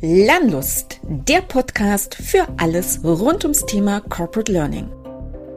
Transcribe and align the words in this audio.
Lernlust, 0.00 1.00
der 1.02 1.40
Podcast 1.40 2.14
für 2.14 2.46
alles 2.56 3.00
rund 3.02 3.42
ums 3.42 3.66
Thema 3.66 4.00
Corporate 4.00 4.52
Learning. 4.52 4.88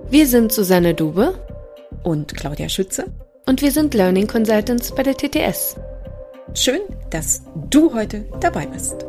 Wir 0.10 0.26
sind 0.26 0.52
Susanne 0.52 0.96
Dube 0.96 1.36
und 2.02 2.34
Claudia 2.34 2.68
Schütze 2.68 3.06
und 3.46 3.62
wir 3.62 3.72
sind 3.72 3.94
Learning 3.94 4.26
Consultants 4.26 4.96
bei 4.96 5.04
der 5.04 5.16
TTS. 5.16 5.76
Schön, 6.56 6.80
dass 7.12 7.44
du 7.70 7.94
heute 7.94 8.26
dabei 8.40 8.66
bist. 8.66 9.06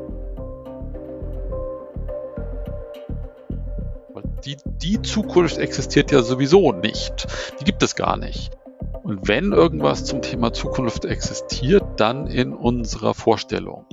Die, 4.45 4.59
die 4.83 5.01
Zukunft 5.01 5.57
existiert 5.57 6.13
ja 6.13 6.21
sowieso 6.21 6.73
nicht. 6.73 7.27
Die 7.59 7.65
gibt 7.65 7.83
es 7.83 7.97
gar 7.97 8.19
nicht. 8.19 8.53
Und 9.03 9.27
wenn 9.29 9.53
irgendwas 9.53 10.05
zum 10.05 10.21
Thema 10.21 10.53
Zukunft 10.53 11.07
existiert, 11.07 11.85
dann 11.97 12.27
in 12.27 12.53
unserer 12.53 13.15
Vorstellung. 13.15 13.87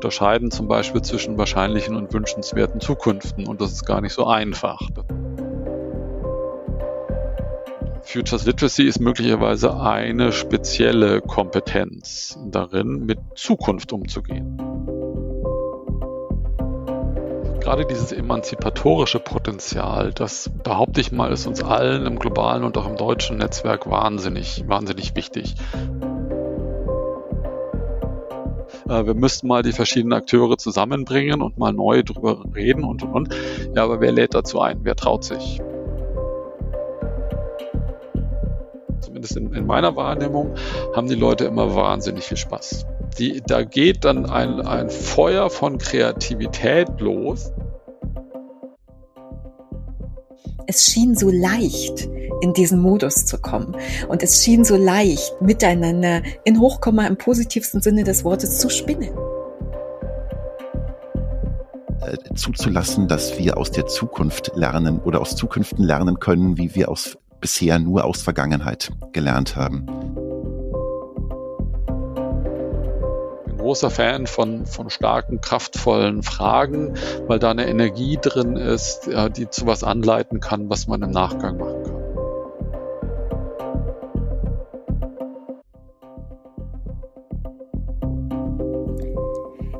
Unterscheiden 0.00 0.50
zum 0.50 0.66
Beispiel 0.66 1.02
zwischen 1.02 1.36
wahrscheinlichen 1.36 1.94
und 1.94 2.10
wünschenswerten 2.14 2.80
Zukünften 2.80 3.46
und 3.46 3.60
das 3.60 3.72
ist 3.72 3.84
gar 3.84 4.00
nicht 4.00 4.14
so 4.14 4.26
einfach. 4.26 4.80
Futures 8.02 8.46
Literacy 8.46 8.84
ist 8.84 8.98
möglicherweise 8.98 9.78
eine 9.78 10.32
spezielle 10.32 11.20
Kompetenz 11.20 12.38
darin, 12.46 13.04
mit 13.04 13.18
Zukunft 13.34 13.92
umzugehen. 13.92 14.56
Gerade 17.60 17.84
dieses 17.84 18.10
emanzipatorische 18.10 19.20
Potenzial, 19.20 20.12
das 20.14 20.50
behaupte 20.64 21.02
ich 21.02 21.12
mal, 21.12 21.30
ist 21.30 21.46
uns 21.46 21.62
allen 21.62 22.06
im 22.06 22.18
globalen 22.18 22.64
und 22.64 22.78
auch 22.78 22.88
im 22.88 22.96
deutschen 22.96 23.36
Netzwerk 23.36 23.88
wahnsinnig, 23.88 24.64
wahnsinnig 24.66 25.14
wichtig. 25.14 25.56
Äh, 28.90 29.06
wir 29.06 29.14
müssten 29.14 29.46
mal 29.46 29.62
die 29.62 29.72
verschiedenen 29.72 30.12
Akteure 30.12 30.58
zusammenbringen 30.58 31.40
und 31.42 31.56
mal 31.58 31.72
neu 31.72 32.02
drüber 32.02 32.44
reden 32.54 32.84
und 32.84 33.02
und 33.04 33.12
und. 33.12 33.34
Ja, 33.74 33.84
aber 33.84 34.00
wer 34.00 34.10
lädt 34.10 34.34
dazu 34.34 34.60
ein? 34.60 34.80
Wer 34.82 34.96
traut 34.96 35.24
sich? 35.24 35.60
Zumindest 39.00 39.36
in, 39.36 39.54
in 39.54 39.66
meiner 39.66 39.94
Wahrnehmung 39.94 40.54
haben 40.94 41.08
die 41.08 41.14
Leute 41.14 41.44
immer 41.44 41.74
wahnsinnig 41.74 42.24
viel 42.24 42.36
Spaß. 42.36 42.86
Die, 43.18 43.40
da 43.46 43.62
geht 43.62 44.04
dann 44.04 44.26
ein, 44.26 44.60
ein 44.60 44.90
Feuer 44.90 45.50
von 45.50 45.78
Kreativität 45.78 47.00
los. 47.00 47.52
Es 50.66 50.84
schien 50.84 51.16
so 51.16 51.30
leicht, 51.30 52.08
in 52.40 52.52
diesen 52.52 52.80
Modus 52.80 53.26
zu 53.26 53.38
kommen. 53.38 53.76
Und 54.08 54.22
es 54.22 54.42
schien 54.42 54.64
so 54.64 54.76
leicht, 54.76 55.40
miteinander 55.40 56.22
in 56.44 56.60
Hochkomma 56.60 57.06
im 57.06 57.16
positivsten 57.16 57.82
Sinne 57.82 58.04
des 58.04 58.24
Wortes 58.24 58.58
zu 58.58 58.70
spinnen. 58.70 59.10
Äh, 62.02 62.34
zuzulassen, 62.34 63.08
dass 63.08 63.38
wir 63.38 63.58
aus 63.58 63.70
der 63.70 63.86
Zukunft 63.86 64.52
lernen 64.54 65.00
oder 65.00 65.20
aus 65.20 65.36
Zukünften 65.36 65.84
lernen 65.84 66.18
können, 66.18 66.56
wie 66.56 66.74
wir 66.74 66.88
aus 66.88 67.18
bisher 67.40 67.78
nur 67.78 68.04
aus 68.04 68.22
Vergangenheit 68.22 68.90
gelernt 69.12 69.56
haben. 69.56 69.86
Großer 73.70 73.90
Fan 73.90 74.26
von, 74.26 74.66
von 74.66 74.90
starken, 74.90 75.40
kraftvollen 75.40 76.24
Fragen, 76.24 76.94
weil 77.28 77.38
da 77.38 77.52
eine 77.52 77.68
Energie 77.68 78.18
drin 78.20 78.56
ist, 78.56 79.08
die 79.36 79.48
zu 79.48 79.64
was 79.64 79.84
anleiten 79.84 80.40
kann, 80.40 80.68
was 80.68 80.88
man 80.88 81.02
im 81.02 81.12
Nachgang 81.12 81.56
machen 81.56 81.84
kann. 81.84 82.00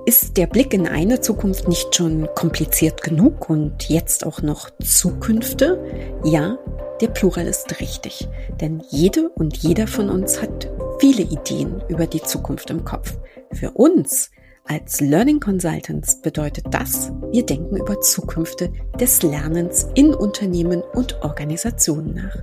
Ist 0.07 0.37
der 0.37 0.47
Blick 0.47 0.73
in 0.73 0.87
eine 0.87 1.21
Zukunft 1.21 1.67
nicht 1.67 1.97
schon 1.97 2.29
kompliziert 2.37 3.03
genug 3.03 3.51
und 3.51 3.89
jetzt 3.89 4.25
auch 4.25 4.41
noch 4.41 4.71
Zukünfte? 4.81 5.83
Ja, 6.23 6.59
der 7.01 7.09
Plural 7.09 7.49
ist 7.49 7.81
richtig, 7.81 8.29
denn 8.61 8.85
jede 8.89 9.31
und 9.31 9.57
jeder 9.57 9.89
von 9.89 10.11
uns 10.11 10.41
hat 10.41 10.71
viele 11.01 11.23
Ideen 11.23 11.83
über 11.89 12.07
die 12.07 12.23
Zukunft 12.23 12.71
im 12.71 12.85
Kopf. 12.85 13.17
Für 13.53 13.73
uns 13.73 14.31
als 14.65 15.01
Learning 15.01 15.41
Consultants 15.41 16.23
bedeutet 16.23 16.67
das, 16.71 17.11
wir 17.33 17.45
denken 17.45 17.77
über 17.77 18.01
Zukünfte 18.01 18.73
des 19.01 19.23
Lernens 19.23 19.89
in 19.95 20.15
Unternehmen 20.15 20.83
und 20.95 21.21
Organisationen 21.23 22.15
nach. 22.15 22.37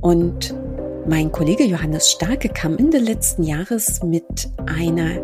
Und 0.00 0.54
mein 1.08 1.32
Kollege 1.32 1.64
Johannes 1.64 2.10
Starke 2.10 2.50
kam 2.50 2.76
Ende 2.76 2.98
letzten 2.98 3.42
Jahres 3.42 4.02
mit 4.02 4.50
einer 4.66 5.20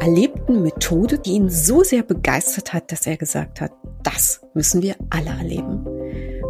erlebten 0.00 0.62
Methode, 0.62 1.18
die 1.18 1.32
ihn 1.32 1.50
so 1.50 1.82
sehr 1.82 2.04
begeistert 2.04 2.72
hat, 2.72 2.92
dass 2.92 3.06
er 3.06 3.16
gesagt 3.16 3.60
hat, 3.60 3.72
das 4.04 4.40
müssen 4.54 4.82
wir 4.82 4.94
alle 5.10 5.30
erleben. 5.30 5.84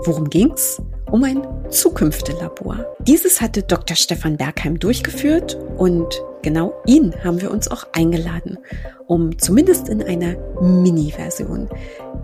Worum 0.04 0.28
ging's? 0.28 0.80
Um 1.10 1.24
ein 1.24 1.42
Zukünftelabor. 1.70 2.84
Dieses 3.00 3.40
hatte 3.40 3.62
Dr. 3.62 3.96
Stefan 3.96 4.36
Bergheim 4.36 4.78
durchgeführt 4.78 5.58
und 5.78 6.22
genau 6.42 6.74
ihn 6.84 7.14
haben 7.24 7.40
wir 7.40 7.50
uns 7.50 7.68
auch 7.68 7.86
eingeladen, 7.92 8.58
um 9.06 9.38
zumindest 9.38 9.88
in 9.88 10.02
einer 10.02 10.36
Mini-Version 10.60 11.70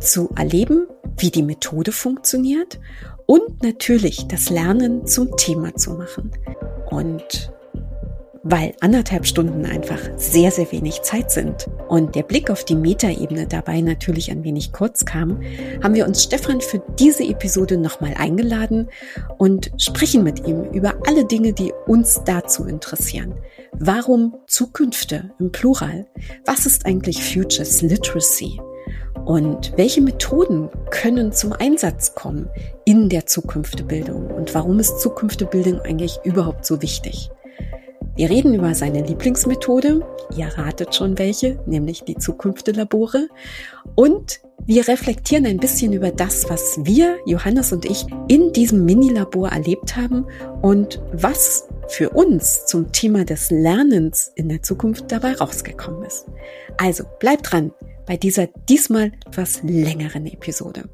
zu 0.01 0.29
erleben, 0.37 0.87
wie 1.17 1.31
die 1.31 1.43
Methode 1.43 1.93
funktioniert 1.93 2.79
und 3.27 3.63
natürlich 3.63 4.29
das 4.29 4.51
Lernen 4.51 5.07
zum 5.07 5.35
Thema 5.37 5.75
zu 5.75 5.93
machen. 5.93 6.31
Und 6.91 7.54
weil 8.45 8.75
anderthalb 8.81 9.27
Stunden 9.27 9.65
einfach 9.65 9.99
sehr, 10.17 10.51
sehr 10.51 10.71
wenig 10.71 11.01
Zeit 11.03 11.31
sind 11.31 11.67
und 11.89 12.15
der 12.15 12.23
Blick 12.23 12.51
auf 12.51 12.65
die 12.65 12.75
Metaebene 12.77 13.47
dabei 13.47 13.81
natürlich 13.81 14.31
ein 14.31 14.45
wenig 14.45 14.73
kurz 14.73 15.07
kam, 15.07 15.41
haben 15.83 15.95
wir 15.95 16.07
uns 16.07 16.23
Stefan 16.23 16.61
für 16.61 16.83
diese 16.99 17.25
Episode 17.25 17.79
nochmal 17.79 18.15
eingeladen 18.17 18.91
und 19.39 19.73
sprechen 19.79 20.23
mit 20.23 20.47
ihm 20.47 20.63
über 20.73 20.95
alle 21.07 21.25
Dinge, 21.25 21.55
die 21.55 21.73
uns 21.87 22.21
dazu 22.27 22.65
interessieren. 22.67 23.35
Warum 23.73 24.37
Zukünfte 24.47 25.31
im 25.41 25.51
Plural? 25.51 26.07
Was 26.45 26.67
ist 26.67 26.85
eigentlich 26.85 27.25
Futures 27.25 27.81
Literacy? 27.81 28.61
Und 29.25 29.73
welche 29.77 30.03
Methoden 30.03 30.69
können 30.91 31.33
zum 31.33 31.55
Einsatz 31.55 32.15
kommen 32.15 32.51
in 32.85 33.09
der 33.09 33.25
Zukünftebildung? 33.25 34.27
Und 34.27 34.55
warum 34.55 34.79
ist 34.81 35.01
Zukünftebildung 35.01 35.81
eigentlich 35.81 36.19
überhaupt 36.25 36.67
so 36.67 36.83
wichtig? 36.83 37.31
Wir 38.17 38.31
reden 38.31 38.55
über 38.55 38.77
seine 38.77 39.03
Lieblingsmethode, 39.05 40.07
ihr 40.37 40.47
ratet 40.47 40.95
schon 40.95 41.19
welche, 41.19 41.59
nämlich 41.67 42.05
die 42.05 42.15
Zukünftelabore. 42.15 43.29
Und 43.97 44.41
wir 44.65 44.87
reflektieren 44.87 45.47
ein 45.47 45.57
bisschen 45.57 45.93
über 45.93 46.13
das, 46.13 46.49
was 46.49 46.79
wir, 46.85 47.19
Johannes 47.27 47.73
und 47.73 47.85
ich, 47.85 48.07
in 48.29 48.53
diesem 48.53 48.85
Minilabor 48.85 49.49
erlebt 49.49 49.97
haben 49.97 50.27
und 50.63 51.03
was 51.13 51.67
für 51.89 52.11
uns 52.11 52.67
zum 52.67 52.93
Thema 52.93 53.25
des 53.25 53.51
Lernens 53.51 54.31
in 54.37 54.49
der 54.49 54.63
Zukunft 54.63 55.11
dabei 55.11 55.35
rausgekommen 55.35 56.05
ist. 56.05 56.27
Also 56.77 57.03
bleibt 57.19 57.51
dran 57.51 57.73
bei 58.07 58.17
dieser 58.17 58.47
diesmal 58.47 59.11
etwas 59.27 59.61
längeren 59.65 60.27
Episode. 60.27 60.89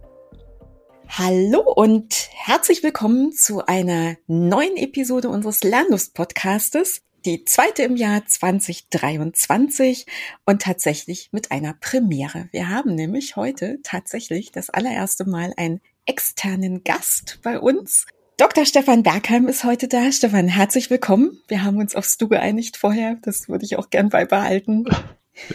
Hallo 1.07 1.61
und 1.61 2.31
herzlich 2.33 2.83
willkommen 2.83 3.33
zu 3.33 3.67
einer 3.67 4.17
neuen 4.27 4.77
Episode 4.79 5.29
unseres 5.29 5.63
Lernlust-Podcastes 5.65 7.03
die 7.25 7.45
zweite 7.45 7.83
im 7.83 7.97
Jahr 7.97 8.25
2023 8.27 10.07
und 10.47 10.63
tatsächlich 10.63 11.29
mit 11.33 11.51
einer 11.51 11.75
Premiere. 11.75 12.49
Wir 12.53 12.69
haben 12.69 12.95
nämlich 12.95 13.37
heute 13.37 13.81
tatsächlich 13.83 14.53
das 14.53 14.71
allererste 14.71 15.25
Mal 15.29 15.53
einen 15.57 15.81
externen 16.07 16.83
Gast 16.85 17.41
bei 17.43 17.59
uns. 17.59 18.07
Dr. 18.37 18.65
Stefan 18.65 19.03
Bergheim 19.03 19.49
ist 19.49 19.65
heute 19.65 19.87
da. 19.87 20.11
Stefan, 20.13 20.49
herzlich 20.49 20.89
willkommen. 20.89 21.39
Wir 21.49 21.63
haben 21.63 21.79
uns 21.79 21.95
aufs 21.95 22.17
Du 22.17 22.27
geeinigt 22.29 22.79
vorher. 22.79 23.19
Das 23.23 23.49
würde 23.49 23.65
ich 23.65 23.77
auch 23.77 23.91
gern 23.91 24.09
beibehalten. 24.09 24.87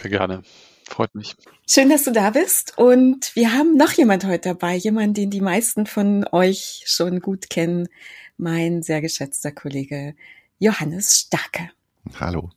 Sehr 0.00 0.10
gerne. 0.10 0.42
Freut 0.88 1.14
mich. 1.16 1.34
Schön, 1.68 1.88
dass 1.88 2.04
du 2.04 2.12
da 2.12 2.30
bist. 2.30 2.78
Und 2.78 3.34
wir 3.34 3.52
haben 3.52 3.76
noch 3.76 3.90
jemand 3.92 4.24
heute 4.24 4.50
dabei, 4.50 4.76
jemand, 4.76 5.16
den 5.16 5.30
die 5.30 5.40
meisten 5.40 5.86
von 5.86 6.26
euch 6.30 6.84
schon 6.86 7.18
gut 7.20 7.50
kennen. 7.50 7.88
Mein 8.36 8.82
sehr 8.82 9.00
geschätzter 9.00 9.50
Kollege 9.50 10.14
Johannes 10.58 11.26
Starke. 11.26 11.70
Hallo. 12.18 12.50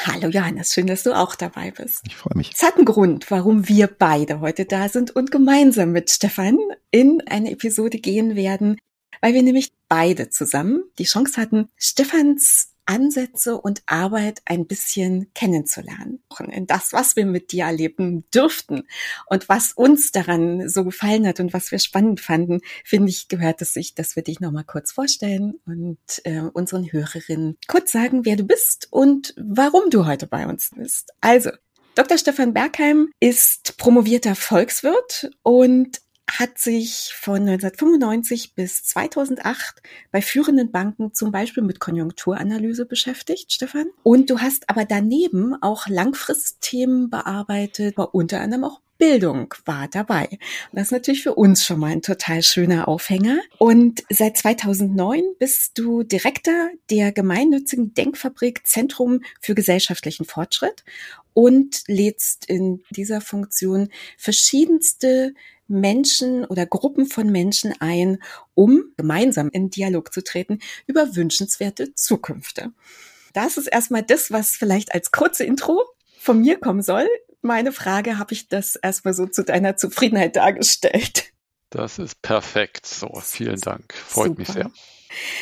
Hallo 0.00 0.28
Johannes, 0.28 0.72
schön, 0.72 0.86
dass 0.86 1.02
du 1.02 1.12
auch 1.12 1.34
dabei 1.34 1.70
bist. 1.70 2.00
Ich 2.06 2.16
freue 2.16 2.36
mich. 2.36 2.50
Es 2.54 2.62
hat 2.62 2.76
einen 2.76 2.84
Grund, 2.84 3.30
warum 3.30 3.68
wir 3.68 3.86
beide 3.86 4.40
heute 4.40 4.64
da 4.64 4.88
sind 4.88 5.10
und 5.10 5.30
gemeinsam 5.30 5.92
mit 5.92 6.10
Stefan 6.10 6.58
in 6.90 7.22
eine 7.28 7.50
Episode 7.50 7.98
gehen 7.98 8.34
werden, 8.34 8.78
weil 9.20 9.34
wir 9.34 9.42
nämlich 9.42 9.72
beide 9.88 10.30
zusammen 10.30 10.84
die 10.98 11.04
Chance 11.04 11.40
hatten, 11.40 11.68
Stefans 11.76 12.71
Ansätze 12.86 13.60
und 13.60 13.82
Arbeit 13.86 14.42
ein 14.44 14.66
bisschen 14.66 15.32
kennenzulernen. 15.34 16.22
In 16.50 16.66
das, 16.66 16.92
was 16.92 17.16
wir 17.16 17.26
mit 17.26 17.52
dir 17.52 17.64
erleben 17.64 18.24
dürften 18.34 18.82
und 19.26 19.48
was 19.48 19.72
uns 19.72 20.12
daran 20.12 20.68
so 20.68 20.84
gefallen 20.84 21.26
hat 21.26 21.40
und 21.40 21.52
was 21.52 21.70
wir 21.70 21.78
spannend 21.78 22.20
fanden, 22.20 22.60
finde 22.84 23.10
ich, 23.10 23.28
gehört 23.28 23.62
es 23.62 23.72
sich, 23.72 23.94
dass 23.94 24.16
wir 24.16 24.22
dich 24.22 24.40
nochmal 24.40 24.64
kurz 24.64 24.92
vorstellen 24.92 25.54
und 25.66 25.98
äh, 26.24 26.40
unseren 26.40 26.90
Hörerinnen 26.90 27.56
kurz 27.68 27.92
sagen, 27.92 28.24
wer 28.24 28.36
du 28.36 28.44
bist 28.44 28.88
und 28.90 29.34
warum 29.36 29.90
du 29.90 30.06
heute 30.06 30.26
bei 30.26 30.46
uns 30.46 30.70
bist. 30.74 31.12
Also, 31.20 31.50
Dr. 31.94 32.16
Stefan 32.16 32.54
Bergheim 32.54 33.12
ist 33.20 33.76
promovierter 33.76 34.34
Volkswirt 34.34 35.30
und 35.42 36.00
hat 36.38 36.58
sich 36.58 37.12
von 37.14 37.48
1995 37.48 38.54
bis 38.54 38.84
2008 38.84 39.82
bei 40.10 40.22
führenden 40.22 40.70
Banken 40.70 41.14
zum 41.14 41.32
Beispiel 41.32 41.62
mit 41.62 41.80
Konjunkturanalyse 41.80 42.86
beschäftigt, 42.86 43.52
Stefan. 43.52 43.86
Und 44.02 44.30
du 44.30 44.40
hast 44.40 44.68
aber 44.68 44.84
daneben 44.84 45.54
auch 45.62 45.86
Langfristthemen 45.88 47.10
bearbeitet, 47.10 47.96
unter 47.96 48.40
anderem 48.40 48.64
auch 48.64 48.80
Bildung 49.02 49.52
war 49.64 49.88
dabei. 49.88 50.28
Das 50.70 50.84
ist 50.84 50.92
natürlich 50.92 51.24
für 51.24 51.34
uns 51.34 51.66
schon 51.66 51.80
mal 51.80 51.90
ein 51.90 52.02
total 52.02 52.40
schöner 52.44 52.86
Aufhänger. 52.86 53.40
Und 53.58 54.04
seit 54.08 54.36
2009 54.36 55.24
bist 55.40 55.76
du 55.76 56.04
Direktor 56.04 56.70
der 56.88 57.10
gemeinnützigen 57.10 57.94
Denkfabrik 57.94 58.64
Zentrum 58.64 59.22
für 59.40 59.56
gesellschaftlichen 59.56 60.24
Fortschritt 60.24 60.84
und 61.34 61.82
lädst 61.88 62.44
in 62.44 62.84
dieser 62.90 63.20
Funktion 63.20 63.88
verschiedenste 64.16 65.34
Menschen 65.72 66.44
oder 66.44 66.66
Gruppen 66.66 67.06
von 67.06 67.30
Menschen 67.30 67.74
ein, 67.80 68.22
um 68.54 68.84
gemeinsam 68.96 69.48
in 69.50 69.70
Dialog 69.70 70.12
zu 70.12 70.22
treten 70.22 70.60
über 70.86 71.16
wünschenswerte 71.16 71.94
Zukünfte. 71.94 72.72
Das 73.32 73.56
ist 73.56 73.66
erstmal 73.66 74.02
das, 74.02 74.30
was 74.30 74.50
vielleicht 74.50 74.94
als 74.94 75.10
kurze 75.10 75.44
Intro 75.44 75.84
von 76.18 76.40
mir 76.40 76.60
kommen 76.60 76.82
soll. 76.82 77.08
Meine 77.40 77.72
Frage 77.72 78.18
habe 78.18 78.34
ich 78.34 78.48
das 78.48 78.76
erstmal 78.76 79.14
so 79.14 79.26
zu 79.26 79.42
deiner 79.42 79.76
Zufriedenheit 79.76 80.36
dargestellt. 80.36 81.32
Das 81.70 81.98
ist 81.98 82.20
perfekt. 82.20 82.86
So, 82.86 83.10
vielen 83.22 83.60
Dank. 83.60 83.94
Freut 83.94 84.28
Super. 84.28 84.38
mich 84.38 84.48
sehr. 84.48 84.70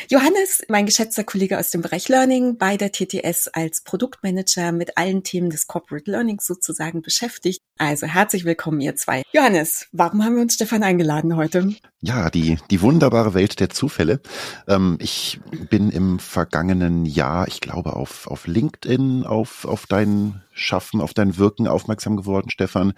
Johannes, 0.09 0.63
mein 0.67 0.85
geschätzter 0.85 1.23
Kollege 1.23 1.59
aus 1.59 1.69
dem 1.69 1.81
Bereich 1.81 2.09
Learning 2.09 2.57
bei 2.57 2.77
der 2.77 2.91
TTS 2.91 3.47
als 3.47 3.81
Produktmanager 3.81 4.71
mit 4.71 4.97
allen 4.97 5.23
Themen 5.23 5.49
des 5.49 5.67
Corporate 5.67 6.09
Learnings 6.09 6.45
sozusagen 6.45 7.01
beschäftigt. 7.01 7.61
Also 7.77 8.07
herzlich 8.07 8.45
willkommen, 8.45 8.81
ihr 8.81 8.95
zwei. 8.95 9.23
Johannes, 9.33 9.87
warum 9.91 10.23
haben 10.23 10.35
wir 10.35 10.41
uns 10.41 10.55
Stefan 10.55 10.83
eingeladen 10.83 11.35
heute? 11.35 11.73
Ja, 12.01 12.29
die, 12.29 12.57
die 12.69 12.81
wunderbare 12.81 13.33
Welt 13.33 13.59
der 13.59 13.69
Zufälle. 13.69 14.21
Ähm, 14.67 14.97
ich 14.99 15.39
bin 15.69 15.89
im 15.89 16.19
vergangenen 16.19 17.05
Jahr, 17.05 17.47
ich 17.47 17.61
glaube, 17.61 17.95
auf, 17.95 18.27
auf 18.27 18.47
LinkedIn, 18.47 19.23
auf, 19.23 19.65
auf 19.65 19.85
dein 19.85 20.43
Schaffen, 20.51 21.01
auf 21.01 21.13
dein 21.13 21.37
Wirken 21.37 21.67
aufmerksam 21.67 22.17
geworden, 22.17 22.49
Stefan, 22.49 22.93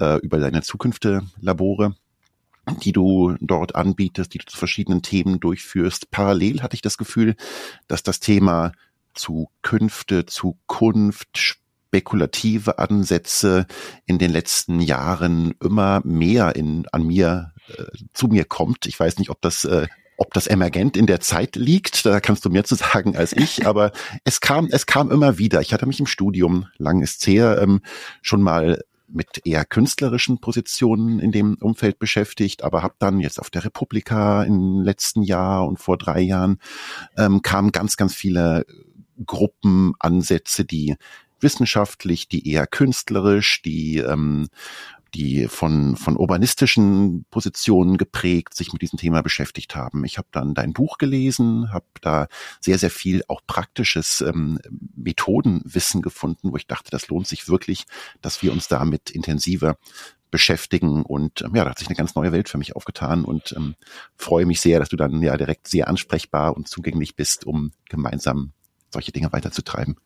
äh, 0.00 0.18
über 0.20 0.38
deine 0.38 0.62
Zukünfte-Labore 0.62 1.96
die 2.82 2.92
du 2.92 3.36
dort 3.40 3.74
anbietest, 3.74 4.34
die 4.34 4.38
du 4.38 4.46
zu 4.46 4.56
verschiedenen 4.56 5.02
Themen 5.02 5.40
durchführst. 5.40 6.10
Parallel 6.10 6.62
hatte 6.62 6.74
ich 6.74 6.82
das 6.82 6.98
Gefühl, 6.98 7.36
dass 7.88 8.02
das 8.02 8.20
Thema 8.20 8.72
Zukünfte, 9.14 10.26
Zukunft, 10.26 11.38
spekulative 11.38 12.78
Ansätze 12.78 13.66
in 14.04 14.18
den 14.18 14.30
letzten 14.30 14.80
Jahren 14.80 15.54
immer 15.62 16.02
mehr 16.04 16.56
in, 16.56 16.86
an 16.92 17.06
mir, 17.06 17.52
äh, 17.68 17.84
zu 18.12 18.28
mir 18.28 18.44
kommt. 18.44 18.86
Ich 18.86 18.98
weiß 18.98 19.18
nicht, 19.18 19.30
ob 19.30 19.40
das 19.40 19.64
äh, 19.64 19.86
ob 20.18 20.32
das 20.32 20.46
emergent 20.46 20.96
in 20.96 21.06
der 21.06 21.20
Zeit 21.20 21.56
liegt, 21.56 22.06
da 22.06 22.20
kannst 22.20 22.44
du 22.44 22.50
mehr 22.50 22.64
zu 22.64 22.74
sagen 22.74 23.16
als 23.16 23.32
ich, 23.34 23.66
aber 23.66 23.92
es 24.24 24.40
kam, 24.40 24.66
es 24.70 24.86
kam 24.86 25.10
immer 25.10 25.38
wieder. 25.38 25.60
Ich 25.60 25.72
hatte 25.72 25.86
mich 25.86 26.00
im 26.00 26.06
Studium, 26.06 26.66
lang 26.78 27.02
ist 27.02 27.26
her, 27.26 27.60
ähm, 27.60 27.80
schon 28.22 28.42
mal 28.42 28.82
mit 29.08 29.42
eher 29.44 29.64
künstlerischen 29.64 30.40
Positionen 30.40 31.18
in 31.18 31.32
dem 31.32 31.56
Umfeld 31.60 31.98
beschäftigt, 31.98 32.64
aber 32.64 32.82
habe 32.82 32.94
dann 32.98 33.20
jetzt 33.20 33.40
auf 33.40 33.50
der 33.50 33.64
Republika 33.64 34.42
im 34.42 34.80
letzten 34.80 35.22
Jahr 35.22 35.66
und 35.66 35.78
vor 35.78 35.96
drei 35.96 36.20
Jahren 36.20 36.58
ähm, 37.16 37.42
kamen 37.42 37.72
ganz, 37.72 37.96
ganz 37.96 38.14
viele 38.14 38.66
Gruppenansätze, 39.24 40.64
die 40.64 40.96
wissenschaftlich, 41.40 42.28
die 42.28 42.50
eher 42.50 42.66
künstlerisch, 42.66 43.62
die 43.62 43.98
ähm, 43.98 44.48
die 45.14 45.48
von, 45.48 45.96
von 45.96 46.16
urbanistischen 46.16 47.24
Positionen 47.30 47.96
geprägt 47.96 48.54
sich 48.54 48.72
mit 48.72 48.82
diesem 48.82 48.98
Thema 48.98 49.22
beschäftigt 49.22 49.74
haben. 49.74 50.04
Ich 50.04 50.18
habe 50.18 50.28
dann 50.32 50.54
dein 50.54 50.72
Buch 50.72 50.98
gelesen, 50.98 51.72
habe 51.72 51.86
da 52.00 52.28
sehr, 52.60 52.78
sehr 52.78 52.90
viel 52.90 53.22
auch 53.28 53.40
praktisches 53.46 54.20
ähm, 54.20 54.58
Methodenwissen 54.94 56.02
gefunden, 56.02 56.52
wo 56.52 56.56
ich 56.56 56.66
dachte, 56.66 56.90
das 56.90 57.08
lohnt 57.08 57.26
sich 57.26 57.48
wirklich, 57.48 57.84
dass 58.20 58.42
wir 58.42 58.52
uns 58.52 58.68
damit 58.68 59.10
intensiver 59.10 59.76
beschäftigen 60.30 61.02
und 61.02 61.42
ähm, 61.42 61.54
ja, 61.54 61.64
da 61.64 61.70
hat 61.70 61.78
sich 61.78 61.88
eine 61.88 61.96
ganz 61.96 62.14
neue 62.14 62.32
Welt 62.32 62.48
für 62.48 62.58
mich 62.58 62.74
aufgetan 62.74 63.24
und 63.24 63.54
ähm, 63.56 63.76
freue 64.16 64.44
mich 64.44 64.60
sehr, 64.60 64.80
dass 64.80 64.88
du 64.88 64.96
dann 64.96 65.22
ja 65.22 65.36
direkt 65.36 65.68
sehr 65.68 65.88
ansprechbar 65.88 66.56
und 66.56 66.68
zugänglich 66.68 67.16
bist, 67.16 67.46
um 67.46 67.70
gemeinsam 67.88 68.52
solche 68.92 69.12
Dinge 69.12 69.32
weiterzutreiben. 69.32 69.96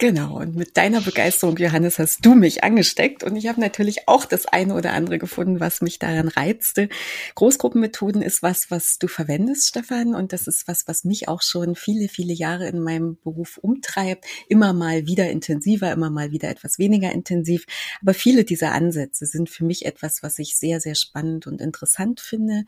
Genau, 0.00 0.38
und 0.38 0.56
mit 0.56 0.78
deiner 0.78 1.02
Begeisterung, 1.02 1.58
Johannes, 1.58 1.98
hast 1.98 2.24
du 2.24 2.34
mich 2.34 2.64
angesteckt 2.64 3.22
und 3.22 3.36
ich 3.36 3.48
habe 3.48 3.60
natürlich 3.60 4.08
auch 4.08 4.24
das 4.24 4.46
eine 4.46 4.72
oder 4.72 4.94
andere 4.94 5.18
gefunden, 5.18 5.60
was 5.60 5.82
mich 5.82 5.98
daran 5.98 6.28
reizte. 6.28 6.88
Großgruppenmethoden 7.34 8.22
ist 8.22 8.42
was, 8.42 8.70
was 8.70 8.96
du 8.98 9.08
verwendest, 9.08 9.68
Stefan, 9.68 10.14
und 10.14 10.32
das 10.32 10.46
ist 10.46 10.66
was, 10.66 10.88
was 10.88 11.04
mich 11.04 11.28
auch 11.28 11.42
schon 11.42 11.74
viele, 11.74 12.08
viele 12.08 12.32
Jahre 12.32 12.66
in 12.66 12.80
meinem 12.80 13.18
Beruf 13.22 13.58
umtreibt. 13.58 14.24
Immer 14.48 14.72
mal 14.72 15.04
wieder 15.04 15.28
intensiver, 15.28 15.92
immer 15.92 16.08
mal 16.08 16.30
wieder 16.30 16.48
etwas 16.48 16.78
weniger 16.78 17.12
intensiv. 17.12 17.66
Aber 18.00 18.14
viele 18.14 18.44
dieser 18.44 18.72
Ansätze 18.72 19.26
sind 19.26 19.50
für 19.50 19.66
mich 19.66 19.84
etwas, 19.84 20.22
was 20.22 20.38
ich 20.38 20.56
sehr, 20.56 20.80
sehr 20.80 20.94
spannend 20.94 21.46
und 21.46 21.60
interessant 21.60 22.20
finde. 22.20 22.64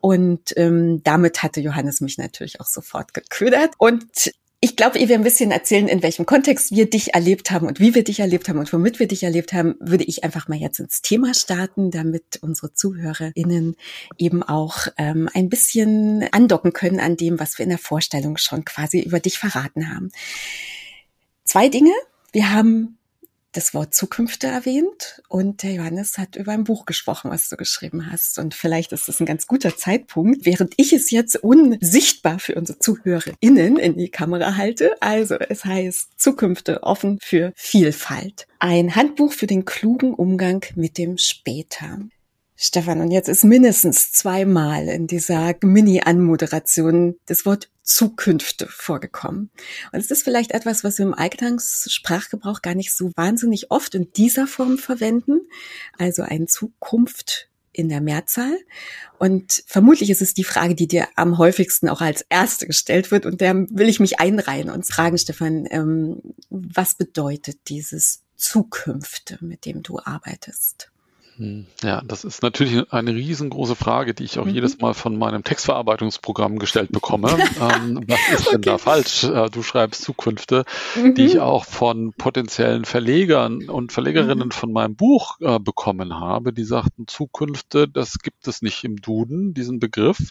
Und 0.00 0.52
ähm, 0.56 1.02
damit 1.04 1.44
hatte 1.44 1.60
Johannes 1.60 2.00
mich 2.00 2.18
natürlich 2.18 2.60
auch 2.60 2.66
sofort 2.66 3.14
geködert. 3.14 3.74
Und 3.78 4.32
ich 4.64 4.76
glaube, 4.76 4.98
ehe 4.98 5.10
wir 5.10 5.16
ein 5.16 5.22
bisschen 5.22 5.50
erzählen, 5.50 5.88
in 5.88 6.02
welchem 6.02 6.24
Kontext 6.24 6.70
wir 6.70 6.88
dich 6.88 7.12
erlebt 7.12 7.50
haben 7.50 7.66
und 7.66 7.80
wie 7.80 7.94
wir 7.94 8.02
dich 8.02 8.20
erlebt 8.20 8.48
haben 8.48 8.58
und 8.58 8.72
womit 8.72 8.98
wir 8.98 9.06
dich 9.06 9.22
erlebt 9.22 9.52
haben, 9.52 9.74
würde 9.78 10.04
ich 10.04 10.24
einfach 10.24 10.48
mal 10.48 10.56
jetzt 10.56 10.80
ins 10.80 11.02
Thema 11.02 11.34
starten, 11.34 11.90
damit 11.90 12.38
unsere 12.40 12.72
ZuhörerInnen 12.72 13.76
eben 14.16 14.42
auch 14.42 14.86
ähm, 14.96 15.28
ein 15.34 15.50
bisschen 15.50 16.26
andocken 16.32 16.72
können 16.72 16.98
an 16.98 17.18
dem, 17.18 17.38
was 17.38 17.58
wir 17.58 17.64
in 17.64 17.68
der 17.68 17.78
Vorstellung 17.78 18.38
schon 18.38 18.64
quasi 18.64 19.00
über 19.00 19.20
dich 19.20 19.38
verraten 19.38 19.94
haben. 19.94 20.10
Zwei 21.44 21.68
Dinge. 21.68 21.92
Wir 22.32 22.50
haben 22.50 22.96
das 23.54 23.72
Wort 23.72 23.94
Zukünfte 23.94 24.48
erwähnt 24.48 25.22
und 25.28 25.62
der 25.62 25.72
Johannes 25.72 26.18
hat 26.18 26.36
über 26.36 26.52
ein 26.52 26.64
Buch 26.64 26.86
gesprochen, 26.86 27.30
was 27.30 27.48
du 27.48 27.56
geschrieben 27.56 28.10
hast. 28.10 28.38
Und 28.38 28.54
vielleicht 28.54 28.92
ist 28.92 29.08
das 29.08 29.20
ein 29.20 29.26
ganz 29.26 29.46
guter 29.46 29.76
Zeitpunkt, 29.76 30.44
während 30.44 30.74
ich 30.76 30.92
es 30.92 31.10
jetzt 31.10 31.36
unsichtbar 31.36 32.38
für 32.38 32.56
unsere 32.56 32.78
ZuhörerInnen 32.78 33.78
in 33.78 33.96
die 33.96 34.10
Kamera 34.10 34.56
halte. 34.56 35.00
Also 35.00 35.36
es 35.36 35.64
heißt 35.64 36.20
Zukünfte 36.20 36.82
offen 36.82 37.18
für 37.22 37.52
Vielfalt. 37.54 38.46
Ein 38.58 38.94
Handbuch 38.94 39.32
für 39.32 39.46
den 39.46 39.64
klugen 39.64 40.14
Umgang 40.14 40.64
mit 40.74 40.98
dem 40.98 41.16
Später. 41.16 41.98
Stefan, 42.56 43.00
und 43.00 43.10
jetzt 43.10 43.28
ist 43.28 43.44
mindestens 43.44 44.12
zweimal 44.12 44.88
in 44.88 45.06
dieser 45.06 45.54
Mini-Anmoderation 45.60 47.16
das 47.26 47.44
Wort 47.46 47.68
Zukünfte 47.84 48.66
vorgekommen. 48.66 49.50
Und 49.92 50.00
es 50.00 50.10
ist 50.10 50.24
vielleicht 50.24 50.52
etwas, 50.52 50.82
was 50.82 50.98
wir 50.98 51.06
im 51.06 51.14
Alltagssprachgebrauch 51.14 52.62
gar 52.62 52.74
nicht 52.74 52.94
so 52.94 53.12
wahnsinnig 53.14 53.70
oft 53.70 53.94
in 53.94 54.10
dieser 54.14 54.46
Form 54.46 54.78
verwenden. 54.78 55.42
Also 55.98 56.22
ein 56.22 56.48
Zukunft 56.48 57.50
in 57.72 57.88
der 57.88 58.00
Mehrzahl. 58.00 58.56
Und 59.18 59.64
vermutlich 59.66 60.08
ist 60.08 60.22
es 60.22 60.32
die 60.32 60.44
Frage, 60.44 60.74
die 60.74 60.88
dir 60.88 61.08
am 61.16 61.38
häufigsten 61.38 61.88
auch 61.88 62.00
als 62.00 62.24
erste 62.28 62.66
gestellt 62.66 63.10
wird. 63.10 63.26
Und 63.26 63.42
da 63.42 63.52
will 63.54 63.88
ich 63.88 64.00
mich 64.00 64.18
einreihen 64.20 64.70
und 64.70 64.86
fragen, 64.86 65.18
Stefan, 65.18 65.66
ähm, 65.70 66.22
was 66.48 66.94
bedeutet 66.94 67.58
dieses 67.68 68.22
Zukünfte, 68.36 69.38
mit 69.40 69.66
dem 69.66 69.82
du 69.82 69.98
arbeitest? 69.98 70.90
Hm. 71.36 71.66
Ja, 71.82 72.02
das 72.04 72.24
ist 72.24 72.42
natürlich 72.42 72.92
eine 72.92 73.14
riesengroße 73.14 73.74
Frage, 73.74 74.14
die 74.14 74.24
ich 74.24 74.38
auch 74.38 74.44
mhm. 74.44 74.54
jedes 74.54 74.78
Mal 74.78 74.94
von 74.94 75.18
meinem 75.18 75.42
Textverarbeitungsprogramm 75.42 76.58
gestellt 76.58 76.92
bekomme. 76.92 77.28
ähm, 77.60 78.04
was 78.06 78.40
ist 78.40 78.52
denn 78.52 78.62
da 78.62 78.78
falsch? 78.78 79.24
Äh, 79.24 79.50
du 79.50 79.62
schreibst 79.62 80.02
Zukünfte, 80.02 80.64
mhm. 80.94 81.14
die 81.14 81.24
ich 81.24 81.40
auch 81.40 81.64
von 81.64 82.12
potenziellen 82.12 82.84
Verlegern 82.84 83.68
und 83.68 83.92
Verlegerinnen 83.92 84.48
mhm. 84.48 84.52
von 84.52 84.72
meinem 84.72 84.94
Buch 84.94 85.40
äh, 85.40 85.58
bekommen 85.58 86.14
habe, 86.14 86.52
die 86.52 86.64
sagten, 86.64 87.06
Zukünfte, 87.08 87.88
das 87.88 88.18
gibt 88.20 88.46
es 88.46 88.62
nicht 88.62 88.84
im 88.84 88.96
Duden, 88.96 89.54
diesen 89.54 89.80
Begriff. 89.80 90.30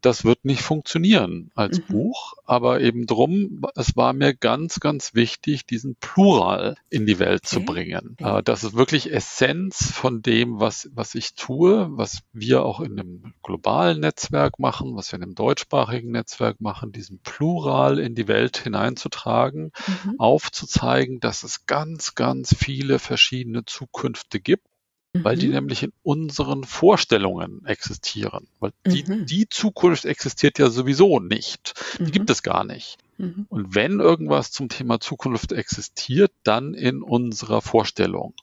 Das 0.00 0.24
wird 0.24 0.44
nicht 0.44 0.62
funktionieren 0.62 1.50
als 1.54 1.78
mhm. 1.78 1.84
Buch. 1.92 2.34
Aber 2.52 2.82
eben 2.82 3.06
drum, 3.06 3.62
es 3.76 3.96
war 3.96 4.12
mir 4.12 4.34
ganz, 4.34 4.78
ganz 4.78 5.14
wichtig, 5.14 5.64
diesen 5.64 5.96
Plural 5.96 6.76
in 6.90 7.06
die 7.06 7.18
Welt 7.18 7.44
okay. 7.44 7.56
zu 7.56 7.64
bringen. 7.64 8.16
Äh, 8.18 8.42
das 8.42 8.62
ist 8.62 8.74
wirklich 8.74 9.10
Essenz 9.10 9.90
von 9.90 10.20
dem, 10.20 10.60
was, 10.60 10.90
was 10.92 11.14
ich 11.14 11.34
tue, 11.34 11.88
was 11.92 12.20
wir 12.34 12.62
auch 12.62 12.80
in 12.80 13.00
einem 13.00 13.34
globalen 13.42 14.00
Netzwerk 14.00 14.58
machen, 14.58 14.94
was 14.96 15.12
wir 15.12 15.16
in 15.16 15.22
einem 15.22 15.34
deutschsprachigen 15.34 16.12
Netzwerk 16.12 16.60
machen, 16.60 16.92
diesen 16.92 17.20
Plural 17.20 17.98
in 17.98 18.14
die 18.14 18.28
Welt 18.28 18.58
hineinzutragen, 18.58 19.72
mhm. 20.04 20.16
aufzuzeigen, 20.18 21.20
dass 21.20 21.44
es 21.44 21.64
ganz, 21.64 22.14
ganz 22.14 22.54
viele 22.54 22.98
verschiedene 22.98 23.64
Zukünfte 23.64 24.40
gibt 24.40 24.66
weil 25.14 25.36
die 25.36 25.48
mhm. 25.48 25.54
nämlich 25.54 25.82
in 25.82 25.92
unseren 26.02 26.64
Vorstellungen 26.64 27.64
existieren. 27.66 28.46
Weil 28.60 28.72
die, 28.86 29.04
mhm. 29.04 29.26
die 29.26 29.48
Zukunft 29.48 30.04
existiert 30.04 30.58
ja 30.58 30.70
sowieso 30.70 31.20
nicht. 31.20 31.74
Die 31.98 32.04
mhm. 32.04 32.10
gibt 32.12 32.30
es 32.30 32.42
gar 32.42 32.64
nicht. 32.64 32.98
Mhm. 33.18 33.46
Und 33.48 33.74
wenn 33.74 34.00
irgendwas 34.00 34.50
zum 34.50 34.68
Thema 34.68 34.98
Zukunft 35.00 35.52
existiert, 35.52 36.32
dann 36.42 36.74
in 36.74 37.02
unserer 37.02 37.60
Vorstellung. 37.60 38.34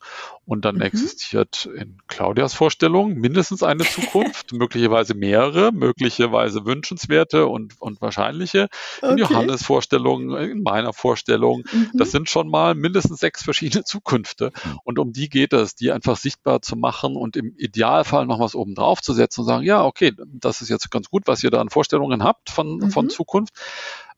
Und 0.46 0.64
dann 0.64 0.76
mhm. 0.76 0.82
existiert 0.82 1.68
in 1.76 1.98
Claudias 2.08 2.54
Vorstellung 2.54 3.14
mindestens 3.14 3.62
eine 3.62 3.84
Zukunft, 3.84 4.52
möglicherweise 4.52 5.14
mehrere, 5.14 5.72
möglicherweise 5.72 6.64
wünschenswerte 6.64 7.46
und, 7.46 7.80
und 7.80 8.00
wahrscheinliche. 8.00 8.68
In 9.02 9.10
okay. 9.10 9.20
Johannes 9.20 9.64
Vorstellung, 9.64 10.36
in 10.36 10.62
meiner 10.62 10.92
Vorstellung. 10.92 11.64
Mhm. 11.72 11.90
Das 11.94 12.10
sind 12.10 12.30
schon 12.30 12.48
mal 12.48 12.74
mindestens 12.74 13.20
sechs 13.20 13.42
verschiedene 13.42 13.84
Zukünfte. 13.84 14.52
Und 14.84 14.98
um 14.98 15.12
die 15.12 15.28
geht 15.28 15.52
es, 15.52 15.74
die 15.74 15.92
einfach 15.92 16.16
sichtbar 16.16 16.62
zu 16.62 16.76
machen 16.76 17.16
und 17.16 17.36
im 17.36 17.54
Idealfall 17.56 18.26
noch 18.26 18.40
was 18.40 18.54
oben 18.54 18.74
drauf 18.74 19.02
zu 19.02 19.12
setzen 19.12 19.40
und 19.40 19.46
sagen, 19.46 19.64
ja, 19.64 19.84
okay, 19.84 20.12
das 20.26 20.62
ist 20.62 20.68
jetzt 20.68 20.90
ganz 20.90 21.10
gut, 21.10 21.24
was 21.26 21.42
ihr 21.42 21.50
da 21.50 21.60
an 21.60 21.70
Vorstellungen 21.70 22.22
habt 22.24 22.50
von, 22.50 22.90
von 22.90 23.06
mhm. 23.06 23.10
Zukunft. 23.10 23.54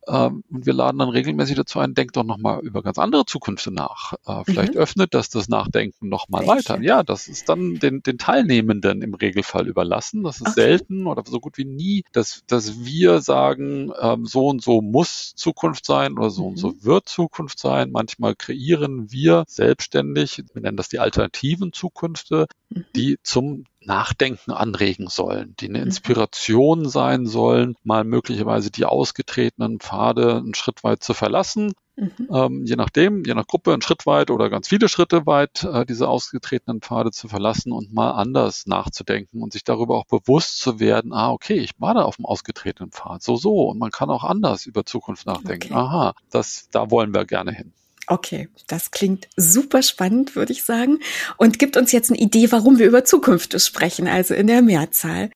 Ähm, 0.08 0.42
und 0.50 0.66
wir 0.66 0.72
laden 0.72 0.98
dann 0.98 1.08
regelmäßig 1.10 1.56
dazu 1.56 1.78
ein, 1.78 1.94
denkt 1.94 2.16
doch 2.16 2.24
nochmal 2.24 2.60
über 2.60 2.82
ganz 2.82 2.98
andere 2.98 3.24
Zukünfte 3.24 3.70
nach. 3.70 4.14
Äh, 4.26 4.42
vielleicht 4.44 4.74
mhm. 4.74 4.80
öffnet 4.80 5.14
das 5.14 5.28
das 5.28 5.48
Nachdenken 5.48 6.08
nochmal 6.08 6.46
weiter. 6.46 6.80
Ja, 6.80 7.02
das 7.02 7.28
ist 7.28 7.48
dann 7.48 7.76
den, 7.76 8.02
den 8.02 8.18
Teilnehmenden 8.18 9.02
im 9.02 9.14
Regelfall 9.14 9.68
überlassen. 9.68 10.24
Das 10.24 10.36
ist 10.36 10.48
okay. 10.48 10.60
selten 10.60 11.06
oder 11.06 11.22
so 11.24 11.38
gut 11.38 11.56
wie 11.56 11.64
nie, 11.64 12.04
dass, 12.12 12.42
dass 12.46 12.84
wir 12.84 13.20
sagen, 13.20 13.92
ähm, 14.00 14.26
so 14.26 14.48
und 14.48 14.62
so 14.62 14.80
muss 14.82 15.34
Zukunft 15.36 15.86
sein 15.86 16.18
oder 16.18 16.30
so 16.30 16.42
mhm. 16.42 16.48
und 16.48 16.56
so 16.56 16.68
mhm. 16.68 16.84
wird 16.84 17.08
Zukunft 17.08 17.58
sein. 17.60 17.92
Manchmal 17.92 18.34
kreieren 18.34 19.12
wir 19.12 19.44
selbstständig, 19.46 20.42
wir 20.52 20.62
nennen 20.62 20.76
das 20.76 20.88
die 20.88 20.98
alternativen 20.98 21.72
Zukünfte, 21.72 22.46
mhm. 22.70 22.84
die 22.96 23.18
zum 23.22 23.64
Nachdenken 23.84 24.52
anregen 24.52 25.08
sollen, 25.08 25.54
die 25.60 25.68
eine 25.68 25.78
mhm. 25.78 25.86
Inspiration 25.86 26.88
sein 26.88 27.26
sollen, 27.26 27.76
mal 27.82 28.04
möglicherweise 28.04 28.70
die 28.70 28.84
ausgetretenen 28.84 29.80
Pfade 29.80 30.36
einen 30.36 30.54
Schritt 30.54 30.84
weit 30.84 31.02
zu 31.02 31.14
verlassen. 31.14 31.72
Mhm. 31.96 32.28
Ähm, 32.32 32.64
je 32.64 32.76
nachdem, 32.76 33.22
je 33.24 33.34
nach 33.34 33.46
Gruppe 33.46 33.72
einen 33.72 33.82
Schritt 33.82 34.06
weit 34.06 34.30
oder 34.30 34.48
ganz 34.48 34.68
viele 34.68 34.88
Schritte 34.88 35.26
weit 35.26 35.64
äh, 35.64 35.84
diese 35.84 36.08
ausgetretenen 36.08 36.80
Pfade 36.80 37.10
zu 37.10 37.28
verlassen 37.28 37.72
und 37.72 37.92
mal 37.92 38.12
anders 38.12 38.66
nachzudenken 38.66 39.42
und 39.42 39.52
sich 39.52 39.62
darüber 39.62 39.96
auch 39.96 40.06
bewusst 40.06 40.58
zu 40.58 40.80
werden, 40.80 41.12
ah, 41.12 41.30
okay, 41.30 41.58
ich 41.58 41.72
war 41.78 41.94
da 41.94 42.02
auf 42.02 42.16
dem 42.16 42.24
ausgetretenen 42.24 42.92
Pfad, 42.92 43.22
so, 43.22 43.36
so, 43.36 43.68
und 43.68 43.78
man 43.78 43.90
kann 43.90 44.08
auch 44.08 44.24
anders 44.24 44.64
über 44.64 44.86
Zukunft 44.86 45.26
nachdenken. 45.26 45.72
Okay. 45.72 45.74
Aha, 45.74 46.14
das, 46.30 46.68
da 46.70 46.90
wollen 46.90 47.12
wir 47.12 47.26
gerne 47.26 47.52
hin. 47.52 47.74
Okay, 48.08 48.48
das 48.66 48.90
klingt 48.90 49.28
super 49.36 49.82
spannend, 49.82 50.34
würde 50.34 50.52
ich 50.52 50.64
sagen. 50.64 50.98
Und 51.36 51.58
gibt 51.58 51.76
uns 51.76 51.92
jetzt 51.92 52.10
eine 52.10 52.20
Idee, 52.20 52.50
warum 52.50 52.78
wir 52.78 52.86
über 52.86 53.04
Zukunft 53.04 53.60
sprechen, 53.60 54.08
also 54.08 54.34
in 54.34 54.48
der 54.48 54.62
Mehrzahl. 54.62 55.30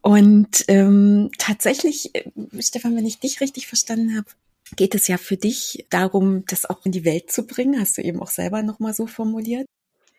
Und 0.00 0.64
ähm, 0.68 1.30
tatsächlich, 1.38 2.14
äh, 2.14 2.24
Stefan, 2.60 2.96
wenn 2.96 3.06
ich 3.06 3.20
dich 3.20 3.40
richtig 3.40 3.66
verstanden 3.66 4.16
habe, 4.16 4.26
geht 4.74 4.94
es 4.94 5.06
ja 5.06 5.18
für 5.18 5.36
dich 5.36 5.86
darum, 5.90 6.44
das 6.46 6.68
auch 6.68 6.84
in 6.84 6.92
die 6.92 7.04
Welt 7.04 7.30
zu 7.30 7.46
bringen. 7.46 7.78
Hast 7.78 7.98
du 7.98 8.02
eben 8.02 8.20
auch 8.20 8.30
selber 8.30 8.62
nochmal 8.62 8.94
so 8.94 9.06
formuliert. 9.06 9.66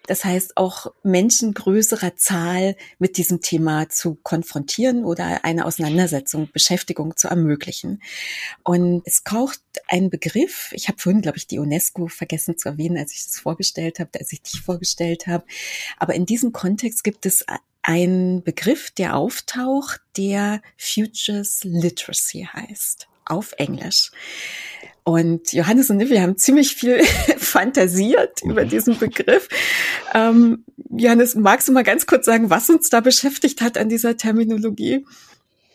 Das 0.07 0.25
heißt, 0.25 0.57
auch 0.57 0.87
Menschen 1.03 1.53
größerer 1.53 2.15
Zahl 2.17 2.75
mit 2.99 3.17
diesem 3.17 3.41
Thema 3.41 3.89
zu 3.89 4.15
konfrontieren 4.15 5.05
oder 5.05 5.45
eine 5.45 5.65
Auseinandersetzung, 5.65 6.49
Beschäftigung 6.51 7.15
zu 7.15 7.29
ermöglichen. 7.29 8.01
Und 8.63 9.03
es 9.05 9.21
braucht 9.21 9.61
ein 9.87 10.09
Begriff, 10.09 10.71
ich 10.73 10.89
habe 10.89 10.99
vorhin, 10.99 11.21
glaube 11.21 11.37
ich, 11.37 11.47
die 11.47 11.59
UNESCO 11.59 12.07
vergessen 12.07 12.57
zu 12.57 12.69
erwähnen, 12.69 12.97
als 12.97 13.13
ich 13.13 13.23
das 13.23 13.39
vorgestellt 13.39 13.99
habe, 13.99 14.09
als 14.19 14.33
ich 14.33 14.41
dich 14.41 14.61
vorgestellt 14.61 15.27
habe. 15.27 15.45
Aber 15.97 16.15
in 16.15 16.25
diesem 16.25 16.51
Kontext 16.51 17.03
gibt 17.03 17.25
es 17.25 17.45
einen 17.81 18.43
Begriff, 18.43 18.91
der 18.91 19.15
auftaucht, 19.15 20.01
der 20.17 20.61
Futures 20.77 21.61
Literacy 21.63 22.47
heißt, 22.51 23.07
auf 23.25 23.53
Englisch. 23.57 24.11
Und 25.03 25.51
Johannes 25.51 25.89
und 25.89 25.99
wir 25.99 26.21
haben 26.21 26.37
ziemlich 26.37 26.75
viel 26.75 27.03
fantasiert 27.37 28.41
über 28.43 28.63
mhm. 28.63 28.69
diesen 28.69 28.97
Begriff. 28.97 29.49
Ähm, 30.13 30.63
Johannes, 30.89 31.35
magst 31.35 31.67
du 31.67 31.73
mal 31.73 31.83
ganz 31.83 32.05
kurz 32.05 32.25
sagen, 32.25 32.49
was 32.49 32.69
uns 32.69 32.89
da 32.89 33.01
beschäftigt 33.01 33.61
hat 33.61 33.77
an 33.77 33.89
dieser 33.89 34.15
Terminologie? 34.15 35.05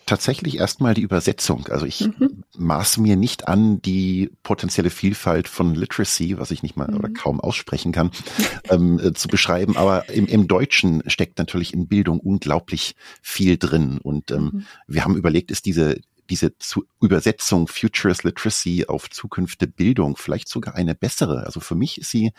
Tatsächlich 0.07 0.57
erstmal 0.57 0.95
die 0.95 1.03
Übersetzung. 1.03 1.67
Also 1.69 1.85
ich 1.85 2.01
mhm. 2.01 2.43
maße 2.57 3.03
mir 3.03 3.17
nicht 3.17 3.47
an, 3.47 3.83
die 3.83 4.31
potenzielle 4.43 4.89
Vielfalt 4.89 5.49
von 5.49 5.75
Literacy, 5.75 6.39
was 6.39 6.51
ich 6.51 6.63
nicht 6.63 6.79
mal 6.79 6.89
mhm. 6.89 6.97
oder 6.97 7.11
kaum 7.11 7.41
aussprechen 7.41 7.93
kann, 7.93 8.11
ähm, 8.71 8.99
äh, 8.99 9.13
zu 9.13 9.29
beschreiben. 9.29 9.77
Aber 9.77 10.09
im, 10.09 10.27
im 10.27 10.49
Deutschen 10.49 11.03
steckt 11.09 11.37
natürlich 11.37 11.75
in 11.75 11.89
Bildung 11.89 12.21
unglaublich 12.21 12.97
viel 13.21 13.59
drin. 13.59 13.99
Und 14.03 14.31
ähm, 14.31 14.45
mhm. 14.45 14.67
wir 14.87 15.05
haben 15.05 15.19
überlegt, 15.19 15.51
ist 15.51 15.67
diese 15.67 16.01
diese 16.31 16.57
zu 16.59 16.85
Übersetzung 17.01 17.69
Futures 17.69 18.25
Literacy 18.25 18.87
auf 18.87 19.11
Zukünfte 19.11 19.67
Bildung 19.67 20.17
vielleicht 20.17 20.49
sogar 20.49 20.75
eine 20.75 20.95
bessere. 20.95 21.45
Also 21.45 21.61
für 21.61 21.75
mich 21.75 21.99
ist 21.99 22.11
sie 22.11 22.33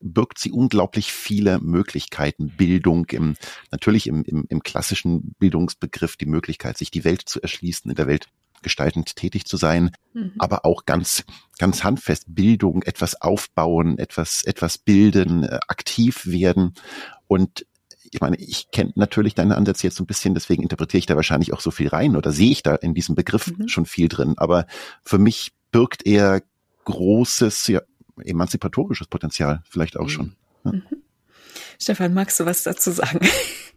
birgt 0.00 0.38
sie 0.38 0.52
unglaublich 0.52 1.12
viele 1.12 1.58
Möglichkeiten. 1.60 2.50
Bildung 2.56 3.06
im, 3.06 3.36
natürlich 3.70 4.06
im, 4.06 4.22
im, 4.24 4.44
im 4.48 4.62
klassischen 4.62 5.34
Bildungsbegriff, 5.38 6.16
die 6.16 6.26
Möglichkeit, 6.26 6.76
sich 6.76 6.90
die 6.90 7.04
Welt 7.04 7.22
zu 7.24 7.40
erschließen, 7.40 7.90
in 7.90 7.94
der 7.94 8.06
Welt 8.06 8.28
gestaltend 8.62 9.16
tätig 9.16 9.44
zu 9.44 9.56
sein, 9.56 9.92
mhm. 10.12 10.32
aber 10.38 10.64
auch 10.64 10.84
ganz, 10.86 11.24
ganz 11.58 11.84
handfest 11.84 12.24
Bildung, 12.34 12.82
etwas 12.82 13.20
aufbauen, 13.20 13.98
etwas, 13.98 14.42
etwas 14.44 14.78
bilden, 14.78 15.44
äh, 15.44 15.60
aktiv 15.68 16.26
werden. 16.26 16.74
Und 17.26 17.66
ich 18.14 18.20
meine, 18.20 18.36
ich 18.36 18.70
kenne 18.70 18.92
natürlich 18.94 19.34
deine 19.34 19.56
Ansätze 19.56 19.88
jetzt 19.88 19.96
so 19.96 20.04
ein 20.04 20.06
bisschen, 20.06 20.34
deswegen 20.34 20.62
interpretiere 20.62 21.00
ich 21.00 21.06
da 21.06 21.16
wahrscheinlich 21.16 21.52
auch 21.52 21.60
so 21.60 21.72
viel 21.72 21.88
rein 21.88 22.14
oder 22.14 22.30
sehe 22.30 22.52
ich 22.52 22.62
da 22.62 22.76
in 22.76 22.94
diesem 22.94 23.16
Begriff 23.16 23.48
mhm. 23.48 23.66
schon 23.66 23.86
viel 23.86 24.06
drin. 24.06 24.34
Aber 24.36 24.66
für 25.04 25.18
mich 25.18 25.52
birgt 25.72 26.06
er 26.06 26.40
großes, 26.84 27.66
ja, 27.66 27.82
emanzipatorisches 28.22 29.08
Potenzial 29.08 29.62
vielleicht 29.68 29.96
auch 29.96 30.04
mhm. 30.04 30.08
schon. 30.08 30.36
Ja. 30.64 30.72
Mhm. 30.72 30.82
Stefan, 31.80 32.14
magst 32.14 32.38
du 32.38 32.46
was 32.46 32.62
dazu 32.62 32.92
sagen? 32.92 33.18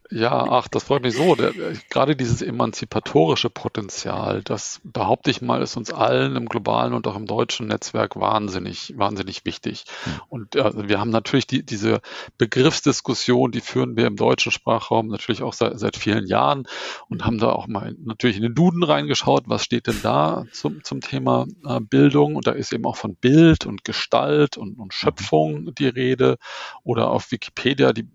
Ja, 0.09 0.45
ach, 0.49 0.69
das 0.69 0.85
freut 0.85 1.03
mich 1.03 1.15
so. 1.15 1.35
Der, 1.35 1.51
gerade 1.89 2.15
dieses 2.15 2.41
emanzipatorische 2.41 3.49
Potenzial, 3.49 4.41
das 4.41 4.79
behaupte 4.83 5.31
ich 5.31 5.41
mal, 5.41 5.61
ist 5.61 5.75
uns 5.75 5.91
allen 5.91 6.37
im 6.37 6.47
globalen 6.47 6.93
und 6.93 7.07
auch 7.07 7.17
im 7.17 7.25
deutschen 7.25 7.67
Netzwerk 7.67 8.15
wahnsinnig, 8.15 8.93
wahnsinnig 8.95 9.43
wichtig. 9.43 9.83
Mhm. 10.05 10.11
Und 10.29 10.55
äh, 10.55 10.87
wir 10.87 10.99
haben 10.99 11.09
natürlich 11.09 11.45
die, 11.45 11.65
diese 11.65 11.99
Begriffsdiskussion, 12.37 13.51
die 13.51 13.59
führen 13.59 13.97
wir 13.97 14.07
im 14.07 14.15
deutschen 14.15 14.51
Sprachraum 14.53 15.07
natürlich 15.07 15.43
auch 15.43 15.53
seit, 15.53 15.77
seit 15.77 15.97
vielen 15.97 16.25
Jahren 16.25 16.67
und 17.09 17.25
haben 17.25 17.37
da 17.37 17.51
auch 17.51 17.67
mal 17.67 17.93
natürlich 17.99 18.37
in 18.37 18.43
den 18.43 18.55
Duden 18.55 18.83
reingeschaut, 18.83 19.43
was 19.47 19.63
steht 19.63 19.87
denn 19.87 19.99
da 20.03 20.45
zum, 20.53 20.83
zum 20.85 21.01
Thema 21.01 21.47
äh, 21.65 21.81
Bildung. 21.81 22.35
Und 22.35 22.47
da 22.47 22.51
ist 22.51 22.71
eben 22.71 22.85
auch 22.85 22.95
von 22.95 23.15
Bild 23.15 23.65
und 23.65 23.83
Gestalt 23.83 24.55
und, 24.57 24.79
und 24.79 24.93
Schöpfung 24.93 25.75
die 25.75 25.87
Rede. 25.87 26.37
Oder 26.83 27.09
auf 27.11 27.31
Wikipedia, 27.31 27.91
die 27.91 28.07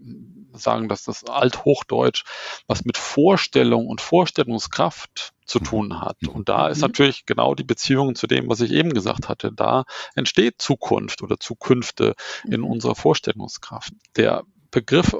sagen, 0.54 0.88
dass 0.88 1.04
das 1.04 1.24
Althochdeutsch 1.24 2.24
was 2.66 2.84
mit 2.84 2.96
Vorstellung 2.96 3.86
und 3.86 4.00
Vorstellungskraft 4.00 5.32
zu 5.44 5.58
mhm. 5.58 5.64
tun 5.64 6.00
hat. 6.00 6.16
Und 6.26 6.48
da 6.48 6.68
ist 6.68 6.78
mhm. 6.78 6.82
natürlich 6.82 7.26
genau 7.26 7.54
die 7.54 7.64
Beziehung 7.64 8.14
zu 8.14 8.26
dem, 8.26 8.48
was 8.48 8.60
ich 8.60 8.72
eben 8.72 8.94
gesagt 8.94 9.28
hatte. 9.28 9.52
Da 9.52 9.84
entsteht 10.14 10.56
Zukunft 10.58 11.22
oder 11.22 11.38
Zukünfte 11.38 12.14
in 12.44 12.60
mhm. 12.60 12.66
unserer 12.66 12.94
Vorstellungskraft. 12.94 13.92
Der 14.16 14.44
Begriff, 14.72 15.14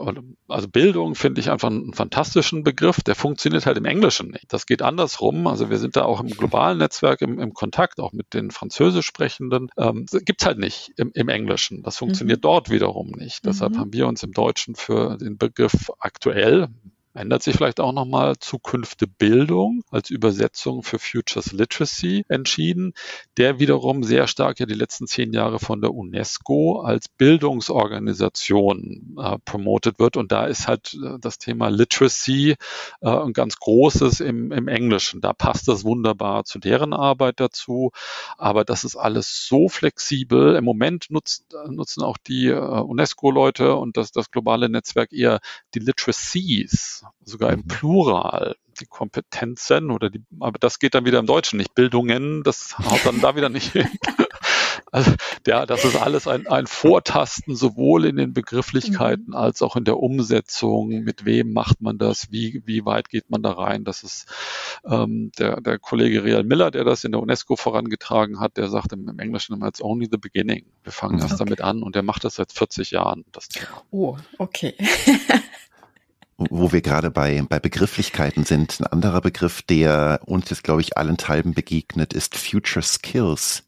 also 0.48 0.68
Bildung 0.68 1.14
finde 1.14 1.40
ich 1.40 1.50
einfach 1.50 1.70
einen 1.70 1.92
fantastischen 1.92 2.64
Begriff, 2.64 3.02
der 3.02 3.14
funktioniert 3.14 3.66
halt 3.66 3.76
im 3.76 3.84
Englischen 3.84 4.30
nicht. 4.30 4.46
Das 4.48 4.64
geht 4.66 4.80
andersrum. 4.80 5.46
Also 5.46 5.68
wir 5.68 5.78
sind 5.78 5.94
da 5.94 6.04
auch 6.04 6.20
im 6.20 6.30
globalen 6.30 6.78
Netzwerk 6.78 7.20
im, 7.20 7.38
im 7.38 7.52
Kontakt, 7.52 8.00
auch 8.00 8.12
mit 8.12 8.32
den 8.32 8.50
Französisch 8.50 9.06
Sprechenden. 9.06 9.68
Ähm, 9.76 10.06
gibt's 10.24 10.46
halt 10.46 10.58
nicht 10.58 10.92
im, 10.96 11.12
im 11.14 11.28
Englischen. 11.28 11.82
Das 11.82 11.98
funktioniert 11.98 12.38
mhm. 12.38 12.42
dort 12.42 12.70
wiederum 12.70 13.10
nicht. 13.10 13.44
Deshalb 13.44 13.74
mhm. 13.74 13.78
haben 13.78 13.92
wir 13.92 14.08
uns 14.08 14.22
im 14.22 14.32
Deutschen 14.32 14.74
für 14.74 15.18
den 15.18 15.36
Begriff 15.36 15.92
aktuell 15.98 16.68
ändert 17.14 17.42
sich 17.42 17.56
vielleicht 17.56 17.80
auch 17.80 17.92
nochmal 17.92 18.36
Zukünfte 18.38 19.06
Bildung 19.06 19.82
als 19.90 20.10
Übersetzung 20.10 20.82
für 20.82 20.98
Futures 20.98 21.52
Literacy 21.52 22.24
entschieden, 22.28 22.94
der 23.36 23.58
wiederum 23.58 24.02
sehr 24.02 24.26
stark 24.26 24.60
ja 24.60 24.66
die 24.66 24.74
letzten 24.74 25.06
zehn 25.06 25.32
Jahre 25.32 25.58
von 25.58 25.80
der 25.80 25.92
UNESCO 25.92 26.80
als 26.80 27.08
Bildungsorganisation 27.08 29.16
äh, 29.18 29.38
promotet 29.44 29.98
wird. 29.98 30.16
Und 30.16 30.32
da 30.32 30.46
ist 30.46 30.68
halt 30.68 30.94
äh, 30.94 31.18
das 31.20 31.38
Thema 31.38 31.68
Literacy 31.68 32.56
äh, 33.00 33.08
ein 33.08 33.32
ganz 33.32 33.56
großes 33.56 34.20
im, 34.20 34.52
im 34.52 34.68
Englischen. 34.68 35.20
Da 35.20 35.32
passt 35.32 35.68
das 35.68 35.84
wunderbar 35.84 36.44
zu 36.44 36.58
deren 36.58 36.94
Arbeit 36.94 37.40
dazu. 37.40 37.90
Aber 38.38 38.64
das 38.64 38.84
ist 38.84 38.96
alles 38.96 39.46
so 39.46 39.68
flexibel. 39.68 40.56
Im 40.56 40.64
Moment 40.64 41.06
nutzt, 41.10 41.54
nutzen 41.68 42.02
auch 42.02 42.16
die 42.16 42.48
äh, 42.48 42.56
UNESCO-Leute 42.56 43.76
und 43.76 43.96
das, 43.96 44.12
das 44.12 44.30
globale 44.30 44.68
Netzwerk 44.68 45.12
eher 45.12 45.40
die 45.74 45.80
Literacies 45.80 47.01
sogar 47.24 47.52
im 47.52 47.60
mhm. 47.60 47.68
Plural, 47.68 48.56
die 48.80 48.86
Kompetenzen 48.86 49.90
oder 49.90 50.10
die, 50.10 50.24
aber 50.40 50.58
das 50.58 50.78
geht 50.78 50.94
dann 50.94 51.04
wieder 51.04 51.18
im 51.18 51.26
Deutschen 51.26 51.58
nicht. 51.58 51.74
Bildungen, 51.74 52.42
das 52.42 52.76
haut 52.78 53.04
dann 53.04 53.20
da 53.20 53.36
wieder 53.36 53.48
nicht 53.48 53.72
hin. 53.72 53.88
Also, 54.90 55.12
ja, 55.46 55.64
das 55.64 55.86
ist 55.86 55.96
alles 55.96 56.28
ein, 56.28 56.46
ein 56.46 56.66
Vortasten, 56.66 57.56
sowohl 57.56 58.04
in 58.04 58.16
den 58.16 58.34
Begrifflichkeiten 58.34 59.28
mhm. 59.28 59.34
als 59.34 59.62
auch 59.62 59.74
in 59.74 59.84
der 59.84 59.98
Umsetzung. 59.98 60.88
Mit 60.88 61.24
wem 61.24 61.54
macht 61.54 61.80
man 61.80 61.96
das? 61.96 62.30
Wie, 62.30 62.62
wie 62.66 62.84
weit 62.84 63.08
geht 63.08 63.30
man 63.30 63.42
da 63.42 63.52
rein? 63.52 63.84
Das 63.84 64.02
ist 64.02 64.26
ähm, 64.84 65.32
der, 65.38 65.62
der 65.62 65.78
Kollege 65.78 66.24
Real 66.24 66.44
Miller, 66.44 66.70
der 66.70 66.84
das 66.84 67.04
in 67.04 67.12
der 67.12 67.22
UNESCO 67.22 67.56
vorangetragen 67.56 68.38
hat, 68.38 68.58
der 68.58 68.68
sagt 68.68 68.92
im, 68.92 69.08
im 69.08 69.18
Englischen 69.18 69.54
immer, 69.54 69.66
it's 69.66 69.82
only 69.82 70.08
the 70.10 70.18
beginning. 70.18 70.66
Wir 70.82 70.92
fangen 70.92 71.18
erst 71.18 71.34
okay. 71.34 71.44
damit 71.44 71.62
an 71.62 71.82
und 71.82 71.94
der 71.94 72.02
macht 72.02 72.24
das 72.24 72.34
seit 72.34 72.52
40 72.52 72.90
Jahren. 72.90 73.24
Das 73.32 73.48
Thema. 73.48 73.82
Oh, 73.90 74.18
okay. 74.36 74.74
wo 76.50 76.72
wir 76.72 76.80
gerade 76.80 77.10
bei, 77.10 77.44
bei 77.48 77.58
Begrifflichkeiten 77.58 78.44
sind. 78.44 78.80
Ein 78.80 78.86
anderer 78.86 79.20
Begriff, 79.20 79.62
der 79.62 80.20
uns 80.26 80.50
jetzt, 80.50 80.64
glaube 80.64 80.80
ich, 80.80 80.96
allenthalben 80.96 81.54
begegnet, 81.54 82.12
ist 82.12 82.36
Future 82.36 82.82
Skills. 82.82 83.64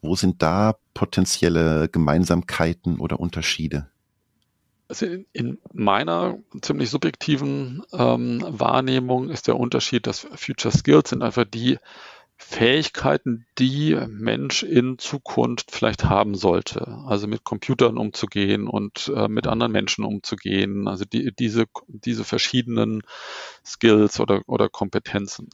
Wo 0.00 0.14
sind 0.14 0.42
da 0.42 0.76
potenzielle 0.94 1.88
Gemeinsamkeiten 1.88 3.00
oder 3.00 3.20
Unterschiede? 3.20 3.88
Also 4.88 5.06
in, 5.06 5.26
in 5.32 5.58
meiner 5.72 6.38
ziemlich 6.62 6.90
subjektiven 6.90 7.82
ähm, 7.92 8.44
Wahrnehmung 8.46 9.30
ist 9.30 9.48
der 9.48 9.58
Unterschied, 9.58 10.06
dass 10.06 10.20
Future 10.20 10.76
Skills 10.76 11.10
sind 11.10 11.22
einfach 11.22 11.44
die 11.44 11.78
Fähigkeiten, 12.38 13.46
die 13.58 13.96
Mensch 14.08 14.62
in 14.62 14.98
Zukunft 14.98 15.70
vielleicht 15.70 16.04
haben 16.04 16.34
sollte. 16.34 16.86
Also 17.06 17.26
mit 17.26 17.44
Computern 17.44 17.96
umzugehen 17.96 18.68
und 18.68 19.10
äh, 19.14 19.28
mit 19.28 19.46
anderen 19.46 19.72
Menschen 19.72 20.04
umzugehen. 20.04 20.86
Also 20.86 21.04
die, 21.04 21.32
diese, 21.34 21.64
diese 21.88 22.24
verschiedenen 22.24 23.02
Skills 23.64 24.20
oder, 24.20 24.42
oder 24.46 24.68
Kompetenzen. 24.68 25.48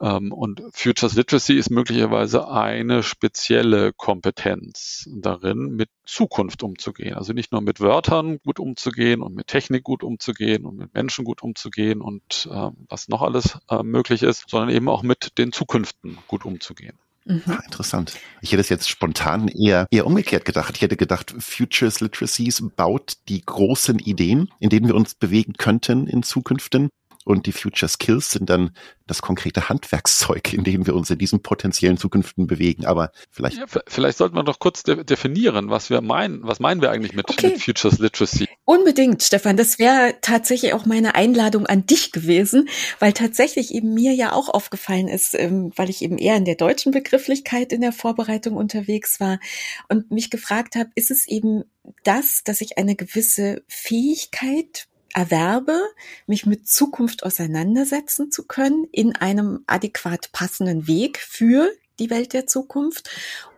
Ähm, 0.00 0.32
und 0.32 0.62
Futures 0.72 1.14
Literacy 1.14 1.54
ist 1.54 1.70
möglicherweise 1.70 2.48
eine 2.48 3.02
spezielle 3.02 3.92
Kompetenz 3.92 5.08
darin, 5.12 5.76
mit 5.76 5.88
Zukunft 6.04 6.62
umzugehen. 6.62 7.14
Also 7.14 7.32
nicht 7.32 7.52
nur 7.52 7.60
mit 7.60 7.80
Wörtern 7.80 8.38
gut 8.44 8.60
umzugehen 8.60 9.22
und 9.22 9.34
mit 9.34 9.46
Technik 9.46 9.84
gut 9.84 10.02
umzugehen 10.02 10.64
und 10.64 10.76
mit 10.76 10.94
Menschen 10.94 11.24
gut 11.24 11.42
umzugehen 11.42 12.00
und 12.00 12.48
äh, 12.50 12.70
was 12.88 13.08
noch 13.08 13.22
alles 13.22 13.58
äh, 13.70 13.82
möglich 13.82 14.22
ist, 14.22 14.44
sondern 14.48 14.70
eben 14.70 14.88
auch 14.88 15.02
mit 15.02 15.38
den 15.38 15.52
Zukünften 15.52 16.18
gut 16.28 16.44
umzugehen. 16.44 16.98
Mhm. 17.26 17.42
Ah, 17.46 17.60
interessant. 17.64 18.12
Ich 18.40 18.52
hätte 18.52 18.60
es 18.60 18.68
jetzt 18.68 18.88
spontan 18.88 19.48
eher, 19.48 19.88
eher 19.90 20.06
umgekehrt 20.06 20.44
gedacht. 20.44 20.76
Ich 20.76 20.82
hätte 20.82 20.96
gedacht, 20.96 21.34
Futures 21.38 22.00
Literacies 22.00 22.62
baut 22.76 23.14
die 23.28 23.42
großen 23.44 23.98
Ideen, 23.98 24.48
in 24.60 24.70
denen 24.70 24.86
wir 24.86 24.94
uns 24.94 25.14
bewegen 25.16 25.54
könnten 25.54 26.06
in 26.06 26.22
Zukünften 26.22 26.88
und 27.26 27.46
die 27.46 27.52
Future 27.52 27.88
Skills 27.88 28.30
sind 28.30 28.48
dann 28.48 28.70
das 29.08 29.20
konkrete 29.20 29.68
Handwerkszeug, 29.68 30.52
in 30.52 30.62
dem 30.62 30.86
wir 30.86 30.94
uns 30.94 31.10
in 31.10 31.18
diesen 31.18 31.42
potenziellen 31.42 31.96
Zukünften 31.96 32.46
bewegen. 32.46 32.86
Aber 32.86 33.10
vielleicht. 33.30 33.58
Ja, 33.58 33.64
vielleicht 33.88 34.18
sollten 34.18 34.36
wir 34.36 34.44
doch 34.44 34.60
kurz 34.60 34.84
de 34.84 35.02
definieren, 35.02 35.68
was 35.68 35.90
wir 35.90 36.00
meinen. 36.02 36.44
Was 36.44 36.60
meinen 36.60 36.80
wir 36.80 36.92
eigentlich 36.92 37.14
mit, 37.14 37.28
okay. 37.28 37.48
mit 37.48 37.62
Futures 37.62 37.98
Literacy? 37.98 38.48
Unbedingt, 38.64 39.24
Stefan. 39.24 39.56
Das 39.56 39.80
wäre 39.80 40.14
tatsächlich 40.22 40.72
auch 40.72 40.86
meine 40.86 41.16
Einladung 41.16 41.66
an 41.66 41.84
dich 41.84 42.12
gewesen, 42.12 42.68
weil 43.00 43.12
tatsächlich 43.12 43.74
eben 43.74 43.92
mir 43.92 44.12
ja 44.14 44.32
auch 44.32 44.48
aufgefallen 44.48 45.08
ist, 45.08 45.34
ähm, 45.34 45.72
weil 45.74 45.90
ich 45.90 46.02
eben 46.02 46.18
eher 46.18 46.36
in 46.36 46.44
der 46.44 46.54
deutschen 46.54 46.92
Begrifflichkeit 46.92 47.72
in 47.72 47.80
der 47.80 47.92
Vorbereitung 47.92 48.54
unterwegs 48.54 49.18
war 49.18 49.40
und 49.88 50.12
mich 50.12 50.30
gefragt 50.30 50.76
habe, 50.76 50.90
ist 50.94 51.10
es 51.10 51.26
eben 51.26 51.64
das, 52.04 52.44
dass 52.44 52.60
ich 52.60 52.78
eine 52.78 52.94
gewisse 52.94 53.64
Fähigkeit 53.66 54.86
erwerbe, 55.16 55.80
mich 56.26 56.44
mit 56.44 56.68
Zukunft 56.68 57.24
auseinandersetzen 57.24 58.30
zu 58.30 58.46
können 58.46 58.86
in 58.92 59.16
einem 59.16 59.64
adäquat 59.66 60.30
passenden 60.32 60.86
Weg 60.86 61.18
für 61.18 61.70
die 61.98 62.10
Welt 62.10 62.34
der 62.34 62.46
Zukunft? 62.46 63.08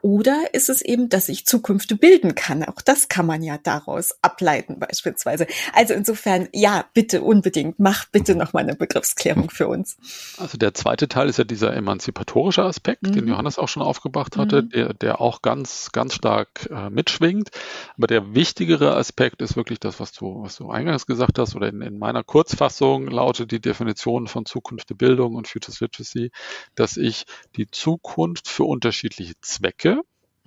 Oder 0.02 0.54
ist 0.54 0.68
es 0.68 0.82
eben, 0.82 1.08
dass 1.08 1.28
ich 1.28 1.46
Zukünfte 1.46 1.96
bilden 1.96 2.34
kann? 2.34 2.64
Auch 2.64 2.80
das 2.82 3.08
kann 3.08 3.26
man 3.26 3.42
ja 3.42 3.58
daraus 3.58 4.16
ableiten 4.22 4.78
beispielsweise. 4.78 5.46
Also 5.72 5.94
insofern, 5.94 6.48
ja, 6.52 6.84
bitte 6.94 7.22
unbedingt, 7.22 7.78
mach 7.78 8.06
bitte 8.06 8.34
nochmal 8.34 8.64
eine 8.64 8.74
Begriffsklärung 8.74 9.50
für 9.50 9.68
uns. 9.68 9.96
Also 10.38 10.58
der 10.58 10.74
zweite 10.74 11.08
Teil 11.08 11.28
ist 11.28 11.38
ja 11.38 11.44
dieser 11.44 11.74
emanzipatorische 11.74 12.62
Aspekt, 12.62 13.02
mhm. 13.02 13.12
den 13.12 13.28
Johannes 13.28 13.58
auch 13.58 13.68
schon 13.68 13.82
aufgebracht 13.82 14.36
hatte, 14.36 14.62
mhm. 14.62 14.70
der, 14.70 14.94
der 14.94 15.20
auch 15.20 15.42
ganz, 15.42 15.90
ganz 15.92 16.14
stark 16.14 16.68
äh, 16.70 16.90
mitschwingt. 16.90 17.50
Aber 17.96 18.06
der 18.06 18.34
wichtigere 18.34 18.96
Aspekt 18.96 19.42
ist 19.42 19.56
wirklich 19.56 19.80
das, 19.80 20.00
was 20.00 20.12
du, 20.12 20.42
was 20.42 20.56
du 20.56 20.70
eingangs 20.70 21.06
gesagt 21.06 21.38
hast, 21.38 21.56
oder 21.56 21.68
in, 21.68 21.82
in 21.82 21.98
meiner 21.98 22.24
Kurzfassung 22.24 23.08
lautet 23.08 23.52
die 23.52 23.60
Definition 23.60 24.26
von 24.26 24.46
Zukunft 24.46 24.90
der 24.90 24.94
Bildung 24.94 25.34
und 25.34 25.48
Futures 25.48 25.80
Literacy, 25.80 26.30
dass 26.74 26.96
ich 26.96 27.24
die 27.56 27.70
Zukunft 27.70 28.48
für 28.48 28.64
unterschiedliche 28.64 29.34
Zwecke 29.40 29.97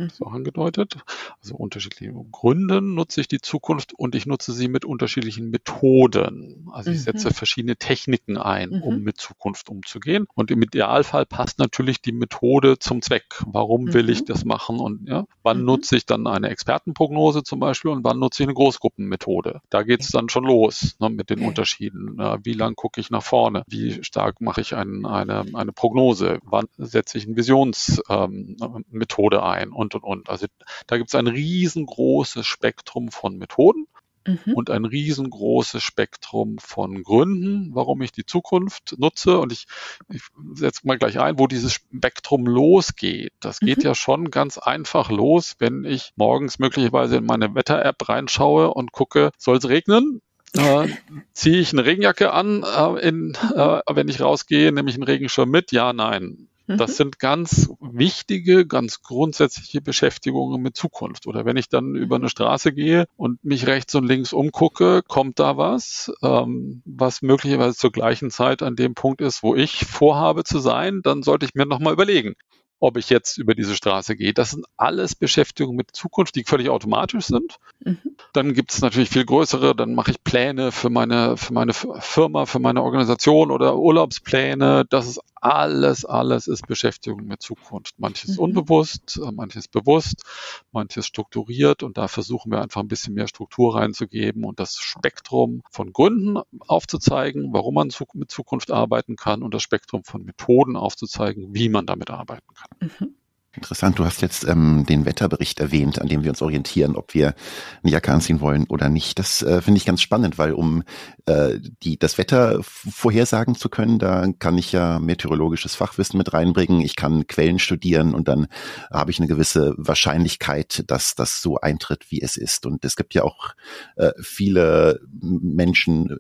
so 0.10 0.26
angedeutet. 0.26 0.98
Also 1.42 1.56
unterschiedliche 1.56 2.14
Gründen 2.32 2.96
nutze 2.96 3.22
ich 3.22 3.28
die 3.28 3.42
Zukunft 3.42 3.94
und 3.94 4.16
ich 4.16 4.26
nutze 4.26 4.54
sie 4.54 4.68
mit 4.68 4.86
unterschiedlichen 4.86 5.50
Methoden. 5.50 6.70
Also 6.72 6.92
ich 6.92 7.04
setze 7.04 7.30
mhm. 7.30 7.34
verschiedene 7.34 7.78
Techniken 7.78 8.38
ein, 8.38 8.70
mhm. 8.70 8.84
um 8.84 9.02
mit 9.02 9.18
Zukunft 9.18 9.70
umzugehen. 9.70 10.28
Und 10.34 10.52
im 10.52 10.62
Idealfall 10.62 11.26
passt 11.26 11.60
natürlich 11.60 12.02
die 12.02 12.12
Methode 12.12 12.80
zum 12.80 13.02
Zweck. 13.02 13.42
Warum 13.46 13.94
will 13.94 14.10
ich 14.10 14.22
mhm. 14.22 14.26
das 14.26 14.46
machen 14.46 14.80
und 14.80 15.08
ja, 15.08 15.26
wann 15.44 15.60
mhm. 15.60 15.66
nutze 15.66 15.98
ich 15.98 16.06
dann 16.06 16.28
eine 16.28 16.50
Expertenprognose 16.50 17.44
zum 17.44 17.60
Beispiel 17.60 17.92
und 17.92 18.04
wann 18.04 18.20
nutze 18.20 18.44
ich 18.44 18.48
eine 18.48 18.56
Großgruppenmethode? 18.56 19.62
Da 19.70 19.84
geht 19.84 20.02
es 20.02 20.10
dann 20.10 20.30
schon 20.30 20.46
los 20.46 20.96
ne, 21.00 21.10
mit 21.10 21.30
den 21.30 21.40
okay. 21.40 21.48
Unterschieden. 21.48 22.18
Wie 22.44 22.54
lang 22.54 22.76
gucke 22.76 23.02
ich 23.02 23.10
nach 23.10 23.24
vorne? 23.24 23.64
Wie 23.68 24.04
stark 24.04 24.42
mache 24.42 24.62
ich 24.62 24.76
ein, 24.76 25.06
eine, 25.06 25.46
eine 25.54 25.72
Prognose? 25.72 26.40
Wann 26.44 26.68
setze 26.78 27.18
ich 27.18 27.28
eine 27.28 27.36
Visionsmethode 27.36 29.38
ähm, 29.38 29.44
ein? 29.44 29.72
Und 29.82 29.96
und, 29.96 30.04
und. 30.04 30.30
Also 30.30 30.48
da 30.88 30.98
gibt 30.98 31.10
es 31.10 31.16
ein 31.16 31.28
riesengroßes 31.28 32.46
Spektrum 32.46 33.10
von 33.10 33.38
Methoden 33.38 33.88
mhm. 34.28 34.54
und 34.54 34.70
ein 34.70 34.86
riesengroßes 34.86 35.82
Spektrum 35.82 36.58
von 36.60 37.04
Gründen, 37.04 37.74
warum 37.74 38.02
ich 38.02 38.12
die 38.12 38.26
Zukunft 38.26 38.96
nutze. 38.98 39.40
Und 39.40 39.52
ich, 39.52 39.66
ich 40.10 40.22
setze 40.54 40.86
mal 40.86 40.98
gleich 40.98 41.20
ein, 41.20 41.40
wo 41.40 41.48
dieses 41.48 41.74
Spektrum 41.74 42.46
losgeht. 42.46 43.34
Das 43.40 43.62
mhm. 43.62 43.68
geht 43.68 43.84
ja 43.84 43.96
schon 43.96 44.32
ganz 44.32 44.58
einfach 44.58 45.10
los, 45.10 45.56
wenn 45.60 45.86
ich 45.86 46.12
morgens 46.16 46.60
möglicherweise 46.60 47.18
in 47.18 47.26
meine 47.26 47.56
Wetter-App 47.56 48.08
reinschaue 48.08 48.74
und 48.74 48.92
gucke, 48.92 49.32
soll 49.38 49.58
es 49.58 49.68
regnen? 49.68 50.22
Äh, 50.56 50.88
ziehe 51.34 51.60
ich 51.60 51.72
eine 51.74 51.86
Regenjacke 51.86 52.32
an, 52.32 52.64
äh, 52.64 53.08
in, 53.08 53.34
äh, 53.56 53.82
wenn 53.90 54.10
ich 54.10 54.22
rausgehe, 54.22 54.72
nehme 54.72 54.90
ich 54.90 54.96
einen 54.96 55.04
Regenschirm 55.04 55.50
mit? 55.50 55.72
Ja, 55.72 55.94
nein. 55.94 56.48
Das 56.68 56.92
mhm. 56.92 56.96
sind 56.96 57.20
ganz 57.20 57.70
wichtige, 57.80 58.66
ganz 58.66 59.02
grundsätzliche 59.02 59.82
Beschäftigungen 59.82 60.62
mit 60.62 60.76
Zukunft. 60.76 61.28
Oder 61.28 61.46
wenn 61.46 61.58
ich 61.58 61.70
dann 61.70 61.96
über 61.96 62.16
eine 62.16 62.30
Straße 62.30 62.72
gehe 62.72 63.06
und 63.18 63.44
mich 63.44 63.68
rechts 63.68 63.96
und 63.96 64.06
links 64.06 64.34
umgucke, 64.34 65.02
kommt 65.08 65.40
da 65.40 65.58
was, 65.58 66.12
ähm, 66.22 66.82
was 66.86 67.22
möglicherweise 67.22 67.76
zur 67.76 67.92
gleichen 67.92 68.32
Zeit 68.32 68.64
an 68.64 68.76
dem 68.76 68.94
Punkt 68.94 69.22
ist, 69.22 69.44
wo 69.44 69.56
ich 69.56 69.86
vorhabe 69.86 70.44
zu 70.44 70.60
sein, 70.60 71.02
dann 71.04 71.24
sollte 71.24 71.46
ich 71.46 71.56
mir 71.56 71.66
nochmal 71.66 71.94
überlegen, 71.94 72.36
ob 72.80 72.98
ich 72.98 73.10
jetzt 73.10 73.38
über 73.38 73.54
diese 73.54 73.76
Straße 73.76 74.16
gehe. 74.16 74.34
Das 74.34 74.52
sind 74.52 74.66
alles 74.76 75.16
Beschäftigungen 75.16 75.78
mit 75.78 75.96
Zukunft, 75.96 76.36
die 76.36 76.44
völlig 76.44 76.70
automatisch 76.70 77.26
sind. 77.26 77.58
Mhm. 77.80 77.98
Dann 78.34 78.54
gibt 78.54 78.74
es 78.74 78.82
natürlich 78.82 79.10
viel 79.10 79.26
größere, 79.26 79.76
dann 79.76 79.94
mache 79.94 80.12
ich 80.12 80.24
Pläne 80.24 80.72
für 80.72 80.90
meine, 80.90 81.38
für 81.38 81.54
meine 81.54 81.74
Firma, 81.74 82.46
für 82.46 82.60
meine 82.60 82.82
Organisation 82.82 83.52
oder 83.52 83.78
Urlaubspläne. 83.78 84.86
Das 84.90 85.08
ist 85.08 85.20
alles, 85.42 86.06
alles 86.06 86.48
ist 86.48 86.68
Beschäftigung 86.68 87.26
mit 87.26 87.42
Zukunft. 87.42 88.00
Manches 88.00 88.38
mhm. 88.38 88.44
unbewusst, 88.44 89.20
äh, 89.22 89.32
manches 89.32 89.68
bewusst, 89.68 90.24
manches 90.72 91.08
strukturiert 91.08 91.84
und 91.84 91.98
da 91.98 92.08
versuchen 92.08 92.52
wir 92.52 92.62
einfach 92.62 92.82
ein 92.82 92.88
bisschen 92.88 93.16
mehr 93.16 93.28
Struktur 93.28 93.76
reinzugeben 93.76 94.46
und 94.46 94.60
das 94.60 94.78
Spektrum 94.78 95.64
von 95.72 95.92
Gründen 95.94 96.38
aufzuzeigen, 96.60 97.54
warum 97.54 97.74
man 97.74 97.90
mit 98.14 98.32
Zukunft 98.32 98.72
arbeiten 98.72 99.16
kann 99.16 99.42
und 99.42 99.54
das 99.54 99.64
Spektrum 99.64 100.04
von 100.04 100.24
Methoden 100.24 100.76
aufzuzeigen, 100.76 101.54
wie 101.56 101.70
man 101.70 101.86
damit 101.86 102.12
arbeiten 102.12 102.54
kann. 102.54 102.90
Mhm. 103.00 103.16
Interessant, 103.54 104.00
du 104.00 104.06
hast 104.06 104.22
jetzt 104.22 104.46
ähm, 104.48 104.86
den 104.88 105.04
Wetterbericht 105.04 105.60
erwähnt, 105.60 106.00
an 106.00 106.08
dem 106.08 106.24
wir 106.24 106.30
uns 106.30 106.42
orientieren, 106.42 106.96
ob 106.96 107.14
wir 107.14 107.36
eine 107.84 107.92
Jacke 107.92 108.14
anziehen 108.14 108.40
wollen 108.40 108.66
oder 108.70 108.88
nicht. 108.88 109.20
Das 109.20 109.42
äh, 109.42 109.62
finde 109.62 109.78
ich 109.78 109.86
ganz 109.86 110.02
spannend, 110.02 110.38
weil 110.38 110.54
um 110.54 110.84
äh, 111.26 111.60
die, 111.84 112.00
das 112.00 112.18
Wetter 112.18 112.60
vorhersagen 112.64 113.56
zu 113.56 113.68
können, 113.68 114.00
da 114.00 114.26
kann 114.40 114.58
ich 114.58 114.72
ja 114.72 115.00
meteorologisches 115.00 115.76
Fachwissen 115.76 116.18
mit 116.18 116.32
reinbringen, 116.32 116.80
ich 116.80 116.96
kann 116.96 117.28
Quellen 117.28 117.60
studieren 117.60 118.14
und 118.14 118.30
dann 118.30 118.48
habe 118.90 119.12
ich 119.12 119.20
eine 119.20 119.28
gewisse 119.28 119.74
Wahrscheinlichkeit, 119.76 120.86
dass 120.88 121.16
das 121.16 121.42
so 121.42 121.58
eintritt, 121.58 122.06
wie 122.10 122.22
es 122.22 122.38
ist. 122.38 122.66
Und 122.66 122.86
es 122.86 122.96
gibt 122.96 123.14
ja 123.14 123.24
auch 123.24 123.50
äh, 123.98 124.14
viele 124.22 125.02
Menschen, 125.10 126.20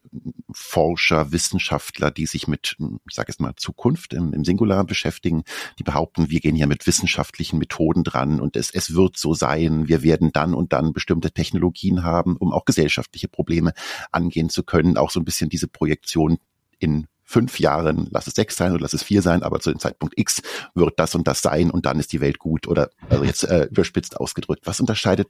Forscher, 0.54 1.32
Wissenschaftler, 1.32 2.12
die 2.12 2.26
sich 2.26 2.50
mit, 2.50 2.76
ich 3.08 3.16
sage 3.16 3.30
jetzt 3.30 3.40
mal, 3.40 3.54
Zukunft 3.56 4.12
im, 4.12 4.34
im 4.34 4.44
Singular 4.44 4.84
beschäftigen, 4.84 5.44
die 5.80 5.84
behaupten, 5.84 6.30
wir 6.30 6.42
gehen 6.42 6.58
hier 6.58 6.68
mit 6.68 6.86
Wissenschaft 6.88 7.21
wissenschaftlichen 7.22 7.60
Methoden 7.60 8.04
dran 8.04 8.40
und 8.40 8.56
es, 8.56 8.72
es 8.72 8.96
wird 8.96 9.18
so 9.18 9.34
sein, 9.34 9.88
wir 9.88 10.02
werden 10.02 10.32
dann 10.32 10.54
und 10.54 10.74
dann 10.74 10.94
bestimmte 10.94 11.32
Technologien 11.32 12.04
haben, 12.04 12.36
um 12.38 12.52
auch 12.52 12.66
gesellschaftliche 12.66 13.28
Probleme 13.28 13.74
angehen 14.12 14.50
zu 14.50 14.64
können. 14.64 14.98
Auch 14.98 15.12
so 15.12 15.20
ein 15.20 15.26
bisschen 15.26 15.50
diese 15.50 15.68
Projektion 15.68 16.40
in 16.80 17.08
fünf 17.24 17.60
Jahren, 17.60 18.08
lass 18.12 18.28
es 18.28 18.34
sechs 18.34 18.58
sein 18.58 18.72
oder 18.72 18.82
lass 18.82 18.94
es 18.94 19.04
vier 19.04 19.22
sein, 19.22 19.44
aber 19.44 19.60
zu 19.60 19.70
dem 19.72 19.80
Zeitpunkt 19.80 20.18
X 20.18 20.42
wird 20.74 21.00
das 21.00 21.16
und 21.16 21.28
das 21.28 21.42
sein 21.42 21.70
und 21.70 21.86
dann 21.86 22.00
ist 22.00 22.12
die 22.12 22.22
Welt 22.22 22.40
gut 22.40 22.68
oder 22.68 22.90
also 23.10 23.24
jetzt 23.24 23.44
äh, 23.44 23.66
überspitzt 23.66 24.18
ausgedrückt. 24.20 24.66
Was 24.66 24.80
unterscheidet 24.80 25.30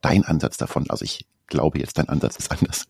dein 0.00 0.24
Ansatz 0.24 0.56
davon? 0.56 0.90
Also 0.90 1.04
ich 1.04 1.26
glaube 1.46 1.78
jetzt, 1.78 1.96
dein 1.96 2.08
Ansatz 2.08 2.36
ist 2.36 2.50
anders 2.50 2.88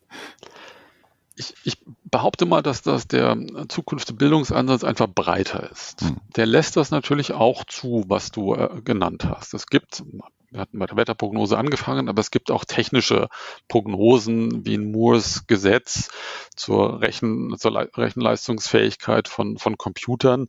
ich, 1.35 1.53
ich 1.63 1.77
behaupte 2.11 2.45
mal, 2.45 2.61
dass 2.61 2.81
das 2.81 3.07
der 3.07 3.37
Zukunftsbildungsansatz 3.69 4.83
einfach 4.83 5.07
breiter 5.07 5.69
ist. 5.71 6.03
Mhm. 6.03 6.17
Der 6.35 6.45
lässt 6.45 6.77
das 6.77 6.91
natürlich 6.91 7.31
auch 7.31 7.63
zu, 7.65 8.03
was 8.07 8.31
du 8.31 8.53
äh, 8.53 8.81
genannt 8.83 9.25
hast. 9.25 9.53
Es 9.53 9.67
gibt 9.67 10.03
wir 10.51 10.59
hatten 10.59 10.79
bei 10.79 10.85
der 10.85 10.97
Wetterprognose 10.97 11.57
angefangen, 11.57 12.09
aber 12.09 12.19
es 12.19 12.29
gibt 12.29 12.51
auch 12.51 12.65
technische 12.65 13.29
Prognosen 13.69 14.65
wie 14.65 14.75
ein 14.75 14.91
Moores 14.91 15.47
Gesetz 15.47 16.09
zur, 16.57 17.01
Rechen, 17.01 17.55
zur 17.57 17.87
Rechenleistungsfähigkeit 17.95 19.29
von, 19.29 19.57
von 19.57 19.77
Computern. 19.77 20.47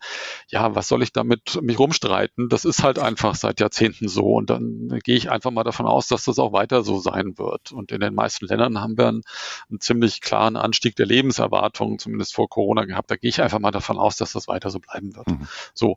Ja, 0.49 0.75
was 0.75 0.89
soll 0.89 1.05
ich 1.05 1.13
damit 1.13 1.61
mich 1.63 1.79
rumstreiten? 1.79 2.49
Das 2.49 2.65
ist 2.65 2.83
halt 2.83 2.99
einfach 2.99 3.37
seit 3.37 3.61
Jahrzehnten 3.61 4.09
so 4.09 4.35
und 4.35 4.51
dann 4.51 4.99
gehe 5.05 5.17
ich 5.17 5.31
einfach 5.31 5.53
mal 5.53 5.63
davon 5.63 5.87
aus, 5.87 6.09
dass 6.09 6.25
das 6.25 6.41
auch 6.41 6.53
weiter 6.53 6.83
so 6.83 6.99
sein 6.99 7.39
wird. 7.39 7.71
Und 7.71 7.93
in 7.93 8.01
den 8.01 8.15
meisten 8.15 8.47
Ländern 8.47 8.81
haben 8.81 8.99
wir 8.99 9.07
einen, 9.07 9.23
einen 9.71 9.81
ziemlich 9.81 10.21
klaren 10.21 10.57
Anstieg 10.57 10.97
der 10.97 11.07
Lebenserwartung, 11.07 12.01
zumindest 12.01 12.35
vor 12.35 12.49
Corona 12.49 12.87
gehabt. 12.87 13.09
Da 13.11 13.17
gehe 13.17 13.31
ich 13.31 13.41
einfach 13.41 13.61
mal 13.61 13.71
davon 13.71 13.99
aus, 13.99 14.17
dass 14.17 14.33
das 14.33 14.49
weiter 14.49 14.71
so 14.71 14.81
bleiben 14.81 15.15
wird. 15.15 15.29
Mhm. 15.29 15.47
So, 15.75 15.97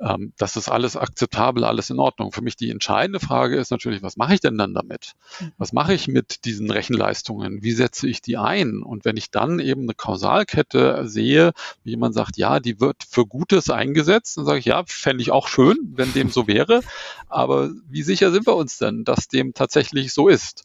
ähm, 0.00 0.32
das 0.38 0.56
ist 0.56 0.68
alles 0.68 0.96
akzeptabel, 0.96 1.62
alles 1.62 1.90
in 1.90 2.00
Ordnung. 2.00 2.32
Für 2.32 2.42
mich 2.42 2.56
die 2.56 2.70
entscheidende 2.70 3.20
Frage 3.20 3.43
Frage 3.44 3.58
ist 3.58 3.70
natürlich, 3.70 4.02
was 4.02 4.16
mache 4.16 4.32
ich 4.32 4.40
denn 4.40 4.56
dann 4.56 4.72
damit? 4.72 5.12
Mhm. 5.38 5.52
Was 5.58 5.74
mache 5.74 5.92
ich 5.92 6.08
mit 6.08 6.46
diesen 6.46 6.70
Rechenleistungen? 6.70 7.62
Wie 7.62 7.72
setze 7.72 8.08
ich 8.08 8.22
die 8.22 8.38
ein? 8.38 8.82
Und 8.82 9.04
wenn 9.04 9.18
ich 9.18 9.30
dann 9.30 9.58
eben 9.58 9.82
eine 9.82 9.92
Kausalkette 9.92 11.06
sehe, 11.06 11.52
wie 11.82 11.90
jemand 11.90 12.14
sagt, 12.14 12.38
ja, 12.38 12.58
die 12.58 12.80
wird 12.80 13.04
für 13.06 13.26
Gutes 13.26 13.68
eingesetzt, 13.68 14.38
dann 14.38 14.46
sage 14.46 14.60
ich, 14.60 14.64
ja, 14.64 14.82
fände 14.86 15.20
ich 15.20 15.30
auch 15.30 15.48
schön, 15.48 15.76
wenn 15.94 16.14
dem 16.14 16.30
so 16.30 16.46
wäre. 16.46 16.80
Aber 17.28 17.70
wie 17.86 18.02
sicher 18.02 18.30
sind 18.30 18.46
wir 18.46 18.56
uns 18.56 18.78
denn, 18.78 19.04
dass 19.04 19.28
dem 19.28 19.52
tatsächlich 19.52 20.14
so 20.14 20.28
ist? 20.28 20.62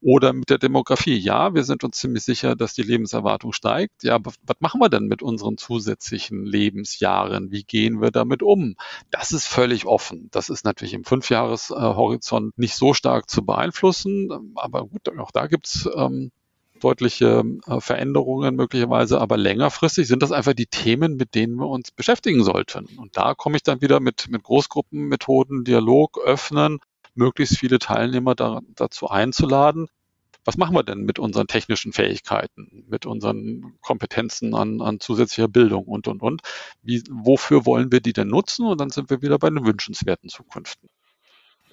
Oder 0.00 0.32
mit 0.32 0.48
der 0.48 0.58
Demografie. 0.58 1.18
Ja, 1.18 1.54
wir 1.54 1.64
sind 1.64 1.84
uns 1.84 1.98
ziemlich 1.98 2.24
sicher, 2.24 2.56
dass 2.56 2.72
die 2.72 2.82
Lebenserwartung 2.82 3.52
steigt. 3.52 4.02
Ja, 4.04 4.18
was 4.22 4.56
machen 4.60 4.80
wir 4.80 4.88
denn 4.88 5.04
mit 5.04 5.22
unseren 5.22 5.58
zusätzlichen 5.58 6.46
Lebensjahren? 6.46 7.50
Wie 7.50 7.62
gehen 7.62 8.00
wir 8.00 8.10
damit 8.10 8.42
um? 8.42 8.76
Das 9.10 9.32
ist 9.32 9.46
völlig 9.46 9.84
offen. 9.84 10.28
Das 10.32 10.48
ist 10.48 10.64
natürlich 10.64 10.94
im 10.94 11.04
Fünfjahreshorizont 12.22 12.58
nicht 12.58 12.74
so 12.74 12.94
stark 12.94 13.28
zu 13.28 13.44
beeinflussen. 13.44 14.52
Aber 14.56 14.86
gut, 14.86 15.08
auch 15.18 15.30
da 15.30 15.46
gibt's 15.46 15.88
ähm, 15.94 16.30
deutliche 16.80 17.44
äh, 17.66 17.80
Veränderungen 17.80 18.56
möglicherweise, 18.56 19.20
aber 19.20 19.36
längerfristig 19.36 20.08
sind 20.08 20.22
das 20.22 20.32
einfach 20.32 20.54
die 20.54 20.66
Themen, 20.66 21.16
mit 21.16 21.34
denen 21.34 21.56
wir 21.56 21.68
uns 21.68 21.90
beschäftigen 21.92 22.42
sollten. 22.42 22.86
Und 22.98 23.16
da 23.16 23.34
komme 23.34 23.56
ich 23.56 23.62
dann 23.62 23.80
wieder 23.80 24.00
mit, 24.00 24.28
mit 24.28 24.42
Großgruppenmethoden, 24.42 25.64
Dialog 25.64 26.18
öffnen, 26.24 26.78
möglichst 27.14 27.58
viele 27.58 27.78
Teilnehmer 27.78 28.34
da, 28.34 28.60
dazu 28.74 29.08
einzuladen. 29.08 29.86
Was 30.44 30.56
machen 30.56 30.74
wir 30.74 30.82
denn 30.82 31.02
mit 31.02 31.20
unseren 31.20 31.46
technischen 31.46 31.92
Fähigkeiten, 31.92 32.84
mit 32.88 33.06
unseren 33.06 33.76
Kompetenzen 33.80 34.56
an, 34.56 34.80
an 34.80 34.98
zusätzlicher 34.98 35.46
Bildung 35.46 35.84
und, 35.84 36.08
und, 36.08 36.20
und? 36.20 36.42
Wie, 36.82 37.00
wofür 37.08 37.64
wollen 37.64 37.92
wir 37.92 38.00
die 38.00 38.12
denn 38.12 38.26
nutzen? 38.26 38.66
Und 38.66 38.80
dann 38.80 38.90
sind 38.90 39.08
wir 39.08 39.22
wieder 39.22 39.38
bei 39.38 39.50
den 39.50 39.64
wünschenswerten 39.64 40.28
Zukunften. 40.28 40.88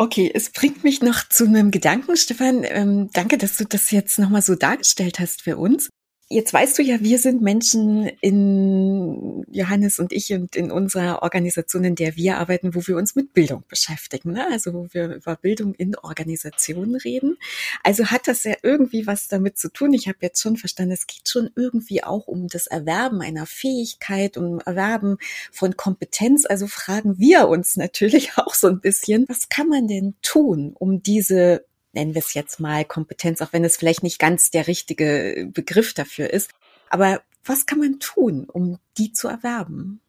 Okay, 0.02 0.32
es 0.34 0.50
bringt 0.52 0.86
mich 0.86 1.02
noch 1.02 1.28
zu 1.28 1.44
einem 1.44 1.72
Gedanken, 1.72 2.16
Stefan. 2.16 2.64
Ähm, 2.64 3.10
danke, 3.12 3.38
dass 3.38 3.58
du 3.58 3.66
das 3.66 3.92
jetzt 3.92 4.18
nochmal 4.18 4.42
so 4.42 4.56
dargestellt 4.56 5.20
hast 5.20 5.42
für 5.42 5.58
uns. 5.58 5.90
Jetzt 6.32 6.54
weißt 6.54 6.78
du 6.78 6.84
ja, 6.84 7.02
wir 7.02 7.18
sind 7.18 7.42
Menschen 7.42 8.06
in 8.22 9.44
Johannes 9.50 9.98
und 9.98 10.14
ich 10.14 10.32
und 10.32 10.56
in 10.56 10.70
unserer 10.70 11.24
Organisation, 11.24 11.84
in 11.84 11.96
der 11.96 12.16
wir 12.18 12.38
arbeiten, 12.38 12.76
wo 12.76 12.86
wir 12.86 12.98
uns 12.98 13.16
mit 13.16 13.34
Bildung 13.34 13.64
beschäftigen. 13.68 14.34
Ne? 14.34 14.46
Also 14.52 14.76
wo 14.76 14.88
wir 14.92 15.16
über 15.16 15.36
Bildung 15.38 15.74
in 15.74 15.96
Organisationen 15.96 16.96
reden. 16.98 17.38
Also 17.84 18.06
hat 18.12 18.28
das 18.28 18.44
ja 18.44 18.54
irgendwie 18.62 19.08
was 19.08 19.28
damit 19.28 19.58
zu 19.58 19.74
tun. 19.74 19.92
Ich 19.92 20.08
habe 20.08 20.20
jetzt 20.22 20.40
schon 20.40 20.56
verstanden, 20.56 20.92
es 20.92 21.08
geht 21.08 21.28
schon 21.28 21.50
irgendwie 21.56 22.04
auch 22.04 22.28
um 22.28 22.48
das 22.48 22.68
Erwerben 22.68 23.22
einer 23.22 23.48
Fähigkeit, 23.48 24.38
um 24.38 24.60
Erwerben 24.60 25.18
von 25.52 25.78
Kompetenz. 25.78 26.46
Also 26.46 26.68
fragen 26.68 27.18
wir 27.18 27.48
uns 27.48 27.76
natürlich 27.76 28.34
auch 28.38 28.54
so 28.54 28.68
ein 28.68 28.82
bisschen, 28.82 29.26
was 29.28 29.50
kann 29.50 29.68
man 29.68 29.88
denn 29.88 30.14
tun, 30.22 30.76
um 30.78 31.02
diese 31.02 31.66
nennen 31.94 32.14
wir 32.14 32.20
es 32.20 32.34
jetzt 32.34 32.60
mal 32.60 32.86
Kompetenz, 32.86 33.42
auch 33.42 33.54
wenn 33.54 33.64
es 33.64 33.78
vielleicht 33.78 34.04
nicht 34.04 34.20
ganz 34.20 34.52
der 34.52 34.68
richtige 34.68 35.50
Begriff 35.54 35.94
dafür 35.94 36.32
ist. 36.32 36.52
Aber 36.90 37.22
was 37.44 37.66
kann 37.66 37.80
man 37.80 38.00
tun, 38.00 38.46
um 38.52 38.80
die 38.98 39.12
zu 39.12 39.28
erwerben? 39.28 40.02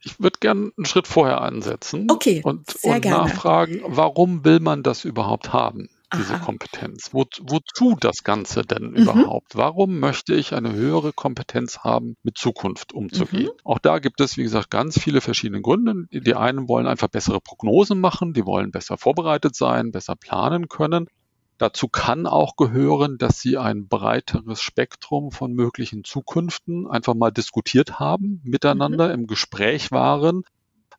Ich 0.00 0.20
würde 0.20 0.38
gerne 0.40 0.70
einen 0.76 0.86
Schritt 0.86 1.08
vorher 1.08 1.40
ansetzen 1.40 2.06
okay, 2.10 2.40
und, 2.44 2.76
und 2.82 3.04
nachfragen, 3.04 3.82
warum 3.84 4.44
will 4.44 4.60
man 4.60 4.82
das 4.82 5.04
überhaupt 5.04 5.52
haben? 5.52 5.88
diese 6.14 6.34
Aha. 6.34 6.44
Kompetenz? 6.44 7.10
Wo, 7.12 7.24
wozu 7.40 7.96
das 8.00 8.24
Ganze 8.24 8.62
denn 8.62 8.90
mhm. 8.90 8.96
überhaupt? 8.96 9.56
Warum 9.56 10.00
möchte 10.00 10.34
ich 10.34 10.54
eine 10.54 10.72
höhere 10.72 11.12
Kompetenz 11.12 11.80
haben, 11.80 12.16
mit 12.22 12.38
Zukunft 12.38 12.92
umzugehen? 12.92 13.44
Mhm. 13.44 13.60
Auch 13.64 13.78
da 13.78 13.98
gibt 13.98 14.20
es, 14.20 14.36
wie 14.36 14.42
gesagt, 14.42 14.70
ganz 14.70 14.98
viele 14.98 15.20
verschiedene 15.20 15.60
Gründe. 15.60 16.06
Die 16.10 16.34
einen 16.34 16.68
wollen 16.68 16.86
einfach 16.86 17.08
bessere 17.08 17.40
Prognosen 17.40 18.00
machen, 18.00 18.32
die 18.32 18.46
wollen 18.46 18.70
besser 18.70 18.96
vorbereitet 18.96 19.54
sein, 19.54 19.90
besser 19.90 20.16
planen 20.16 20.68
können. 20.68 21.08
Dazu 21.58 21.88
kann 21.88 22.26
auch 22.26 22.54
gehören, 22.54 23.18
dass 23.18 23.40
sie 23.40 23.58
ein 23.58 23.88
breiteres 23.88 24.62
Spektrum 24.62 25.32
von 25.32 25.52
möglichen 25.52 26.04
Zukünften 26.04 26.86
einfach 26.86 27.14
mal 27.14 27.32
diskutiert 27.32 27.98
haben, 27.98 28.40
miteinander 28.44 29.08
mhm. 29.08 29.14
im 29.14 29.26
Gespräch 29.26 29.90
waren. 29.90 30.44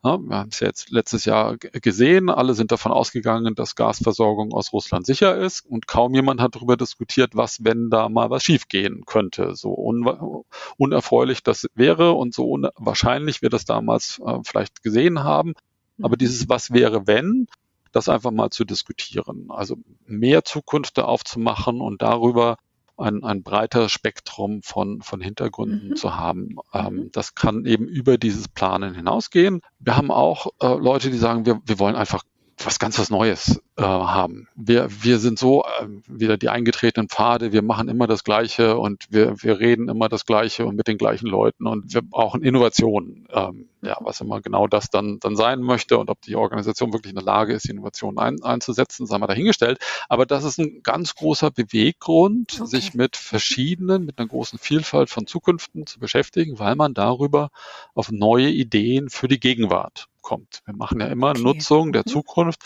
Ja, 0.03 0.17
wir 0.17 0.37
haben 0.37 0.49
es 0.49 0.59
ja 0.61 0.67
jetzt 0.67 0.91
letztes 0.91 1.25
Jahr 1.25 1.57
gesehen, 1.57 2.29
alle 2.29 2.53
sind 2.53 2.71
davon 2.71 2.93
ausgegangen, 2.93 3.55
dass 3.55 3.75
Gasversorgung 3.75 4.53
aus 4.53 4.71
Russland 4.71 5.05
sicher 5.05 5.35
ist 5.37 5.65
und 5.65 5.87
kaum 5.87 6.13
jemand 6.13 6.39
hat 6.39 6.55
darüber 6.55 6.77
diskutiert, 6.77 7.35
was, 7.35 7.65
wenn 7.65 7.89
da 7.89 8.07
mal 8.07 8.29
was 8.29 8.43
schiefgehen 8.43 9.03
könnte. 9.05 9.55
So 9.55 9.73
un 9.73 10.43
unerfreulich 10.77 11.43
das 11.43 11.67
wäre 11.75 12.13
und 12.13 12.33
so 12.33 12.49
unwahrscheinlich 12.49 13.41
wir 13.41 13.49
das 13.49 13.65
damals 13.65 14.21
äh, 14.25 14.39
vielleicht 14.45 14.83
gesehen 14.83 15.23
haben. 15.23 15.53
Aber 16.01 16.15
mhm. 16.15 16.19
dieses 16.19 16.47
Was 16.47 16.71
wäre, 16.71 17.05
wenn, 17.07 17.47
das 17.91 18.09
einfach 18.09 18.31
mal 18.31 18.49
zu 18.49 18.65
diskutieren. 18.65 19.47
Also 19.49 19.77
mehr 20.05 20.43
Zukunft 20.43 20.99
aufzumachen 20.99 21.81
und 21.81 22.01
darüber 22.01 22.57
ein, 22.97 23.23
ein 23.23 23.43
breiter 23.43 23.89
Spektrum 23.89 24.61
von, 24.61 25.01
von 25.01 25.21
Hintergründen 25.21 25.89
mhm. 25.89 25.95
zu 25.95 26.15
haben. 26.15 26.57
Ähm, 26.73 26.95
mhm. 26.95 27.11
das 27.11 27.35
kann 27.35 27.65
eben 27.65 27.87
über 27.87 28.17
dieses 28.17 28.47
Planen 28.47 28.93
hinausgehen. 28.93 29.61
Wir 29.79 29.95
haben 29.95 30.11
auch 30.11 30.47
äh, 30.61 30.75
Leute, 30.75 31.09
die 31.09 31.17
sagen, 31.17 31.45
wir, 31.45 31.61
wir 31.65 31.79
wollen 31.79 31.95
einfach 31.95 32.23
was 32.57 32.77
ganz 32.77 32.99
was 32.99 33.09
Neues 33.09 33.61
äh, 33.79 33.83
haben. 33.83 34.47
Wir, 34.55 34.87
wir 35.01 35.19
sind 35.19 35.39
so 35.39 35.63
äh, 35.63 35.87
wieder 36.07 36.37
die 36.37 36.49
eingetretenen 36.49 37.09
Pfade, 37.09 37.51
wir 37.51 37.61
machen 37.61 37.87
immer 37.87 38.07
das 38.07 38.23
Gleiche 38.23 38.77
und 38.77 39.05
wir, 39.09 39.41
wir 39.41 39.59
reden 39.59 39.89
immer 39.89 40.09
das 40.09 40.25
Gleiche 40.25 40.65
und 40.65 40.75
mit 40.75 40.87
den 40.87 40.97
gleichen 40.97 41.27
Leuten 41.27 41.65
und 41.65 41.93
wir 41.93 42.01
brauchen 42.01 42.41
Innovation. 42.41 43.27
Ähm, 43.31 43.69
ja, 43.81 43.97
was 44.01 44.19
immer 44.19 44.41
genau 44.41 44.67
das 44.67 44.89
dann, 44.89 45.19
dann 45.19 45.35
sein 45.37 45.61
möchte 45.61 45.97
und 45.97 46.09
ob 46.09 46.21
die 46.21 46.35
Organisation 46.35 46.91
wirklich 46.91 47.11
in 47.11 47.15
der 47.15 47.23
Lage 47.23 47.53
ist, 47.53 47.65
die 47.65 47.71
Innovation 47.71 48.17
ein, 48.17 48.43
einzusetzen, 48.43 49.05
sei 49.05 49.17
mal 49.17 49.27
dahingestellt. 49.27 49.79
Aber 50.09 50.25
das 50.25 50.43
ist 50.43 50.59
ein 50.59 50.81
ganz 50.83 51.15
großer 51.15 51.51
Beweggrund, 51.51 52.57
okay. 52.59 52.65
sich 52.65 52.93
mit 52.93 53.15
verschiedenen, 53.15 54.05
mit 54.05 54.19
einer 54.19 54.27
großen 54.27 54.59
Vielfalt 54.59 55.09
von 55.09 55.27
Zukünften 55.27 55.85
zu 55.85 55.99
beschäftigen, 55.99 56.59
weil 56.59 56.75
man 56.75 56.93
darüber 56.93 57.49
auf 57.93 58.11
neue 58.11 58.49
Ideen 58.49 59.09
für 59.09 59.29
die 59.29 59.39
Gegenwart 59.39 60.09
kommt. 60.21 60.61
Wir 60.65 60.75
machen 60.75 60.99
ja 60.99 61.07
immer 61.07 61.31
okay. 61.31 61.41
Nutzung 61.41 61.91
der 61.91 62.03
mhm. 62.05 62.11
Zukunft, 62.11 62.61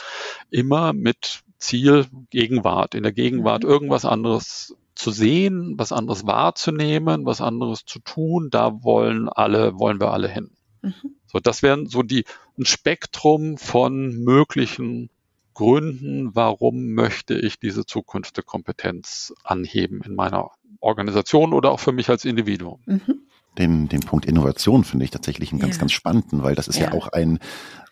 immer 0.50 0.94
mit 1.04 1.44
Ziel 1.58 2.08
Gegenwart. 2.30 2.96
In 2.96 3.04
der 3.04 3.12
Gegenwart 3.12 3.64
mhm. 3.64 3.70
irgendwas 3.70 4.06
anderes 4.06 4.76
zu 4.96 5.12
sehen, 5.12 5.76
was 5.78 5.92
anderes 5.92 6.26
wahrzunehmen, 6.26 7.26
was 7.26 7.42
anderes 7.42 7.86
zu 7.86 8.00
tun, 8.00 8.50
da 8.50 8.84
wollen 8.84 9.28
alle, 9.28 9.78
wollen 9.78 10.00
wir 10.00 10.12
alle 10.12 10.30
hin. 10.30 10.52
Mhm. 10.82 10.94
So, 11.28 11.40
das 11.40 11.62
wären 11.62 11.88
so 11.88 12.04
die, 12.04 12.26
ein 12.58 12.66
Spektrum 12.66 13.58
von 13.58 14.24
möglichen 14.24 15.10
Gründen, 15.54 16.36
warum 16.36 16.94
möchte 16.94 17.36
ich 17.36 17.60
diese 17.60 17.86
Zukunftskompetenz 17.86 19.34
anheben 19.44 20.02
in 20.06 20.16
meiner 20.16 20.52
Organisation 20.80 21.54
oder 21.54 21.72
auch 21.72 21.80
für 21.80 21.92
mich 21.92 22.10
als 22.10 22.26
Individuum. 22.26 22.80
Mhm 22.86 23.24
den, 23.58 23.88
den 23.88 24.02
Punkt 24.02 24.26
Innovation 24.26 24.84
finde 24.84 25.06
ich 25.06 25.12
tatsächlich 25.12 25.52
einen 25.52 25.62
ganz, 25.62 25.76
ja. 25.76 25.82
ganz 25.82 25.92
spannenden, 25.92 26.44
weil 26.44 26.56
das 26.56 26.68
ist 26.68 26.78
ja. 26.78 26.88
ja, 26.88 26.94
auch 26.94 27.08
ein, 27.10 27.40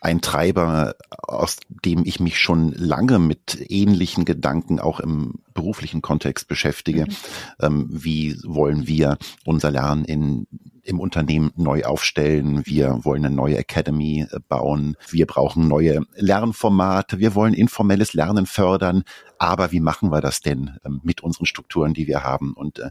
ein 0.01 0.19
Treiber, 0.19 0.95
aus 1.11 1.57
dem 1.69 2.03
ich 2.05 2.19
mich 2.19 2.39
schon 2.39 2.73
lange 2.73 3.19
mit 3.19 3.63
ähnlichen 3.69 4.25
Gedanken 4.25 4.79
auch 4.79 4.99
im 4.99 5.35
beruflichen 5.53 6.01
Kontext 6.01 6.47
beschäftige. 6.47 7.05
Mhm. 7.05 7.15
Ähm, 7.61 7.87
wie 7.91 8.35
wollen 8.43 8.87
wir 8.87 9.17
unser 9.45 9.69
Lernen 9.69 10.03
in, 10.05 10.47
im 10.81 10.99
Unternehmen 10.99 11.51
neu 11.55 11.83
aufstellen? 11.83 12.65
Wir 12.65 12.99
wollen 13.03 13.25
eine 13.25 13.35
neue 13.35 13.57
Academy 13.57 14.25
äh, 14.31 14.39
bauen. 14.49 14.97
Wir 15.07 15.27
brauchen 15.27 15.67
neue 15.67 16.01
Lernformate. 16.15 17.19
Wir 17.19 17.35
wollen 17.35 17.53
informelles 17.53 18.13
Lernen 18.13 18.47
fördern. 18.47 19.03
Aber 19.37 19.71
wie 19.71 19.81
machen 19.81 20.11
wir 20.11 20.21
das 20.21 20.41
denn 20.41 20.77
ähm, 20.83 21.01
mit 21.03 21.21
unseren 21.21 21.45
Strukturen, 21.45 21.93
die 21.93 22.07
wir 22.07 22.23
haben? 22.23 22.53
Und 22.53 22.79
äh, 22.79 22.89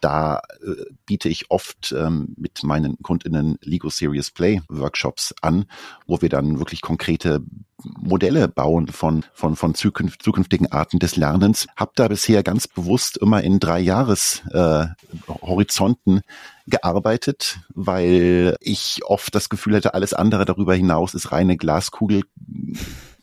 da 0.00 0.40
äh, 0.62 0.84
biete 1.06 1.28
ich 1.28 1.50
oft 1.50 1.92
ähm, 1.96 2.34
mit 2.36 2.62
meinen 2.62 2.98
Kundinnen 3.02 3.58
Lego 3.62 3.90
Serious 3.90 4.30
Play 4.30 4.60
Workshops 4.68 5.34
an, 5.42 5.66
wo 6.06 6.20
wir 6.22 6.28
dann 6.28 6.58
wirklich 6.58 6.80
konkrete 6.80 7.42
Modelle 7.82 8.48
bauen 8.48 8.88
von, 8.88 9.24
von, 9.32 9.54
von 9.54 9.74
zukünft, 9.74 10.22
zukünftigen 10.22 10.70
Arten 10.70 10.98
des 10.98 11.16
Lernens. 11.16 11.66
Hab 11.76 11.94
da 11.94 12.08
bisher 12.08 12.42
ganz 12.42 12.66
bewusst 12.66 13.16
immer 13.18 13.42
in 13.42 13.60
drei 13.60 13.78
Jahres 13.78 14.42
äh, 14.52 14.86
Horizonten 15.28 16.22
gearbeitet, 16.66 17.60
weil 17.74 18.56
ich 18.60 19.00
oft 19.04 19.34
das 19.34 19.48
Gefühl 19.48 19.76
hätte, 19.76 19.94
alles 19.94 20.12
andere 20.12 20.44
darüber 20.44 20.74
hinaus 20.74 21.14
ist 21.14 21.32
reine 21.32 21.56
Glaskugel 21.56 22.22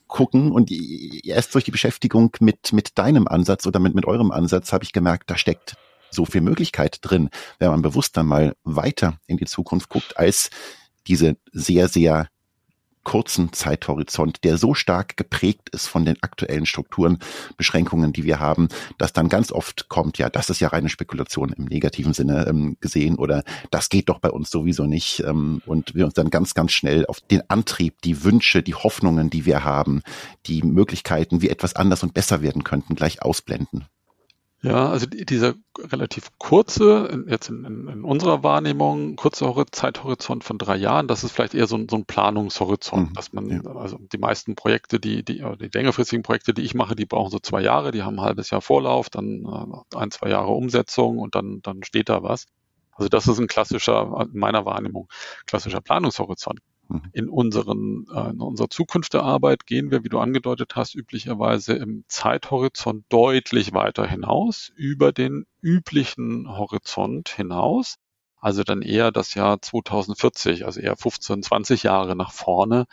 gucken 0.07 0.51
und 0.51 0.71
erst 1.25 1.53
durch 1.53 1.65
die 1.65 1.71
Beschäftigung 1.71 2.31
mit, 2.39 2.71
mit 2.71 2.97
deinem 2.97 3.27
Ansatz 3.27 3.67
oder 3.67 3.79
mit, 3.79 3.95
mit 3.95 4.05
eurem 4.05 4.31
Ansatz 4.31 4.71
habe 4.71 4.83
ich 4.83 4.93
gemerkt, 4.93 5.29
da 5.29 5.37
steckt 5.37 5.75
so 6.15 6.25
viel 6.25 6.41
Möglichkeit 6.41 6.99
drin, 7.01 7.29
wenn 7.59 7.69
man 7.69 7.81
bewusst 7.81 8.17
dann 8.17 8.25
mal 8.25 8.55
weiter 8.63 9.19
in 9.27 9.37
die 9.37 9.45
Zukunft 9.45 9.89
guckt, 9.89 10.17
als 10.17 10.49
diese 11.07 11.37
sehr, 11.51 11.87
sehr 11.87 12.27
kurzen 13.05 13.53
Zeithorizont, 13.53 14.43
der 14.43 14.57
so 14.57 14.73
stark 14.73 15.15
geprägt 15.15 15.69
ist 15.69 15.87
von 15.87 16.03
den 16.03 16.21
aktuellen 16.21 16.65
Strukturen, 16.65 17.19
Beschränkungen, 17.55 18.11
die 18.11 18.25
wir 18.25 18.41
haben, 18.41 18.67
dass 18.97 19.13
dann 19.13 19.29
ganz 19.29 19.53
oft 19.53 19.87
kommt, 19.87 20.17
ja, 20.17 20.29
das 20.29 20.49
ist 20.49 20.59
ja 20.59 20.67
reine 20.67 20.89
Spekulation 20.89 21.53
im 21.53 21.65
negativen 21.65 22.13
Sinne 22.13 22.47
ähm, 22.47 22.75
gesehen 22.81 23.15
oder 23.15 23.43
das 23.71 23.89
geht 23.89 24.09
doch 24.09 24.19
bei 24.19 24.31
uns 24.31 24.49
sowieso 24.49 24.85
nicht 24.85 25.23
ähm, 25.25 25.61
und 25.65 25.95
wir 25.95 26.05
uns 26.05 26.15
dann 26.15 26.31
ganz, 26.31 26.55
ganz 26.55 26.73
schnell 26.73 27.05
auf 27.05 27.21
den 27.21 27.47
Antrieb, 27.49 28.01
die 28.01 28.23
Wünsche, 28.23 28.63
die 28.63 28.75
Hoffnungen, 28.75 29.29
die 29.29 29.45
wir 29.45 29.63
haben, 29.63 30.01
die 30.47 30.63
Möglichkeiten, 30.63 31.41
wie 31.41 31.49
etwas 31.49 31.75
anders 31.75 32.03
und 32.03 32.13
besser 32.13 32.41
werden 32.41 32.63
könnten, 32.63 32.95
gleich 32.95 33.21
ausblenden. 33.21 33.85
Ja, 34.65 34.89
also 34.89 35.05
dieser 35.05 35.53
relativ 35.77 36.29
kurze, 36.37 37.25
jetzt 37.27 37.49
in, 37.49 37.65
in, 37.65 37.87
in 37.87 38.03
unserer 38.03 38.43
Wahrnehmung, 38.43 39.15
kurze 39.15 39.53
Zeithorizont 39.71 40.43
von 40.43 40.57
drei 40.57 40.75
Jahren, 40.75 41.07
das 41.07 41.23
ist 41.23 41.31
vielleicht 41.31 41.53
eher 41.53 41.67
so 41.67 41.75
ein, 41.75 41.87
so 41.89 41.97
ein 41.97 42.05
Planungshorizont, 42.05 43.09
mhm. 43.09 43.13
dass 43.13 43.33
man, 43.33 43.49
ja. 43.49 43.75
also 43.75 43.97
die 43.99 44.17
meisten 44.17 44.55
Projekte, 44.55 44.99
die, 44.99 45.23
die, 45.23 45.43
die 45.59 45.69
längerfristigen 45.73 46.23
Projekte, 46.23 46.53
die 46.53 46.63
ich 46.63 46.73
mache, 46.73 46.95
die 46.95 47.05
brauchen 47.05 47.31
so 47.31 47.39
zwei 47.39 47.61
Jahre, 47.61 47.91
die 47.91 48.03
haben 48.03 48.19
ein 48.19 48.25
halbes 48.25 48.49
Jahr 48.49 48.61
Vorlauf, 48.61 49.09
dann 49.09 49.45
äh, 49.45 49.97
ein, 49.97 50.11
zwei 50.11 50.29
Jahre 50.29 50.51
Umsetzung 50.51 51.19
und 51.19 51.35
dann, 51.35 51.61
dann 51.61 51.83
steht 51.83 52.09
da 52.09 52.23
was. 52.23 52.45
Also 52.93 53.09
das 53.09 53.27
ist 53.27 53.39
ein 53.39 53.47
klassischer, 53.47 54.27
in 54.31 54.39
meiner 54.39 54.65
Wahrnehmung, 54.65 55.07
klassischer 55.45 55.81
Planungshorizont. 55.81 56.59
Mhm. 56.87 57.09
In, 57.13 57.29
unseren, 57.29 58.05
äh, 58.13 58.29
in 58.29 58.41
unserer 58.41 58.69
Zukunft 58.69 59.13
der 59.13 59.23
Arbeit 59.23 59.65
gehen 59.65 59.91
wir, 59.91 60.03
wie 60.03 60.09
du 60.09 60.19
angedeutet 60.19 60.75
hast, 60.75 60.95
üblicherweise 60.95 61.73
im 61.73 62.05
Zeithorizont 62.07 63.05
deutlich 63.09 63.73
weiter 63.73 64.07
hinaus, 64.07 64.71
über 64.75 65.11
den 65.11 65.45
üblichen 65.61 66.47
Horizont 66.57 67.29
hinaus 67.29 67.97
also 68.45 68.63
dann 68.63 68.83
eher 68.83 69.11
das 69.11 69.33
Jahr 69.33 69.59
2040, 69.59 70.67
also 70.67 70.79
eher 70.79 70.95
15, 70.95 71.41
20 71.41 71.81
Jahre 71.81 72.15
nach 72.15 72.31
vorne 72.31 72.85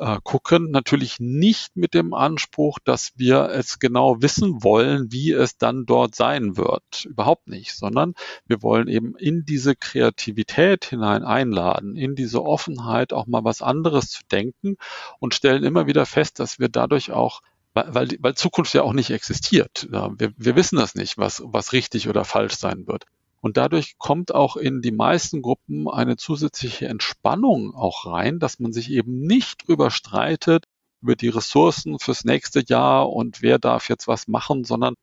äh, 0.00 0.18
gucken. 0.24 0.70
Natürlich 0.70 1.20
nicht 1.20 1.76
mit 1.76 1.94
dem 1.94 2.14
Anspruch, 2.14 2.78
dass 2.84 3.12
wir 3.16 3.50
es 3.50 3.78
genau 3.78 4.20
wissen 4.22 4.64
wollen, 4.64 5.12
wie 5.12 5.30
es 5.32 5.58
dann 5.58 5.86
dort 5.86 6.14
sein 6.14 6.56
wird. 6.56 7.04
Überhaupt 7.04 7.48
nicht, 7.48 7.74
sondern 7.76 8.14
wir 8.46 8.62
wollen 8.62 8.88
eben 8.88 9.14
in 9.16 9.44
diese 9.44 9.76
Kreativität 9.76 10.86
hinein 10.86 11.22
einladen, 11.22 11.96
in 11.96 12.14
diese 12.14 12.42
Offenheit 12.42 13.12
auch 13.12 13.26
mal 13.26 13.44
was 13.44 13.62
anderes 13.62 14.10
zu 14.10 14.22
denken 14.32 14.76
und 15.18 15.34
stellen 15.34 15.62
immer 15.62 15.86
wieder 15.86 16.06
fest, 16.06 16.40
dass 16.40 16.58
wir 16.58 16.68
dadurch 16.68 17.12
auch 17.12 17.40
weil, 17.72 18.16
weil 18.18 18.34
Zukunft 18.34 18.74
ja 18.74 18.82
auch 18.82 18.92
nicht 18.92 19.10
existiert. 19.10 19.86
Wir, 19.90 20.32
wir 20.36 20.56
wissen 20.56 20.76
das 20.76 20.96
nicht, 20.96 21.18
was, 21.18 21.40
was 21.44 21.72
richtig 21.72 22.08
oder 22.08 22.24
falsch 22.24 22.54
sein 22.54 22.88
wird. 22.88 23.04
Und 23.40 23.56
dadurch 23.56 23.96
kommt 23.98 24.34
auch 24.34 24.56
in 24.56 24.82
die 24.82 24.92
meisten 24.92 25.42
Gruppen 25.42 25.88
eine 25.88 26.16
zusätzliche 26.16 26.88
Entspannung 26.88 27.74
auch 27.74 28.06
rein, 28.06 28.38
dass 28.38 28.58
man 28.58 28.72
sich 28.72 28.90
eben 28.90 29.20
nicht 29.22 29.66
drüber 29.66 29.90
streitet, 29.90 30.64
über 31.02 31.16
die 31.16 31.28
Ressourcen 31.28 31.98
fürs 31.98 32.24
nächste 32.24 32.62
Jahr 32.66 33.10
und 33.10 33.40
wer 33.40 33.58
darf 33.58 33.88
jetzt 33.88 34.06
was 34.06 34.28
machen, 34.28 34.64
sondern 34.64 34.94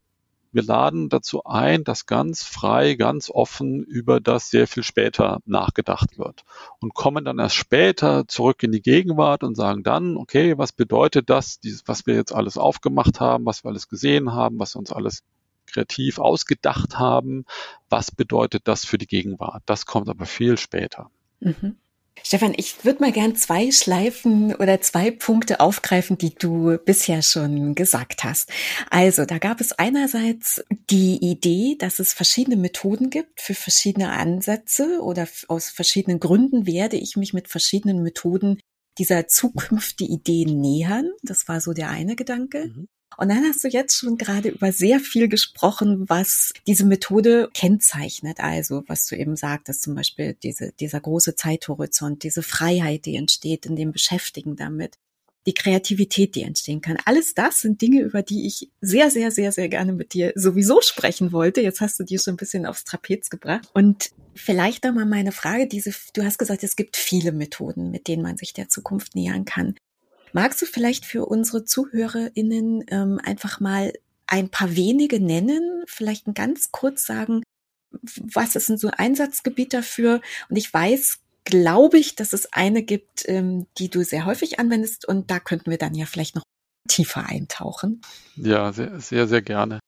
wir 0.54 0.64
laden 0.64 1.10
dazu 1.10 1.44
ein, 1.44 1.84
dass 1.84 2.06
ganz 2.06 2.44
frei, 2.44 2.96
ganz 2.96 3.30
offen 3.30 3.84
über 3.84 4.22
das 4.22 4.50
sehr 4.50 4.68
viel 4.68 4.84
später 4.84 5.40
nachgedacht 5.46 6.18
wird 6.18 6.46
und 6.80 6.94
kommen 6.94 7.26
dann 7.26 7.40
erst 7.40 7.56
später 7.56 8.28
zurück 8.28 8.64
in 8.64 8.72
die 8.72 8.82
Gegenwart 8.82 9.44
und 9.44 9.56
sagen 9.56 9.84
dann, 9.84 10.16
okay, 10.16 10.58
was 10.58 10.72
bedeutet 10.72 11.30
das, 11.30 11.60
was 11.86 12.06
wir 12.08 12.16
jetzt 12.16 12.34
alles 12.34 12.58
aufgemacht 12.58 13.20
haben, 13.20 13.46
was 13.46 13.64
wir 13.64 13.70
alles 13.70 13.90
gesehen 13.90 14.34
haben, 14.34 14.60
was 14.60 14.76
uns 14.76 14.92
alles 14.92 15.24
kreativ 15.68 16.20
ausgedacht 16.20 16.98
haben. 16.98 17.46
Was 17.90 18.12
bedeutet 18.12 18.68
das 18.68 18.86
für 18.86 18.98
die 18.98 19.08
Gegenwart? 19.08 19.64
Das 19.66 19.86
kommt 19.86 20.10
aber 20.10 20.26
viel 20.26 20.58
später. 20.58 21.10
Mhm. 21.40 21.78
Stefan, 22.24 22.54
ich 22.58 22.84
würde 22.84 23.02
mal 23.02 23.12
gern 23.12 23.36
zwei 23.36 23.72
Schleifen 23.72 24.54
oder 24.56 24.82
zwei 24.82 25.12
Punkte 25.12 25.60
aufgreifen, 25.60 26.18
die 26.18 26.34
du 26.34 26.78
bisher 26.78 27.22
schon 27.22 27.76
gesagt 27.76 28.24
hast. 28.24 28.52
Also, 28.90 29.26
da 29.26 29.38
gab 29.38 29.62
es 29.62 29.72
einerseits 29.72 30.64
die 30.90 31.18
Idee, 31.18 31.76
dass 31.78 32.00
es 32.00 32.14
verschiedene 32.14 32.58
Methoden 32.58 33.10
gibt 33.10 33.42
für 33.42 33.54
verschiedene 33.54 34.12
Ansätze 34.12 35.00
oder 35.02 35.28
aus 35.48 35.70
verschiedenen 35.70 36.20
Gründen 36.20 36.66
werde 36.66 36.98
ich 36.98 37.16
mich 37.16 37.34
mit 37.34 37.48
verschiedenen 37.48 38.02
Methoden 38.02 38.60
dieser 38.98 39.28
zukünftigen 39.28 40.14
Idee 40.14 40.46
nähern. 40.46 41.12
Das 41.22 41.48
war 41.48 41.62
so 41.62 41.74
der 41.74 41.90
eine 41.90 42.16
Gedanke. 42.16 42.68
Mhm. 42.68 42.88
Und 43.16 43.30
dann 43.30 43.44
hast 43.46 43.64
du 43.64 43.68
jetzt 43.68 43.98
schon 43.98 44.18
gerade 44.18 44.50
über 44.50 44.72
sehr 44.72 45.00
viel 45.00 45.28
gesprochen, 45.28 46.08
was 46.08 46.52
diese 46.68 46.86
Methode 46.86 47.50
kennzeichnet. 47.54 48.40
Also, 48.40 48.84
was 48.88 49.08
du 49.08 49.16
eben 49.16 49.36
sagtest, 49.36 49.82
zum 49.82 49.96
Beispiel 49.96 50.36
diese, 50.44 50.72
dieser 50.74 51.00
große 51.00 51.36
Zeithorizont, 51.36 52.24
diese 52.24 52.44
Freiheit, 52.44 53.06
die 53.06 53.16
entsteht 53.16 53.66
in 53.66 53.76
dem 53.76 53.92
Beschäftigen 53.92 54.56
damit, 54.56 54.98
die 55.48 55.54
Kreativität, 55.54 56.36
die 56.36 56.44
entstehen 56.44 56.82
kann. 56.82 56.98
Alles 57.06 57.34
das 57.34 57.62
sind 57.62 57.82
Dinge, 57.82 58.02
über 58.02 58.22
die 58.22 58.46
ich 58.46 58.70
sehr, 58.82 59.10
sehr, 59.10 59.32
sehr, 59.32 59.54
sehr 59.54 59.70
gerne 59.70 59.94
mit 59.94 60.14
dir 60.14 60.34
sowieso 60.36 60.82
sprechen 60.82 61.32
wollte. 61.32 61.62
Jetzt 61.62 61.80
hast 61.80 62.00
du 62.00 62.04
die 62.04 62.20
schon 62.20 62.34
ein 62.34 62.38
bisschen 62.38 62.66
aufs 62.66 62.84
Trapez 62.84 63.30
gebracht. 63.30 63.68
Und 63.74 64.12
vielleicht 64.36 64.84
nochmal 64.84 65.06
meine 65.06 65.32
Frage, 65.32 65.66
diese, 65.66 65.94
du 66.14 66.24
hast 66.24 66.38
gesagt, 66.38 66.64
es 66.64 66.76
gibt 66.76 66.98
viele 66.98 67.32
Methoden, 67.32 67.90
mit 67.92 68.10
denen 68.10 68.22
man 68.22 68.38
sich 68.38 68.54
der 68.54 68.68
Zukunft 68.68 69.16
nähern 69.16 69.46
kann. 69.46 69.76
Magst 70.34 70.62
du 70.62 70.66
vielleicht 70.66 71.06
für 71.06 71.26
unsere 71.26 71.66
ZuhörerInnen 71.66 72.86
ähm, 72.90 73.20
einfach 73.24 73.60
mal 73.60 73.94
ein 74.28 74.50
paar 74.50 74.76
wenige 74.76 75.20
nennen, 75.20 75.84
vielleicht 75.88 76.26
ganz 76.36 76.72
kurz 76.72 77.06
sagen, 77.06 77.44
was 77.92 78.56
ist 78.56 78.70
denn 78.70 78.78
so 78.78 78.88
ein 78.88 78.94
Einsatzgebiet 78.94 79.74
dafür? 79.74 80.22
Und 80.50 80.58
ich 80.58 80.74
weiß, 80.74 81.20
glaube 81.46 81.98
ich, 81.98 82.16
dass 82.16 82.34
es 82.34 82.52
eine 82.52 82.84
gibt, 82.84 83.28
ähm, 83.28 83.68
die 83.78 83.90
du 83.90 84.04
sehr 84.04 84.26
häufig 84.26 84.60
anwendest 84.60 85.08
und 85.08 85.32
da 85.32 85.40
könnten 85.40 85.72
wir 85.72 85.78
dann 85.78 85.96
ja 85.96 86.06
vielleicht 86.06 86.36
noch 86.36 86.44
tiefer 86.88 87.26
eintauchen. 87.26 88.02
Ja, 88.36 88.74
sehr, 88.74 89.00
sehr, 89.00 89.28
sehr 89.28 89.42
gerne. 89.42 89.80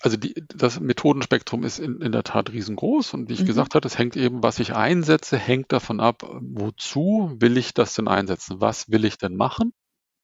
Also 0.00 0.16
die, 0.16 0.34
das 0.54 0.78
Methodenspektrum 0.78 1.64
ist 1.64 1.80
in, 1.80 2.00
in 2.00 2.12
der 2.12 2.22
Tat 2.22 2.52
riesengroß 2.52 3.14
und 3.14 3.28
wie 3.28 3.32
ich 3.32 3.42
mhm. 3.42 3.46
gesagt 3.46 3.74
hatte, 3.74 3.88
es 3.88 3.98
hängt 3.98 4.16
eben, 4.16 4.44
was 4.44 4.60
ich 4.60 4.74
einsetze, 4.74 5.36
hängt 5.36 5.72
davon 5.72 5.98
ab, 5.98 6.22
wozu 6.40 7.34
will 7.40 7.56
ich 7.56 7.74
das 7.74 7.94
denn 7.94 8.06
einsetzen? 8.06 8.60
Was 8.60 8.88
will 8.90 9.04
ich 9.04 9.18
denn 9.18 9.34
machen? 9.34 9.72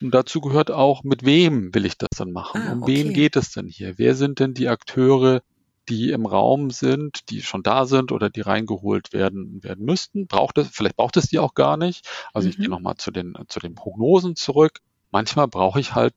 Und 0.02 0.12
dazu 0.12 0.40
gehört 0.40 0.70
auch, 0.70 1.02
mit 1.02 1.24
wem 1.24 1.74
will 1.74 1.86
ich 1.86 1.96
das 1.96 2.10
dann 2.16 2.32
machen? 2.32 2.62
Ah, 2.66 2.72
um 2.72 2.82
okay. 2.82 2.96
wen 2.96 3.12
geht 3.12 3.36
es 3.36 3.52
denn 3.52 3.68
hier? 3.68 3.94
Wer 3.96 4.14
sind 4.14 4.40
denn 4.40 4.54
die 4.54 4.68
Akteure, 4.68 5.42
die 5.88 6.10
im 6.10 6.26
Raum 6.26 6.70
sind, 6.70 7.30
die 7.30 7.42
schon 7.42 7.62
da 7.62 7.86
sind 7.86 8.10
oder 8.10 8.30
die 8.30 8.40
reingeholt 8.40 9.12
werden 9.12 9.62
werden 9.62 9.84
müssten? 9.84 10.26
Braucht 10.26 10.58
es, 10.58 10.68
vielleicht 10.68 10.96
braucht 10.96 11.16
es 11.16 11.28
die 11.28 11.38
auch 11.38 11.54
gar 11.54 11.76
nicht. 11.76 12.08
Also 12.32 12.46
mhm. 12.46 12.50
ich 12.50 12.56
gehe 12.56 12.66
mhm. 12.66 12.72
nochmal 12.72 12.96
zu 12.96 13.10
den, 13.10 13.34
zu 13.48 13.60
den 13.60 13.74
Prognosen 13.74 14.36
zurück. 14.36 14.80
Manchmal 15.10 15.48
brauche 15.48 15.80
ich 15.80 15.94
halt 15.94 16.14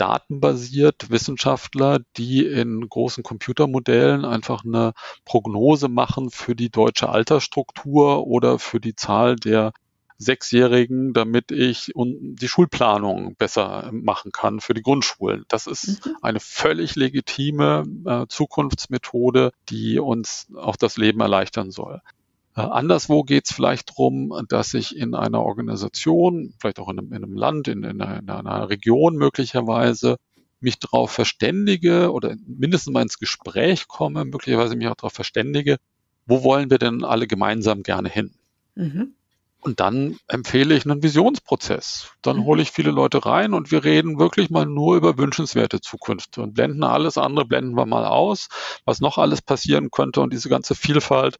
datenbasiert 0.00 1.10
Wissenschaftler, 1.10 2.00
die 2.16 2.46
in 2.46 2.88
großen 2.88 3.22
Computermodellen 3.22 4.24
einfach 4.24 4.64
eine 4.64 4.94
Prognose 5.26 5.88
machen 5.88 6.30
für 6.30 6.56
die 6.56 6.70
deutsche 6.70 7.10
Altersstruktur 7.10 8.26
oder 8.26 8.58
für 8.58 8.80
die 8.80 8.94
Zahl 8.94 9.36
der 9.36 9.72
Sechsjährigen, 10.20 11.14
damit 11.14 11.50
ich 11.50 11.92
die 11.94 12.48
Schulplanung 12.48 13.36
besser 13.36 13.90
machen 13.92 14.32
kann 14.32 14.60
für 14.60 14.74
die 14.74 14.82
Grundschulen. 14.82 15.44
Das 15.48 15.66
ist 15.66 16.04
mhm. 16.04 16.16
eine 16.20 16.40
völlig 16.40 16.94
legitime 16.94 17.84
äh, 18.04 18.26
Zukunftsmethode, 18.28 19.52
die 19.70 19.98
uns 19.98 20.48
auch 20.54 20.76
das 20.76 20.98
Leben 20.98 21.20
erleichtern 21.20 21.70
soll. 21.70 22.02
Äh, 22.54 22.60
anderswo 22.60 23.22
geht 23.22 23.46
es 23.46 23.54
vielleicht 23.54 23.90
darum, 23.90 24.44
dass 24.48 24.74
ich 24.74 24.94
in 24.94 25.14
einer 25.14 25.40
Organisation, 25.40 26.52
vielleicht 26.60 26.80
auch 26.80 26.90
in 26.90 26.98
einem, 26.98 27.12
in 27.14 27.24
einem 27.24 27.34
Land, 27.34 27.68
in, 27.68 27.82
in, 27.82 28.02
einer, 28.02 28.18
in 28.18 28.28
einer 28.28 28.68
Region 28.68 29.16
möglicherweise, 29.16 30.16
mich 30.60 30.78
darauf 30.78 31.10
verständige 31.10 32.12
oder 32.12 32.36
mindestens 32.46 32.92
mal 32.92 33.00
ins 33.00 33.18
Gespräch 33.18 33.88
komme, 33.88 34.26
möglicherweise 34.26 34.76
mich 34.76 34.88
auch 34.88 34.96
darauf 34.96 35.14
verständige, 35.14 35.78
wo 36.26 36.44
wollen 36.44 36.68
wir 36.68 36.76
denn 36.76 37.04
alle 37.04 37.26
gemeinsam 37.26 37.82
gerne 37.82 38.10
hin? 38.10 38.34
Mhm. 38.74 39.14
Und 39.60 39.78
dann 39.80 40.18
empfehle 40.26 40.74
ich 40.74 40.86
einen 40.86 41.02
Visionsprozess. 41.02 42.12
Dann 42.22 42.38
mhm. 42.38 42.44
hole 42.44 42.62
ich 42.62 42.70
viele 42.70 42.90
Leute 42.90 43.26
rein 43.26 43.52
und 43.52 43.70
wir 43.70 43.84
reden 43.84 44.18
wirklich 44.18 44.48
mal 44.48 44.64
nur 44.64 44.96
über 44.96 45.18
wünschenswerte 45.18 45.80
Zukunft 45.80 46.38
und 46.38 46.54
blenden 46.54 46.82
alles 46.82 47.18
andere, 47.18 47.44
blenden 47.44 47.76
wir 47.76 47.84
mal 47.84 48.06
aus, 48.06 48.48
was 48.86 49.00
noch 49.00 49.18
alles 49.18 49.42
passieren 49.42 49.90
könnte 49.90 50.22
und 50.22 50.32
diese 50.32 50.48
ganze 50.48 50.74
Vielfalt 50.74 51.36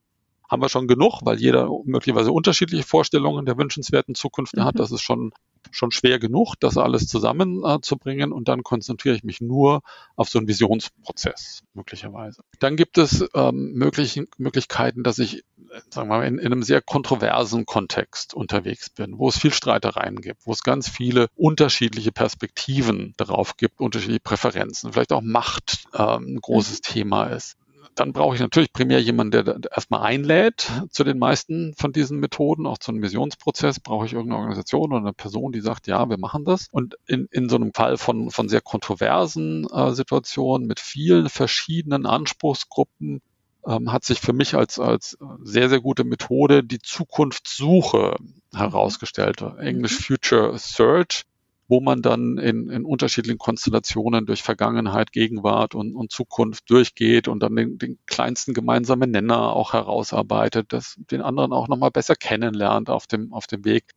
haben 0.51 0.63
wir 0.63 0.69
schon 0.69 0.89
genug, 0.89 1.21
weil 1.23 1.39
jeder 1.39 1.71
möglicherweise 1.85 2.33
unterschiedliche 2.33 2.83
Vorstellungen 2.83 3.47
der 3.47 3.57
wünschenswerten 3.57 4.17
Zukunft 4.17 4.57
mhm. 4.57 4.65
hat. 4.65 4.81
Das 4.81 4.91
ist 4.91 5.03
schon, 5.03 5.33
schon 5.71 5.93
schwer 5.93 6.19
genug, 6.19 6.57
das 6.59 6.77
alles 6.77 7.07
zusammenzubringen. 7.07 8.33
Äh, 8.33 8.35
und 8.35 8.49
dann 8.49 8.65
konzentriere 8.65 9.15
ich 9.15 9.23
mich 9.23 9.41
nur 9.41 9.83
auf 10.17 10.29
so 10.29 10.39
einen 10.39 10.49
Visionsprozess, 10.49 11.63
möglicherweise. 11.73 12.43
Dann 12.59 12.77
gibt 12.77 12.99
es 12.99 13.25
ähm, 13.33 13.75
möglichen, 13.75 14.27
Möglichkeiten, 14.39 15.05
dass 15.05 15.21
ich, 15.21 15.45
sagen 15.89 16.09
wir 16.09 16.19
mal, 16.19 16.27
in, 16.27 16.39
in 16.39 16.47
einem 16.47 16.65
sehr 16.65 16.83
kontroversen 16.83 17.65
Kontext 17.65 18.35
unterwegs 18.35 18.91
bin, 18.91 19.19
wo 19.19 19.29
es 19.29 19.39
viel 19.39 19.53
Streitereien 19.53 20.21
gibt, 20.21 20.47
wo 20.47 20.53
es 20.53 20.65
ganz 20.65 20.89
viele 20.89 21.29
unterschiedliche 21.37 22.11
Perspektiven 22.11 23.15
darauf 23.17 23.57
gibt, 23.57 23.79
unterschiedliche 23.81 24.21
Präferenzen, 24.21 24.93
vielleicht 24.93 25.13
auch 25.13 25.23
Macht 25.23 25.85
ähm, 25.95 26.35
ein 26.35 26.41
großes 26.41 26.79
mhm. 26.79 26.93
Thema 26.93 27.25
ist 27.27 27.57
dann 27.95 28.13
brauche 28.13 28.35
ich 28.35 28.41
natürlich 28.41 28.73
primär 28.73 29.01
jemanden, 29.01 29.45
der 29.45 29.61
erstmal 29.71 30.03
einlädt 30.03 30.71
zu 30.91 31.05
den 31.05 31.19
meisten 31.19 31.75
von 31.75 31.93
diesen 31.93 32.19
Methoden, 32.19 32.67
auch 32.67 32.79
zu 32.79 32.91
einem 32.93 33.01
Missionsprozess 33.01 33.81
brauche 33.81 34.07
ich 34.07 34.13
irgendeine 34.13 34.41
Organisation 34.41 34.93
oder 34.93 35.03
eine 35.03 35.13
Person, 35.13 35.53
die 35.53 35.61
sagt, 35.61 35.87
ja, 35.87 36.09
wir 36.09 36.19
machen 36.19 36.45
das. 36.45 36.69
Und 36.71 36.97
in, 37.07 37.27
in 37.31 37.49
so 37.49 37.57
einem 37.57 37.73
Fall 37.75 37.97
von, 37.97 38.31
von 38.31 38.49
sehr 38.49 38.61
kontroversen 38.61 39.67
äh, 39.73 39.93
Situationen 39.93 40.67
mit 40.67 40.81
vielen 40.81 41.29
verschiedenen 41.29 42.07
Anspruchsgruppen 42.07 43.21
ähm, 43.67 43.93
hat 43.93 44.05
sich 44.05 44.21
für 44.21 44.33
mich 44.33 44.55
als, 44.55 44.79
als 44.79 45.19
sehr, 45.43 45.69
sehr 45.69 45.81
gute 45.81 46.05
Methode 46.05 46.65
die 46.65 46.81
Zukunftssuche 46.81 48.17
herausgestellt. 48.55 49.43
Englisch 49.59 49.99
mhm. 49.99 50.05
Future 50.05 50.59
Search 50.59 51.25
wo 51.71 51.81
man 51.81 52.03
dann 52.03 52.37
in, 52.37 52.69
in 52.69 52.85
unterschiedlichen 52.85 53.39
Konstellationen 53.39 54.27
durch 54.27 54.43
Vergangenheit, 54.43 55.13
Gegenwart 55.13 55.77
und, 55.77 55.95
und 55.95 56.11
Zukunft 56.11 56.69
durchgeht 56.69 57.29
und 57.29 57.41
dann 57.41 57.55
den, 57.55 57.79
den 57.79 57.99
kleinsten 58.07 58.55
gemeinsamen 58.55 59.13
Nenner 59.13 59.55
auch 59.55 59.73
herausarbeitet, 59.73 60.73
das 60.73 60.97
den 61.13 61.23
anderen 61.23 61.53
auch 61.53 61.69
nochmal 61.69 61.93
besser 61.93 62.17
kennenlernt 62.17 62.91
auf 62.91 63.07
dem, 63.07 63.33
auf 63.33 63.47
dem 63.47 63.65
Weg. 63.65 63.93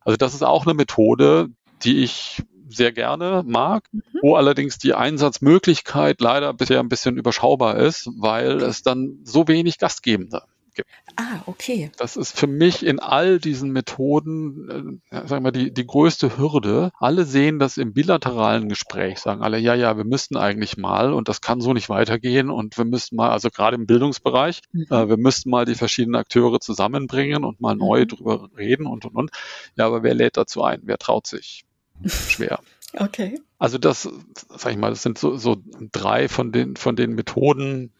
Also 0.00 0.16
das 0.16 0.34
ist 0.34 0.44
auch 0.44 0.66
eine 0.66 0.74
Methode, 0.74 1.48
die 1.82 2.04
ich 2.04 2.42
sehr 2.68 2.92
gerne 2.92 3.42
mag, 3.44 3.88
mhm. 3.90 4.02
wo 4.22 4.36
allerdings 4.36 4.78
die 4.78 4.94
Einsatzmöglichkeit 4.94 6.20
leider 6.20 6.54
bisher 6.54 6.78
ein 6.78 6.88
bisschen 6.88 7.16
überschaubar 7.16 7.76
ist, 7.76 8.08
weil 8.16 8.62
es 8.62 8.82
dann 8.82 9.18
so 9.24 9.48
wenig 9.48 9.78
Gastgebende 9.78 10.42
gibt. 10.76 10.88
Ah, 11.16 11.40
okay. 11.46 11.90
Das 11.98 12.16
ist 12.16 12.38
für 12.38 12.46
mich 12.46 12.86
in 12.86 13.00
all 13.00 13.38
diesen 13.40 13.72
Methoden, 13.72 15.00
äh, 15.10 15.26
sagen 15.26 15.44
wir, 15.44 15.52
die, 15.52 15.72
die 15.72 15.86
größte 15.86 16.38
Hürde. 16.38 16.92
Alle 17.00 17.24
sehen 17.24 17.58
das 17.58 17.76
im 17.76 17.92
bilateralen 17.92 18.68
Gespräch, 18.68 19.18
sagen 19.18 19.42
alle, 19.42 19.58
ja, 19.58 19.74
ja, 19.74 19.96
wir 19.96 20.04
müssten 20.04 20.36
eigentlich 20.36 20.76
mal 20.76 21.12
und 21.12 21.28
das 21.28 21.40
kann 21.40 21.60
so 21.60 21.72
nicht 21.72 21.88
weitergehen 21.88 22.50
und 22.50 22.78
wir 22.78 22.84
müssten 22.84 23.16
mal, 23.16 23.30
also 23.30 23.50
gerade 23.50 23.76
im 23.76 23.86
Bildungsbereich, 23.86 24.60
mhm. 24.72 24.86
äh, 24.90 25.08
wir 25.08 25.16
müssten 25.16 25.50
mal 25.50 25.64
die 25.64 25.74
verschiedenen 25.74 26.16
Akteure 26.16 26.60
zusammenbringen 26.60 27.44
und 27.44 27.60
mal 27.60 27.74
neu 27.74 28.02
mhm. 28.02 28.08
drüber 28.08 28.48
reden 28.56 28.86
und 28.86 29.04
und 29.04 29.16
und. 29.16 29.30
Ja, 29.76 29.86
aber 29.86 30.02
wer 30.02 30.14
lädt 30.14 30.36
dazu 30.36 30.62
ein? 30.62 30.80
Wer 30.84 30.98
traut 30.98 31.26
sich? 31.26 31.64
Schwer. 32.06 32.60
Okay. 32.98 33.40
Also 33.58 33.78
das, 33.78 34.08
sag 34.56 34.72
ich 34.72 34.78
mal, 34.78 34.90
das 34.90 35.02
sind 35.02 35.18
so, 35.18 35.36
so 35.36 35.56
drei 35.92 36.28
von 36.28 36.52
den, 36.52 36.76
von 36.76 36.96
den 36.96 37.14
Methoden, 37.14 37.92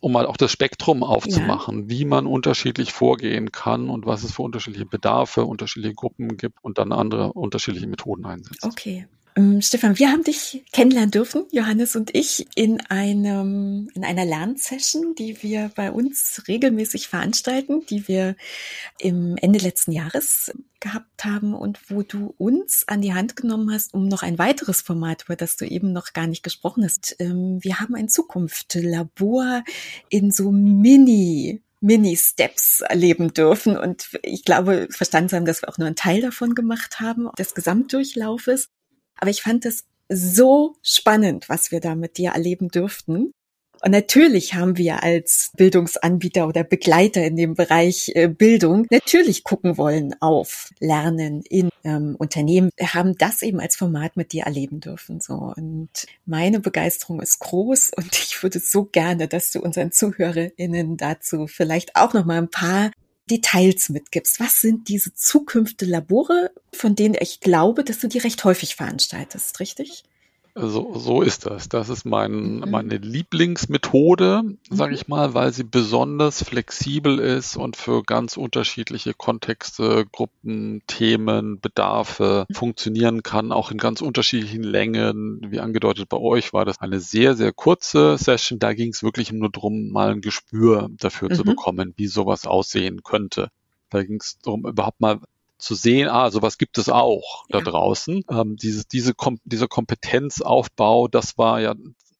um 0.00 0.12
mal 0.12 0.26
auch 0.26 0.36
das 0.36 0.52
Spektrum 0.52 1.02
aufzumachen, 1.02 1.82
ja. 1.82 1.88
wie 1.88 2.04
man 2.04 2.26
unterschiedlich 2.26 2.92
vorgehen 2.92 3.52
kann 3.52 3.88
und 3.88 4.06
was 4.06 4.22
es 4.22 4.32
für 4.32 4.42
unterschiedliche 4.42 4.86
Bedarfe, 4.86 5.44
unterschiedliche 5.44 5.94
Gruppen 5.94 6.36
gibt 6.36 6.62
und 6.62 6.78
dann 6.78 6.92
andere 6.92 7.32
unterschiedliche 7.32 7.86
Methoden 7.86 8.26
einsetzt. 8.26 8.64
Okay. 8.64 9.06
Ähm, 9.36 9.60
Stefan, 9.62 9.98
wir 9.98 10.12
haben 10.12 10.22
dich 10.22 10.64
kennenlernen 10.72 11.10
dürfen, 11.10 11.46
Johannes 11.50 11.96
und 11.96 12.14
ich, 12.14 12.46
in 12.54 12.80
einem, 12.82 13.90
in 13.94 14.04
einer 14.04 14.24
Lernsession, 14.24 15.16
die 15.16 15.42
wir 15.42 15.72
bei 15.74 15.90
uns 15.90 16.42
regelmäßig 16.46 17.08
veranstalten, 17.08 17.84
die 17.86 18.06
wir 18.06 18.36
im 19.00 19.36
Ende 19.36 19.58
letzten 19.58 19.90
Jahres 19.90 20.52
gehabt 20.78 21.24
haben 21.24 21.52
und 21.54 21.90
wo 21.90 22.02
du 22.02 22.32
uns 22.38 22.84
an 22.86 23.00
die 23.00 23.14
Hand 23.14 23.34
genommen 23.34 23.72
hast, 23.72 23.92
um 23.92 24.06
noch 24.06 24.22
ein 24.22 24.38
weiteres 24.38 24.82
Format, 24.82 25.24
über 25.24 25.34
das 25.34 25.56
du 25.56 25.66
eben 25.66 25.92
noch 25.92 26.12
gar 26.12 26.28
nicht 26.28 26.44
gesprochen 26.44 26.84
hast. 26.84 27.16
Ähm, 27.18 27.58
wir 27.60 27.80
haben 27.80 27.96
ein 27.96 28.08
Zukunftslabor 28.08 29.64
in 30.10 30.30
so 30.30 30.52
Mini 30.52 31.60
Mini-Steps 31.80 32.80
erleben 32.80 33.34
dürfen. 33.34 33.76
Und 33.76 34.08
ich 34.22 34.44
glaube, 34.44 34.88
verstanden 34.90 35.36
haben, 35.36 35.44
dass 35.44 35.60
wir 35.60 35.68
auch 35.68 35.76
nur 35.76 35.86
einen 35.86 35.96
Teil 35.96 36.22
davon 36.22 36.54
gemacht 36.54 36.98
haben, 37.00 37.28
des 37.38 37.54
Gesamtdurchlaufes. 37.54 38.70
Aber 39.16 39.30
ich 39.30 39.42
fand 39.42 39.64
es 39.64 39.84
so 40.08 40.76
spannend, 40.82 41.48
was 41.48 41.70
wir 41.70 41.80
da 41.80 41.94
mit 41.94 42.18
dir 42.18 42.30
erleben 42.30 42.68
durften. 42.68 43.32
Und 43.84 43.90
natürlich 43.90 44.54
haben 44.54 44.78
wir 44.78 45.02
als 45.02 45.50
Bildungsanbieter 45.56 46.48
oder 46.48 46.64
Begleiter 46.64 47.22
in 47.22 47.36
dem 47.36 47.54
Bereich 47.54 48.10
äh, 48.14 48.28
Bildung 48.28 48.86
natürlich 48.88 49.44
gucken 49.44 49.76
wollen 49.76 50.14
auf 50.20 50.70
Lernen 50.80 51.42
in 51.42 51.68
ähm, 51.84 52.16
Unternehmen. 52.18 52.70
Wir 52.76 52.94
haben 52.94 53.14
das 53.18 53.42
eben 53.42 53.60
als 53.60 53.76
Format 53.76 54.16
mit 54.16 54.32
dir 54.32 54.44
erleben 54.44 54.80
dürfen. 54.80 55.20
So 55.20 55.52
und 55.54 55.90
meine 56.24 56.60
Begeisterung 56.60 57.20
ist 57.20 57.40
groß 57.40 57.90
und 57.94 58.12
ich 58.18 58.42
würde 58.42 58.58
so 58.58 58.84
gerne, 58.84 59.28
dass 59.28 59.50
du 59.50 59.60
unseren 59.60 59.92
ZuhörerInnen 59.92 60.96
dazu 60.96 61.46
vielleicht 61.46 61.94
auch 61.94 62.14
noch 62.14 62.24
mal 62.24 62.38
ein 62.38 62.50
paar 62.50 62.90
Details 63.30 63.88
mitgibst. 63.88 64.40
Was 64.40 64.60
sind 64.60 64.88
diese 64.88 65.14
zukünftige 65.14 65.90
Labore, 65.90 66.52
von 66.72 66.94
denen 66.94 67.16
ich 67.18 67.40
glaube, 67.40 67.84
dass 67.84 67.98
du 67.98 68.08
die 68.08 68.18
recht 68.18 68.44
häufig 68.44 68.76
veranstaltest, 68.76 69.60
richtig? 69.60 70.04
So, 70.56 70.96
so 70.96 71.22
ist 71.22 71.46
das. 71.46 71.68
Das 71.68 71.88
ist 71.88 72.04
mein, 72.04 72.60
mhm. 72.60 72.70
meine 72.70 72.98
Lieblingsmethode, 72.98 74.42
sage 74.70 74.92
mhm. 74.92 74.94
ich 74.94 75.08
mal, 75.08 75.34
weil 75.34 75.52
sie 75.52 75.64
besonders 75.64 76.44
flexibel 76.44 77.18
ist 77.18 77.56
und 77.56 77.76
für 77.76 78.04
ganz 78.04 78.36
unterschiedliche 78.36 79.14
Kontexte, 79.14 80.06
Gruppen, 80.12 80.82
Themen, 80.86 81.58
Bedarfe 81.58 82.46
mhm. 82.48 82.54
funktionieren 82.54 83.24
kann, 83.24 83.50
auch 83.50 83.72
in 83.72 83.78
ganz 83.78 84.00
unterschiedlichen 84.00 84.62
Längen. 84.62 85.40
Wie 85.50 85.58
angedeutet 85.58 86.08
bei 86.08 86.18
euch 86.18 86.52
war 86.52 86.64
das 86.64 86.80
eine 86.80 87.00
sehr, 87.00 87.34
sehr 87.34 87.52
kurze 87.52 88.16
Session. 88.16 88.60
Da 88.60 88.74
ging 88.74 88.90
es 88.90 89.02
wirklich 89.02 89.32
nur 89.32 89.50
darum, 89.50 89.90
mal 89.90 90.12
ein 90.12 90.20
Gespür 90.20 90.88
dafür 90.98 91.30
mhm. 91.30 91.34
zu 91.34 91.42
bekommen, 91.42 91.94
wie 91.96 92.06
sowas 92.06 92.46
aussehen 92.46 93.02
könnte. 93.02 93.48
Da 93.90 94.04
ging 94.04 94.20
es 94.20 94.38
darum, 94.40 94.66
überhaupt 94.66 95.00
mal 95.00 95.18
zu 95.58 95.74
sehen, 95.74 96.08
ah, 96.08 96.30
sowas 96.30 96.58
gibt 96.58 96.78
es 96.78 96.88
auch 96.88 97.44
da 97.48 97.60
draußen. 97.60 98.24
Ähm, 98.30 98.56
dieses, 98.56 98.86
diese, 98.86 99.14
Kom 99.14 99.38
dieser 99.44 99.68
Kompetenzaufbau, 99.68 101.08
das 101.08 101.38
war 101.38 101.60
ja 101.60 101.74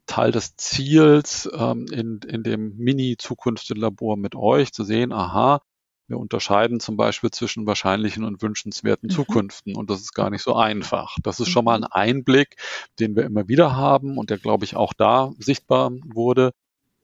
Teil 0.07 0.33
des 0.33 0.57
Ziels 0.57 1.49
ähm, 1.57 1.87
in, 1.91 2.21
in 2.27 2.43
dem 2.43 2.77
Mini-Zukunftslabor 2.77 4.17
mit 4.17 4.35
euch, 4.35 4.73
zu 4.73 4.85
sehen, 4.85 5.13
aha, 5.13 5.61
wir 6.07 6.19
unterscheiden 6.19 6.81
zum 6.81 6.97
Beispiel 6.97 7.31
zwischen 7.31 7.67
wahrscheinlichen 7.67 8.25
und 8.25 8.43
wünschenswerten 8.43 9.09
mhm. 9.09 9.15
Zukünften 9.15 9.75
und 9.75 9.89
das 9.89 10.01
ist 10.01 10.13
gar 10.13 10.31
nicht 10.31 10.43
so 10.43 10.55
einfach. 10.55 11.17
Das 11.23 11.41
ist 11.41 11.49
schon 11.49 11.65
mal 11.65 11.77
ein 11.77 11.81
mhm. 11.81 11.89
Einblick, 11.91 12.57
den 13.01 13.17
wir 13.17 13.25
immer 13.25 13.49
wieder 13.49 13.75
haben 13.75 14.19
und 14.19 14.31
der, 14.31 14.39
glaube 14.39 14.65
ich, 14.65 14.77
auch 14.77 14.93
da 14.93 15.33
sichtbar 15.39 15.93
wurde, 16.05 16.53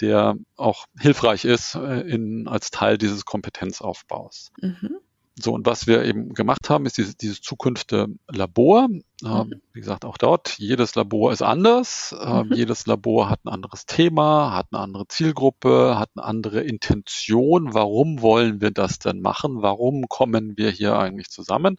der 0.00 0.36
auch 0.56 0.86
hilfreich 0.98 1.44
ist 1.44 1.74
äh, 1.74 2.00
in, 2.00 2.46
als 2.48 2.70
Teil 2.70 2.98
dieses 2.98 3.24
Kompetenzaufbaus. 3.24 4.52
Mhm. 4.60 4.98
So, 5.40 5.52
und 5.52 5.66
was 5.66 5.86
wir 5.86 6.04
eben 6.04 6.34
gemacht 6.34 6.70
haben, 6.70 6.86
ist 6.86 6.98
dieses, 6.98 7.16
dieses 7.16 7.40
Zukunft-Labor. 7.40 8.88
Ähm, 8.90 9.00
mhm. 9.22 9.60
wie 9.72 9.80
gesagt, 9.80 10.04
auch 10.04 10.16
dort, 10.16 10.58
jedes 10.58 10.94
Labor 10.94 11.32
ist 11.32 11.42
anders. 11.42 12.14
Ähm, 12.22 12.48
mhm. 12.48 12.54
jedes 12.54 12.86
Labor 12.86 13.28
hat 13.28 13.44
ein 13.44 13.48
anderes 13.48 13.86
Thema, 13.86 14.54
hat 14.54 14.68
eine 14.72 14.80
andere 14.80 15.06
Zielgruppe, 15.08 15.98
hat 15.98 16.10
eine 16.16 16.24
andere 16.24 16.62
Intention. 16.62 17.74
Warum 17.74 18.22
wollen 18.22 18.60
wir 18.60 18.70
das 18.70 18.98
denn 18.98 19.20
machen? 19.20 19.62
Warum 19.62 20.08
kommen 20.08 20.56
wir 20.56 20.70
hier 20.70 20.98
eigentlich 20.98 21.28
zusammen? 21.28 21.78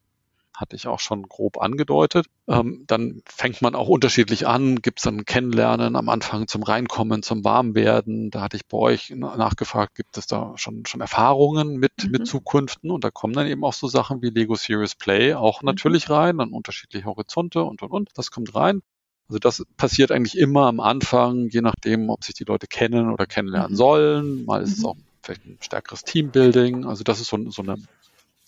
Hatte 0.62 0.76
ich 0.76 0.88
auch 0.88 1.00
schon 1.00 1.24
grob 1.24 1.60
angedeutet. 1.60 2.28
Ähm, 2.48 2.86
dann 2.88 3.22
fängt 3.26 3.62
man 3.62 3.76
auch 3.76 3.88
unterschiedlich 3.88 4.48
an, 4.48 4.82
gibt 4.82 5.00
es 5.00 5.04
dann 5.04 5.26
Kennenlernen 5.26 5.96
am 5.96 6.08
Anfang 6.08 6.48
zum 6.48 6.64
Reinkommen, 6.64 7.24
zum 7.24 7.44
Warmwerden. 7.44 8.30
Da 8.30 8.42
hatte 8.42 8.58
ich 8.58 8.68
bei 8.68 8.78
euch 8.78 9.10
nachgefragt, 9.10 9.96
gibt 9.96 10.18
es 10.18 10.28
da 10.28 10.54
schon, 10.56 10.86
schon 10.86 11.02
Erfahrungen 11.02 11.78
mit, 11.78 11.92
mhm. 12.04 12.12
mit 12.12 12.28
Zukünften? 12.28 12.92
Und 12.92 13.04
da 13.04 13.12
kommen 13.12 13.34
dann 13.34 13.48
eben 13.48 13.64
auch 13.66 13.74
so 13.74 13.88
Sachen 13.88 14.22
wie 14.22 14.30
Lego 14.30 14.56
Serious 14.56 14.96
Play 14.96 15.34
auch 15.34 15.62
mhm. 15.62 15.66
natürlich 15.66 16.10
rein, 16.10 16.38
dann 16.38 16.54
unterschiedliche 16.54 17.06
Horizonte 17.06 17.64
und 17.64 17.82
und 17.82 17.92
und. 17.92 18.10
Das 18.16 18.32
kommt 18.32 18.56
rein. 18.56 18.82
Also 19.28 19.40
das 19.40 19.66
passiert 19.78 20.12
eigentlich 20.12 20.38
immer 20.38 20.68
am 20.68 20.80
Anfang, 20.80 21.48
je 21.48 21.62
nachdem, 21.62 22.10
ob 22.10 22.24
sich 22.24 22.36
die 22.36 22.44
Leute 22.44 22.68
kennen 22.68 23.10
oder 23.12 23.26
kennenlernen 23.26 23.72
mhm. 23.72 23.78
sollen. 23.78 24.46
Mal 24.46 24.62
ist 24.62 24.74
es 24.74 24.80
mhm. 24.80 24.86
auch 24.86 24.96
vielleicht 25.24 25.46
ein 25.46 25.58
stärkeres 25.62 26.04
Teambuilding. 26.04 26.86
Also 26.86 27.04
das 27.04 27.20
ist 27.20 27.30
so, 27.30 27.50
so 27.50 27.62
eine 27.62 27.78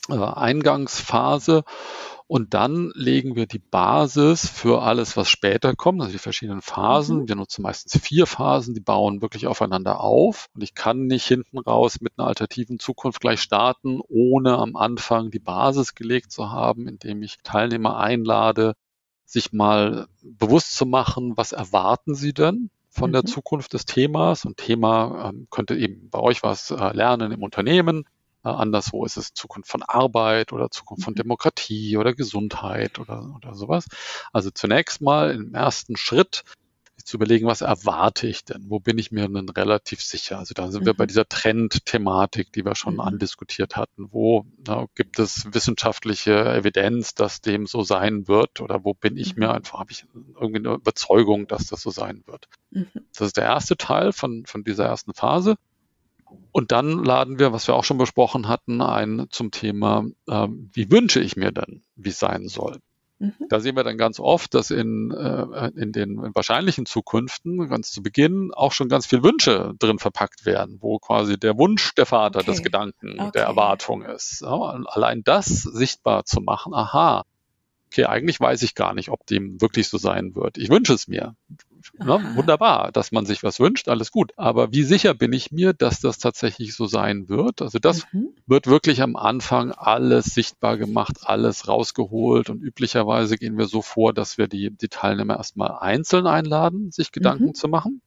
äh, 0.10 0.14
Eingangsphase. 0.14 1.64
Und 2.26 2.54
dann 2.54 2.92
legen 2.96 3.36
wir 3.36 3.46
die 3.46 3.60
Basis 3.60 4.48
für 4.48 4.82
alles, 4.82 5.18
was 5.18 5.30
später 5.30 5.76
kommt, 5.76 6.02
also 6.02 6.14
die 6.14 6.20
verschiedenen 6.20 6.62
Phasen. 6.62 7.20
Mhm. 7.20 7.28
Wir 7.28 7.36
nutzen 7.36 7.62
meistens 7.62 8.02
vier 8.02 8.26
Phasen, 8.26 8.74
die 8.74 8.80
bauen 8.80 9.22
wirklich 9.22 9.46
aufeinander 9.46 10.00
auf. 10.00 10.48
Und 10.56 10.64
ich 10.64 10.74
kann 10.74 11.06
nicht 11.06 11.28
hinten 11.28 11.60
raus 11.60 12.02
mit 12.02 12.14
einer 12.18 12.28
alternativen 12.28 12.80
Zukunft 12.80 13.20
gleich 13.20 13.42
starten, 13.42 14.00
ohne 14.08 14.58
am 14.58 14.76
Anfang 14.76 15.32
die 15.32 15.40
Basis 15.40 15.96
gelegt 15.96 16.32
zu 16.32 16.50
haben, 16.50 16.88
indem 16.88 17.22
ich 17.22 17.38
Teilnehmer 17.44 17.98
einlade, 17.98 18.74
sich 19.26 19.52
mal 19.52 20.08
bewusst 20.22 20.76
zu 20.76 20.86
machen, 20.86 21.34
was 21.36 21.52
erwarten 21.52 22.16
sie 22.16 22.34
denn? 22.34 22.70
von 22.94 23.10
mhm. 23.10 23.14
der 23.14 23.26
Zukunft 23.26 23.74
des 23.74 23.86
Themas. 23.86 24.46
Und 24.46 24.58
Thema 24.58 25.30
ähm, 25.30 25.48
könnte 25.50 25.76
eben 25.76 26.10
bei 26.10 26.20
euch 26.20 26.44
was 26.44 26.70
äh, 26.72 26.94
lernen 26.94 27.32
im 27.32 27.42
Unternehmen. 27.42 28.06
Äh, 28.44 28.50
anderswo 28.50 29.06
ist 29.06 29.18
es 29.18 29.34
Zukunft 29.34 29.70
von 29.70 29.84
Arbeit 29.84 30.54
oder 30.54 30.70
Zukunft 30.70 31.04
von 31.04 31.14
mhm. 31.14 31.18
Demokratie 31.18 31.98
oder 31.98 32.14
Gesundheit 32.14 33.00
oder, 33.00 33.34
oder 33.36 33.56
sowas. 33.56 33.88
Also 34.32 34.52
zunächst 34.52 35.02
mal 35.02 35.32
im 35.32 35.54
ersten 35.54 35.98
Schritt 35.98 36.44
zu 37.04 37.18
überlegen, 37.18 37.48
was 37.48 37.62
erwarte 37.62 38.28
ich 38.28 38.46
denn? 38.46 38.70
Wo 38.70 38.80
bin 38.80 38.98
ich 38.98 39.12
mir 39.12 39.28
denn 39.28 39.50
relativ 39.50 40.02
sicher? 40.02 40.40
Also 40.40 40.54
da 40.54 40.72
sind 40.72 40.82
mhm. 40.82 40.86
wir 40.88 40.94
bei 40.94 41.04
mhm. 41.04 41.10
dieser 41.10 41.28
Trend-Thematik, 41.28 42.52
die 42.54 42.66
wir 42.66 42.76
schon 42.76 42.96
mhm. 42.96 43.02
andiskutiert 43.02 43.76
hatten. 43.76 44.08
Wo 44.12 44.46
na, 44.66 44.88
gibt 44.96 45.20
es 45.20 45.54
wissenschaftliche 45.54 46.34
Evidenz, 46.34 47.14
dass 47.14 47.42
dem 47.42 47.66
so 47.66 47.84
sein 47.84 48.28
wird? 48.28 48.62
Oder 48.62 48.84
wo 48.84 48.94
bin 48.94 49.18
ich 49.18 49.36
mhm. 49.36 49.42
mir 49.42 49.54
einfach, 49.54 49.80
habe 49.80 49.92
ich 49.92 50.06
irgendwie 50.40 50.60
eine 50.60 50.76
Überzeugung, 50.76 51.48
dass 51.48 51.68
das 51.68 51.82
so 51.82 51.90
sein 51.90 52.24
wird? 52.26 52.48
Mhm. 52.72 52.88
Das 53.18 53.28
ist 53.28 53.38
der 53.38 53.46
erste 53.46 53.76
Teil 53.76 54.14
von, 54.14 54.46
von 54.46 54.64
dieser 54.64 54.86
ersten 54.86 55.14
Phase. 55.14 55.56
Und 56.52 56.72
dann 56.72 57.04
laden 57.04 57.40
wir, 57.40 57.52
was 57.52 57.68
wir 57.68 57.76
auch 57.76 57.84
schon 57.84 57.98
besprochen 57.98 58.48
hatten, 58.48 58.82
ein 58.82 59.28
zum 59.30 59.52
Thema, 59.52 60.06
äh, 60.28 60.48
wie 60.50 60.92
wünsche 60.92 61.20
ich 61.20 61.36
mir 61.36 61.52
denn, 61.52 61.84
wie 61.96 62.10
es 62.10 62.20
sein 62.20 62.48
soll? 62.48 62.80
Mhm. 63.20 63.34
Da 63.50 63.60
sehen 63.60 63.76
wir 63.76 63.84
dann 63.84 63.98
ganz 63.98 64.20
oft, 64.20 64.54
dass 64.54 64.70
in, 64.70 65.12
äh, 65.12 65.72
in 65.76 65.92
den 65.92 66.18
wahrscheinlichen 66.36 66.86
Zukünften 66.86 67.70
ganz 67.70 67.92
zu 67.92 68.04
Beginn 68.04 68.52
auch 68.54 68.72
schon 68.72 68.90
ganz 68.90 69.06
viel 69.06 69.24
Wünsche 69.24 69.74
drin 69.80 70.00
verpackt 70.00 70.46
werden, 70.46 70.78
wo 70.82 71.00
quasi 71.00 71.40
der 71.40 71.58
Wunsch 71.58 71.96
der 71.96 72.06
Vater 72.06 72.40
okay. 72.40 72.52
des 72.52 72.62
Gedanken, 72.64 73.20
okay. 73.20 73.32
der 73.36 73.44
Erwartung 73.46 74.04
ist. 74.04 74.42
Ja, 74.42 74.80
allein 74.86 75.24
das 75.24 75.48
sichtbar 75.48 76.26
zu 76.26 76.42
machen, 76.42 76.74
aha, 76.74 77.24
okay, 77.94 78.06
eigentlich 78.06 78.40
weiß 78.40 78.64
ich 78.64 78.74
gar 78.74 78.94
nicht, 78.96 79.10
ob 79.10 79.26
dem 79.28 79.62
wirklich 79.62 79.88
so 79.88 79.98
sein 79.98 80.36
wird. 80.36 80.58
Ich 80.58 80.70
wünsche 80.70 80.94
es 80.94 81.08
mir. 81.08 81.36
Ne? 82.00 82.32
Wunderbar, 82.36 82.92
dass 82.92 83.12
man 83.12 83.26
sich 83.26 83.44
was 83.44 83.60
wünscht, 83.60 83.88
alles 83.88 84.12
gut. 84.12 84.32
Aber 84.36 84.72
wie 84.72 84.84
sicher 84.84 85.14
bin 85.14 85.32
ich 85.32 85.52
mir, 85.52 85.74
dass 85.74 86.00
das 86.00 86.18
tatsächlich 86.18 86.74
so 86.74 86.88
sein 86.88 87.30
wird? 87.30 87.62
Also 87.62 87.78
das 87.78 88.08
mhm. 88.12 88.30
wird 88.48 88.66
wirklich 88.68 89.02
am 89.02 89.16
Anfang 89.16 89.72
alles 89.72 90.26
sichtbar 90.26 90.78
gemacht, 90.78 91.20
alles 91.24 91.68
rausgeholt 91.68 92.50
und 92.50 92.64
üblicherweise 92.64 93.38
gehen 93.38 93.58
wir 93.58 93.68
so 93.68 93.82
vor, 93.84 94.14
dass 94.14 94.38
wir 94.40 94.48
die, 94.48 94.72
die 94.72 94.88
Teilnehmer 94.88 95.38
erstmal 95.38 95.78
einzeln 95.80 96.26
einladen, 96.26 96.92
sich 96.92 97.12
Gedanken 97.12 97.48
mhm. 97.48 97.54
zu 97.54 97.68
machen. 97.68 98.02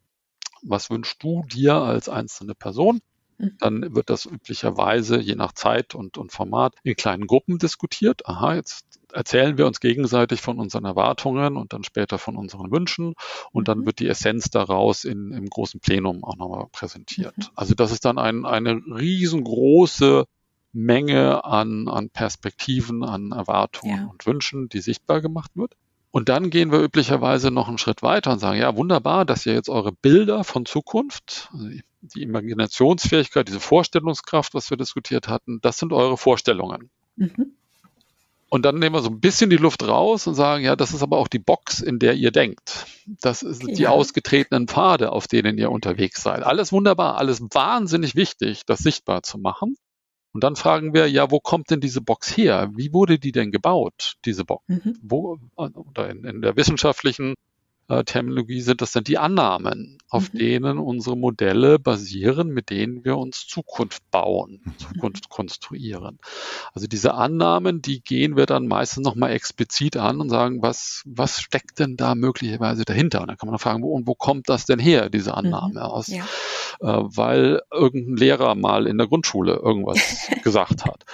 Was 0.63 0.91
wünschst 0.91 1.23
du 1.23 1.45
dir 1.53 1.75
als 1.75 2.09
einzelne 2.09 2.55
Person? 2.57 3.01
Mhm. 3.39 3.57
Dann 3.59 3.95
wird 3.95 4.11
das 4.11 4.27
üblicherweise 4.27 5.21
je 5.21 5.35
nach 5.35 5.53
Zeit 5.53 5.95
und, 5.95 6.19
und 6.19 6.33
Format 6.33 6.75
in 6.83 6.97
kleinen 6.97 7.27
Gruppen 7.27 7.59
diskutiert. 7.59 8.27
Aha, 8.27 8.55
jetzt 8.55 8.87
erzählen 9.17 9.59
wir 9.59 9.67
uns 9.67 9.81
gegenseitig 9.81 10.41
von 10.41 10.59
unseren 10.59 10.85
Erwartungen 10.85 11.57
und 11.57 11.73
dann 11.73 11.85
später 11.85 12.19
von 12.19 12.37
unseren 12.37 12.71
Wünschen 12.71 13.15
und 13.53 13.63
mhm. 13.63 13.65
dann 13.65 13.87
wird 13.87 13.99
die 13.99 14.09
Essenz 14.09 14.51
daraus 14.51 15.05
in, 15.05 15.33
im 15.33 15.49
großen 15.49 15.81
Plenum 15.81 16.23
auch 16.23 16.37
nochmal 16.37 16.67
präsentiert. 16.71 17.37
Mhm. 17.37 17.45
Also 17.55 17.75
das 17.75 17.93
ist 17.93 18.05
dann 18.05 18.19
ein, 18.19 18.45
eine 18.45 18.75
riesengroße 18.75 20.27
Menge 20.73 21.45
an, 21.45 21.89
an 21.89 22.11
Perspektiven, 22.11 23.03
an 23.03 23.33
Erwartungen 23.33 23.97
ja. 23.97 24.07
und 24.11 24.27
Wünschen, 24.27 24.69
die 24.69 24.81
sichtbar 24.81 25.23
gemacht 25.23 25.53
wird. 25.55 25.75
Und 26.11 26.29
dann 26.29 26.51
gehen 26.51 26.73
wir 26.73 26.81
üblicherweise 26.81 27.51
noch 27.51 27.69
einen 27.69 27.79
Schritt 27.79 28.03
weiter 28.03 28.33
und 28.33 28.39
sagen, 28.39 28.59
ja, 28.59 28.77
wunderbar, 28.77 29.25
dass 29.25 29.45
ihr 29.45 29.55
jetzt 29.55 29.69
eure 29.69 29.93
Bilder 29.93 30.45
von 30.45 30.65
Zukunft, 30.65 31.51
also 31.53 31.69
die 32.01 32.23
Imaginationsfähigkeit, 32.23 33.49
diese 33.49 33.61
Vorstellungskraft, 33.61 34.55
was 34.55 34.71
wir 34.71 34.77
diskutiert 34.77 35.29
hatten, 35.29 35.61
das 35.61 35.79
sind 35.79 35.93
eure 35.93 36.17
Vorstellungen. 36.17 36.91
Mhm. 37.17 37.53
Und 38.49 38.65
dann 38.65 38.79
nehmen 38.79 38.95
wir 38.95 39.03
so 39.03 39.11
ein 39.11 39.21
bisschen 39.21 39.51
die 39.51 39.57
Luft 39.57 39.87
raus 39.87 40.27
und 40.27 40.35
sagen, 40.35 40.65
ja, 40.65 40.77
das 40.77 40.93
ist 40.93 41.03
aber 41.03 41.19
auch 41.19 41.29
die 41.29 41.41
Box, 41.41 41.81
in 41.81 41.99
der 41.99 42.15
ihr 42.15 42.31
denkt. 42.31 42.87
Das 43.21 43.41
sind 43.41 43.71
ja. 43.71 43.75
die 43.75 43.87
ausgetretenen 43.89 44.69
Pfade, 44.69 45.11
auf 45.11 45.27
denen 45.27 45.59
ihr 45.59 45.71
unterwegs 45.71 46.23
seid. 46.23 46.45
Alles 46.45 46.71
wunderbar, 46.71 47.19
alles 47.19 47.41
wahnsinnig 47.41 48.15
wichtig, 48.15 48.63
das 48.65 48.79
sichtbar 48.79 49.23
zu 49.23 49.39
machen. 49.39 49.77
Und 50.33 50.45
dann 50.45 50.55
fragen 50.55 50.93
wir, 50.93 51.09
ja, 51.09 51.31
wo 51.31 51.41
kommt 51.41 51.71
denn 51.71 51.81
diese 51.81 52.03
Box 52.03 52.37
her? 52.37 52.71
Wie 52.77 52.93
wurde 52.93 53.19
die 53.19 53.33
denn 53.33 53.51
gebaut, 53.51 54.17
diese 54.27 54.45
Box? 54.45 54.65
Mhm. 54.69 54.99
Wo, 55.03 55.39
oder 55.57 56.11
in, 56.11 56.25
in 56.25 56.43
der 56.43 56.57
wissenschaftlichen 56.57 57.35
äh, 57.89 58.05
Terminologie 58.05 58.61
sind 58.61 58.81
das 58.81 58.93
dann 58.93 59.05
die 59.05 59.19
Annahmen, 59.19 59.99
auf 60.09 60.33
mhm. 60.33 60.39
denen 60.39 60.79
unsere 60.79 61.17
Modelle 61.17 61.79
basieren, 61.79 62.49
mit 62.49 62.71
denen 62.71 63.05
wir 63.05 63.17
uns 63.17 63.47
Zukunft 63.47 64.03
bauen, 64.11 64.61
mhm. 64.65 64.79
Zukunft 64.79 65.29
konstruieren. 65.29 66.19
Also 66.73 66.87
diese 66.87 67.15
Annahmen, 67.15 67.83
die 67.83 68.01
gehen 68.03 68.37
wir 68.37 68.47
dann 68.47 68.67
meistens 68.67 69.05
nochmal 69.05 69.31
explizit 69.33 69.97
an 69.97 70.21
und 70.21 70.31
sagen, 70.31 70.63
was, 70.63 71.03
was 71.07 71.41
steckt 71.41 71.79
denn 71.79 71.97
da 71.97 72.15
möglicherweise 72.15 72.85
dahinter? 72.85 73.21
Und 73.21 73.29
dann 73.29 73.37
kann 73.37 73.49
man 73.49 73.59
fragen, 73.59 73.83
wo, 73.83 73.93
und 73.93 74.07
wo 74.07 74.15
kommt 74.15 74.49
das 74.49 74.67
denn 74.67 74.79
her, 74.79 75.09
diese 75.09 75.31
mhm. 75.31 75.37
Annahme 75.37 75.75
mhm. 75.75 75.79
aus? 75.79 76.09
Ja. 76.09 76.25
Äh, 76.81 76.87
weil 76.87 77.61
irgendein 77.73 78.17
Lehrer 78.17 78.55
mal 78.55 78.87
in 78.87 78.99
der 78.99 79.07
Grundschule 79.07 79.55
irgendwas 79.55 80.29
gesagt 80.43 80.85
hat. 80.85 81.05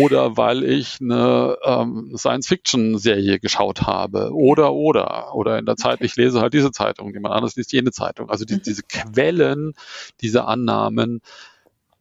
Oder 0.00 0.36
weil 0.36 0.64
ich 0.64 0.98
eine 1.00 1.56
ähm, 1.64 2.12
Science-Fiction-Serie 2.16 3.38
geschaut 3.38 3.82
habe. 3.82 4.30
Oder, 4.32 4.72
oder. 4.72 5.34
Oder 5.34 5.58
in 5.58 5.66
der 5.66 5.76
Zeit, 5.76 6.00
ich 6.16 6.24
lese 6.24 6.40
halt 6.40 6.54
diese 6.54 6.72
Zeitung, 6.72 7.12
jemand 7.12 7.34
anderes 7.34 7.56
liest 7.56 7.72
jene 7.72 7.92
Zeitung. 7.92 8.30
Also 8.30 8.44
die, 8.44 8.54
mhm. 8.54 8.62
diese 8.62 8.82
Quellen, 8.82 9.74
diese 10.20 10.44
Annahmen, 10.44 11.20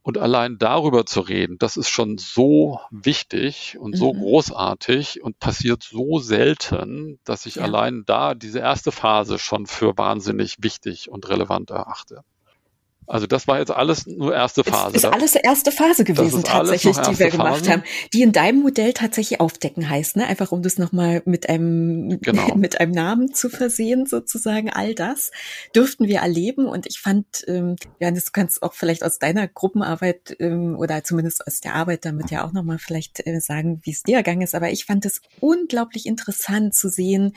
und 0.05 0.20
allein 0.20 0.59
darüber 0.59 1.07
zu 1.07 1.20
reden, 1.22 1.57
das 1.57 1.78
ist 1.78 1.89
schon 1.89 2.20
so 2.20 2.80
wichtig 2.91 3.76
und 3.80 3.97
so 3.97 4.13
mhm. 4.13 4.20
großartig 4.20 5.24
und 5.24 5.39
passiert 5.39 5.82
so 5.82 6.20
selten, 6.20 7.20
dass 7.24 7.47
ich 7.47 7.55
ja. 7.55 7.63
allein 7.63 8.03
da 8.05 8.36
diese 8.36 8.59
erste 8.59 8.91
Phase 8.91 9.39
schon 9.39 9.66
für 9.66 9.97
wahnsinnig 9.97 10.57
wichtig 10.59 11.09
und 11.09 11.28
relevant 11.28 11.72
erachte. 11.72 12.22
Also 13.08 13.28
das 13.28 13.47
war 13.47 13.60
jetzt 13.60 13.72
alles 13.72 14.08
nur 14.08 14.34
erste 14.34 14.64
Phase. 14.64 14.95
Ist, 14.95 15.03
ist 15.03 15.12
alles 15.12 15.36
erste 15.36 15.72
Phase 15.72 16.03
gewesen 16.03 16.43
tatsächlich, 16.43 16.97
die 16.97 17.20
wir 17.20 17.30
gemacht 17.30 17.60
Phase. 17.60 17.72
haben, 17.72 17.84
die 18.14 18.22
in 18.22 18.32
deinem 18.32 18.62
Modell 18.62 18.93
tatsächlich 18.93 19.39
aufdecken 19.39 19.89
heißt, 19.89 20.16
ne? 20.18 20.26
Einfach 20.26 20.51
um 20.51 20.62
das 20.62 20.78
nochmal 20.78 21.22
mit 21.26 21.47
einem 21.47 22.20
genau. 22.22 22.47
mit 22.56 22.80
einem 22.80 22.91
Namen 22.91 23.34
zu 23.34 23.49
versehen 23.49 24.06
sozusagen. 24.06 24.70
All 24.70 24.95
das 24.95 25.32
dürften 25.76 26.08
wir 26.08 26.20
erleben 26.20 26.66
und 26.66 26.88
ich 26.88 26.99
fand, 26.99 27.26
ähm, 27.47 27.76
Johannes, 27.99 28.26
du 28.26 28.32
kannst 28.32 28.64
auch 28.64 28.74
vielleicht 28.74 29.03
aus 29.03 29.20
deiner 29.20 29.47
Gruppenarbeit 29.47 30.36
ähm, 30.39 30.76
oder 30.78 31.03
zumindest 31.03 31.45
aus 31.45 31.60
der 31.60 31.76
Arbeit 31.76 32.06
damit 32.06 32.32
ja 32.32 32.45
auch 32.45 32.53
nochmal 32.53 32.80
vielleicht 32.80 33.26
äh, 33.26 33.39
sagen, 33.39 33.82
wie 33.84 33.91
es 33.91 34.03
dir 34.03 34.18
ergangen 34.18 34.41
ist. 34.41 34.56
Aber 34.56 34.72
ich 34.72 34.86
fand 34.86 35.06
es 35.06 35.22
unglaublich 35.39 36.06
interessant 36.06 36.74
zu 36.74 36.89
sehen, 36.89 37.34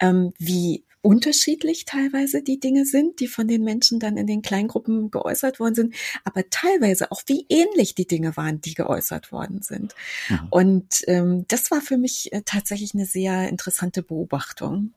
ähm, 0.00 0.32
wie 0.38 0.84
unterschiedlich 1.02 1.84
teilweise 1.84 2.42
die 2.42 2.60
Dinge 2.60 2.84
sind, 2.84 3.20
die 3.20 3.28
von 3.28 3.48
den 3.48 3.64
Menschen 3.64 4.00
dann 4.00 4.16
in 4.16 4.26
den 4.26 4.42
Kleingruppen 4.42 5.10
geäußert 5.10 5.60
worden 5.60 5.74
sind, 5.74 5.94
aber 6.24 6.48
teilweise 6.50 7.12
auch 7.12 7.22
wie 7.26 7.46
ähnlich 7.48 7.94
die 7.94 8.06
Dinge 8.06 8.36
waren, 8.36 8.60
die 8.60 8.74
geäußert 8.74 9.32
worden 9.32 9.62
sind. 9.62 9.94
Mhm. 10.28 10.38
Und 10.50 11.04
ähm, 11.06 11.44
das 11.48 11.70
war 11.70 11.80
für 11.80 11.98
mich 11.98 12.32
äh, 12.32 12.42
tatsächlich 12.44 12.94
eine 12.94 13.06
sehr 13.06 13.48
interessante 13.48 14.02
Beobachtung. 14.02 14.94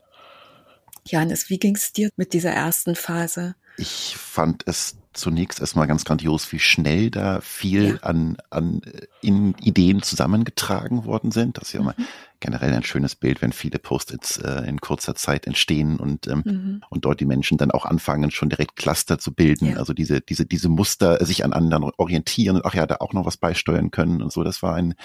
Janis, 1.06 1.50
wie 1.50 1.60
ging 1.60 1.76
es 1.76 1.94
dir 1.94 2.10
mit 2.16 2.34
dieser 2.34 2.52
ersten 2.52 2.96
Phase? 2.96 3.56
Ich 3.78 4.16
fand 4.18 4.68
es 4.68 4.96
zunächst 5.14 5.60
erstmal 5.60 5.88
ganz 5.88 6.06
grandios, 6.06 6.52
wie 6.52 6.60
schnell 6.60 7.10
da 7.10 7.42
viel 7.42 7.96
ja. 7.96 7.96
an, 8.02 8.38
an 8.50 8.82
äh, 8.84 9.08
in 9.22 9.56
Ideen 9.62 10.02
zusammengetragen 10.02 11.06
worden 11.06 11.32
sind. 11.32 11.58
Das 11.58 11.68
ist 11.68 11.74
ja 11.74 11.82
mhm. 11.82 11.90
immer 11.98 12.08
generell 12.40 12.74
ein 12.74 12.84
schönes 12.84 13.16
Bild, 13.16 13.42
wenn 13.42 13.52
viele 13.52 13.78
Post-its 13.78 14.38
äh, 14.38 14.68
in 14.68 14.82
kurzer 14.82 15.14
Zeit 15.16 15.48
entstehen 15.48 15.98
und, 15.98 16.28
ähm, 16.28 16.44
mhm. 16.46 16.84
und 16.90 17.06
dort 17.06 17.20
die 17.20 17.26
Menschen 17.26 17.58
dann 17.58 17.72
auch 17.72 17.86
anfangen, 17.86 18.32
schon 18.32 18.50
direkt 18.50 18.76
Cluster 18.76 19.20
zu 19.20 19.34
bilden. 19.34 19.72
Ja. 19.72 19.78
Also 19.78 19.94
diese, 19.94 20.22
diese, 20.22 20.46
diese 20.46 20.70
Muster 20.70 21.24
sich 21.26 21.46
an 21.46 21.54
anderen 21.54 21.92
orientieren 21.98 22.56
und 22.56 22.66
ach 22.66 22.74
ja, 22.74 22.88
da 22.88 22.98
auch 23.00 23.14
noch 23.14 23.26
was 23.26 23.38
beisteuern 23.38 23.92
können 23.92 24.22
und 24.22 24.32
so. 24.32 24.44
Das 24.44 24.64
war 24.64 24.76
ein, 24.76 24.96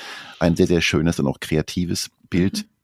ein 0.41 0.57
sehr, 0.57 0.67
sehr 0.67 0.81
schönes 0.81 1.21
und 1.21 1.27
auch 1.27 1.41
kreatives 1.41 2.11
Bild. 2.31 2.65
Mhm 2.65 2.76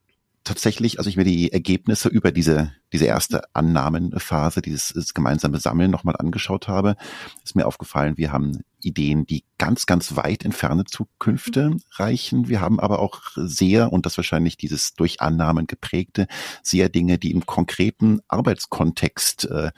tatsächlich, 0.43 0.97
also 0.97 1.09
ich 1.09 1.17
mir 1.17 1.23
die 1.23 1.51
Ergebnisse 1.51 2.09
über 2.09 2.31
diese, 2.31 2.71
diese 2.91 3.05
erste 3.05 3.43
Annahmenphase, 3.53 4.61
dieses, 4.61 5.13
gemeinsame 5.13 5.59
Sammeln 5.59 5.91
nochmal 5.91 6.15
angeschaut 6.17 6.67
habe, 6.67 6.95
ist 7.43 7.55
mir 7.55 7.65
aufgefallen, 7.65 8.17
wir 8.17 8.31
haben 8.31 8.63
Ideen, 8.81 9.25
die 9.25 9.45
ganz, 9.57 9.85
ganz 9.85 10.15
weit 10.15 10.43
in 10.43 10.51
ferne 10.51 10.85
Zukünfte 10.85 11.69
mhm. 11.69 11.81
reichen. 11.91 12.49
Wir 12.49 12.61
haben 12.61 12.79
aber 12.79 12.99
auch 12.99 13.21
sehr, 13.35 13.93
und 13.93 14.05
das 14.05 14.17
wahrscheinlich 14.17 14.57
dieses 14.57 14.93
durch 14.93 15.21
Annahmen 15.21 15.67
geprägte, 15.67 16.27
sehr 16.61 16.89
Dinge, 16.89 17.17
die 17.17 17.31
im 17.31 17.45
konkreten 17.45 18.19
Arbeitskontext 18.27 19.45
äh, 19.45 19.71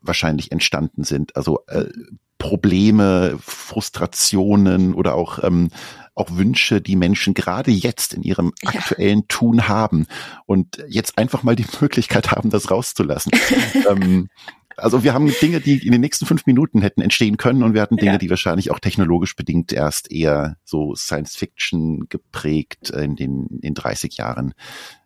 wahrscheinlich 0.00 0.52
entstanden 0.52 1.04
sind. 1.04 1.36
Also 1.36 1.64
äh, 1.66 1.86
Probleme, 2.40 3.38
Frustrationen 3.40 4.94
oder 4.94 5.14
auch, 5.14 5.44
ähm, 5.44 5.68
auch 6.14 6.30
Wünsche, 6.32 6.80
die 6.80 6.96
Menschen 6.96 7.34
gerade 7.34 7.70
jetzt 7.70 8.14
in 8.14 8.22
ihrem 8.22 8.52
aktuellen 8.64 9.20
ja. 9.20 9.24
Tun 9.28 9.68
haben 9.68 10.06
und 10.46 10.82
jetzt 10.88 11.18
einfach 11.18 11.42
mal 11.42 11.54
die 11.54 11.66
Möglichkeit 11.80 12.32
haben, 12.32 12.50
das 12.50 12.70
rauszulassen. 12.70 13.32
ähm, 13.88 14.28
also 14.76 15.04
wir 15.04 15.12
haben 15.12 15.30
Dinge, 15.42 15.60
die 15.60 15.84
in 15.84 15.92
den 15.92 16.00
nächsten 16.00 16.24
fünf 16.24 16.46
Minuten 16.46 16.80
hätten 16.80 17.02
entstehen 17.02 17.36
können 17.36 17.62
und 17.62 17.74
wir 17.74 17.82
hatten 17.82 17.98
Dinge, 17.98 18.12
ja. 18.12 18.18
die 18.18 18.30
wahrscheinlich 18.30 18.70
auch 18.70 18.80
technologisch 18.80 19.36
bedingt 19.36 19.72
erst 19.72 20.10
eher 20.10 20.56
so 20.64 20.94
Science 20.94 21.36
Fiction 21.36 22.08
geprägt 22.08 22.88
in 22.88 23.16
den 23.16 23.58
in 23.60 23.74
30 23.74 24.16
Jahren 24.16 24.54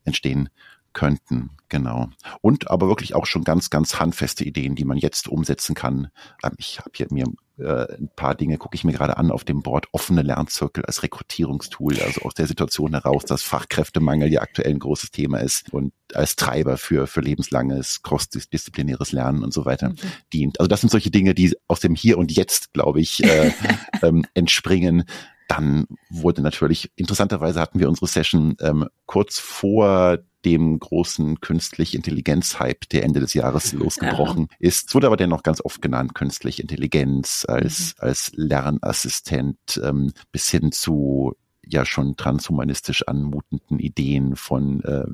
entstehen 0.04 0.50
könnten, 0.94 1.50
genau. 1.68 2.08
Und 2.40 2.70
aber 2.70 2.88
wirklich 2.88 3.14
auch 3.14 3.26
schon 3.26 3.44
ganz, 3.44 3.68
ganz 3.68 3.98
handfeste 4.00 4.44
Ideen, 4.44 4.74
die 4.74 4.84
man 4.84 4.96
jetzt 4.96 5.28
umsetzen 5.28 5.74
kann. 5.74 6.08
Ähm, 6.42 6.52
ich 6.56 6.78
habe 6.78 6.90
hier 6.94 7.06
mir 7.10 7.26
äh, 7.58 7.94
ein 7.96 8.08
paar 8.16 8.34
Dinge, 8.34 8.56
gucke 8.56 8.74
ich 8.74 8.84
mir 8.84 8.92
gerade 8.92 9.16
an 9.16 9.30
auf 9.30 9.44
dem 9.44 9.62
Board, 9.62 9.86
offene 9.92 10.22
Lernzirkel 10.22 10.84
als 10.84 11.02
Rekrutierungstool, 11.02 12.00
also 12.00 12.22
aus 12.22 12.34
der 12.34 12.46
Situation 12.46 12.92
heraus, 12.92 13.24
dass 13.24 13.42
Fachkräftemangel 13.42 14.32
ja 14.32 14.40
aktuell 14.40 14.70
ein 14.70 14.78
großes 14.78 15.10
Thema 15.10 15.38
ist 15.38 15.72
und 15.72 15.92
als 16.14 16.36
Treiber 16.36 16.78
für, 16.78 17.06
für 17.06 17.20
lebenslanges, 17.20 18.02
crossdisziplinäres 18.02 19.12
Lernen 19.12 19.44
und 19.44 19.52
so 19.52 19.64
weiter 19.66 19.90
mhm. 19.90 19.96
dient. 20.32 20.60
Also 20.60 20.68
das 20.68 20.80
sind 20.80 20.90
solche 20.90 21.10
Dinge, 21.10 21.34
die 21.34 21.54
aus 21.68 21.80
dem 21.80 21.94
Hier 21.94 22.18
und 22.18 22.32
Jetzt, 22.32 22.72
glaube 22.72 23.00
ich, 23.00 23.22
äh, 23.22 23.52
ähm, 24.02 24.24
entspringen 24.34 25.04
dann 25.48 25.86
wurde 26.08 26.42
natürlich, 26.42 26.90
interessanterweise 26.96 27.60
hatten 27.60 27.78
wir 27.78 27.88
unsere 27.88 28.06
Session 28.06 28.56
ähm, 28.60 28.88
kurz 29.06 29.38
vor 29.38 30.18
dem 30.44 30.78
großen 30.78 31.40
künstlich 31.40 31.94
Intelligenz-Hype, 31.94 32.88
der 32.90 33.04
Ende 33.04 33.20
des 33.20 33.34
Jahres 33.34 33.72
losgebrochen 33.74 34.48
ja. 34.50 34.56
ist. 34.58 34.88
Es 34.88 34.94
wurde 34.94 35.06
aber 35.06 35.16
dennoch 35.16 35.42
ganz 35.42 35.60
oft 35.64 35.80
genannt, 35.82 36.14
künstliche 36.14 36.62
Intelligenz 36.62 37.44
als, 37.48 37.94
mhm. 37.96 38.08
als 38.08 38.32
Lernassistent 38.34 39.80
ähm, 39.82 40.12
bis 40.32 40.48
hin 40.48 40.72
zu 40.72 41.34
ja 41.66 41.84
schon 41.86 42.16
transhumanistisch 42.16 43.08
anmutenden 43.08 43.78
Ideen 43.78 44.36
von 44.36 44.82
äh, 44.84 45.06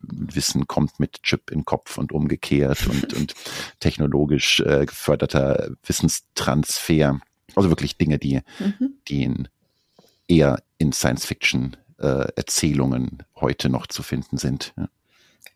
Wissen 0.00 0.66
kommt 0.66 0.98
mit 1.00 1.22
Chip 1.22 1.50
in 1.50 1.64
Kopf 1.64 1.98
und 1.98 2.12
umgekehrt 2.12 2.86
und, 2.86 3.12
und 3.14 3.34
technologisch 3.80 4.60
äh, 4.60 4.86
geförderter 4.86 5.70
Wissenstransfer. 5.82 7.20
Also 7.54 7.68
wirklich 7.68 7.98
Dinge, 7.98 8.18
die, 8.18 8.40
mhm. 8.58 8.94
die 9.08 9.32
eher 10.28 10.62
in 10.78 10.92
Science 10.92 11.24
Fiction 11.24 11.76
äh, 11.98 12.28
Erzählungen 12.36 13.22
heute 13.36 13.68
noch 13.68 13.86
zu 13.86 14.02
finden 14.02 14.38
sind. 14.38 14.72
Ja. 14.76 14.88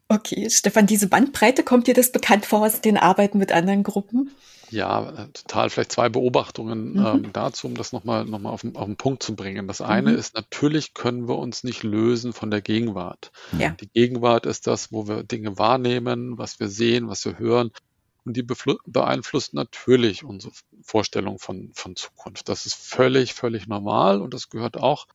Okay, 0.09 0.51
Stefan, 0.51 0.86
diese 0.86 1.09
Bandbreite, 1.09 1.62
kommt 1.62 1.86
dir 1.86 1.95
das 1.95 2.12
bekannt 2.12 2.45
vor 2.45 2.66
aus 2.66 2.82
den 2.82 2.99
Arbeiten 2.99 3.38
mit 3.38 3.51
anderen 3.51 3.82
Gruppen? 3.82 4.30
Ja, 4.72 5.11
äh, 5.11 5.28
total. 5.28 5.70
Vielleicht 5.70 5.93
zwei 5.93 6.09
Beobachtungen 6.09 6.95
mhm. 6.95 7.07
ähm, 7.07 7.32
dazu, 7.32 7.66
um 7.66 7.74
das 7.74 7.93
nochmal 7.93 8.24
noch 8.24 8.38
mal 8.38 8.51
auf, 8.51 8.64
auf 8.74 8.86
den 8.86 8.97
Punkt 8.97 9.22
zu 9.22 9.36
bringen. 9.36 9.68
Das 9.68 9.80
eine 9.80 10.12
mhm. 10.12 10.18
ist, 10.18 10.34
natürlich 10.34 10.95
können 10.95 11.28
wir 11.28 11.38
uns 11.38 11.62
nicht 11.62 11.82
lösen 11.82 12.32
von 12.32 12.51
der 12.51 12.62
Gegenwart. 12.62 13.32
Ja. 13.59 13.70
Die 13.70 13.88
Gegenwart 13.88 14.47
ist 14.47 14.66
das, 14.66 14.93
wo 14.93 15.09
wir 15.09 15.24
Dinge 15.24 15.59
wahrnehmen, 15.59 16.38
was 16.38 16.59
wir 16.59 16.68
sehen, 16.68 17.09
was 17.09 17.24
wir 17.24 17.38
hören. 17.38 17.70
Und 18.24 18.36
die 18.36 18.47
beeinflusst 18.86 19.53
natürlich 19.53 20.24
unsere 20.24 20.53
Vorstellung 20.82 21.38
von, 21.38 21.70
von 21.74 21.97
Zukunft. 21.97 22.49
Das 22.49 22.66
ist 22.66 22.74
völlig, 22.74 23.34
völlig 23.34 23.66
normal 23.66 24.20
und 24.20 24.32
das 24.32 24.49
gehört 24.49 24.76
auch 24.76 25.07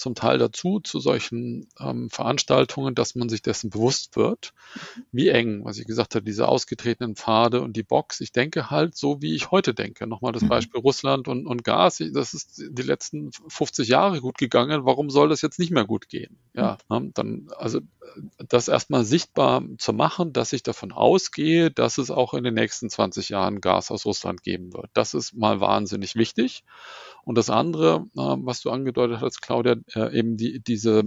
zum 0.00 0.14
Teil 0.14 0.38
dazu, 0.38 0.80
zu 0.80 0.98
solchen 0.98 1.68
ähm, 1.78 2.10
Veranstaltungen, 2.10 2.94
dass 2.94 3.14
man 3.14 3.28
sich 3.28 3.42
dessen 3.42 3.70
bewusst 3.70 4.16
wird, 4.16 4.52
wie 5.12 5.28
eng, 5.28 5.64
was 5.64 5.78
ich 5.78 5.86
gesagt 5.86 6.14
habe, 6.14 6.24
diese 6.24 6.48
ausgetretenen 6.48 7.16
Pfade 7.16 7.60
und 7.60 7.76
die 7.76 7.82
Box. 7.82 8.20
Ich 8.20 8.32
denke 8.32 8.70
halt 8.70 8.96
so, 8.96 9.22
wie 9.22 9.34
ich 9.34 9.50
heute 9.50 9.74
denke. 9.74 10.06
Nochmal 10.06 10.32
das 10.32 10.42
mhm. 10.42 10.48
Beispiel 10.48 10.80
Russland 10.80 11.28
und, 11.28 11.46
und 11.46 11.64
Gas. 11.64 12.02
Das 12.12 12.34
ist 12.34 12.62
die 12.70 12.82
letzten 12.82 13.30
50 13.48 13.88
Jahre 13.88 14.20
gut 14.20 14.38
gegangen. 14.38 14.84
Warum 14.84 15.10
soll 15.10 15.28
das 15.28 15.42
jetzt 15.42 15.58
nicht 15.58 15.70
mehr 15.70 15.84
gut 15.84 16.08
gehen? 16.08 16.38
Ja, 16.54 16.78
mhm. 16.88 16.96
ne, 16.96 17.10
dann, 17.14 17.48
also 17.56 17.80
das 18.48 18.68
erstmal 18.68 19.04
sichtbar 19.04 19.62
zu 19.78 19.92
machen, 19.92 20.32
dass 20.32 20.52
ich 20.52 20.62
davon 20.62 20.92
ausgehe, 20.92 21.70
dass 21.70 21.98
es 21.98 22.10
auch 22.10 22.34
in 22.34 22.44
den 22.44 22.54
nächsten 22.54 22.90
20 22.90 23.28
Jahren 23.28 23.60
Gas 23.60 23.90
aus 23.90 24.06
Russland 24.06 24.42
geben 24.42 24.72
wird. 24.72 24.90
Das 24.94 25.14
ist 25.14 25.34
mal 25.34 25.60
wahnsinnig 25.60 26.16
wichtig. 26.16 26.64
Und 27.24 27.38
das 27.38 27.50
andere, 27.50 28.06
äh, 28.16 28.20
was 28.20 28.60
du 28.60 28.70
angedeutet 28.70 29.20
hast, 29.20 29.40
Claudia, 29.42 29.76
äh, 29.94 30.16
eben 30.16 30.36
die, 30.36 30.60
diese 30.60 31.04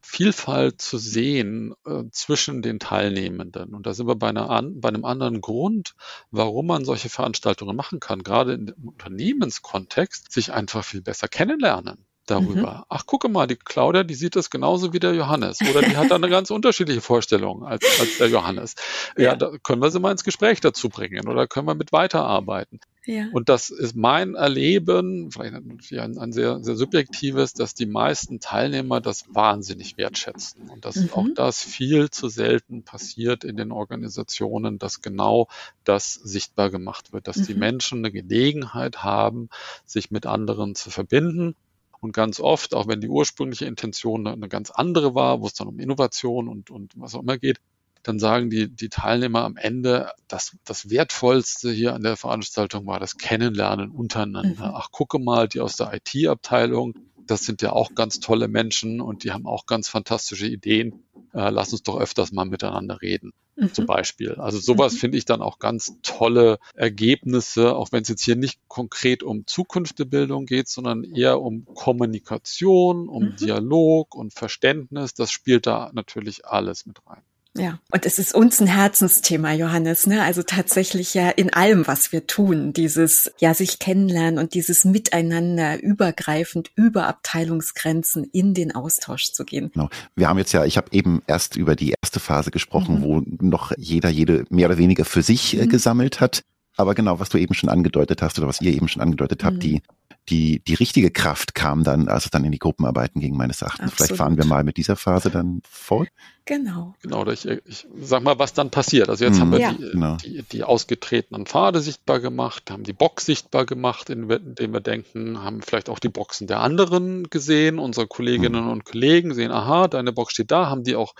Vielfalt 0.00 0.80
zu 0.80 0.96
sehen 0.96 1.74
äh, 1.84 2.04
zwischen 2.12 2.62
den 2.62 2.78
Teilnehmenden. 2.78 3.74
Und 3.74 3.86
da 3.86 3.92
sind 3.92 4.06
wir 4.06 4.16
bei, 4.16 4.30
an, 4.30 4.80
bei 4.80 4.88
einem 4.88 5.04
anderen 5.04 5.42
Grund, 5.42 5.94
warum 6.30 6.66
man 6.66 6.86
solche 6.86 7.10
Veranstaltungen 7.10 7.76
machen 7.76 8.00
kann, 8.00 8.22
gerade 8.22 8.54
im 8.54 8.74
Unternehmenskontext, 8.82 10.32
sich 10.32 10.52
einfach 10.52 10.82
viel 10.82 11.02
besser 11.02 11.28
kennenlernen 11.28 12.06
darüber. 12.30 12.78
Mhm. 12.78 12.84
Ach, 12.88 13.06
gucke 13.06 13.28
mal, 13.28 13.46
die 13.46 13.56
Claudia, 13.56 14.02
die 14.02 14.14
sieht 14.14 14.36
das 14.36 14.50
genauso 14.50 14.92
wie 14.92 14.98
der 14.98 15.14
Johannes. 15.14 15.58
Oder 15.68 15.82
die 15.82 15.96
hat 15.96 16.10
da 16.10 16.14
eine 16.14 16.28
ganz 16.28 16.50
unterschiedliche 16.50 17.00
Vorstellung 17.00 17.64
als, 17.64 17.84
als 18.00 18.18
der 18.18 18.28
Johannes. 18.28 18.74
Ja, 19.16 19.24
ja, 19.24 19.36
da 19.36 19.52
können 19.62 19.82
wir 19.82 19.90
sie 19.90 20.00
mal 20.00 20.12
ins 20.12 20.24
Gespräch 20.24 20.60
dazu 20.60 20.88
bringen 20.88 21.28
oder 21.28 21.46
können 21.46 21.66
wir 21.66 21.74
mit 21.74 21.92
weiterarbeiten. 21.92 22.80
Ja. 23.08 23.28
Und 23.32 23.48
das 23.48 23.70
ist 23.70 23.96
mein 23.96 24.34
Erleben, 24.34 25.30
vielleicht 25.30 25.54
ein, 25.54 26.18
ein 26.18 26.30
sehr, 26.30 26.62
sehr 26.62 26.76
subjektives, 26.76 27.54
dass 27.54 27.72
die 27.72 27.86
meisten 27.86 28.38
Teilnehmer 28.38 29.00
das 29.00 29.24
wahnsinnig 29.34 29.96
wertschätzen. 29.96 30.68
Und 30.68 30.84
dass 30.84 30.96
mhm. 30.96 31.12
auch 31.14 31.26
das 31.34 31.62
viel 31.62 32.10
zu 32.10 32.28
selten 32.28 32.82
passiert 32.82 33.44
in 33.44 33.56
den 33.56 33.72
Organisationen, 33.72 34.78
dass 34.78 35.00
genau 35.00 35.48
das 35.84 36.12
sichtbar 36.12 36.68
gemacht 36.68 37.14
wird, 37.14 37.28
dass 37.28 37.38
mhm. 37.38 37.46
die 37.46 37.54
Menschen 37.54 37.98
eine 38.00 38.12
Gelegenheit 38.12 39.02
haben, 39.02 39.48
sich 39.86 40.10
mit 40.10 40.26
anderen 40.26 40.74
zu 40.74 40.90
verbinden 40.90 41.54
und 42.00 42.12
ganz 42.12 42.40
oft, 42.40 42.74
auch 42.74 42.88
wenn 42.88 43.00
die 43.00 43.08
ursprüngliche 43.08 43.64
Intention 43.64 44.26
eine 44.26 44.50
ganz 44.50 44.70
andere 44.70 45.14
war, 45.14 45.40
wo 45.40 45.46
es 45.46 45.54
dann 45.54 45.68
um 45.68 45.78
Innovation 45.78 46.46
und, 46.46 46.70
und 46.70 46.92
was 46.96 47.14
auch 47.14 47.22
immer 47.22 47.38
geht, 47.38 47.58
dann 48.02 48.18
sagen 48.18 48.50
die, 48.50 48.68
die 48.68 48.88
Teilnehmer 48.88 49.44
am 49.44 49.56
Ende, 49.56 50.12
dass 50.28 50.56
das 50.64 50.90
Wertvollste 50.90 51.70
hier 51.70 51.94
an 51.94 52.02
der 52.02 52.16
Veranstaltung 52.16 52.86
war 52.86 53.00
das 53.00 53.16
Kennenlernen 53.18 53.90
untereinander. 53.90 54.68
Mhm. 54.68 54.74
Ach, 54.74 54.90
gucke 54.90 55.18
mal, 55.18 55.48
die 55.48 55.60
aus 55.60 55.76
der 55.76 55.92
IT-Abteilung, 55.92 56.94
das 57.26 57.44
sind 57.44 57.62
ja 57.62 57.72
auch 57.72 57.94
ganz 57.94 58.20
tolle 58.20 58.48
Menschen 58.48 59.00
und 59.00 59.24
die 59.24 59.32
haben 59.32 59.46
auch 59.46 59.66
ganz 59.66 59.88
fantastische 59.88 60.46
Ideen. 60.46 61.04
Äh, 61.34 61.50
lass 61.50 61.72
uns 61.72 61.82
doch 61.82 62.00
öfters 62.00 62.32
mal 62.32 62.46
miteinander 62.46 63.02
reden 63.02 63.32
mhm. 63.58 63.74
zum 63.74 63.86
Beispiel. 63.86 64.34
Also 64.36 64.58
sowas 64.58 64.94
mhm. 64.94 64.98
finde 64.98 65.18
ich 65.18 65.24
dann 65.24 65.42
auch 65.42 65.58
ganz 65.58 65.96
tolle 66.02 66.58
Ergebnisse, 66.74 67.74
auch 67.74 67.92
wenn 67.92 68.02
es 68.02 68.08
jetzt 68.08 68.22
hier 68.22 68.36
nicht 68.36 68.60
konkret 68.68 69.22
um 69.22 69.46
Zukunftebildung 69.46 70.46
geht, 70.46 70.68
sondern 70.68 71.04
eher 71.04 71.40
um 71.40 71.66
Kommunikation, 71.66 73.08
um 73.08 73.24
mhm. 73.24 73.36
Dialog 73.36 74.14
und 74.14 74.32
Verständnis. 74.32 75.14
Das 75.14 75.30
spielt 75.30 75.66
da 75.66 75.90
natürlich 75.92 76.46
alles 76.46 76.86
mit 76.86 76.98
rein. 77.06 77.22
Ja, 77.56 77.80
und 77.90 78.06
es 78.06 78.18
ist 78.18 78.34
uns 78.34 78.60
ein 78.60 78.66
Herzensthema, 78.66 79.52
Johannes, 79.52 80.06
ne? 80.06 80.22
Also 80.22 80.42
tatsächlich 80.42 81.14
ja 81.14 81.30
in 81.30 81.52
allem, 81.52 81.86
was 81.86 82.12
wir 82.12 82.26
tun, 82.26 82.72
dieses 82.72 83.32
ja 83.38 83.54
sich 83.54 83.78
kennenlernen 83.78 84.38
und 84.38 84.54
dieses 84.54 84.84
Miteinander 84.84 85.82
übergreifend 85.82 86.70
über 86.76 87.06
Abteilungsgrenzen 87.08 88.24
in 88.24 88.54
den 88.54 88.74
Austausch 88.74 89.32
zu 89.32 89.44
gehen. 89.44 89.70
Genau. 89.72 89.88
Wir 90.14 90.28
haben 90.28 90.38
jetzt 90.38 90.52
ja, 90.52 90.64
ich 90.64 90.76
habe 90.76 90.88
eben 90.92 91.22
erst 91.26 91.56
über 91.56 91.74
die 91.74 91.94
erste 92.02 92.20
Phase 92.20 92.50
gesprochen, 92.50 93.00
mhm. 93.00 93.02
wo 93.02 93.22
noch 93.44 93.72
jeder 93.76 94.10
jede 94.10 94.44
mehr 94.50 94.68
oder 94.68 94.78
weniger 94.78 95.04
für 95.04 95.22
sich 95.22 95.58
äh, 95.58 95.64
mhm. 95.64 95.70
gesammelt 95.70 96.20
hat. 96.20 96.42
Aber 96.76 96.94
genau, 96.94 97.18
was 97.18 97.28
du 97.28 97.38
eben 97.38 97.54
schon 97.54 97.70
angedeutet 97.70 98.22
hast 98.22 98.38
oder 98.38 98.46
was 98.46 98.60
ihr 98.60 98.72
eben 98.72 98.86
schon 98.86 99.02
angedeutet 99.02 99.42
habt, 99.42 99.56
mhm. 99.56 99.60
die 99.60 99.82
die, 100.28 100.60
die 100.60 100.74
richtige 100.74 101.10
Kraft 101.10 101.54
kam 101.54 101.84
dann, 101.84 102.08
als 102.08 102.26
es 102.26 102.30
dann 102.30 102.44
in 102.44 102.52
die 102.52 102.58
Gruppenarbeiten 102.58 103.20
ging, 103.20 103.36
meines 103.36 103.62
Erachtens. 103.62 103.92
Absolut. 103.92 103.96
Vielleicht 103.96 104.18
fahren 104.18 104.36
wir 104.36 104.44
mal 104.44 104.64
mit 104.64 104.76
dieser 104.76 104.96
Phase 104.96 105.30
dann 105.30 105.62
fort. 105.68 106.08
Genau. 106.48 106.94
Genau, 107.02 107.26
ich, 107.26 107.46
ich 107.46 107.86
sag 108.00 108.22
mal, 108.22 108.38
was 108.38 108.54
dann 108.54 108.70
passiert. 108.70 109.10
Also 109.10 109.22
jetzt 109.22 109.36
mhm, 109.36 109.40
haben 109.40 109.52
wir 109.52 109.60
ja. 109.60 109.72
die, 109.72 109.90
genau. 109.90 110.16
die, 110.16 110.42
die, 110.50 110.64
ausgetretenen 110.64 111.44
Pfade 111.44 111.82
sichtbar 111.82 112.20
gemacht, 112.20 112.70
haben 112.70 112.84
die 112.84 112.94
Box 112.94 113.26
sichtbar 113.26 113.66
gemacht, 113.66 114.08
indem 114.08 114.72
wir 114.72 114.80
denken, 114.80 115.42
haben 115.42 115.60
vielleicht 115.60 115.90
auch 115.90 115.98
die 115.98 116.08
Boxen 116.08 116.46
der 116.46 116.60
anderen 116.60 117.24
gesehen, 117.24 117.78
unsere 117.78 118.06
Kolleginnen 118.06 118.64
mhm. 118.64 118.70
und 118.70 118.86
Kollegen 118.86 119.34
sehen, 119.34 119.50
aha, 119.50 119.88
deine 119.88 120.10
Box 120.10 120.32
steht 120.32 120.50
da, 120.50 120.70
haben 120.70 120.84
die 120.84 120.96
auch 120.96 121.14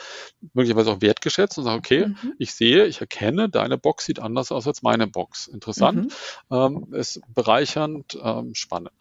möglicherweise 0.54 0.92
auch 0.92 1.02
wertgeschätzt 1.02 1.58
und 1.58 1.64
sagen, 1.64 1.78
okay, 1.78 2.06
mhm. 2.06 2.32
ich 2.38 2.54
sehe, 2.54 2.86
ich 2.86 3.02
erkenne, 3.02 3.50
deine 3.50 3.76
Box 3.76 4.06
sieht 4.06 4.20
anders 4.20 4.50
aus 4.50 4.66
als 4.66 4.80
meine 4.80 5.08
Box. 5.08 5.46
Interessant, 5.46 6.10
mhm. 6.48 6.56
ähm, 6.56 6.94
ist 6.94 7.20
bereichernd, 7.34 8.18
ähm, 8.22 8.54
spannend. 8.54 8.92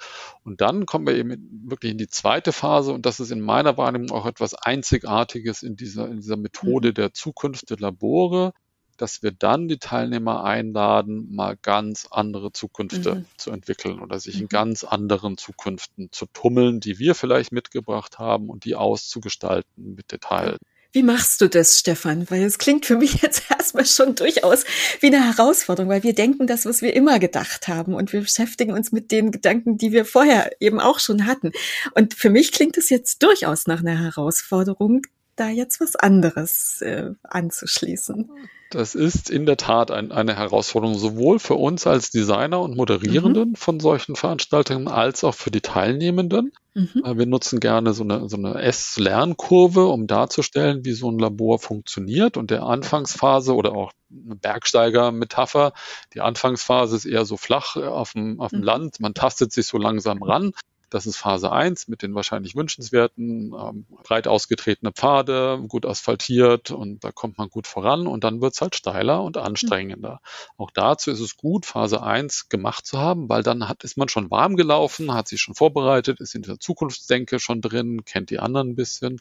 Und 0.44 0.60
dann 0.60 0.86
kommen 0.86 1.08
wir 1.08 1.16
eben 1.16 1.64
wirklich 1.70 1.94
in 1.94 1.98
die 1.98 2.10
zweite 2.10 2.52
Phase 2.52 2.92
und 2.92 3.06
das 3.06 3.22
ist 3.22 3.32
in 3.32 3.40
meiner 3.40 3.78
Wahrnehmung 3.78 4.12
auch 4.12 4.26
etwas 4.26 4.56
Einzigartiges 4.56 5.64
in 5.64 5.78
dieser 5.78 6.17
in 6.18 6.22
dieser 6.22 6.38
Methode 6.38 6.90
mhm. 6.90 6.94
der 6.96 7.14
Zukunft 7.14 7.70
der 7.70 7.78
Labore, 7.78 8.54
dass 8.98 9.22
wir 9.22 9.32
dann 9.32 9.68
die 9.68 9.78
Teilnehmer 9.78 10.44
einladen, 10.44 11.34
mal 11.34 11.56
ganz 11.56 12.08
andere 12.10 12.52
Zukünfte 12.52 13.16
mhm. 13.16 13.26
zu 13.38 13.52
entwickeln 13.52 14.00
oder 14.00 14.20
sich 14.20 14.38
in 14.38 14.44
mhm. 14.44 14.50
ganz 14.50 14.84
anderen 14.84 15.38
Zukünften 15.38 16.10
zu 16.12 16.26
tummeln, 16.34 16.80
die 16.80 16.98
wir 17.00 17.16
vielleicht 17.16 17.52
mitgebracht 17.52 18.18
haben 18.18 18.50
und 18.50 18.66
die 18.66 18.76
auszugestalten 18.76 19.96
mit 19.96 20.12
Details. 20.12 20.58
Wie 20.94 21.04
machst 21.04 21.42
du 21.42 21.50
das, 21.50 21.78
Stefan? 21.78 22.30
Weil 22.32 22.44
es 22.44 22.58
klingt 22.58 22.86
für 22.86 22.98
mich 22.98 23.14
jetzt 23.22 23.44
erstmal 23.52 23.86
schon 23.86 24.16
durchaus 24.16 24.66
wie 25.00 25.08
eine 25.08 25.24
Herausforderung, 25.24 25.92
weil 25.92 26.04
wir 26.04 26.16
denken 26.16 26.48
das, 26.48 26.66
was 26.66 26.82
wir 26.82 26.96
immer 26.96 27.20
gedacht 27.20 27.68
haben 27.68 27.94
und 27.94 28.14
wir 28.14 28.22
beschäftigen 28.22 28.74
uns 28.74 28.92
mit 28.92 29.12
den 29.12 29.32
Gedanken, 29.32 29.78
die 29.78 29.92
wir 29.92 30.06
vorher 30.06 30.52
eben 30.60 30.80
auch 30.80 31.00
schon 31.00 31.28
hatten. 31.28 31.52
Und 31.94 32.14
für 32.14 32.30
mich 32.30 32.52
klingt 32.52 32.78
es 32.78 32.90
jetzt 32.90 33.22
durchaus 33.22 33.68
nach 33.68 33.82
einer 33.82 34.00
Herausforderung, 34.00 35.04
da 35.38 35.50
jetzt 35.50 35.80
was 35.80 35.96
anderes 35.96 36.82
äh, 36.82 37.12
anzuschließen. 37.24 38.30
Das 38.70 38.96
ist 38.96 39.30
in 39.30 39.46
der 39.46 39.56
Tat 39.56 39.92
ein, 39.92 40.12
eine 40.12 40.36
Herausforderung, 40.36 40.98
sowohl 40.98 41.40
für 41.40 41.56
uns 41.56 41.88
als 41.88 42.12
Designer 42.12 42.60
und 42.60 42.76
Moderierenden 42.76 43.52
mhm. 43.52 43.56
von 43.56 43.80
solchen 43.80 44.18
Veranstaltungen 44.18 44.90
als 44.90 45.24
auch 45.24 45.36
für 45.36 45.52
die 45.52 45.62
Teilnehmenden. 45.62 46.52
Mhm. 46.74 47.04
Äh, 47.06 47.18
wir 47.18 47.26
nutzen 47.28 47.62
gerne 47.62 47.94
so 47.94 48.04
eine, 48.04 48.28
so 48.28 48.36
eine 48.36 48.62
S-Lernkurve, 48.62 49.88
um 49.88 50.06
darzustellen, 50.06 50.84
wie 50.84 50.92
so 50.92 51.10
ein 51.10 51.18
Labor 51.18 51.60
funktioniert. 51.60 52.36
Und 52.36 52.52
der 52.52 52.64
Anfangsphase 52.64 53.56
oder 53.56 53.74
auch 53.74 53.94
eine 54.12 54.36
Bergsteiger-Metapher, 54.36 55.72
die 56.14 56.20
Anfangsphase 56.20 56.98
ist 56.98 57.06
eher 57.06 57.24
so 57.24 57.38
flach 57.38 57.78
äh, 57.78 57.86
auf 57.86 58.14
dem, 58.14 58.42
auf 58.42 58.52
dem 58.52 58.60
mhm. 58.60 58.66
Land. 58.66 59.00
Man 59.00 59.14
tastet 59.14 59.54
sich 59.54 59.68
so 59.68 59.78
langsam 59.78 60.22
ran. 60.22 60.52
Das 60.90 61.06
ist 61.06 61.18
Phase 61.18 61.52
1 61.52 61.88
mit 61.90 62.02
den 62.02 62.16
wahrscheinlich 62.16 62.56
wünschenswerten, 62.56 63.54
ähm, 63.54 63.86
breit 64.04 64.28
ausgetretene 64.28 64.94
Pfade, 64.94 65.62
gut 65.68 65.86
asphaltiert 65.86 66.72
und 66.72 67.04
da 67.04 67.12
kommt 67.12 67.38
man 67.38 67.50
gut 67.50 67.68
voran 67.68 68.08
und 68.08 68.24
dann 68.24 68.42
wird's 68.42 68.62
halt 68.62 68.76
steiler 68.76 69.22
und 69.24 69.38
anstrengender. 69.38 70.22
Mhm. 70.22 70.64
Auch 70.64 70.72
dazu 70.72 71.12
ist 71.12 71.20
es 71.20 71.36
gut, 71.36 71.66
Phase 71.66 72.02
1 72.02 72.48
gemacht 72.50 72.86
zu 72.86 73.00
haben, 73.00 73.28
weil 73.28 73.44
dann 73.44 73.68
hat, 73.68 73.84
ist 73.84 73.98
man 73.98 74.08
schon 74.08 74.32
warm 74.32 74.56
gelaufen, 74.56 75.14
hat 75.14 75.28
sich 75.28 75.42
schon 75.42 75.56
vorbereitet, 75.56 76.22
ist 76.22 76.36
in 76.36 76.44
der 76.44 76.60
Zukunftsdenke 76.60 77.40
schon 77.40 77.62
drin, 77.62 78.06
kennt 78.06 78.30
die 78.30 78.40
anderen 78.40 78.70
ein 78.70 78.76
bisschen 78.76 79.20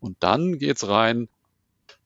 und 0.00 0.16
dann 0.20 0.58
geht's 0.58 0.88
rein 0.88 1.28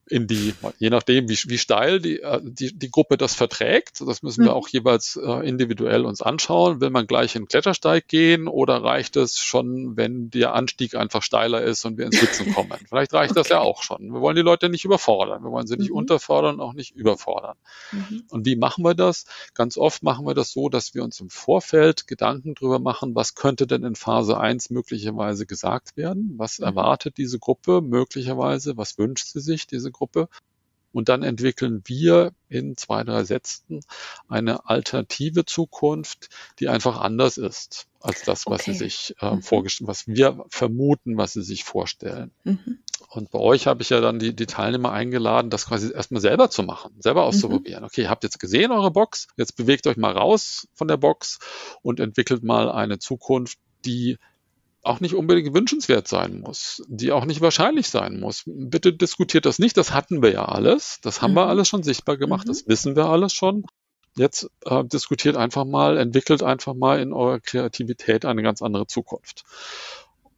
in 0.09 0.27
die, 0.27 0.55
je 0.79 0.91
nachdem, 0.91 1.29
wie, 1.29 1.37
wie 1.47 1.59
steil 1.59 2.01
die, 2.01 2.21
äh, 2.21 2.41
die, 2.43 2.77
die 2.77 2.91
Gruppe 2.91 3.17
das 3.17 3.35
verträgt. 3.35 4.01
Das 4.01 4.23
müssen 4.23 4.45
wir 4.45 4.53
mhm. 4.53 4.57
auch 4.57 4.69
jeweils 4.69 5.17
äh, 5.17 5.47
individuell 5.47 6.05
uns 6.05 6.23
anschauen. 6.23 6.81
Will 6.81 6.91
man 6.91 7.07
gleich 7.07 7.35
in 7.35 7.43
den 7.43 7.49
Klettersteig 7.49 8.07
gehen 8.07 8.47
oder 8.47 8.83
reicht 8.83 9.17
es 9.17 9.39
schon, 9.39 9.97
wenn 9.97 10.31
der 10.31 10.55
Anstieg 10.55 10.95
einfach 10.95 11.23
steiler 11.23 11.63
ist 11.63 11.85
und 11.85 11.99
wir 11.99 12.07
ins 12.07 12.21
Sitzen 12.21 12.55
kommen? 12.55 12.71
Vielleicht 12.89 13.13
reicht 13.15 13.33
okay. 13.33 13.41
das 13.41 13.49
ja 13.49 13.61
auch 13.61 13.83
schon. 13.83 14.13
Wir 14.13 14.21
wollen 14.21 14.37
die 14.37 14.43
Leute 14.43 14.69
nicht 14.69 14.85
überfordern. 14.85 15.43
Wir 15.43 15.51
wollen 15.51 15.67
sie 15.67 15.77
nicht 15.77 15.91
mhm. 15.91 15.97
unterfordern, 15.97 16.61
auch 16.61 16.73
nicht 16.73 16.95
überfordern. 16.95 17.57
Mhm. 17.91 18.25
Und 18.31 18.47
wie 18.47 18.57
machen 18.57 18.85
wir 18.85 18.95
das? 18.95 19.25
Ganz 19.55 19.77
oft 19.77 20.05
machen 20.05 20.25
wir 20.25 20.35
das 20.35 20.53
so, 20.53 20.69
dass 20.69 20.95
wir 20.95 21.03
uns 21.03 21.21
im 21.21 21.31
Vorfeld 21.31 22.07
Gedanken 22.07 22.55
drüber 22.55 22.79
machen, 22.79 23.17
was 23.17 23.35
könnte 23.35 23.67
denn 23.67 23.83
in 23.83 23.97
Phase 23.97 24.39
1 24.39 24.71
möglicherweise 24.71 25.47
gesagt 25.47 25.97
werden? 25.97 26.35
Was 26.37 26.61
mhm. 26.61 26.67
erwartet 26.67 27.19
diese 27.19 27.41
Gruppe 27.41 27.81
möglicherweise? 27.81 28.77
Was 28.77 28.99
wünscht 28.99 29.27
sie 29.27 29.41
sich, 29.41 29.67
diese 29.67 29.91
Gruppe. 29.97 30.28
Und 30.97 31.11
dann 31.11 31.22
entwickeln 31.22 31.82
wir 31.84 32.32
in 32.49 32.74
zwei, 32.78 33.05
drei 33.05 33.22
Sätzen 33.24 33.80
eine 34.28 34.66
alternative 34.66 35.44
Zukunft, 35.44 36.30
die 36.59 36.68
einfach 36.68 36.99
anders 37.03 37.36
ist 37.36 37.86
als 38.01 38.22
das, 38.22 38.47
was 38.47 38.62
okay. 38.62 38.72
sie 38.72 38.78
sich 38.78 39.14
äh, 39.20 39.34
mhm. 39.34 39.42
vorgestellt, 39.42 39.88
was 39.88 40.07
wir 40.07 40.42
vermuten, 40.49 41.18
was 41.18 41.34
sie 41.34 41.42
sich 41.42 41.64
vorstellen. 41.64 42.30
Mhm. 42.44 42.78
Und 43.11 43.30
bei 43.30 43.38
euch 43.38 43.66
habe 43.66 43.82
ich 43.82 43.90
ja 43.90 44.01
dann 44.01 44.18
die, 44.18 44.34
die 44.34 44.47
Teilnehmer 44.47 44.90
eingeladen, 44.90 45.51
das 45.51 45.66
quasi 45.66 45.92
erstmal 45.92 46.22
selber 46.22 46.49
zu 46.49 46.62
machen, 46.62 46.94
selber 46.99 47.22
mhm. 47.22 47.28
auszuprobieren. 47.28 47.82
Mhm. 47.82 47.86
Okay, 47.88 48.03
ihr 48.03 48.11
habt 48.11 48.24
jetzt 48.24 48.40
gesehen 48.40 48.70
eure 48.70 48.90
Box, 48.90 49.28
jetzt 49.36 49.57
bewegt 49.57 49.86
euch 49.86 49.99
mal 49.99 50.12
raus 50.12 50.66
von 50.72 50.88
der 50.88 50.97
Box 50.97 51.40
und 51.82 52.01
entwickelt 52.01 52.42
mal 52.42 52.70
eine 52.70 52.99
Zukunft, 52.99 53.59
die 53.84 54.16
auch 54.87 55.01
nicht 55.01 55.14
unbedingt 55.14 55.55
wünschenswert 55.55 56.09
sein 56.09 56.41
muss, 56.41 56.82
die 56.89 57.12
auch 57.12 57.24
nicht 57.24 57.41
wahrscheinlich 57.41 57.89
sein 57.89 58.20
muss. 58.20 58.43
Bitte 58.47 58.93
diskutiert 58.93 59.47
das 59.47 59.59
nicht, 59.59 59.76
das 59.76 59.93
hatten 59.93 60.22
wir 60.22 60.32
ja 60.32 60.45
alles, 60.45 60.99
das 61.03 61.22
haben 61.22 61.32
mhm. 61.32 61.37
wir 61.37 61.47
alles 61.47 61.68
schon 61.68 61.82
sichtbar 61.82 62.16
gemacht, 62.16 62.47
mhm. 62.47 62.51
das 62.51 62.66
wissen 62.66 62.97
wir 62.97 63.07
alles 63.07 63.32
schon. 63.32 63.64
Jetzt 64.16 64.51
äh, 64.64 64.82
diskutiert 64.84 65.37
einfach 65.37 65.64
mal, 65.64 65.99
entwickelt 65.99 66.43
einfach 66.43 66.74
mal 66.74 67.01
in 67.01 67.12
eurer 67.12 67.41
Kreativität 67.41 68.24
eine 68.24 68.43
ganz 68.43 68.62
andere 68.62 68.87
Zukunft. 68.87 69.45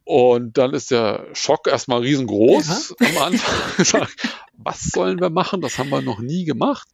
Und 0.05 0.57
dann 0.57 0.73
ist 0.73 0.91
der 0.91 1.27
Schock 1.35 1.67
erstmal 1.67 2.01
riesengroß 2.01 2.95
ja. 2.99 3.07
am 3.07 3.19
Anfang. 3.19 4.09
Was 4.57 4.85
sollen 4.85 5.21
wir 5.21 5.31
machen? 5.31 5.61
Das 5.61 5.79
haben 5.79 5.91
wir 5.91 6.03
noch 6.03 6.19
nie 6.19 6.45
gemacht. 6.45 6.89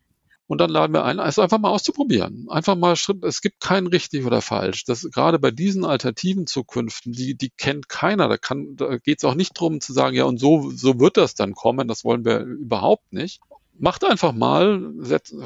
Und 0.47 0.61
dann 0.61 0.69
laden 0.69 0.93
wir 0.93 1.05
ein, 1.05 1.19
es 1.19 1.39
einfach 1.39 1.59
mal 1.59 1.71
auszuprobieren. 1.71 2.47
Einfach 2.51 2.77
mal 2.77 2.97
Schritt, 2.97 3.25
es 3.25 3.41
gibt 3.41 3.61
kein 3.61 3.87
richtig 3.87 4.27
oder 4.27 4.43
falsch. 4.43 4.85
Das 4.85 5.09
gerade 5.11 5.39
bei 5.39 5.51
diesen 5.51 5.87
alternativen 5.87 6.47
Zukünften, 6.47 7.13
die, 7.13 7.35
die 7.35 7.51
kennt 7.51 7.89
keiner. 7.89 8.29
Da 8.29 8.37
kann, 8.37 8.77
da 8.77 8.99
geht 8.99 9.19
es 9.19 9.25
auch 9.25 9.35
nicht 9.35 9.59
drum 9.59 9.81
zu 9.81 9.95
sagen, 9.95 10.15
ja, 10.15 10.25
und 10.25 10.39
so, 10.39 10.71
so 10.71 11.01
wird 11.01 11.17
das 11.17 11.35
dann 11.35 11.55
kommen. 11.55 11.89
Das 11.89 12.05
wollen 12.05 12.27
wir 12.27 12.41
überhaupt 12.41 13.11
nicht. 13.13 13.41
Macht 13.79 14.05
einfach 14.05 14.33
mal, 14.33 14.93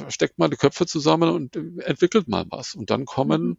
steckt 0.09 0.38
mal 0.38 0.51
die 0.51 0.57
Köpfe 0.57 0.84
zusammen 0.84 1.30
und 1.30 1.55
entwickelt 1.84 2.26
mal 2.26 2.46
was. 2.51 2.74
Und 2.74 2.90
dann 2.90 3.05
kommen 3.05 3.59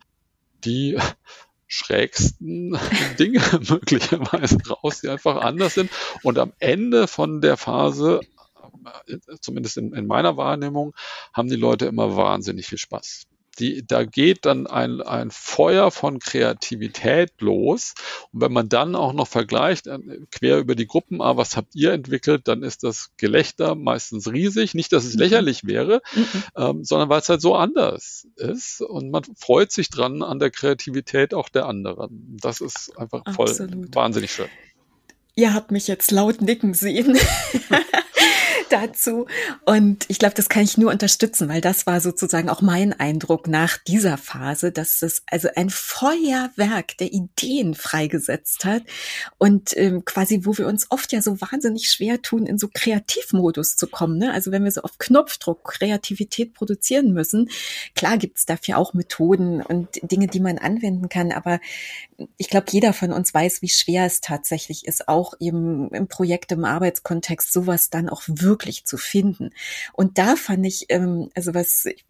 die 0.66 0.98
schrägsten 1.68 2.78
Dinge 3.20 3.42
möglicherweise 3.70 4.58
raus, 4.70 5.00
die 5.02 5.08
einfach 5.08 5.38
anders 5.38 5.76
sind. 5.76 5.90
Und 6.22 6.38
am 6.38 6.52
Ende 6.60 7.08
von 7.08 7.40
der 7.40 7.56
Phase 7.56 8.20
zumindest 9.42 9.78
in, 9.78 9.94
in 9.94 10.08
meiner 10.08 10.38
Wahrnehmung, 10.38 10.96
haben 11.34 11.50
die 11.50 11.56
Leute 11.56 11.86
immer 11.86 12.16
wahnsinnig 12.16 12.68
viel 12.68 12.78
Spaß. 12.78 13.28
Die, 13.60 13.86
da 13.86 14.06
geht 14.06 14.46
dann 14.46 14.68
ein, 14.68 15.02
ein 15.02 15.32
Feuer 15.32 15.92
von 15.92 16.20
Kreativität 16.20 17.34
los. 17.40 17.94
Und 18.32 18.42
wenn 18.42 18.54
man 18.54 18.70
dann 18.70 18.96
auch 18.96 19.12
noch 19.12 19.28
vergleicht, 19.28 19.88
äh, 19.88 20.00
quer 20.32 20.60
über 20.60 20.76
die 20.76 20.88
Gruppen, 20.88 21.22
ah, 21.22 21.36
was 21.36 21.58
habt 21.58 21.76
ihr 21.76 21.92
entwickelt, 21.92 22.48
dann 22.48 22.64
ist 22.64 22.84
das 22.84 23.12
Gelächter 23.18 23.76
meistens 23.76 24.32
riesig. 24.32 24.76
Nicht, 24.76 24.94
dass 24.94 25.04
es 25.04 25.16
mhm. 25.16 25.20
lächerlich 25.20 25.66
wäre, 25.66 26.02
mhm. 26.16 26.44
ähm, 26.56 26.84
sondern 26.86 27.10
weil 27.10 27.20
es 27.20 27.28
halt 27.28 27.42
so 27.42 27.56
anders 27.56 28.28
ist. 28.38 28.82
Und 28.82 29.12
man 29.12 29.24
freut 29.38 29.72
sich 29.72 29.90
dran 29.90 30.24
an 30.24 30.40
der 30.40 30.52
Kreativität 30.52 31.34
auch 31.34 31.50
der 31.50 31.66
anderen. 31.66 32.38
Das 32.42 32.62
ist 32.62 32.98
einfach 32.98 33.24
voll 33.34 33.50
Absolut. 33.50 33.94
wahnsinnig 33.94 34.32
schön. 34.32 34.50
Ihr 35.36 35.54
habt 35.54 35.72
mich 35.72 35.88
jetzt 35.88 36.12
laut 36.12 36.42
nicken 36.42 36.74
sehen. 36.74 37.18
dazu. 38.70 39.28
Und 39.66 40.06
ich 40.08 40.20
glaube, 40.20 40.36
das 40.36 40.50
kann 40.50 40.64
ich 40.64 40.78
nur 40.78 40.92
unterstützen, 40.92 41.50
weil 41.50 41.62
das 41.62 41.86
war 41.88 42.02
sozusagen 42.02 42.50
auch 42.50 42.62
mein 42.62 42.94
Eindruck 42.94 43.48
nach 43.48 43.78
dieser 43.78 44.18
Phase, 44.18 44.72
dass 44.72 45.02
es 45.02 45.24
also 45.28 45.50
ein 45.56 45.70
Feuerwerk 45.70 46.98
der 46.98 47.12
Ideen 47.12 47.76
freigesetzt 47.76 48.66
hat 48.66 48.84
und 49.38 49.76
ähm, 49.78 50.06
quasi, 50.06 50.42
wo 50.44 50.58
wir 50.58 50.68
uns 50.68 50.88
oft 50.90 51.12
ja 51.12 51.22
so 51.22 51.42
wahnsinnig 51.42 51.92
schwer 51.92 52.22
tun, 52.22 52.46
in 52.46 52.58
so 52.58 52.70
Kreativmodus 52.74 53.76
zu 53.76 53.88
kommen. 53.88 54.18
Ne? 54.18 54.32
Also 54.32 54.52
wenn 54.52 54.64
wir 54.64 54.72
so 54.72 54.82
auf 54.82 54.98
Knopfdruck 54.98 55.64
Kreativität 55.64 56.54
produzieren 56.54 57.14
müssen, 57.14 57.50
klar 57.96 58.18
gibt's 58.18 58.46
dafür 58.46 58.78
auch 58.78 58.94
Methoden 58.94 59.62
und 59.62 59.90
Dinge, 60.04 60.28
die 60.28 60.40
man 60.40 60.58
anwenden 60.58 61.10
kann, 61.10 61.32
aber 61.32 61.60
ich 62.38 62.50
glaube, 62.50 62.68
jeder 62.72 62.94
von 62.94 63.14
uns 63.14 63.34
weiß, 63.34 63.62
wie 63.62 63.70
schwer 63.70 64.06
es 64.06 64.22
tatsächlich 64.22 64.86
ist, 64.86 65.08
auch 65.08 65.34
eben 65.40 65.90
im 65.92 66.08
Projekt, 66.08 66.52
im 66.52 66.66
Arbeitskontext 66.66 67.52
sowas 67.54 67.90
dann 67.90 68.10
auch 68.10 68.24
wirklich 68.28 68.59
zu 68.68 68.98
finden. 68.98 69.52
Und 69.94 70.18
da 70.18 70.36
fand 70.36 70.66
ich, 70.66 70.86
ähm, 70.90 71.30
also 71.36 71.54
was, 71.54 71.86
ich 71.86 72.06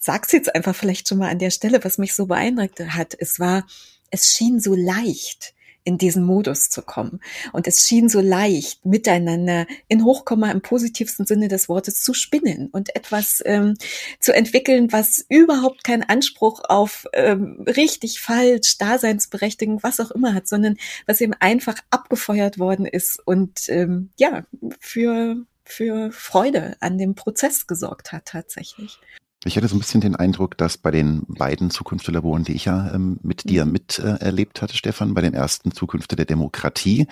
sag's 0.00 0.32
jetzt 0.32 0.54
einfach 0.54 0.74
vielleicht 0.74 1.08
schon 1.08 1.18
mal 1.18 1.30
an 1.30 1.38
der 1.38 1.50
Stelle, 1.50 1.82
was 1.84 1.98
mich 1.98 2.14
so 2.14 2.26
beeindruckt 2.26 2.80
hat, 2.80 3.14
es 3.18 3.40
war, 3.40 3.66
es 4.10 4.32
schien 4.32 4.60
so 4.60 4.74
leicht 4.74 5.54
in 5.86 5.98
diesen 5.98 6.24
Modus 6.24 6.68
zu 6.68 6.82
kommen. 6.82 7.20
Und 7.52 7.68
es 7.68 7.86
schien 7.86 8.08
so 8.08 8.20
leicht, 8.20 8.84
miteinander 8.84 9.66
in 9.86 10.04
Hochkomma 10.04 10.50
im 10.50 10.60
positivsten 10.60 11.26
Sinne 11.26 11.46
des 11.46 11.68
Wortes 11.68 12.02
zu 12.02 12.12
spinnen 12.12 12.68
und 12.72 12.94
etwas 12.96 13.40
ähm, 13.46 13.74
zu 14.18 14.34
entwickeln, 14.34 14.90
was 14.90 15.24
überhaupt 15.28 15.84
keinen 15.84 16.02
Anspruch 16.02 16.62
auf 16.68 17.06
ähm, 17.12 17.64
richtig, 17.68 18.20
falsch, 18.20 18.78
Daseinsberechtigung, 18.78 19.82
was 19.84 20.00
auch 20.00 20.10
immer 20.10 20.34
hat, 20.34 20.48
sondern 20.48 20.76
was 21.06 21.20
eben 21.20 21.34
einfach 21.34 21.76
abgefeuert 21.90 22.58
worden 22.58 22.84
ist 22.84 23.22
und 23.24 23.68
ähm, 23.68 24.10
ja, 24.18 24.44
für 24.80 25.46
für 25.66 26.10
Freude 26.12 26.76
an 26.80 26.98
dem 26.98 27.14
Prozess 27.14 27.66
gesorgt 27.66 28.12
hat 28.12 28.26
tatsächlich. 28.26 28.98
Ich 29.44 29.56
hatte 29.56 29.68
so 29.68 29.76
ein 29.76 29.78
bisschen 29.78 30.00
den 30.00 30.16
Eindruck, 30.16 30.56
dass 30.56 30.76
bei 30.76 30.90
den 30.90 31.24
beiden 31.28 31.70
Zukunftslaboren, 31.70 32.44
die 32.44 32.54
ich 32.54 32.64
ja 32.64 32.92
ähm, 32.92 33.18
mit 33.22 33.44
mhm. 33.44 33.48
dir 33.48 33.64
miterlebt 33.64 34.58
äh, 34.58 34.62
hatte, 34.62 34.76
Stefan, 34.76 35.14
bei 35.14 35.20
dem 35.20 35.34
ersten 35.34 35.72
Zukünfte 35.72 36.16
der 36.16 36.24
Demokratie, 36.24 37.06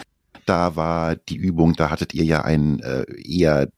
da 0.46 0.76
war 0.76 1.16
die 1.16 1.36
Übung, 1.36 1.74
da 1.74 1.90
hattet 1.90 2.12
ihr 2.14 2.24
ja 2.24 2.42
ein 2.42 2.80
äh, 2.80 3.05
eher 3.22 3.68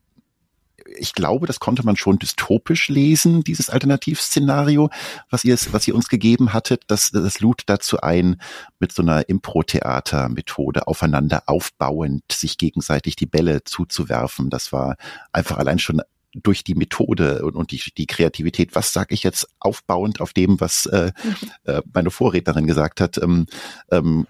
ich 0.97 1.12
glaube, 1.12 1.47
das 1.47 1.61
konnte 1.61 1.84
man 1.84 1.97
schon 1.97 2.18
dystopisch 2.18 2.89
lesen, 2.89 3.43
dieses 3.43 3.70
Alternativszenario, 3.70 4.91
was 5.30 5.45
ihr, 5.45 5.57
was 5.70 5.89
ihr 5.89 5.95
uns 5.95 6.09
gegeben 6.09 6.53
hattet. 6.53 6.84
Das, 6.87 7.11
das 7.11 7.41
lud 7.41 7.62
dazu 7.66 8.01
ein, 8.01 8.41
mit 8.78 8.93
so 8.93 9.03
einer 9.03 9.28
Impro-Theater-Methode 9.28 10.87
aufeinander 10.87 11.45
aufbauend 11.47 12.24
sich 12.30 12.59
gegenseitig 12.59 13.16
die 13.16 13.26
Bälle 13.26 13.64
zuzuwerfen. 13.64 14.51
Das 14.51 14.72
war 14.72 14.97
einfach 15.32 15.59
allein 15.59 15.78
schon 15.78 16.03
durch 16.34 16.64
die 16.64 16.74
Methode 16.74 17.45
und, 17.45 17.57
und 17.57 17.70
die, 17.70 17.80
die 17.97 18.07
Kreativität, 18.07 18.74
was 18.74 18.93
sage 18.93 19.14
ich 19.14 19.22
jetzt 19.22 19.49
aufbauend 19.59 20.20
auf 20.20 20.32
dem, 20.32 20.61
was 20.61 20.87
äh, 20.87 21.12
äh, 21.64 21.82
meine 21.93 22.11
Vorrednerin 22.11 22.66
gesagt 22.66 23.01
hat, 23.01 23.18
ähm, 23.18 23.47
ähm, 23.91 24.26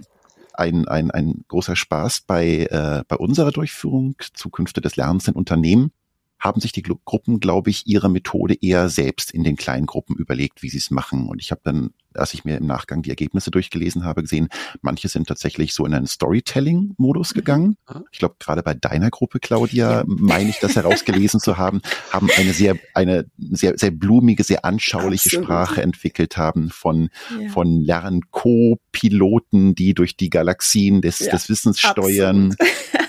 ein, 0.55 0.89
ein, 0.89 1.11
ein 1.11 1.45
großer 1.49 1.77
Spaß 1.77 2.23
bei, 2.27 2.67
äh, 2.71 3.03
bei 3.09 3.17
unserer 3.17 3.51
Durchführung 3.51 4.15
Zukünfte 4.33 4.81
des 4.81 4.97
Lernens 4.97 5.29
in 5.29 5.35
Unternehmen 5.35 5.93
haben 6.39 6.61
sich 6.61 6.73
die 6.73 6.83
Gruppen, 6.83 7.41
glaube 7.41 7.71
ich, 7.71 7.87
ihre 7.87 8.09
Methode 8.09 8.57
eher 8.61 8.89
selbst 8.89 9.31
in 9.31 9.45
den 9.45 9.57
kleinen 9.57 9.87
Gruppen 9.87 10.17
überlegt, 10.17 10.63
wie 10.63 10.69
sie 10.69 10.79
es 10.79 10.91
machen. 10.91 11.29
Und 11.29 11.41
ich 11.41 11.51
habe 11.51 11.63
dann 11.65 11.91
als 12.19 12.35
ich 12.35 12.45
mir 12.45 12.57
im 12.59 12.67
Nachgang 12.67 13.03
die 13.03 13.11
Ergebnisse 13.11 13.51
durchgelesen 13.51 14.05
habe, 14.05 14.23
gesehen, 14.23 14.49
manche 14.83 15.09
sind 15.09 15.29
tatsächlich 15.29 15.75
so 15.75 15.87
in 15.87 15.95
einen 15.95 16.07
Storytelling-Modus 16.07 17.31
mhm. 17.31 17.39
gegangen. 17.39 17.77
Ich 18.11 18.19
glaube, 18.19 18.37
gerade 18.39 18.63
bei 18.63 18.75
deiner 18.75 19.11
Gruppe, 19.11 19.41
Claudia, 19.41 19.99
ja. 19.99 20.05
meine 20.07 20.51
ich 20.51 20.59
das 20.59 20.77
herausgelesen 20.77 21.41
zu 21.41 21.57
haben, 21.57 21.81
haben 22.11 22.29
eine 22.37 22.53
sehr, 22.53 22.77
eine 22.95 23.27
sehr, 23.39 23.79
sehr 23.79 23.91
blumige, 23.91 24.45
sehr 24.45 24.65
anschauliche 24.65 25.29
Absolut. 25.29 25.45
Sprache 25.47 25.83
entwickelt 25.83 26.37
haben 26.37 26.71
von, 26.71 27.09
ja. 27.41 27.49
von 27.51 27.81
Lern-Co-Piloten, 27.81 29.75
die 29.75 29.95
durch 29.95 30.17
die 30.17 30.31
Galaxien 30.31 31.03
des, 31.03 31.21
ja. 31.21 31.31
des 31.31 31.49
Wissens 31.49 31.81
steuern, 31.81 32.55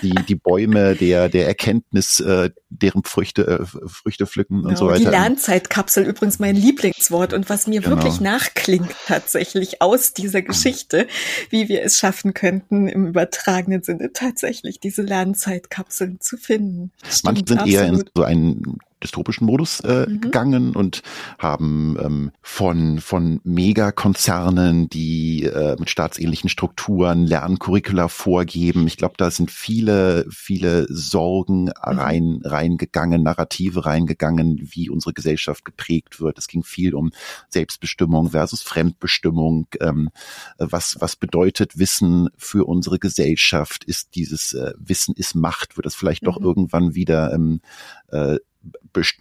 die, 0.02 0.14
die 0.28 0.34
Bäume 0.34 0.94
der, 0.94 1.28
der 1.28 1.46
Erkenntnis, 1.46 2.20
äh, 2.20 2.50
deren 2.70 3.02
Früchte, 3.04 3.46
äh, 3.46 3.88
Früchte 3.88 4.26
pflücken 4.26 4.58
genau. 4.58 4.70
und 4.70 4.78
so 4.78 4.86
weiter. 4.86 4.98
Die 4.98 5.06
Lernzeitkapsel 5.06 6.04
übrigens 6.04 6.38
mein 6.38 6.56
Lieblingswort 6.56 7.32
und 7.32 7.48
was 7.48 7.66
mir 7.66 7.80
genau. 7.80 7.96
wirklich 7.96 8.20
nachklingt 8.20 8.94
tatsächlich 9.06 9.80
aus 9.80 10.12
dieser 10.12 10.42
Geschichte, 10.42 11.06
wie 11.50 11.68
wir 11.68 11.82
es 11.82 11.98
schaffen 11.98 12.34
könnten, 12.34 12.88
im 12.88 13.06
übertragenen 13.06 13.82
Sinne 13.82 14.12
tatsächlich 14.12 14.80
diese 14.80 15.02
Lernzeitkapseln 15.02 16.20
zu 16.20 16.36
finden. 16.36 16.92
Manche 17.22 17.44
sind 17.46 17.60
absolut. 17.60 17.74
eher 17.74 17.88
in 17.88 18.04
so 18.14 18.22
einen 18.22 18.78
dystopischen 19.02 19.46
Modus 19.46 19.80
äh, 19.80 20.06
mhm. 20.08 20.20
gegangen 20.20 20.76
und 20.76 21.02
haben 21.38 21.96
ähm, 22.00 22.30
von 22.42 23.00
von 23.00 23.40
Megakonzernen, 23.44 24.88
die 24.88 25.44
äh, 25.44 25.76
mit 25.78 25.90
staatsähnlichen 25.90 26.50
Strukturen 26.50 27.26
Lerncurricula 27.26 28.08
vorgeben. 28.08 28.86
Ich 28.86 28.96
glaube, 28.96 29.14
da 29.16 29.30
sind 29.30 29.50
viele 29.50 30.26
viele 30.30 30.86
Sorgen 30.88 31.64
mhm. 31.64 31.72
rein 31.82 32.40
reingegangen, 32.44 33.22
Narrative 33.22 33.86
reingegangen, 33.86 34.58
wie 34.62 34.90
unsere 34.90 35.12
Gesellschaft 35.12 35.64
geprägt 35.64 36.20
wird. 36.20 36.38
Es 36.38 36.48
ging 36.48 36.62
viel 36.62 36.94
um 36.94 37.10
Selbstbestimmung 37.48 38.30
versus 38.30 38.62
Fremdbestimmung. 38.62 39.66
Ähm, 39.80 40.10
was 40.58 40.96
was 41.00 41.16
bedeutet 41.16 41.78
Wissen 41.78 42.28
für 42.36 42.66
unsere 42.66 42.98
Gesellschaft? 42.98 43.84
Ist 43.84 44.14
dieses 44.14 44.52
äh, 44.54 44.72
Wissen 44.78 45.14
ist 45.14 45.34
Macht? 45.34 45.76
Wird 45.76 45.86
es 45.86 45.94
vielleicht 45.94 46.22
mhm. 46.22 46.26
doch 46.26 46.40
irgendwann 46.40 46.94
wieder 46.94 47.32
ähm, 47.32 47.60
äh, 48.08 48.38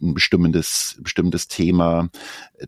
ein 0.01 0.13
bestimmendes, 0.13 0.97
bestimmtes 1.01 1.47
Thema. 1.47 2.09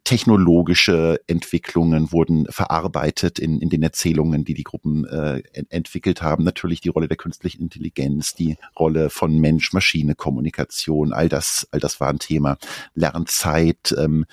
Technologische 0.04 1.20
Entwicklungen 1.28 2.12
wurden 2.12 2.46
verarbeitet 2.50 3.40
in, 3.40 3.60
in 3.60 3.70
den 3.70 3.84
Erzählungen, 3.84 4.46
die 4.46 4.54
die 4.54 4.64
Gruppen 4.64 5.06
äh, 5.06 5.42
entwickelt 5.70 6.22
haben. 6.22 6.44
Natürlich 6.44 6.82
die 6.82 6.90
Rolle 6.90 7.08
der 7.08 7.18
künstlichen 7.18 7.64
Intelligenz, 7.64 8.36
die 8.36 8.58
Rolle 8.78 9.10
von 9.10 9.40
Mensch-Maschine-Kommunikation, 9.40 11.14
all 11.14 11.30
das, 11.30 11.68
all 11.72 11.80
das 11.80 12.00
war 12.00 12.10
ein 12.10 12.20
Thema. 12.20 12.58
Lernzeit, 12.94 13.96
ähm, 13.98 14.26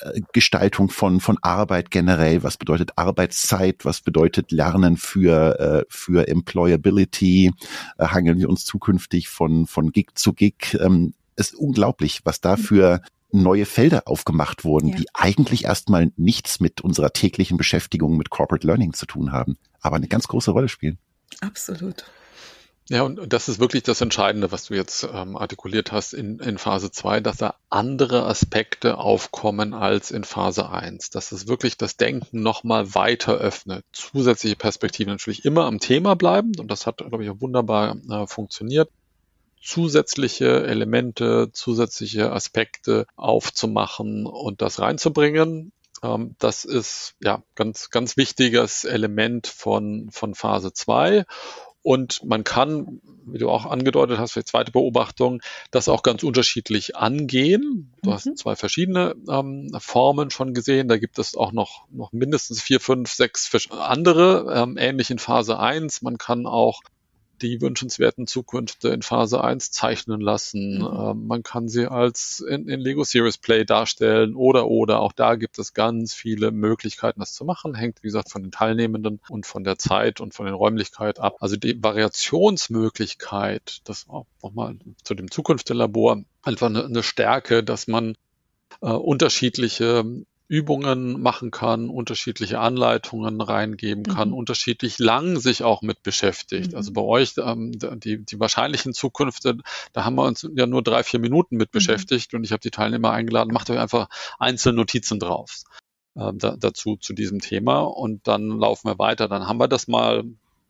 äh, 0.00 0.20
Gestaltung 0.32 0.90
von, 0.90 1.20
von 1.20 1.38
Arbeit 1.42 1.90
generell, 1.90 2.42
was 2.42 2.56
bedeutet 2.56 2.92
Arbeitszeit, 2.96 3.84
was 3.84 4.00
bedeutet 4.00 4.52
Lernen 4.52 4.96
für, 4.96 5.60
äh, 5.60 5.84
für 5.88 6.28
Employability, 6.28 7.52
äh, 7.98 8.06
hangeln 8.06 8.38
wir 8.38 8.48
uns 8.48 8.64
zukünftig 8.64 9.28
von, 9.28 9.66
von 9.66 9.92
Gig 9.92 10.10
zu 10.14 10.32
Gig. 10.32 10.76
Ähm, 10.80 11.14
ist 11.36 11.54
unglaublich, 11.54 12.20
was 12.24 12.40
da 12.40 12.56
für 12.56 13.00
neue 13.32 13.66
Felder 13.66 14.02
aufgemacht 14.06 14.64
wurden, 14.64 14.88
ja. 14.88 14.96
die 14.96 15.06
eigentlich 15.14 15.64
erstmal 15.64 16.12
nichts 16.16 16.60
mit 16.60 16.80
unserer 16.80 17.12
täglichen 17.12 17.56
Beschäftigung 17.56 18.16
mit 18.16 18.30
Corporate 18.30 18.66
Learning 18.66 18.92
zu 18.92 19.06
tun 19.06 19.32
haben, 19.32 19.56
aber 19.80 19.96
eine 19.96 20.08
ganz 20.08 20.28
große 20.28 20.50
Rolle 20.50 20.68
spielen. 20.68 20.98
Absolut. 21.40 22.04
Ja, 22.88 23.02
und 23.02 23.32
das 23.32 23.48
ist 23.48 23.58
wirklich 23.58 23.82
das 23.82 24.00
Entscheidende, 24.00 24.52
was 24.52 24.66
du 24.66 24.74
jetzt 24.74 25.08
ähm, 25.12 25.36
artikuliert 25.36 25.90
hast 25.90 26.14
in, 26.14 26.38
in 26.38 26.56
Phase 26.56 26.92
2, 26.92 27.18
dass 27.18 27.38
da 27.38 27.56
andere 27.68 28.26
Aspekte 28.26 28.98
aufkommen 28.98 29.74
als 29.74 30.12
in 30.12 30.22
Phase 30.22 30.70
1. 30.70 31.10
Dass 31.10 31.32
es 31.32 31.48
wirklich 31.48 31.76
das 31.76 31.96
Denken 31.96 32.42
nochmal 32.42 32.94
weiter 32.94 33.34
öffnet. 33.34 33.84
Zusätzliche 33.90 34.54
Perspektiven 34.54 35.12
natürlich 35.12 35.44
immer 35.44 35.64
am 35.64 35.80
Thema 35.80 36.14
bleiben 36.14 36.52
und 36.60 36.70
das 36.70 36.86
hat, 36.86 36.98
glaube 36.98 37.24
ich, 37.24 37.30
auch 37.30 37.40
wunderbar 37.40 37.96
äh, 38.08 38.26
funktioniert 38.28 38.88
zusätzliche 39.60 40.64
Elemente, 40.66 41.50
zusätzliche 41.52 42.32
Aspekte 42.32 43.06
aufzumachen 43.16 44.26
und 44.26 44.62
das 44.62 44.80
reinzubringen. 44.80 45.72
Ähm, 46.02 46.36
das 46.38 46.64
ist 46.64 47.14
ja 47.20 47.42
ganz, 47.54 47.90
ganz 47.90 48.16
wichtiges 48.16 48.84
Element 48.84 49.46
von, 49.46 50.08
von 50.10 50.34
Phase 50.34 50.72
2. 50.72 51.24
Und 51.86 52.24
man 52.24 52.42
kann, 52.42 53.00
wie 53.26 53.38
du 53.38 53.48
auch 53.48 53.64
angedeutet 53.64 54.18
hast, 54.18 54.32
für 54.32 54.40
die 54.40 54.46
zweite 54.46 54.72
Beobachtung, 54.72 55.40
das 55.70 55.88
auch 55.88 56.02
ganz 56.02 56.24
unterschiedlich 56.24 56.96
angehen. 56.96 57.92
Du 58.02 58.10
mhm. 58.10 58.14
hast 58.14 58.38
zwei 58.38 58.56
verschiedene 58.56 59.14
ähm, 59.30 59.70
Formen 59.78 60.30
schon 60.30 60.52
gesehen. 60.52 60.88
Da 60.88 60.96
gibt 60.96 61.20
es 61.20 61.36
auch 61.36 61.52
noch, 61.52 61.86
noch 61.92 62.10
mindestens 62.10 62.60
vier, 62.60 62.80
fünf, 62.80 63.12
sechs 63.12 63.48
andere, 63.70 64.52
ähm, 64.52 64.76
ähnlich 64.76 65.12
in 65.12 65.20
Phase 65.20 65.60
1. 65.60 66.02
Man 66.02 66.18
kann 66.18 66.46
auch 66.46 66.80
die 67.42 67.60
wünschenswerten 67.60 68.26
Zukünfte 68.26 68.88
in 68.88 69.02
Phase 69.02 69.42
1 69.42 69.70
zeichnen 69.70 70.20
lassen. 70.20 70.78
Mhm. 70.78 70.84
Ähm, 70.84 71.26
man 71.26 71.42
kann 71.42 71.68
sie 71.68 71.90
als 71.90 72.40
in, 72.40 72.68
in, 72.68 72.80
Lego 72.80 73.04
Series 73.04 73.38
Play 73.38 73.64
darstellen 73.64 74.34
oder 74.34 74.68
oder 74.68 75.00
auch 75.00 75.12
da 75.12 75.34
gibt 75.36 75.58
es 75.58 75.74
ganz 75.74 76.14
viele 76.14 76.50
Möglichkeiten, 76.50 77.20
das 77.20 77.32
zu 77.34 77.44
machen. 77.44 77.74
Hängt, 77.74 78.02
wie 78.02 78.08
gesagt, 78.08 78.30
von 78.30 78.42
den 78.42 78.52
Teilnehmenden 78.52 79.20
und 79.28 79.46
von 79.46 79.64
der 79.64 79.78
Zeit 79.78 80.20
und 80.20 80.34
von 80.34 80.46
den 80.46 80.54
Räumlichkeiten 80.54 81.22
ab. 81.22 81.36
Also 81.40 81.56
die 81.56 81.82
Variationsmöglichkeit, 81.82 83.80
das 83.84 84.08
auch 84.08 84.26
nochmal 84.42 84.76
zu 85.02 85.14
dem 85.14 85.30
Zukunftslabor, 85.30 86.22
einfach 86.42 86.66
eine, 86.66 86.84
eine 86.84 87.02
Stärke, 87.02 87.62
dass 87.62 87.86
man 87.86 88.16
äh, 88.80 88.88
unterschiedliche 88.88 90.04
Übungen 90.48 91.20
machen 91.20 91.50
kann, 91.50 91.88
unterschiedliche 91.88 92.60
Anleitungen 92.60 93.40
reingeben 93.40 94.04
kann, 94.04 94.28
mhm. 94.28 94.34
unterschiedlich 94.34 94.98
lang 94.98 95.40
sich 95.40 95.64
auch 95.64 95.82
mit 95.82 96.02
beschäftigt. 96.02 96.72
Mhm. 96.72 96.76
Also 96.76 96.92
bei 96.92 97.00
euch, 97.00 97.34
ähm, 97.38 97.72
die, 97.76 98.24
die 98.24 98.38
wahrscheinlichen 98.38 98.92
Zukünfte, 98.92 99.58
da 99.92 100.04
haben 100.04 100.14
wir 100.14 100.24
uns 100.24 100.48
ja 100.54 100.66
nur 100.66 100.82
drei, 100.82 101.02
vier 101.02 101.20
Minuten 101.20 101.56
mit 101.56 101.70
mhm. 101.70 101.78
beschäftigt 101.78 102.34
und 102.34 102.44
ich 102.44 102.52
habe 102.52 102.60
die 102.60 102.70
Teilnehmer 102.70 103.10
eingeladen, 103.10 103.52
macht 103.52 103.70
euch 103.70 103.78
einfach 103.78 104.08
einzelne 104.38 104.76
Notizen 104.76 105.18
drauf 105.18 105.64
äh, 106.14 106.32
da, 106.34 106.56
dazu 106.56 106.96
zu 106.96 107.12
diesem 107.12 107.40
Thema 107.40 107.80
und 107.80 108.28
dann 108.28 108.48
laufen 108.48 108.88
wir 108.88 108.98
weiter. 108.98 109.28
Dann 109.28 109.48
haben 109.48 109.58
wir 109.58 109.68
das 109.68 109.88
mal 109.88 110.24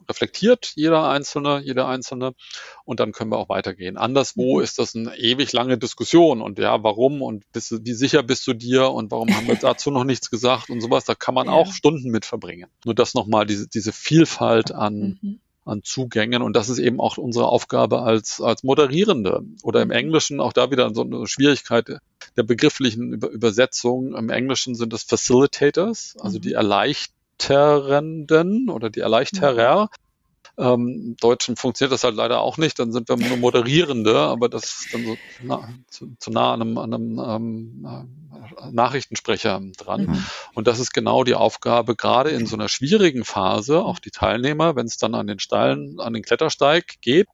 reflektiert 0.09 0.73
jeder 0.77 1.09
Einzelne, 1.09 1.61
jeder 1.65 1.89
Einzelne 1.89 2.35
und 2.85 3.01
dann 3.01 3.13
können 3.13 3.31
wir 3.31 3.39
auch 3.39 3.49
weitergehen. 3.49 3.97
Anderswo 3.97 4.59
mhm. 4.59 4.63
ist 4.63 4.79
das 4.79 4.95
eine 4.95 5.17
ewig 5.17 5.53
lange 5.53 5.79
Diskussion 5.79 6.41
und 6.43 6.59
ja, 6.59 6.83
warum 6.83 7.23
und 7.23 7.51
bist 7.53 7.71
du, 7.71 7.79
wie 7.83 7.95
sicher 7.95 8.23
bist 8.23 8.47
du 8.47 8.55
dir 8.55 8.91
und 8.91 9.11
warum 9.11 9.35
haben 9.35 9.47
wir 9.47 9.57
dazu 9.61 9.91
noch 9.91 10.05
nichts 10.05 10.31
gesagt 10.31 10.71
und 10.71 10.81
sowas, 10.81 11.05
da 11.05 11.15
kann 11.15 11.35
man 11.35 11.47
ja. 11.47 11.53
auch 11.53 11.73
Stunden 11.73 12.11
mit 12.11 12.25
verbringen. 12.25 12.69
Nur 12.85 12.95
das 12.95 13.15
nochmal, 13.15 13.47
diese, 13.47 13.69
diese 13.69 13.93
Vielfalt 13.93 14.73
an, 14.73 15.19
mhm 15.21 15.41
an 15.67 15.83
Zugängen. 15.83 16.43
Und 16.43 16.55
das 16.55 16.69
ist 16.69 16.79
eben 16.79 17.01
auch 17.01 17.19
unsere 17.19 17.49
Aufgabe 17.49 18.03
als, 18.03 18.41
als 18.41 18.63
Moderierende. 18.63 19.43
Oder 19.63 19.83
im 19.83 19.89
mhm. 19.89 19.95
Englischen 19.95 20.41
auch 20.41 20.53
da 20.53 20.71
wieder 20.71 20.95
so 20.95 21.03
eine 21.03 21.27
Schwierigkeit 21.27 21.99
der 22.37 22.43
begrifflichen 22.43 23.13
Über 23.13 23.29
Übersetzung. 23.29 24.15
Im 24.15 24.31
Englischen 24.31 24.75
sind 24.75 24.93
es 24.93 25.03
Facilitators, 25.03 26.17
also 26.21 26.39
die 26.39 26.51
mhm. 26.51 26.55
erleichtern 26.55 27.16
Erleichterenden 27.39 28.71
oder 28.71 28.91
die 28.91 29.01
Erleichterer. 29.01 29.89
Ähm, 30.59 31.17
Deutschen 31.21 31.57
funktioniert 31.57 31.93
das 31.93 32.05
halt 32.05 32.15
leider 32.15 32.41
auch 32.41 32.57
nicht, 32.57 32.79
dann 32.79 32.91
sind 32.91 33.11
wir 33.11 33.17
nur 33.17 33.37
Moderierende, 33.37 34.19
aber 34.19 34.49
das 34.49 34.65
ist 34.65 34.95
dann 34.95 35.05
so 35.05 35.17
na, 35.43 35.69
zu, 35.89 36.17
zu, 36.19 36.31
nah 36.31 36.55
an 36.55 36.63
einem, 36.63 36.79
an 36.79 36.95
einem 36.95 37.19
ähm, 37.19 37.87
äh, 37.87 38.71
Nachrichtensprecher 38.71 39.61
dran. 39.77 40.07
Mhm. 40.07 40.25
Und 40.55 40.67
das 40.67 40.79
ist 40.79 40.95
genau 40.95 41.25
die 41.25 41.35
Aufgabe, 41.35 41.95
gerade 41.95 42.31
in 42.31 42.47
so 42.47 42.57
einer 42.57 42.71
schwierigen 42.71 43.25
Phase, 43.25 43.83
auch 43.83 43.99
die 43.99 44.11
Teilnehmer, 44.11 44.77
wenn 44.77 44.87
es 44.87 44.97
dann 44.97 45.15
an 45.15 45.27
den 45.27 45.41
Steilen, 45.41 46.01
an 46.01 46.15
den 46.15 46.23
Klettersteig 46.23 47.03
geht, 47.03 47.29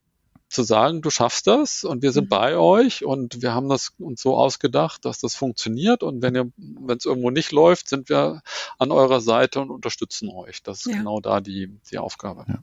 zu 0.53 0.62
sagen, 0.62 1.03
du 1.03 1.11
schaffst 1.11 1.46
das 1.46 1.84
und 1.84 2.03
wir 2.03 2.12
sind 2.12 2.24
mhm. 2.24 2.30
bei 2.30 2.57
euch 2.57 3.05
und 3.05 3.42
wir 3.42 3.55
haben 3.55 3.68
das 3.68 3.92
uns 3.98 4.22
so 4.22 4.36
ausgedacht, 4.36 5.05
dass 5.05 5.18
das 5.18 5.34
funktioniert 5.34 6.03
und 6.03 6.22
wenn 6.22 6.34
ihr, 6.34 6.50
wenn 6.57 6.96
es 6.96 7.05
irgendwo 7.05 7.30
nicht 7.30 7.53
läuft, 7.53 7.88
sind 7.88 8.09
wir 8.09 8.42
an 8.78 8.90
eurer 8.90 9.20
Seite 9.20 9.61
und 9.61 9.70
unterstützen 9.70 10.28
euch. 10.28 10.62
Das 10.62 10.80
ist 10.80 10.92
ja. 10.92 10.98
genau 10.98 11.20
da 11.20 11.40
die, 11.40 11.78
die 11.90 11.98
Aufgabe. 11.98 12.44
Ja 12.48 12.61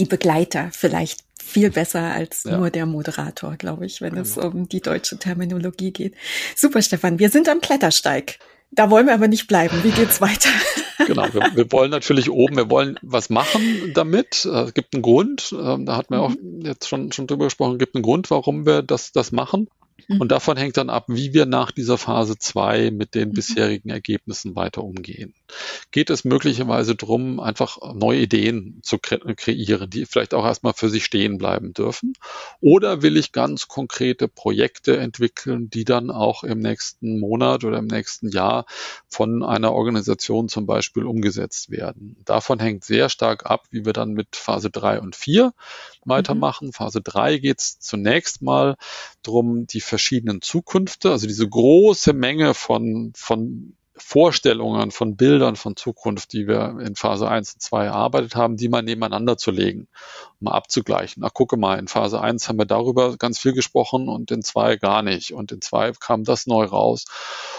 die 0.00 0.06
Begleiter 0.06 0.70
vielleicht 0.72 1.20
viel 1.42 1.70
besser 1.70 2.00
als 2.00 2.44
ja. 2.44 2.56
nur 2.56 2.70
der 2.70 2.86
Moderator, 2.86 3.56
glaube 3.56 3.86
ich, 3.86 4.00
wenn 4.00 4.10
genau. 4.10 4.22
es 4.22 4.36
um 4.36 4.68
die 4.68 4.80
deutsche 4.80 5.18
Terminologie 5.18 5.92
geht. 5.92 6.14
Super, 6.56 6.82
Stefan. 6.82 7.18
Wir 7.18 7.30
sind 7.30 7.48
am 7.48 7.60
Klettersteig. 7.60 8.38
Da 8.70 8.90
wollen 8.90 9.06
wir 9.06 9.14
aber 9.14 9.28
nicht 9.28 9.46
bleiben. 9.46 9.82
Wie 9.82 9.90
geht's 9.90 10.20
weiter? 10.20 10.50
Genau, 11.06 11.24
wir, 11.32 11.50
wir 11.54 11.72
wollen 11.72 11.90
natürlich 11.90 12.30
oben, 12.30 12.56
wir 12.56 12.70
wollen 12.70 12.98
was 13.02 13.30
machen 13.30 13.92
damit. 13.94 14.44
Äh, 14.44 14.62
es 14.62 14.74
gibt 14.74 14.94
einen 14.94 15.02
Grund, 15.02 15.54
ähm, 15.58 15.86
da 15.86 15.96
hat 15.96 16.10
man 16.10 16.20
mhm. 16.20 16.24
auch 16.24 16.34
jetzt 16.64 16.88
schon, 16.88 17.12
schon 17.12 17.26
drüber 17.26 17.44
gesprochen, 17.44 17.72
es 17.74 17.78
gibt 17.78 17.94
einen 17.94 18.02
Grund, 18.02 18.30
warum 18.30 18.66
wir 18.66 18.82
das, 18.82 19.12
das 19.12 19.32
machen. 19.32 19.68
Und 20.10 20.24
mhm. 20.24 20.28
davon 20.28 20.56
hängt 20.56 20.76
dann 20.76 20.90
ab, 20.90 21.04
wie 21.06 21.32
wir 21.34 21.46
nach 21.46 21.70
dieser 21.70 21.96
Phase 21.96 22.36
2 22.36 22.90
mit 22.90 23.14
den 23.14 23.28
mhm. 23.28 23.34
bisherigen 23.34 23.90
Ergebnissen 23.90 24.56
weiter 24.56 24.82
umgehen. 24.82 25.34
Geht 25.92 26.10
es 26.10 26.24
möglicherweise 26.24 26.96
darum, 26.96 27.38
einfach 27.38 27.78
neue 27.94 28.20
Ideen 28.20 28.80
zu 28.82 28.98
kre 28.98 29.20
kreieren, 29.36 29.88
die 29.88 30.06
vielleicht 30.06 30.34
auch 30.34 30.44
erstmal 30.44 30.72
für 30.72 30.88
sich 30.88 31.04
stehen 31.04 31.38
bleiben 31.38 31.74
dürfen? 31.74 32.14
Oder 32.60 33.02
will 33.02 33.16
ich 33.16 33.30
ganz 33.30 33.68
konkrete 33.68 34.26
Projekte 34.26 34.96
entwickeln, 34.96 35.70
die 35.70 35.84
dann 35.84 36.10
auch 36.10 36.42
im 36.42 36.58
nächsten 36.58 37.20
Monat 37.20 37.62
oder 37.62 37.78
im 37.78 37.86
nächsten 37.86 38.30
Jahr 38.30 38.66
von 39.06 39.44
einer 39.44 39.72
Organisation 39.72 40.48
zum 40.48 40.66
Beispiel 40.66 41.04
umgesetzt 41.04 41.70
werden? 41.70 42.16
Davon 42.24 42.58
hängt 42.58 42.82
sehr 42.82 43.08
stark 43.10 43.46
ab, 43.46 43.66
wie 43.70 43.84
wir 43.84 43.92
dann 43.92 44.10
mit 44.12 44.34
Phase 44.34 44.70
3 44.70 45.00
und 45.00 45.14
4 45.14 45.52
weitermachen. 46.04 46.68
Mhm. 46.68 46.72
Phase 46.72 47.00
3 47.00 47.38
geht 47.38 47.60
es 47.60 47.78
zunächst 47.78 48.42
mal 48.42 48.76
darum, 49.22 49.66
die 49.66 49.80
verschiedenen 49.80 50.40
Zukünfte, 50.42 51.10
also 51.10 51.26
diese 51.26 51.48
große 51.48 52.12
Menge 52.12 52.54
von, 52.54 53.12
von 53.14 53.76
Vorstellungen, 54.02 54.90
von 54.90 55.16
Bildern 55.16 55.56
von 55.56 55.76
Zukunft, 55.76 56.32
die 56.32 56.46
wir 56.46 56.78
in 56.80 56.96
Phase 56.96 57.28
1 57.28 57.54
und 57.54 57.62
2 57.62 57.84
erarbeitet 57.86 58.34
haben, 58.34 58.56
die 58.56 58.68
mal 58.68 58.82
nebeneinander 58.82 59.36
zu 59.36 59.50
legen, 59.50 59.88
mal 60.40 60.52
abzugleichen. 60.52 61.22
Ach, 61.24 61.32
gucke 61.32 61.56
mal, 61.56 61.78
in 61.78 61.88
Phase 61.88 62.20
1 62.20 62.48
haben 62.48 62.58
wir 62.58 62.66
darüber 62.66 63.16
ganz 63.16 63.38
viel 63.38 63.52
gesprochen 63.52 64.08
und 64.08 64.30
in 64.30 64.42
2 64.42 64.76
gar 64.76 65.02
nicht. 65.02 65.32
Und 65.32 65.52
in 65.52 65.60
2 65.60 65.92
kam 65.92 66.24
das 66.24 66.46
neu 66.46 66.64
raus. 66.64 67.04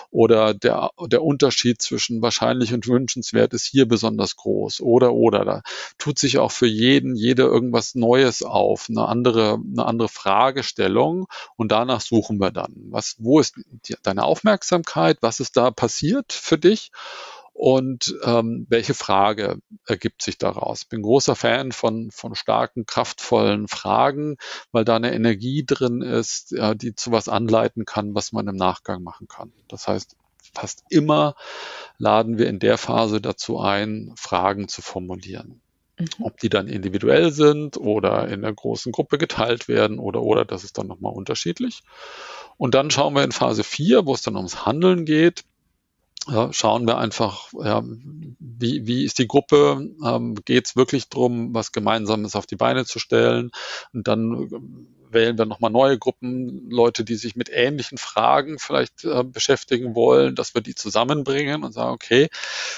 Oder 0.09 0.53
der, 0.53 0.89
der 1.07 1.23
Unterschied 1.23 1.81
zwischen 1.81 2.21
wahrscheinlich 2.21 2.73
und 2.73 2.87
wünschenswert 2.87 3.53
ist 3.53 3.65
hier 3.65 3.87
besonders 3.87 4.35
groß. 4.35 4.81
Oder, 4.81 5.13
oder, 5.13 5.45
da 5.45 5.61
tut 5.97 6.19
sich 6.19 6.37
auch 6.37 6.51
für 6.51 6.67
jeden, 6.67 7.15
jede 7.15 7.43
irgendwas 7.43 7.95
Neues 7.95 8.43
auf, 8.43 8.87
eine 8.89 9.07
andere, 9.07 9.59
eine 9.71 9.85
andere 9.85 10.09
Fragestellung. 10.09 11.27
Und 11.55 11.71
danach 11.71 12.01
suchen 12.01 12.39
wir 12.39 12.51
dann. 12.51 12.73
Was, 12.89 13.15
wo 13.19 13.39
ist 13.39 13.55
die, 13.87 13.95
deine 14.03 14.23
Aufmerksamkeit? 14.23 15.17
Was 15.21 15.39
ist 15.39 15.55
da 15.55 15.71
passiert? 15.71 16.30
Für 16.33 16.57
dich? 16.57 16.91
Und 17.53 18.15
ähm, 18.23 18.65
welche 18.69 18.93
Frage 18.93 19.59
ergibt 19.85 20.21
sich 20.21 20.37
daraus? 20.37 20.85
Bin 20.85 21.01
großer 21.01 21.35
Fan 21.35 21.71
von, 21.71 22.09
von 22.09 22.33
starken, 22.33 22.85
kraftvollen 22.85 23.67
Fragen, 23.67 24.37
weil 24.71 24.85
da 24.85 24.95
eine 24.95 25.13
Energie 25.13 25.63
drin 25.65 26.01
ist, 26.01 26.51
ja, 26.51 26.73
die 26.73 26.95
zu 26.95 27.11
was 27.11 27.27
anleiten 27.27 27.85
kann, 27.85 28.15
was 28.15 28.31
man 28.31 28.47
im 28.47 28.55
Nachgang 28.55 29.03
machen 29.03 29.27
kann. 29.27 29.51
Das 29.67 29.87
heißt, 29.87 30.15
fast 30.55 30.85
immer 30.89 31.35
laden 31.97 32.37
wir 32.37 32.47
in 32.47 32.59
der 32.59 32.77
Phase 32.77 33.21
dazu 33.21 33.59
ein, 33.59 34.13
Fragen 34.17 34.67
zu 34.67 34.81
formulieren. 34.81 35.61
Mhm. 35.99 36.07
Ob 36.21 36.39
die 36.39 36.49
dann 36.49 36.67
individuell 36.67 37.31
sind 37.31 37.77
oder 37.77 38.27
in 38.27 38.43
einer 38.43 38.53
großen 38.53 38.91
Gruppe 38.91 39.17
geteilt 39.17 39.67
werden 39.67 39.99
oder, 39.99 40.21
oder, 40.23 40.45
das 40.45 40.63
ist 40.63 40.77
dann 40.77 40.87
nochmal 40.87 41.13
unterschiedlich. 41.13 41.83
Und 42.57 42.75
dann 42.75 42.91
schauen 42.91 43.13
wir 43.13 43.23
in 43.23 43.31
Phase 43.31 43.63
4, 43.63 44.05
wo 44.05 44.13
es 44.13 44.21
dann 44.21 44.35
ums 44.35 44.65
Handeln 44.65 45.05
geht, 45.05 45.43
ja, 46.31 46.53
schauen 46.53 46.87
wir 46.87 46.97
einfach, 46.97 47.49
ja, 47.53 47.83
wie, 48.39 48.87
wie 48.87 49.03
ist 49.03 49.19
die 49.19 49.27
Gruppe? 49.27 49.89
Ähm, 50.05 50.35
Geht 50.45 50.67
es 50.67 50.75
wirklich 50.75 51.09
darum, 51.09 51.53
was 51.53 51.71
Gemeinsames 51.71 52.35
auf 52.35 52.45
die 52.45 52.55
Beine 52.55 52.85
zu 52.85 52.99
stellen? 52.99 53.51
Und 53.93 54.07
dann 54.07 54.49
wählen 55.13 55.37
wir 55.37 55.45
nochmal 55.45 55.71
neue 55.71 55.97
Gruppen, 55.97 56.69
Leute, 56.69 57.03
die 57.03 57.15
sich 57.15 57.35
mit 57.35 57.49
ähnlichen 57.49 57.97
Fragen 57.97 58.59
vielleicht 58.59 59.03
äh, 59.03 59.23
beschäftigen 59.23 59.95
wollen, 59.95 60.35
dass 60.35 60.53
wir 60.53 60.61
die 60.61 60.75
zusammenbringen 60.75 61.63
und 61.63 61.73
sagen, 61.73 61.91
okay, 61.91 62.29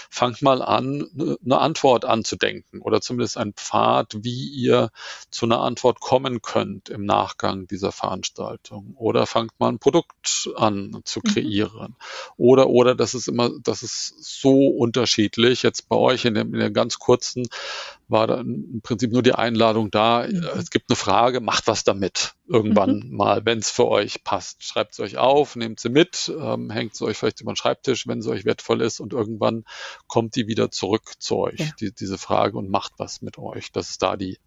fangt 0.10 0.42
mal 0.42 0.62
an, 0.62 1.10
ne, 1.14 1.38
eine 1.44 1.60
Antwort 1.60 2.06
anzudenken 2.06 2.82
oder 2.82 3.02
zumindest 3.02 3.38
ein 3.38 3.54
Pfad, 3.54 4.18
wie 4.24 4.48
ihr 4.50 4.90
zu 5.30 5.46
einer 5.46 5.62
Antwort 5.62 6.00
kommen 6.00 6.42
könnt 6.42 6.90
im 6.90 7.06
Nachgang 7.06 7.68
dieser 7.68 7.92
Veranstaltung. 7.92 8.96
Oder 8.98 9.26
fangt 9.26 9.60
mal 9.60 9.70
ein 9.70 9.80
Produkt 9.80 10.50
an 10.56 11.02
zu 11.04 11.20
mhm. 11.24 11.30
kreieren. 11.30 11.90
Mhm. 11.90 12.34
Oder, 12.38 12.68
oder 12.68 12.96
das 12.96 13.14
ist 13.14 13.28
immer, 13.28 13.52
das 13.64 13.84
ist 13.84 14.16
so 14.20 14.68
unterschiedlich. 14.68 15.64
Jetzt 15.64 15.90
bei 15.90 15.96
euch 15.96 16.26
in 16.26 16.34
dem, 16.34 16.54
in 16.54 16.60
der 16.60 16.72
ganz 16.72 17.00
kurzen 17.00 17.48
war 18.08 18.28
dann 18.28 18.66
im 18.74 18.82
Prinzip 18.82 19.12
nur 19.12 19.24
die 19.24 19.34
Einladung 19.34 19.92
da. 19.92 20.28
Mhm. 20.28 20.46
Es 20.58 20.70
gibt 20.70 20.90
eine 20.90 20.96
Frage, 20.96 21.40
macht 21.40 21.68
was 21.68 21.84
damit 21.84 22.34
irgendwann 22.48 23.00
mhm. 23.00 23.16
mal, 23.16 23.46
wenn 23.46 23.60
es 23.60 23.70
für 23.70 23.88
euch 23.88 24.24
passt. 24.24 24.64
Schreibt 24.64 24.94
es 24.94 25.00
euch 25.00 25.18
auf, 25.18 25.56
nehmt 25.56 25.80
sie 25.80 25.90
mit, 25.90 26.32
ähm, 26.38 26.70
hängt 26.70 26.96
sie 26.96 27.06
euch 27.06 27.18
vielleicht 27.18 27.42
über 27.42 27.52
den 27.52 27.56
Schreibtisch, 27.56 28.08
wenn 28.08 28.22
sie 28.22 28.30
euch 28.30 28.46
wertvoll 28.46 28.82
ist 28.82 29.00
und 29.00 29.14
irgendwann 29.14 29.64
kommt 30.08 30.36
die 30.36 30.48
wieder 30.48 30.72
zurück 30.72 31.14
zu 31.20 31.38
euch, 31.38 31.60
ja. 31.60 31.72
die, 31.80 31.94
diese 31.94 32.18
Frage 32.18 32.58
und 32.58 32.70
macht 32.70 32.94
was 32.98 33.22
mit 33.22 33.38
euch. 33.38 33.72
Das 33.72 33.90
ist 33.90 34.02
da 34.02 34.18
die, 34.18 34.38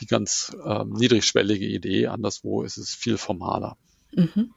die 0.00 0.06
ganz 0.06 0.54
ähm, 0.64 0.92
niedrigschwellige 0.92 1.66
Idee. 1.66 2.08
Anderswo 2.08 2.62
ist 2.62 2.76
es 2.76 2.94
viel 2.94 3.18
formaler. 3.18 3.76
Mhm. 4.12 4.52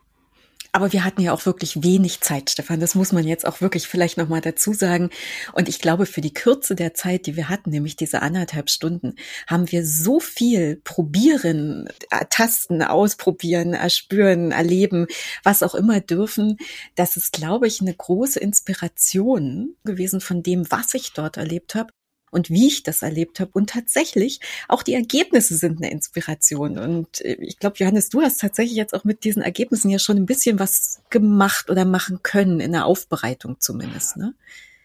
Aber 0.76 0.92
wir 0.92 1.06
hatten 1.06 1.22
ja 1.22 1.32
auch 1.32 1.46
wirklich 1.46 1.84
wenig 1.84 2.20
Zeit, 2.20 2.50
Stefan. 2.50 2.82
Das 2.82 2.96
muss 2.96 3.14
man 3.14 3.26
jetzt 3.26 3.48
auch 3.48 3.62
wirklich 3.62 3.88
vielleicht 3.88 4.18
nochmal 4.18 4.42
dazu 4.42 4.74
sagen. 4.74 5.10
Und 5.54 5.70
ich 5.70 5.80
glaube, 5.80 6.06
für 6.06 6.20
die 6.20 6.34
Kürze 6.34 6.76
der 6.76 6.94
Zeit, 6.94 7.28
die 7.28 7.38
wir 7.38 7.48
hatten, 7.48 7.70
nämlich 7.70 7.96
diese 7.96 8.22
anderthalb 8.22 8.70
Stunden, 8.70 9.16
haben 9.48 9.72
wir 9.72 9.86
so 9.86 10.20
viel 10.20 10.82
probieren, 10.84 11.88
tasten, 12.30 12.82
ausprobieren, 12.84 13.74
erspüren, 13.74 14.52
erleben, 14.52 15.08
was 15.44 15.64
auch 15.64 15.76
immer 15.76 16.02
dürfen. 16.02 16.58
Das 16.96 17.16
ist, 17.16 17.32
glaube 17.32 17.68
ich, 17.68 17.80
eine 17.80 17.94
große 17.94 18.42
Inspiration 18.42 19.78
gewesen 19.86 20.20
von 20.20 20.44
dem, 20.44 20.70
was 20.72 20.94
ich 20.94 21.14
dort 21.14 21.38
erlebt 21.38 21.76
habe 21.76 21.94
und 22.36 22.50
wie 22.50 22.68
ich 22.68 22.84
das 22.84 23.02
erlebt 23.02 23.40
habe. 23.40 23.52
Und 23.54 23.70
tatsächlich, 23.70 24.42
auch 24.68 24.84
die 24.84 24.94
Ergebnisse 24.94 25.56
sind 25.56 25.78
eine 25.78 25.90
Inspiration. 25.90 26.78
Und 26.78 27.22
äh, 27.22 27.38
ich 27.40 27.60
glaube, 27.60 27.78
Johannes, 27.80 28.10
du 28.10 28.22
hast 28.22 28.42
tatsächlich 28.42 28.76
jetzt 28.76 28.94
auch 28.94 29.06
mit 29.06 29.24
diesen 29.24 29.42
Ergebnissen 29.42 29.90
ja 29.90 30.00
schon 30.00 30.18
ein 30.18 30.26
bisschen 30.26 30.60
was 30.60 31.00
gemacht 31.10 31.70
oder 31.70 31.86
machen 31.86 32.20
können, 32.22 32.60
in 32.60 32.74
der 32.74 32.86
Aufbereitung 32.86 33.56
zumindest. 33.60 34.18
Ne? 34.18 34.34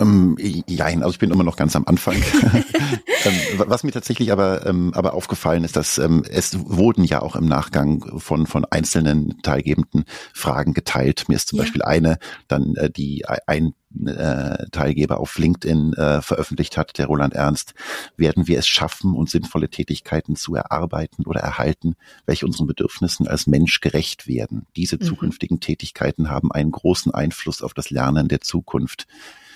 Ähm, 0.01 0.37
jein, 0.39 1.03
also 1.03 1.13
ich 1.13 1.19
bin 1.19 1.31
immer 1.31 1.45
noch 1.45 1.57
ganz 1.57 1.77
am 1.77 1.85
Anfang. 1.87 2.17
ähm, 3.25 3.35
was 3.57 3.85
mir 3.85 3.93
tatsächlich 3.93 4.33
aber, 4.33 4.67
ähm, 4.67 4.93
aber 4.95 5.15
aufgefallen 5.15 5.65
ist, 5.65 5.77
dass 5.77 5.99
ähm, 5.99 6.25
es 6.29 6.59
wurden 6.59 7.05
ja 7.05 7.23
auch 7.23 7.37
im 7.37 7.47
Nachgang 7.47 8.19
von, 8.19 8.47
von 8.47 8.65
einzelnen 8.65 9.41
teilgebenden 9.43 10.05
Fragen 10.33 10.73
geteilt. 10.73 11.29
Mir 11.29 11.37
ist 11.37 11.49
zum 11.49 11.59
ja. 11.59 11.65
Beispiel 11.65 11.83
eine, 11.83 12.19
dann 12.49 12.75
äh, 12.77 12.91
die 12.91 13.25
ein 13.47 13.75
äh, 14.07 14.67
Teilgeber 14.71 15.21
auf 15.21 15.37
LinkedIn 15.37 15.95
äh, 15.95 16.23
veröffentlicht 16.23 16.77
hat, 16.77 16.97
der 16.99 17.07
Roland 17.07 17.35
Ernst, 17.35 17.75
werden 18.17 18.47
wir 18.47 18.59
es 18.59 18.69
schaffen, 18.69 19.15
uns 19.15 19.33
sinnvolle 19.33 19.69
Tätigkeiten 19.69 20.37
zu 20.37 20.55
erarbeiten 20.55 21.27
oder 21.27 21.41
erhalten, 21.41 21.97
welche 22.25 22.47
unseren 22.47 22.69
Bedürfnissen 22.69 23.27
als 23.27 23.47
Mensch 23.47 23.81
gerecht 23.81 24.27
werden. 24.27 24.67
Diese 24.77 24.97
mhm. 24.97 25.03
zukünftigen 25.03 25.61
Tätigkeiten 25.61 26.31
haben 26.31 26.53
einen 26.53 26.71
großen 26.71 27.13
Einfluss 27.13 27.63
auf 27.63 27.75
das 27.75 27.91
Lernen 27.91 28.29
der 28.29 28.41
Zukunft. 28.41 29.07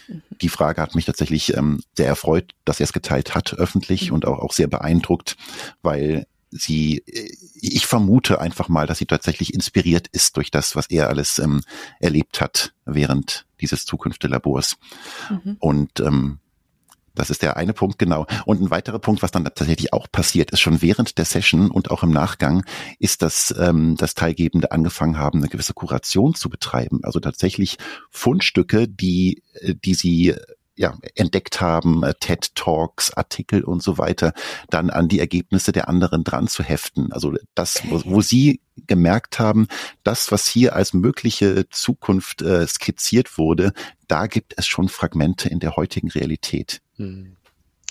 Die 0.42 0.48
Frage 0.48 0.80
hat 0.80 0.94
mich 0.94 1.04
tatsächlich 1.04 1.56
ähm, 1.56 1.82
sehr 1.96 2.06
erfreut, 2.06 2.52
dass 2.64 2.80
er 2.80 2.84
es 2.84 2.92
geteilt 2.92 3.34
hat 3.34 3.54
öffentlich 3.54 4.08
mhm. 4.08 4.14
und 4.14 4.26
auch, 4.26 4.38
auch 4.38 4.52
sehr 4.52 4.66
beeindruckt, 4.66 5.36
weil 5.82 6.26
sie, 6.50 7.02
äh, 7.06 7.36
ich 7.54 7.86
vermute 7.86 8.40
einfach 8.40 8.68
mal, 8.68 8.86
dass 8.86 8.98
sie 8.98 9.06
tatsächlich 9.06 9.54
inspiriert 9.54 10.08
ist 10.08 10.36
durch 10.36 10.50
das, 10.50 10.76
was 10.76 10.86
er 10.90 11.08
alles 11.08 11.38
ähm, 11.38 11.60
erlebt 12.00 12.40
hat 12.40 12.72
während 12.84 13.46
dieses 13.60 13.84
Zukünftelabors. 13.84 14.76
Mhm. 15.30 15.56
Und 15.58 16.00
ähm, 16.00 16.38
das 17.14 17.30
ist 17.30 17.42
der 17.42 17.56
eine 17.56 17.72
Punkt, 17.72 17.98
genau. 17.98 18.26
Und 18.44 18.60
ein 18.60 18.70
weiterer 18.70 18.98
Punkt, 18.98 19.22
was 19.22 19.30
dann 19.30 19.44
tatsächlich 19.44 19.92
auch 19.92 20.10
passiert 20.10 20.50
ist, 20.50 20.60
schon 20.60 20.82
während 20.82 21.18
der 21.18 21.24
Session 21.24 21.70
und 21.70 21.90
auch 21.90 22.02
im 22.02 22.10
Nachgang, 22.10 22.64
ist, 22.98 23.22
dass 23.22 23.54
ähm, 23.58 23.96
das 23.96 24.14
Teilgebende 24.14 24.72
angefangen 24.72 25.18
haben, 25.18 25.38
eine 25.38 25.48
gewisse 25.48 25.74
Kuration 25.74 26.34
zu 26.34 26.48
betreiben. 26.48 27.00
Also 27.02 27.20
tatsächlich 27.20 27.78
Fundstücke, 28.10 28.88
die, 28.88 29.42
äh, 29.60 29.74
die 29.74 29.94
sie 29.94 30.34
ja, 30.76 30.96
entdeckt 31.14 31.60
haben, 31.60 32.02
äh, 32.02 32.14
TED 32.18 32.54
Talks, 32.54 33.12
Artikel 33.12 33.62
und 33.62 33.82
so 33.82 33.98
weiter, 33.98 34.32
dann 34.70 34.90
an 34.90 35.08
die 35.08 35.20
Ergebnisse 35.20 35.72
der 35.72 35.88
anderen 35.88 36.24
dran 36.24 36.48
zu 36.48 36.62
heften. 36.62 37.12
Also 37.12 37.34
das, 37.54 37.82
wo, 37.88 38.02
wo 38.04 38.20
Sie 38.20 38.60
gemerkt 38.88 39.38
haben, 39.38 39.68
das, 40.02 40.32
was 40.32 40.48
hier 40.48 40.74
als 40.74 40.92
mögliche 40.92 41.68
Zukunft 41.68 42.42
äh, 42.42 42.66
skizziert 42.66 43.38
wurde, 43.38 43.72
da 44.08 44.26
gibt 44.26 44.54
es 44.56 44.66
schon 44.66 44.88
Fragmente 44.88 45.48
in 45.48 45.60
der 45.60 45.76
heutigen 45.76 46.10
Realität. 46.10 46.80
Hm. 46.96 47.36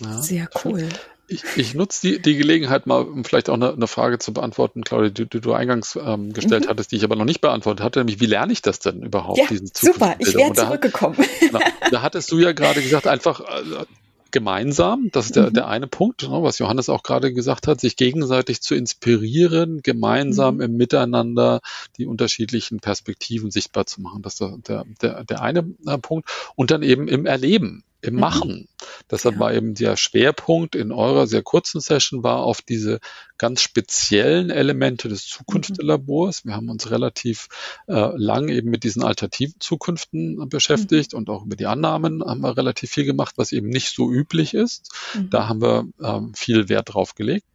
Ja. 0.02 0.22
Sehr 0.22 0.50
cool. 0.64 0.90
Ich, 1.28 1.44
ich 1.56 1.74
nutze 1.74 2.08
die, 2.08 2.22
die 2.22 2.36
Gelegenheit 2.36 2.86
mal, 2.86 3.02
um 3.02 3.24
vielleicht 3.24 3.50
auch 3.50 3.54
eine, 3.54 3.72
eine 3.74 3.88
Frage 3.88 4.20
zu 4.20 4.34
beantworten, 4.34 4.84
Claudia, 4.84 5.10
die, 5.10 5.26
die 5.28 5.40
du 5.40 5.54
eingangs 5.54 5.98
ähm, 6.02 6.34
gestellt 6.34 6.66
mhm. 6.66 6.70
hattest, 6.70 6.92
die 6.92 6.98
ich 6.98 7.04
aber 7.04 7.16
noch 7.16 7.26
nicht 7.26 7.42
beantwortet 7.42 7.84
hatte, 7.84 8.00
nämlich 8.00 8.20
wie 8.20 8.26
lerne 8.26 8.52
ich 8.52 8.62
das 8.62 8.80
denn 8.80 9.04
überhaupt? 9.04 9.40
Ja, 9.40 9.48
super, 9.74 10.16
ich 10.20 10.36
wäre 10.36 10.54
zurückgekommen. 10.54 11.16
Da, 11.18 11.26
genau, 11.48 11.60
da 11.92 12.02
hattest 12.02 12.32
du 12.32 12.40
ja 12.40 12.52
gerade 12.52 12.82
gesagt, 12.82 13.08
einfach 13.08 13.40
äh, 13.40 13.86
gemeinsam, 14.32 15.10
das 15.14 15.28
ist 15.28 15.38
der, 15.38 15.50
mhm. 15.50 15.54
der 15.54 15.68
eine 15.68 15.88
Punkt, 15.88 16.24
ne, 16.24 16.44
was 16.44 16.60
Johannes 16.60 16.90
auch 16.90 17.04
gerade 17.04 17.32
gesagt 17.34 17.68
hat, 17.68 17.80
sich 17.80 17.96
gegenseitig 17.96 18.62
zu 18.62 18.76
inspirieren, 18.76 19.82
gemeinsam 19.82 20.56
mhm. 20.56 20.62
im 20.62 20.76
Miteinander 20.76 21.62
die 21.98 22.06
unterschiedlichen 22.06 22.80
Perspektiven 22.80 23.50
sichtbar 23.50 23.86
zu 23.86 24.02
machen. 24.02 24.22
Das 24.24 24.42
ist 24.42 24.68
der, 24.68 24.84
der, 25.02 25.24
der 25.24 25.42
eine 25.42 25.74
äh, 25.88 25.98
Punkt. 26.00 26.30
Und 26.56 26.72
dann 26.72 26.84
eben 26.84 27.08
im 27.08 27.26
Erleben 27.26 27.86
im 28.04 28.16
mhm. 28.16 28.20
Machen. 28.20 28.52
Mhm. 28.52 28.86
Deshalb 29.10 29.36
ja. 29.36 29.42
war 29.42 29.54
eben 29.54 29.74
der 29.74 29.98
Schwerpunkt 29.98 30.76
in 30.76 30.92
eurer 30.92 31.28
sehr 31.28 31.42
kurzen 31.42 31.82
Session 31.82 32.24
war 32.24 32.40
auf 32.40 32.62
diese 32.62 33.00
ganz 33.38 33.62
speziellen 33.62 34.50
Elemente 34.50 35.10
des 35.10 35.26
Zukunftslabors. 35.26 36.46
Wir 36.46 36.56
haben 36.56 36.70
uns 36.70 36.92
relativ 36.92 37.48
äh, 37.88 38.12
lang 38.16 38.50
eben 38.50 38.70
mit 38.70 38.84
diesen 38.84 39.04
alternativen 39.04 39.56
Zukünften 39.60 40.48
beschäftigt 40.50 41.14
mhm. 41.14 41.20
und 41.20 41.30
auch 41.30 41.46
über 41.46 41.56
die 41.56 41.66
Annahmen 41.66 42.24
haben 42.24 42.42
wir 42.42 42.58
relativ 42.58 42.92
viel 42.92 43.06
gemacht, 43.06 43.34
was 43.38 43.52
eben 43.52 43.70
nicht 43.70 43.96
so 43.96 44.12
üblich 44.12 44.54
ist. 44.54 44.92
Mhm. 45.14 45.30
Da 45.30 45.48
haben 45.48 45.62
wir 45.62 45.86
ähm, 46.02 46.34
viel 46.34 46.70
Wert 46.70 46.94
drauf 46.94 47.16
gelegt 47.16 47.46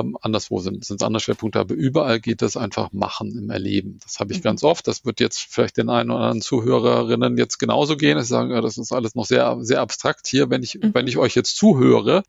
ähm, 0.00 0.16
anderswo 0.20 0.60
sind, 0.60 0.84
sind 0.84 1.00
es 1.00 1.06
andere 1.06 1.20
Schwerpunkte, 1.20 1.58
aber 1.60 1.74
überall 1.74 2.20
geht 2.20 2.42
das 2.42 2.56
einfach 2.56 2.92
machen 2.92 3.36
im 3.38 3.50
Erleben. 3.50 3.98
Das 4.02 4.20
habe 4.20 4.32
ich 4.32 4.38
mhm. 4.38 4.44
ganz 4.44 4.64
oft. 4.64 4.86
Das 4.86 5.04
wird 5.04 5.20
jetzt 5.20 5.38
vielleicht 5.38 5.76
den 5.76 5.90
einen 5.90 6.10
oder 6.10 6.20
anderen 6.20 6.42
Zuhörerinnen 6.42 7.38
jetzt 7.38 7.58
genauso 7.58 7.96
gehen. 7.96 8.18
Ich 8.18 8.26
sagen, 8.26 8.50
ja, 8.50 8.60
das 8.60 8.78
ist 8.78 8.92
alles 8.92 9.14
noch 9.14 9.26
sehr, 9.26 9.58
sehr 9.60 9.80
abstrakt 9.80 10.26
hier. 10.26 10.50
Wenn 10.50 10.62
ich, 10.62 10.74
mhm. 10.74 10.94
wenn 10.94 11.06
ich 11.06 11.18
euch 11.18 11.34
jetzt 11.34 11.56
zuhöre, 11.56 12.22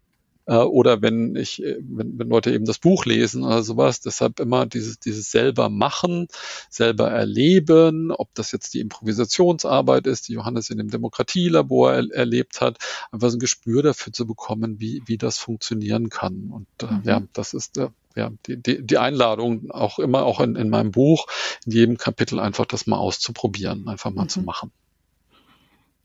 äh, 0.47 0.55
oder 0.55 1.01
wenn 1.01 1.35
ich, 1.35 1.61
äh, 1.61 1.77
wenn, 1.81 2.17
wenn 2.17 2.29
Leute 2.29 2.51
eben 2.51 2.65
das 2.65 2.79
Buch 2.79 3.05
lesen 3.05 3.43
oder 3.43 3.61
sowas. 3.63 4.01
Deshalb 4.01 4.39
immer 4.39 4.65
dieses, 4.65 4.99
dieses 4.99 5.29
selber 5.29 5.69
machen, 5.69 6.27
selber 6.69 7.11
erleben, 7.11 8.11
ob 8.11 8.33
das 8.33 8.51
jetzt 8.51 8.73
die 8.73 8.79
Improvisationsarbeit 8.79 10.07
ist, 10.07 10.29
die 10.29 10.33
Johannes 10.33 10.69
in 10.69 10.77
dem 10.77 10.89
Demokratielabor 10.89 11.93
er, 11.93 12.11
erlebt 12.11 12.61
hat, 12.61 12.77
einfach 13.11 13.29
so 13.29 13.37
ein 13.37 13.41
Gespür 13.41 13.83
dafür 13.83 14.13
zu 14.13 14.25
bekommen, 14.25 14.79
wie, 14.79 15.03
wie 15.05 15.17
das 15.17 15.37
funktionieren 15.37 16.09
kann. 16.09 16.49
Und 16.51 16.67
äh, 16.81 16.93
mhm. 16.93 17.01
ja, 17.03 17.21
das 17.33 17.53
ist 17.53 17.77
äh, 17.77 17.89
ja, 18.15 18.31
die, 18.47 18.61
die, 18.61 18.83
die 18.83 18.97
Einladung 18.97 19.69
auch 19.69 19.99
immer 19.99 20.23
auch 20.23 20.39
in, 20.39 20.55
in 20.55 20.69
meinem 20.69 20.91
Buch, 20.91 21.27
in 21.65 21.73
jedem 21.73 21.97
Kapitel 21.97 22.39
einfach 22.39 22.65
das 22.65 22.87
mal 22.87 22.97
auszuprobieren, 22.97 23.87
einfach 23.87 24.11
mal 24.11 24.23
mhm. 24.23 24.29
zu 24.29 24.41
machen 24.41 24.71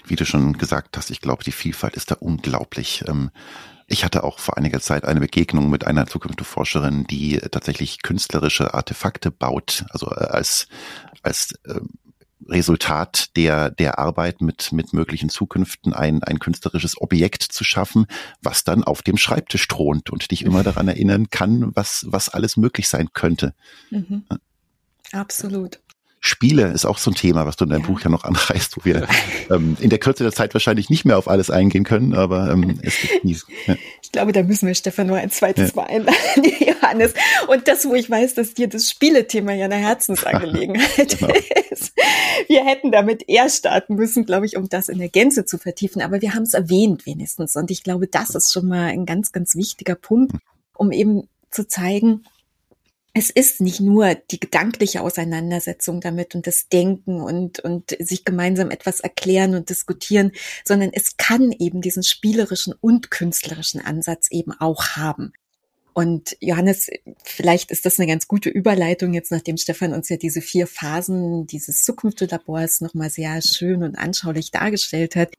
wie 0.05 0.16
du 0.16 0.26
schon 0.26 0.55
gesagt 0.55 0.97
hast, 0.97 1.11
ich 1.11 1.20
glaube, 1.20 1.45
die 1.45 1.53
Vielfalt 1.53 1.95
ist 1.95 2.11
da 2.11 2.16
unglaublich. 2.16 3.05
Ähm, 3.07 3.30
ich 3.93 4.05
hatte 4.05 4.24
auch 4.24 4.38
vor 4.38 4.57
einiger 4.57 4.80
Zeit 4.80 5.05
eine 5.05 5.20
Begegnung 5.20 5.68
mit 5.68 5.86
einer 5.86 6.07
zukünftigen 6.07 6.47
Forscherin, 6.47 7.05
die 7.05 7.38
tatsächlich 7.38 8.03
künstlerische 8.03 8.72
Artefakte 8.72 9.30
baut, 9.30 9.84
also 9.90 10.11
äh, 10.11 10.24
als, 10.24 10.66
als 11.22 11.53
äh, 11.64 11.80
Resultat 12.49 13.36
der, 13.36 13.70
der 13.70 13.99
Arbeit 13.99 14.40
mit, 14.40 14.72
mit 14.72 14.93
möglichen 14.95 15.28
Zukünften 15.28 15.93
ein, 15.93 16.22
ein 16.22 16.38
künstlerisches 16.38 17.01
Objekt 17.01 17.43
zu 17.43 17.64
schaffen, 17.64 18.07
was 18.40 18.64
dann 18.64 18.82
auf 18.82 19.03
dem 19.03 19.18
Schreibtisch 19.18 19.68
thront 19.68 20.11
und 20.11 20.30
dich 20.30 20.45
immer 20.45 20.62
daran 20.62 20.88
erinnern 20.88 21.28
kann, 21.28 21.76
was, 21.76 22.07
was 22.09 22.30
alles 22.30 22.57
möglich 22.57 22.88
sein 22.88 23.11
könnte. 23.12 23.55
Mhm. 23.90 24.24
Absolut. 25.12 25.80
Spiele 26.25 26.68
ist 26.68 26.85
auch 26.85 26.99
so 26.99 27.11
ein 27.11 27.14
Thema, 27.14 27.47
was 27.47 27.57
du 27.57 27.64
in 27.64 27.70
deinem 27.70 27.83
ja. 27.83 27.87
Buch 27.89 28.01
ja 28.01 28.09
noch 28.09 28.23
anreißt, 28.23 28.77
wo 28.77 28.85
wir 28.85 29.09
ähm, 29.51 29.77
in 29.81 29.91
der 29.91 29.99
Kürze 29.99 30.23
der 30.23 30.33
Zeit 30.33 30.55
wahrscheinlich 30.55 30.89
nicht 30.89 31.05
mehr 31.05 31.18
auf 31.18 31.27
alles 31.27 31.51
eingehen 31.51 31.83
können, 31.83 32.14
aber 32.14 32.53
ähm, 32.53 32.79
es 32.83 33.01
gibt 33.01 33.25
nie. 33.25 33.37
Ja. 33.66 33.75
Ich 34.01 34.12
glaube, 34.12 34.31
da 34.31 34.45
müssen 34.45 34.68
wir 34.68 34.75
Stefan 34.77 35.09
nur 35.09 35.16
ein 35.16 35.31
zweites. 35.31 35.75
Mal 35.75 35.87
einladen, 35.87 36.16
Johannes. 36.61 37.14
Und 37.49 37.66
das, 37.66 37.87
wo 37.87 37.95
ich 37.95 38.09
weiß, 38.09 38.35
dass 38.35 38.55
dir 38.55 38.68
das 38.68 38.89
Spielethema 38.89 39.53
ja 39.53 39.64
eine 39.64 39.75
Herzensangelegenheit 39.75 41.18
genau. 41.18 41.33
ist. 41.70 41.93
Wir 42.47 42.64
hätten 42.64 42.93
damit 42.93 43.29
eher 43.29 43.49
starten 43.49 43.97
müssen, 43.97 44.25
glaube 44.25 44.47
ich, 44.47 44.57
um 44.57 44.68
das 44.68 44.89
in 44.89 44.99
der 44.99 45.09
Gänze 45.09 45.45
zu 45.45 45.59
vertiefen. 45.59 46.03
Aber 46.03 46.20
wir 46.20 46.35
haben 46.35 46.45
es 46.45 46.55
erwähnt 46.55 47.05
wenigstens. 47.05 47.57
Und 47.57 47.73
ich 47.73 47.83
glaube, 47.83 48.07
das 48.07 48.37
ist 48.37 48.53
schon 48.53 48.68
mal 48.68 48.89
ein 48.89 49.07
ganz, 49.07 49.33
ganz 49.33 49.57
wichtiger 49.57 49.97
Punkt, 49.97 50.37
um 50.75 50.93
eben 50.93 51.29
zu 51.51 51.66
zeigen, 51.66 52.25
es 53.15 53.29
ist 53.31 53.61
nicht 53.61 53.81
nur 53.81 54.15
die 54.15 54.41
gedankliche 54.41 55.03
Auseinandersetzung 55.03 56.01
damit 56.01 56.35
und 56.35 56.47
das 56.47 56.69
Denken 56.69 57.21
und, 57.21 57.61
und 57.61 57.97
sich 57.99 58.25
gemeinsam 58.25 58.71
etwas 58.71 59.01
erklären 59.01 59.55
und 59.55 59.69
diskutieren, 59.69 60.33
sondern 60.65 60.91
es 60.93 61.17
kann 61.17 61.53
eben 61.53 61.83
diesen 61.83 62.03
spielerischen 62.03 62.75
und 62.81 63.11
künstlerischen 63.11 63.81
Ansatz 63.81 64.29
eben 64.31 64.53
auch 64.53 64.97
haben. 64.97 65.33
Und 65.95 66.39
Johannes, 66.41 66.89
vielleicht 67.23 67.71
ist 67.71 67.85
das 67.85 67.99
eine 67.99 68.09
ganz 68.09 68.27
gute 68.27 68.49
Überleitung 68.49 69.13
jetzt, 69.13 69.31
nachdem 69.31 69.59
Stefan 69.59 69.93
uns 69.93 70.09
ja 70.09 70.17
diese 70.17 70.41
vier 70.41 70.67
Phasen 70.67 71.47
dieses 71.47 71.85
Zukunftslabors 71.85 72.81
nochmal 72.81 73.11
sehr 73.11 73.43
schön 73.43 73.83
und 73.83 73.97
anschaulich 73.97 74.51
dargestellt 74.51 75.17
hat 75.17 75.35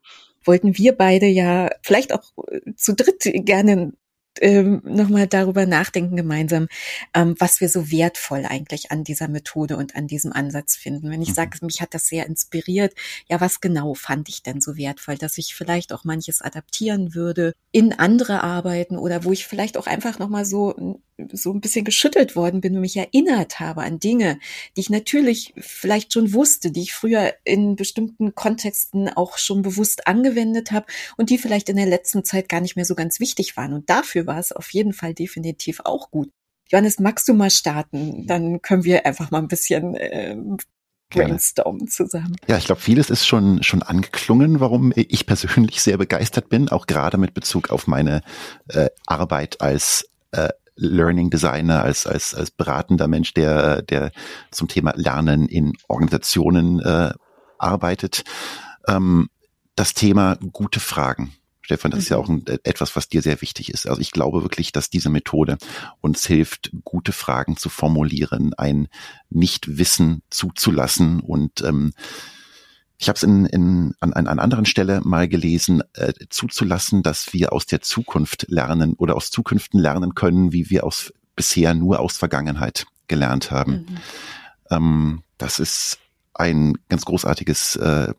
wollten 0.46 0.76
wir 0.76 0.92
beide 0.92 1.26
ja 1.26 1.70
vielleicht 1.82 2.12
auch 2.12 2.32
zu 2.76 2.94
dritt 2.94 3.22
gerne 3.46 3.92
ähm, 4.40 4.82
nochmal 4.84 5.26
darüber 5.26 5.66
nachdenken 5.66 6.16
gemeinsam, 6.16 6.68
ähm, 7.14 7.34
was 7.38 7.60
wir 7.60 7.68
so 7.68 7.90
wertvoll 7.90 8.44
eigentlich 8.46 8.90
an 8.90 9.04
dieser 9.04 9.28
Methode 9.28 9.76
und 9.76 9.96
an 9.96 10.06
diesem 10.06 10.32
Ansatz 10.32 10.74
finden. 10.76 11.10
Wenn 11.10 11.22
ich 11.22 11.30
mhm. 11.30 11.34
sage, 11.34 11.58
mich 11.62 11.80
hat 11.80 11.94
das 11.94 12.06
sehr 12.06 12.26
inspiriert, 12.26 12.94
ja, 13.28 13.40
was 13.40 13.60
genau 13.60 13.94
fand 13.94 14.28
ich 14.28 14.42
denn 14.42 14.60
so 14.60 14.76
wertvoll, 14.76 15.16
dass 15.16 15.38
ich 15.38 15.54
vielleicht 15.54 15.92
auch 15.92 16.04
manches 16.04 16.42
adaptieren 16.42 17.14
würde 17.14 17.54
in 17.72 17.92
andere 17.92 18.42
Arbeiten 18.42 18.98
oder 18.98 19.24
wo 19.24 19.32
ich 19.32 19.46
vielleicht 19.46 19.76
auch 19.76 19.86
einfach 19.86 20.18
nochmal 20.18 20.44
so 20.44 21.00
so 21.32 21.52
ein 21.52 21.60
bisschen 21.60 21.84
geschüttelt 21.84 22.34
worden 22.36 22.60
bin 22.60 22.74
und 22.74 22.80
mich 22.80 22.96
erinnert 22.96 23.60
habe 23.60 23.82
an 23.82 23.98
Dinge, 23.98 24.38
die 24.76 24.80
ich 24.80 24.90
natürlich 24.90 25.54
vielleicht 25.58 26.12
schon 26.12 26.32
wusste, 26.32 26.70
die 26.70 26.82
ich 26.82 26.92
früher 26.92 27.34
in 27.44 27.76
bestimmten 27.76 28.34
Kontexten 28.34 29.08
auch 29.08 29.38
schon 29.38 29.62
bewusst 29.62 30.06
angewendet 30.06 30.72
habe 30.72 30.86
und 31.16 31.30
die 31.30 31.38
vielleicht 31.38 31.68
in 31.68 31.76
der 31.76 31.86
letzten 31.86 32.24
Zeit 32.24 32.48
gar 32.48 32.60
nicht 32.60 32.76
mehr 32.76 32.84
so 32.84 32.94
ganz 32.94 33.20
wichtig 33.20 33.56
waren. 33.56 33.72
Und 33.72 33.90
dafür 33.90 34.26
war 34.26 34.38
es 34.38 34.52
auf 34.52 34.70
jeden 34.72 34.92
Fall 34.92 35.14
definitiv 35.14 35.80
auch 35.84 36.10
gut. 36.10 36.30
Johannes, 36.70 36.98
magst 36.98 37.28
du 37.28 37.34
mal 37.34 37.50
starten? 37.50 38.26
Dann 38.26 38.62
können 38.62 38.84
wir 38.84 39.06
einfach 39.06 39.30
mal 39.30 39.38
ein 39.38 39.48
bisschen 39.48 39.94
äh, 39.94 40.36
brainstormen 41.10 41.88
zusammen. 41.88 42.36
Ja, 42.48 42.56
ich 42.58 42.64
glaube, 42.64 42.80
vieles 42.80 43.10
ist 43.10 43.26
schon 43.26 43.62
schon 43.62 43.82
angeklungen, 43.82 44.60
warum 44.60 44.92
ich 44.96 45.26
persönlich 45.26 45.82
sehr 45.82 45.98
begeistert 45.98 46.48
bin, 46.48 46.70
auch 46.70 46.86
gerade 46.86 47.18
mit 47.18 47.34
Bezug 47.34 47.70
auf 47.70 47.86
meine 47.86 48.22
äh, 48.68 48.88
Arbeit 49.06 49.60
als 49.60 50.08
äh, 50.32 50.48
Learning 50.76 51.30
Designer, 51.30 51.82
als, 51.82 52.06
als, 52.06 52.34
als 52.34 52.50
beratender 52.50 53.08
Mensch, 53.08 53.34
der, 53.34 53.82
der 53.82 54.10
zum 54.50 54.68
Thema 54.68 54.92
Lernen 54.96 55.48
in 55.48 55.72
Organisationen 55.88 56.80
äh, 56.80 57.12
arbeitet. 57.58 58.24
Ähm, 58.88 59.28
das 59.76 59.94
Thema 59.94 60.36
gute 60.52 60.80
Fragen. 60.80 61.34
Stefan, 61.64 61.90
das 61.90 61.98
mhm. 61.98 62.02
ist 62.02 62.08
ja 62.10 62.16
mhm. 62.18 62.22
auch 62.22 62.28
ein, 62.28 62.46
äh, 62.46 62.58
etwas, 62.64 62.94
was 62.94 63.08
dir 63.08 63.22
sehr 63.22 63.40
wichtig 63.40 63.70
ist. 63.72 63.88
Also 63.88 64.00
ich 64.00 64.10
glaube 64.10 64.42
wirklich, 64.42 64.72
dass 64.72 64.90
diese 64.90 65.08
Methode 65.08 65.56
uns 66.00 66.26
hilft, 66.26 66.70
gute 66.84 67.12
Fragen 67.12 67.56
zu 67.56 67.68
formulieren, 67.70 68.52
ein 68.54 68.88
Nichtwissen 69.30 70.22
zuzulassen 70.28 71.20
und 71.20 71.62
ähm, 71.62 71.92
ich 72.98 73.08
habe 73.08 73.16
es 73.16 73.22
in, 73.22 73.46
in, 73.46 73.94
an, 74.00 74.12
an 74.12 74.38
anderen 74.38 74.66
Stelle 74.66 75.00
mal 75.04 75.28
gelesen, 75.28 75.82
äh, 75.94 76.12
zuzulassen, 76.30 77.02
dass 77.02 77.32
wir 77.32 77.52
aus 77.52 77.66
der 77.66 77.80
Zukunft 77.80 78.46
lernen 78.48 78.94
oder 78.94 79.16
aus 79.16 79.30
Zukünften 79.30 79.80
lernen 79.80 80.14
können, 80.14 80.52
wie 80.52 80.70
wir 80.70 80.84
aus 80.84 81.12
bisher 81.36 81.74
nur 81.74 82.00
aus 82.00 82.16
Vergangenheit 82.16 82.86
gelernt 83.08 83.50
haben. 83.50 83.72
Mhm. 83.72 83.96
Ähm, 84.70 85.22
das 85.38 85.58
ist 85.58 85.98
ein 86.34 86.74
ganz 86.88 87.04
großartiges 87.04 87.76
äh, 87.76 88.14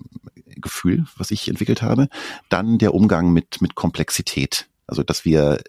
Gefühl, 0.57 1.05
was 1.17 1.32
ich 1.32 1.47
entwickelt 1.47 1.82
habe. 1.82 2.09
Dann 2.49 2.78
der 2.78 2.93
Umgang 2.93 3.32
mit, 3.32 3.61
mit 3.61 3.76
Komplexität. 3.76 4.67
Also, 4.88 5.03
dass 5.03 5.26
wir 5.26 5.61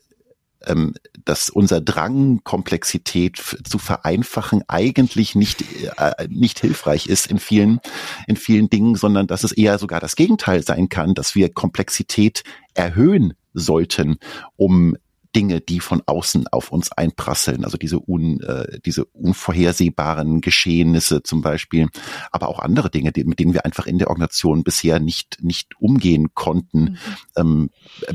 ähm, 0.64 0.94
dass 1.24 1.48
unser 1.48 1.80
Drang, 1.80 2.40
Komplexität 2.44 3.36
zu 3.64 3.78
vereinfachen, 3.78 4.62
eigentlich 4.68 5.34
nicht, 5.34 5.64
äh, 5.98 6.28
nicht 6.28 6.60
hilfreich 6.60 7.06
ist 7.08 7.26
in 7.26 7.38
vielen, 7.38 7.80
in 8.26 8.36
vielen 8.36 8.70
Dingen, 8.70 8.94
sondern 8.94 9.26
dass 9.26 9.44
es 9.44 9.52
eher 9.52 9.78
sogar 9.78 10.00
das 10.00 10.16
Gegenteil 10.16 10.62
sein 10.62 10.88
kann, 10.88 11.14
dass 11.14 11.34
wir 11.34 11.52
Komplexität 11.52 12.42
erhöhen 12.74 13.34
sollten, 13.52 14.18
um 14.56 14.96
Dinge, 15.36 15.60
die 15.60 15.80
von 15.80 16.02
außen 16.06 16.48
auf 16.48 16.72
uns 16.72 16.90
einprasseln, 16.92 17.64
also 17.64 17.76
diese, 17.76 18.00
un, 18.00 18.40
äh, 18.40 18.80
diese 18.80 19.04
unvorhersehbaren 19.04 20.40
Geschehnisse 20.40 21.22
zum 21.22 21.42
Beispiel, 21.42 21.88
aber 22.32 22.48
auch 22.48 22.58
andere 22.58 22.88
Dinge, 22.90 23.12
die, 23.12 23.24
mit 23.24 23.38
denen 23.38 23.52
wir 23.52 23.66
einfach 23.66 23.86
in 23.86 23.98
der 23.98 24.08
Organisation 24.08 24.64
bisher 24.64 24.98
nicht, 24.98 25.36
nicht 25.42 25.78
umgehen 25.78 26.34
konnten, 26.34 26.80
mhm. 26.80 26.98
ähm, 27.36 27.70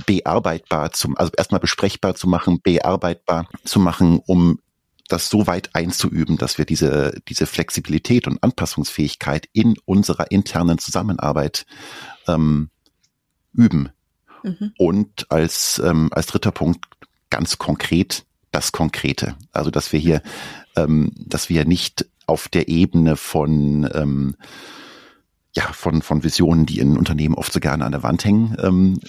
bearbeitbar 0.07 0.93
zum, 0.93 1.15
also 1.15 1.32
erstmal 1.38 1.61
besprechbar 1.61 2.15
zu 2.15 2.28
machen, 2.28 2.59
bearbeitbar 2.63 3.47
zu 3.65 3.80
machen, 3.80 4.19
um 4.26 4.57
das 5.07 5.30
so 5.30 5.45
weit 5.45 5.76
einzuüben, 5.76 6.38
dass 6.38 6.57
wir 6.57 6.65
diese, 6.65 7.22
diese 7.28 7.45
Flexibilität 7.45 8.28
und 8.28 8.41
Anpassungsfähigkeit 8.41 9.47
in 9.53 9.76
unserer 9.86 10.32
internen 10.32 10.80
Zusammenarbeit 10.80 11.67
ähm, 12.28 12.69
üben. 13.53 13.89
Mhm. 14.41 14.74
Und 14.80 15.30
als, 15.30 15.80
ähm, 15.86 16.09
als 16.11 16.26
dritter 16.26 16.51
Punkt 16.51 16.86
ganz 17.32 17.57
konkret 17.57 18.25
das 18.51 18.71
Konkrete. 18.71 19.36
Also 19.51 19.71
dass 19.71 19.91
wir 19.91 19.99
hier, 19.99 20.21
ähm, 20.75 21.11
dass 21.15 21.49
wir 21.49 21.65
nicht 21.65 22.05
auf 22.27 22.47
der 22.47 22.67
Ebene 22.67 23.15
von 23.15 23.89
ähm, 23.93 24.36
ja, 25.53 25.63
von, 25.73 26.01
von 26.01 26.23
Visionen, 26.23 26.65
die 26.65 26.79
in 26.79 26.97
Unternehmen 26.97 27.36
oft 27.36 27.51
so 27.51 27.59
gerne 27.59 27.84
an 27.84 27.91
der 27.91 28.03
Wand 28.03 28.23
hängen, 28.23 28.55
ähm, 28.61 28.99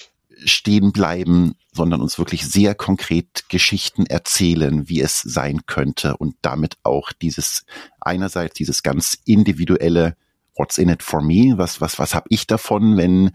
stehen 0.45 0.93
bleiben, 0.93 1.55
sondern 1.73 2.01
uns 2.01 2.19
wirklich 2.19 2.45
sehr 2.47 2.75
konkret 2.75 3.49
Geschichten 3.49 4.07
erzählen, 4.07 4.89
wie 4.89 5.01
es 5.01 5.21
sein 5.21 5.67
könnte 5.67 6.17
und 6.17 6.35
damit 6.43 6.79
auch 6.83 7.13
dieses 7.13 7.65
einerseits 8.01 8.55
dieses 8.55 8.83
ganz 8.83 9.19
individuelle 9.25 10.17
What's 10.57 10.79
in 10.79 10.91
it 10.91 11.03
for 11.03 11.23
me? 11.23 11.55
Was 11.57 11.81
was 11.81 11.99
was 11.99 12.15
habe 12.15 12.27
ich 12.29 12.47
davon, 12.47 12.97
wenn 12.97 13.31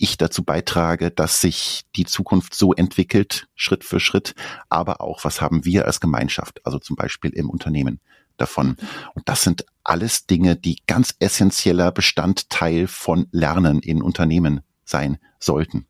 ich 0.00 0.16
dazu 0.16 0.42
beitrage, 0.42 1.10
dass 1.10 1.40
sich 1.40 1.82
die 1.96 2.04
Zukunft 2.04 2.54
so 2.54 2.72
entwickelt, 2.72 3.48
Schritt 3.54 3.84
für 3.84 4.00
Schritt, 4.00 4.34
aber 4.68 5.00
auch, 5.00 5.24
was 5.24 5.40
haben 5.40 5.64
wir 5.64 5.86
als 5.86 6.00
Gemeinschaft, 6.00 6.64
also 6.64 6.78
zum 6.78 6.96
Beispiel 6.96 7.30
im 7.30 7.50
Unternehmen 7.50 8.00
davon. 8.36 8.76
Und 9.14 9.28
das 9.28 9.42
sind 9.42 9.64
alles 9.84 10.26
Dinge, 10.26 10.56
die 10.56 10.78
ganz 10.86 11.14
essentieller 11.18 11.92
Bestandteil 11.92 12.86
von 12.86 13.26
Lernen 13.30 13.80
in 13.80 14.02
Unternehmen 14.02 14.60
sein 14.84 15.18
sollten. 15.38 15.86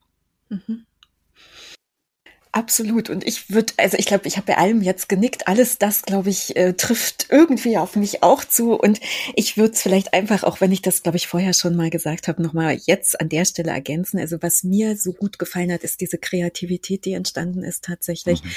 Mhm. 0.48 0.86
Absolut. 2.52 3.10
Und 3.10 3.24
ich 3.24 3.50
würde, 3.50 3.72
also 3.76 3.96
ich 3.96 4.06
glaube, 4.06 4.26
ich 4.26 4.36
habe 4.36 4.48
bei 4.48 4.56
allem 4.56 4.82
jetzt 4.82 5.08
genickt. 5.08 5.46
Alles 5.46 5.78
das, 5.78 6.02
glaube 6.02 6.30
ich, 6.30 6.56
äh, 6.56 6.72
trifft 6.72 7.26
irgendwie 7.30 7.78
auf 7.78 7.94
mich 7.94 8.24
auch 8.24 8.44
zu. 8.44 8.74
Und 8.74 8.98
ich 9.36 9.56
würde 9.56 9.74
es 9.74 9.82
vielleicht 9.82 10.14
einfach, 10.14 10.42
auch 10.42 10.60
wenn 10.60 10.72
ich 10.72 10.82
das, 10.82 11.04
glaube 11.04 11.16
ich, 11.16 11.28
vorher 11.28 11.54
schon 11.54 11.76
mal 11.76 11.90
gesagt 11.90 12.26
habe, 12.26 12.42
nochmal 12.42 12.76
jetzt 12.86 13.20
an 13.20 13.28
der 13.28 13.44
Stelle 13.44 13.70
ergänzen. 13.70 14.18
Also 14.18 14.42
was 14.42 14.64
mir 14.64 14.96
so 14.96 15.12
gut 15.12 15.38
gefallen 15.38 15.72
hat, 15.72 15.84
ist 15.84 16.00
diese 16.00 16.18
Kreativität, 16.18 17.04
die 17.04 17.12
entstanden 17.12 17.62
ist 17.62 17.84
tatsächlich. 17.84 18.42
Mhm. 18.42 18.50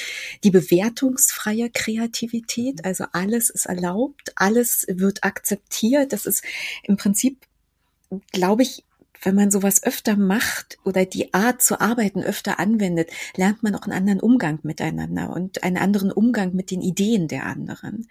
Die 0.44 0.52
bewertungsfreie 0.52 1.70
Kreativität. 1.70 2.86
Also 2.86 3.06
alles 3.12 3.52
ist 3.52 3.68
erlaubt, 3.68 4.34
alles 4.36 4.88
wird 4.90 5.24
akzeptiert. 5.24 6.14
Das 6.14 6.26
ist 6.26 6.44
im 6.82 6.98
Prinzip, 6.98 7.46
glaube 8.32 8.64
ich, 8.64 8.84
wenn 9.24 9.36
man 9.36 9.52
sowas 9.52 9.84
öfter 9.84 10.16
macht 10.16 10.78
oder 10.84 11.06
die 11.06 11.34
Art 11.34 11.62
zu 11.62 11.80
arbeiten 11.80 12.24
öfter 12.24 12.60
anwendet, 12.60 13.12
lernt 13.36 13.64
man 13.64 13.76
auch 13.76 13.84
einen 13.84 13.94
anderen 13.94 14.20
Umgang 14.20 14.60
miteinander 14.64 15.30
und 15.32 15.64
einen 15.64 15.78
anderen 15.78 16.12
Umgang 16.12 16.54
mit 16.54 16.72
den 16.72 16.82
Ideen 16.82 17.28
der 17.28 17.46
anderen. 17.46 18.08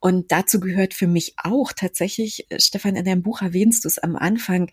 Und 0.00 0.32
dazu 0.32 0.60
gehört 0.60 0.94
für 0.94 1.06
mich 1.06 1.34
auch 1.36 1.72
tatsächlich, 1.72 2.50
äh, 2.50 2.60
Stefan, 2.60 2.96
in 2.96 3.04
deinem 3.04 3.22
Buch 3.22 3.42
erwähnst 3.42 3.84
du 3.84 3.88
es 3.88 3.98
am 3.98 4.16
Anfang, 4.16 4.70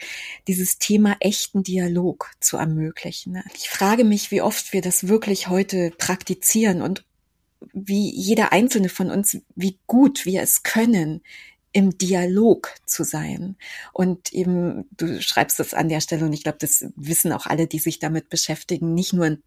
dieses 0.48 0.78
Thema 0.78 1.18
echten 1.20 1.64
Dialog 1.64 2.32
zu 2.40 2.58
ermöglichen. 2.58 3.42
Ich 3.56 3.70
frage 3.70 4.04
mich, 4.04 4.32
wie 4.32 4.42
oft 4.42 4.74
wir 4.74 4.82
das 4.82 5.08
wirklich 5.08 5.48
heute 5.48 5.92
praktizieren 5.98 6.82
und 6.82 7.04
wie 7.74 8.10
jeder 8.10 8.52
einzelne 8.52 8.90
von 8.90 9.10
uns, 9.10 9.38
wie 9.56 9.78
gut 9.88 10.26
wir 10.26 10.42
es 10.42 10.64
können, 10.64 11.22
im 11.76 11.98
Dialog 11.98 12.74
zu 12.86 13.04
sein. 13.04 13.58
Und 13.92 14.32
eben, 14.32 14.86
du 14.96 15.22
schreibst 15.22 15.60
das 15.60 15.74
an 15.74 15.90
der 15.90 16.00
Stelle 16.00 16.24
und 16.24 16.32
ich 16.32 16.44
glaube, 16.44 16.58
das 16.62 16.86
wissen 16.96 17.34
auch 17.34 17.48
alle, 17.48 17.68
die 17.68 17.80
sich 17.80 18.00
damit 18.00 18.30
beschäftigen, 18.30 18.94
nicht 18.94 19.12
nur 19.12 19.40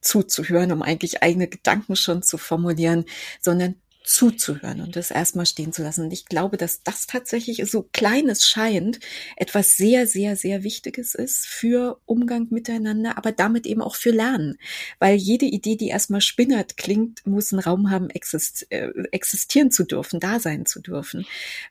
zuzuhören, 0.00 0.70
um 0.70 0.82
eigentlich 0.82 1.24
eigene 1.24 1.48
Gedanken 1.48 1.96
schon 1.96 2.22
zu 2.22 2.38
formulieren, 2.38 3.04
sondern 3.40 3.74
zuzuhören 4.04 4.80
und 4.80 4.96
das 4.96 5.10
erstmal 5.10 5.46
stehen 5.46 5.72
zu 5.72 5.82
lassen. 5.82 6.04
Und 6.04 6.12
ich 6.12 6.26
glaube, 6.26 6.56
dass 6.56 6.82
das 6.82 7.06
tatsächlich 7.06 7.62
so 7.70 7.88
klein 7.92 8.28
es 8.28 8.48
scheint, 8.48 8.98
etwas 9.36 9.76
sehr, 9.76 10.06
sehr, 10.06 10.36
sehr 10.36 10.64
Wichtiges 10.64 11.14
ist 11.14 11.46
für 11.46 12.00
Umgang 12.04 12.48
miteinander, 12.50 13.16
aber 13.16 13.32
damit 13.32 13.66
eben 13.66 13.82
auch 13.82 13.94
für 13.94 14.10
Lernen. 14.10 14.58
Weil 14.98 15.16
jede 15.16 15.46
Idee, 15.46 15.76
die 15.76 15.88
erstmal 15.88 16.20
spinnert 16.20 16.76
klingt, 16.76 17.26
muss 17.26 17.52
einen 17.52 17.60
Raum 17.60 17.90
haben, 17.90 18.10
exist 18.10 18.66
äh, 18.70 18.90
existieren 19.12 19.70
zu 19.70 19.84
dürfen, 19.84 20.20
da 20.20 20.40
sein 20.40 20.66
zu 20.66 20.80
dürfen, 20.80 21.26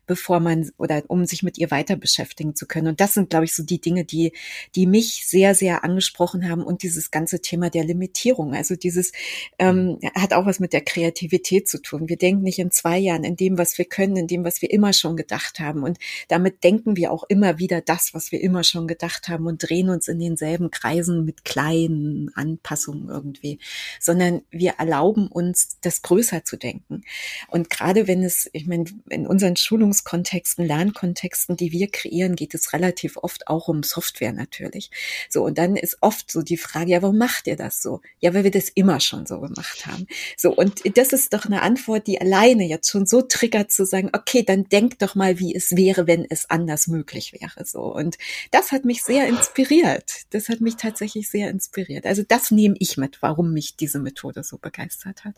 bevor 0.07 0.39
man 0.39 0.71
oder 0.77 1.03
um 1.07 1.25
sich 1.25 1.43
mit 1.43 1.57
ihr 1.57 1.71
weiter 1.71 1.95
beschäftigen 1.95 2.55
zu 2.55 2.65
können. 2.65 2.87
Und 2.87 3.01
das 3.01 3.13
sind, 3.13 3.29
glaube 3.29 3.45
ich, 3.45 3.53
so 3.53 3.63
die 3.63 3.81
Dinge, 3.81 4.05
die, 4.05 4.33
die 4.75 4.87
mich 4.87 5.25
sehr, 5.27 5.55
sehr 5.55 5.83
angesprochen 5.83 6.49
haben 6.49 6.63
und 6.63 6.83
dieses 6.83 7.11
ganze 7.11 7.41
Thema 7.41 7.69
der 7.69 7.83
Limitierung. 7.83 8.53
Also 8.53 8.75
dieses 8.75 9.11
ähm, 9.59 9.99
hat 10.15 10.33
auch 10.33 10.45
was 10.45 10.59
mit 10.59 10.73
der 10.73 10.81
Kreativität 10.81 11.67
zu 11.67 11.81
tun. 11.81 12.07
Wir 12.07 12.20
denken 12.21 12.43
nicht 12.43 12.59
in 12.59 12.71
zwei 12.71 12.97
Jahren 12.97 13.23
in 13.23 13.35
dem, 13.35 13.57
was 13.57 13.77
wir 13.77 13.85
können, 13.85 14.15
in 14.15 14.27
dem, 14.27 14.43
was 14.43 14.61
wir 14.61 14.71
immer 14.71 14.93
schon 14.93 15.17
gedacht 15.17 15.59
haben. 15.59 15.83
Und 15.83 15.97
damit 16.27 16.63
denken 16.63 16.95
wir 16.95 17.11
auch 17.11 17.23
immer 17.27 17.59
wieder 17.59 17.81
das, 17.81 18.13
was 18.13 18.31
wir 18.31 18.41
immer 18.41 18.63
schon 18.63 18.87
gedacht 18.87 19.27
haben 19.27 19.47
und 19.47 19.67
drehen 19.67 19.89
uns 19.89 20.07
in 20.07 20.19
denselben 20.19 20.71
Kreisen 20.71 21.25
mit 21.25 21.45
kleinen 21.45 22.31
Anpassungen 22.35 23.09
irgendwie, 23.09 23.59
sondern 23.99 24.41
wir 24.51 24.75
erlauben 24.77 25.27
uns, 25.27 25.77
das 25.81 26.01
größer 26.01 26.43
zu 26.43 26.57
denken. 26.57 27.03
Und 27.47 27.69
gerade 27.69 28.07
wenn 28.07 28.23
es, 28.23 28.49
ich 28.53 28.67
meine, 28.67 28.85
in 29.09 29.27
unseren 29.27 29.55
Schulungskontexten, 29.55 30.65
Lernkontexten, 30.65 31.57
die 31.57 31.71
wir 31.71 31.89
kreieren, 31.89 32.35
geht 32.35 32.53
es 32.53 32.73
relativ 32.73 33.17
oft 33.17 33.47
auch 33.47 33.67
um 33.67 33.83
Software 33.83 34.33
natürlich. 34.33 34.91
So, 35.29 35.43
und 35.43 35.57
dann 35.57 35.75
ist 35.75 35.97
oft 36.01 36.31
so 36.31 36.41
die 36.41 36.57
Frage, 36.57 36.91
ja, 36.91 37.01
warum 37.01 37.17
macht 37.17 37.47
ihr 37.47 37.55
das 37.55 37.81
so? 37.81 38.01
Ja, 38.19 38.33
weil 38.33 38.43
wir 38.43 38.51
das 38.51 38.69
immer 38.69 38.99
schon 38.99 39.25
so 39.25 39.39
gemacht 39.39 39.85
haben. 39.85 40.07
So, 40.37 40.53
und 40.53 40.81
das 40.97 41.13
ist 41.13 41.33
doch 41.33 41.45
eine 41.45 41.61
Antwort, 41.61 42.07
die 42.07 42.10
alleine 42.19 42.65
jetzt 42.67 42.89
schon 42.89 43.05
so 43.05 43.21
triggert 43.21 43.71
zu 43.71 43.85
sagen, 43.85 44.09
okay, 44.13 44.43
dann 44.43 44.65
denk 44.65 44.99
doch 44.99 45.15
mal, 45.15 45.39
wie 45.39 45.55
es 45.55 45.75
wäre, 45.75 46.07
wenn 46.07 46.25
es 46.29 46.49
anders 46.49 46.87
möglich 46.87 47.33
wäre, 47.33 47.65
so. 47.65 47.81
Und 47.81 48.17
das 48.51 48.71
hat 48.71 48.85
mich 48.85 49.03
sehr 49.03 49.27
inspiriert. 49.27 50.11
Das 50.31 50.49
hat 50.49 50.61
mich 50.61 50.75
tatsächlich 50.75 51.29
sehr 51.29 51.49
inspiriert. 51.49 52.05
Also 52.05 52.23
das 52.27 52.51
nehme 52.51 52.75
ich 52.79 52.97
mit, 52.97 53.21
warum 53.21 53.53
mich 53.53 53.75
diese 53.75 53.99
Methode 53.99 54.43
so 54.43 54.57
begeistert 54.57 55.25
hat. 55.25 55.35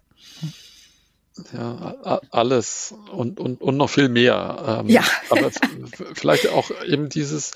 Ja, 1.51 2.21
alles 2.29 2.93
und, 3.11 3.39
und, 3.39 3.61
und 3.61 3.77
noch 3.77 3.89
viel 3.89 4.09
mehr. 4.09 4.81
Ähm, 4.81 4.89
ja. 4.89 5.03
aber 5.29 5.51
vielleicht 6.13 6.49
auch 6.49 6.69
eben 6.85 7.09
dieses, 7.09 7.53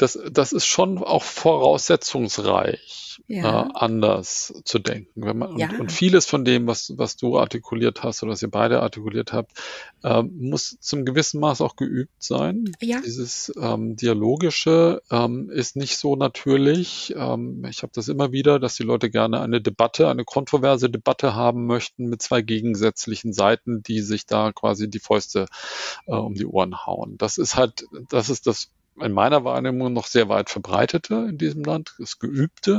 das, 0.00 0.18
das 0.30 0.52
ist 0.52 0.64
schon 0.64 0.96
auch 0.96 1.22
voraussetzungsreich, 1.22 3.20
ja. 3.28 3.66
äh, 3.66 3.70
anders 3.74 4.54
zu 4.64 4.78
denken. 4.78 5.26
Wenn 5.26 5.36
man, 5.36 5.58
ja. 5.58 5.68
und, 5.68 5.80
und, 5.80 5.92
vieles 5.92 6.24
von 6.24 6.42
dem, 6.44 6.66
was, 6.66 6.94
was 6.96 7.16
du 7.16 7.38
artikuliert 7.38 8.02
hast 8.02 8.22
oder 8.22 8.32
was 8.32 8.40
ihr 8.40 8.50
beide 8.50 8.80
artikuliert 8.80 9.34
habt, 9.34 9.52
äh, 10.02 10.22
muss 10.22 10.78
zum 10.80 11.04
gewissen 11.04 11.38
Maß 11.40 11.60
auch 11.60 11.76
geübt 11.76 12.14
sein. 12.18 12.72
Ja. 12.80 13.02
Dieses 13.04 13.52
ähm, 13.60 13.96
Dialogische 13.96 15.02
ähm, 15.10 15.50
ist 15.50 15.76
nicht 15.76 15.98
so 15.98 16.16
natürlich. 16.16 17.12
Ähm, 17.14 17.66
ich 17.68 17.82
habe 17.82 17.92
das 17.94 18.08
immer 18.08 18.32
wieder, 18.32 18.58
dass 18.58 18.76
die 18.76 18.84
Leute 18.84 19.10
gerne 19.10 19.42
eine 19.42 19.60
Debatte, 19.60 20.08
eine 20.08 20.24
kontroverse 20.24 20.88
Debatte 20.88 21.34
haben 21.34 21.66
möchten 21.66 22.06
mit 22.06 22.22
zwei 22.22 22.40
gegensätzlichen 22.40 23.34
Seiten, 23.34 23.82
die 23.82 24.00
sich 24.00 24.24
da 24.24 24.52
quasi 24.52 24.88
die 24.88 24.98
Fäuste 24.98 25.44
äh, 26.06 26.12
um 26.12 26.34
die 26.34 26.46
Ohren 26.46 26.86
hauen. 26.86 27.18
Das 27.18 27.36
ist 27.36 27.56
halt, 27.56 27.84
das 28.08 28.30
ist 28.30 28.46
das 28.46 28.70
in 28.98 29.12
meiner 29.12 29.44
Wahrnehmung 29.44 29.92
noch 29.92 30.06
sehr 30.06 30.28
weit 30.28 30.50
verbreitete 30.50 31.26
in 31.28 31.38
diesem 31.38 31.64
Land, 31.64 31.94
das 31.98 32.18
Geübte. 32.18 32.74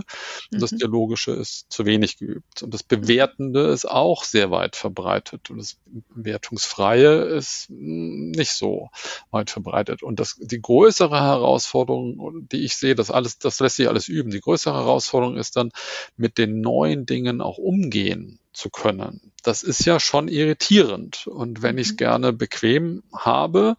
Und 0.51 0.57
mhm. 0.57 0.59
das 0.59 0.71
Dialogische 0.71 1.31
ist 1.31 1.71
zu 1.71 1.85
wenig 1.85 2.17
geübt. 2.17 2.63
Und 2.63 2.73
das 2.73 2.83
Bewertende 2.83 3.67
ist 3.67 3.89
auch 3.89 4.23
sehr 4.23 4.51
weit 4.51 4.75
verbreitet. 4.75 5.49
Und 5.49 5.57
das 5.57 5.77
Wertungsfreie 6.13 7.23
ist 7.23 7.67
nicht 7.69 8.53
so 8.53 8.89
weit 9.31 9.49
verbreitet. 9.49 10.03
Und 10.03 10.19
das, 10.19 10.37
die 10.39 10.61
größere 10.61 11.19
Herausforderung, 11.19 12.47
die 12.51 12.63
ich 12.63 12.75
sehe, 12.75 12.95
das 12.95 13.11
alles, 13.11 13.39
das 13.39 13.59
lässt 13.59 13.77
sich 13.77 13.87
alles 13.87 14.07
üben. 14.07 14.31
Die 14.31 14.41
größere 14.41 14.75
Herausforderung 14.75 15.37
ist 15.37 15.55
dann, 15.55 15.71
mit 16.17 16.37
den 16.37 16.61
neuen 16.61 17.05
Dingen 17.05 17.41
auch 17.41 17.57
umgehen 17.57 18.39
zu 18.53 18.69
können. 18.69 19.31
Das 19.43 19.63
ist 19.63 19.85
ja 19.85 19.99
schon 19.99 20.27
irritierend. 20.27 21.27
Und 21.27 21.61
wenn 21.61 21.77
ich 21.77 21.87
es 21.87 21.93
mhm. 21.93 21.97
gerne 21.97 22.33
bequem 22.33 23.03
habe, 23.13 23.75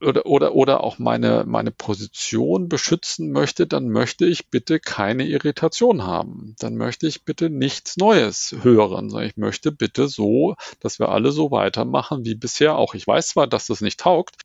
oder, 0.00 0.26
oder, 0.26 0.54
oder 0.54 0.84
auch 0.84 0.98
meine, 0.98 1.44
meine 1.46 1.70
Position 1.70 2.68
beschützen 2.68 3.32
möchte, 3.32 3.66
dann 3.66 3.88
möchte 3.88 4.26
ich 4.26 4.48
bitte 4.48 4.80
keine 4.80 5.26
Irritation 5.26 6.04
haben. 6.04 6.54
Dann 6.58 6.76
möchte 6.76 7.06
ich 7.06 7.24
bitte 7.24 7.50
nichts 7.50 7.96
Neues 7.96 8.54
hören. 8.62 9.14
Ich 9.22 9.36
möchte 9.36 9.72
bitte 9.72 10.08
so, 10.08 10.54
dass 10.80 10.98
wir 10.98 11.08
alle 11.08 11.32
so 11.32 11.50
weitermachen 11.50 12.24
wie 12.24 12.34
bisher 12.34 12.76
auch. 12.76 12.94
Ich 12.94 13.06
weiß 13.06 13.28
zwar, 13.28 13.46
dass 13.46 13.66
das 13.66 13.80
nicht 13.80 14.00
taugt, 14.00 14.36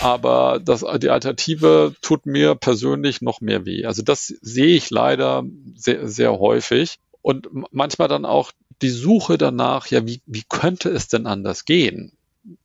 aber 0.00 0.60
das, 0.64 0.84
die 1.00 1.10
Alternative 1.10 1.94
tut 2.00 2.26
mir 2.26 2.54
persönlich 2.54 3.22
noch 3.22 3.40
mehr 3.40 3.66
weh. 3.66 3.84
Also 3.84 4.02
das 4.02 4.26
sehe 4.26 4.76
ich 4.76 4.90
leider 4.90 5.44
sehr, 5.74 6.08
sehr 6.08 6.38
häufig. 6.38 6.98
und 7.22 7.48
manchmal 7.72 8.08
dann 8.08 8.24
auch 8.24 8.52
die 8.82 8.90
Suche 8.90 9.38
danach, 9.38 9.86
ja, 9.88 10.06
wie, 10.06 10.20
wie 10.26 10.44
könnte 10.48 10.90
es 10.90 11.08
denn 11.08 11.26
anders 11.26 11.64
gehen? 11.64 12.15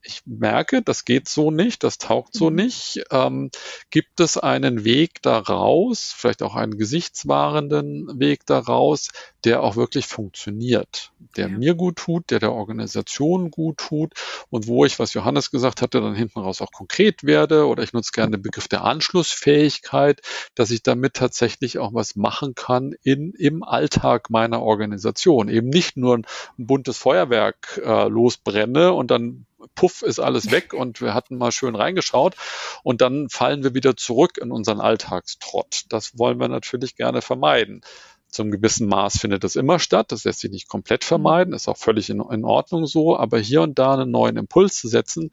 Ich 0.04 0.22
merke, 0.26 0.82
das 0.82 1.06
geht 1.06 1.28
so 1.28 1.52
nicht, 1.52 1.84
das 1.84 1.98
taugt 1.98 2.34
so 2.34 2.50
mhm. 2.50 2.56
nicht. 2.58 3.04
Ähm, 3.12 3.50
gibt 3.90 4.20
es 4.20 4.38
einen 4.38 4.84
Weg 4.84 5.22
daraus, 5.22 6.14
vielleicht 6.16 6.44
auch 6.44 6.56
einen 6.56 6.78
gesichtswahrenden 6.78 8.20
Weg 8.20 8.46
daraus, 8.46 9.10
der 9.44 9.64
auch 9.64 9.76
wirklich 9.76 10.06
funktioniert, 10.06 11.12
der 11.36 11.50
ja. 11.50 11.58
mir 11.58 11.76
gut 11.76 11.98
tut, 11.98 12.30
der 12.30 12.40
der 12.40 12.52
Organisation 12.52 13.50
gut 13.50 13.78
tut 13.78 14.14
und 14.50 14.68
wo 14.68 14.86
ich, 14.86 15.00
was 15.00 15.14
Johannes 15.14 15.52
gesagt 15.52 15.82
hatte, 15.82 16.02
dann 16.02 16.16
hinten 16.16 16.40
raus 16.40 16.62
auch 16.62 16.72
konkret 16.72 17.24
werde 17.24 17.68
oder 17.68 17.84
ich 17.84 17.94
nutze 17.94 18.12
gerne 18.12 18.38
den 18.38 18.44
Begriff 18.44 18.68
der 18.68 18.84
Anschlussfähigkeit, 18.84 20.22
dass 20.56 20.72
ich 20.72 20.84
damit 20.84 21.16
tatsächlich 21.16 21.80
auch 21.80 21.94
was 21.94 22.16
machen 22.16 22.54
kann 22.56 22.94
in, 23.04 23.32
im 23.32 23.64
Alltag 23.64 24.30
meiner 24.30 24.62
Organisation. 24.62 25.50
Eben 25.50 25.70
nicht 25.70 25.98
nur 25.98 26.18
ein 26.18 26.26
buntes 26.58 26.98
Feuerwerk 26.98 27.82
äh, 27.84 28.08
losbrenne 28.08 28.94
und 28.94 29.10
dann 29.10 29.46
puff 29.76 30.02
ist 30.02 30.20
alles 30.20 30.52
weg 30.52 30.74
und 30.74 31.02
wir 31.02 31.14
hatten 31.14 31.38
mal 31.38 31.52
schön 31.52 31.76
reingeschaut 31.76 32.36
und 32.84 33.02
dann 33.02 33.30
fallen 33.30 33.64
wir 33.64 33.74
wieder 33.74 33.96
zurück 33.96 34.38
in 34.38 34.52
unseren 34.52 34.82
Alltagstrott. 34.82 35.84
Das 35.90 36.18
wollen 36.18 36.40
wir 36.40 36.48
natürlich 36.48 36.96
gerne 36.96 37.22
vermeiden. 37.22 37.82
Zum 38.30 38.50
gewissen 38.50 38.88
Maß 38.88 39.20
findet 39.20 39.44
das 39.44 39.58
immer 39.58 39.78
statt. 39.78 40.12
Das 40.12 40.24
lässt 40.24 40.40
sich 40.40 40.52
nicht 40.52 40.70
komplett 40.70 41.04
vermeiden, 41.04 41.54
ist 41.54 41.68
auch 41.68 41.78
völlig 41.78 42.10
in, 42.10 42.22
in 42.22 42.46
Ordnung 42.46 42.86
so. 42.86 43.18
Aber 43.18 43.38
hier 43.40 43.62
und 43.62 43.78
da 43.78 43.94
einen 43.94 44.10
neuen 44.10 44.38
Impuls 44.38 44.80
zu 44.80 44.88
setzen, 44.88 45.32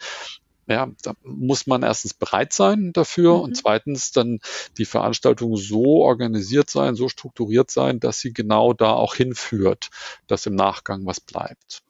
ja, 0.69 0.91
da 1.03 1.15
muss 1.23 1.67
man 1.67 1.83
erstens 1.83 2.13
bereit 2.13 2.53
sein 2.53 2.93
dafür 2.93 3.37
mhm. 3.37 3.43
und 3.43 3.57
zweitens 3.57 4.13
dann 4.13 4.41
die 4.77 4.85
Veranstaltung 4.85 5.57
so 5.57 6.03
organisiert 6.03 6.69
sein, 6.69 6.95
so 6.95 7.09
strukturiert 7.09 7.71
sein, 7.71 8.01
dass 8.01 8.21
sie 8.21 8.33
genau 8.33 8.75
da 8.75 8.93
auch 8.93 9.15
hinführt, 9.15 9.91
dass 10.27 10.45
im 10.47 10.55
Nachgang 10.55 11.07
was 11.07 11.21
bleibt. 11.21 11.83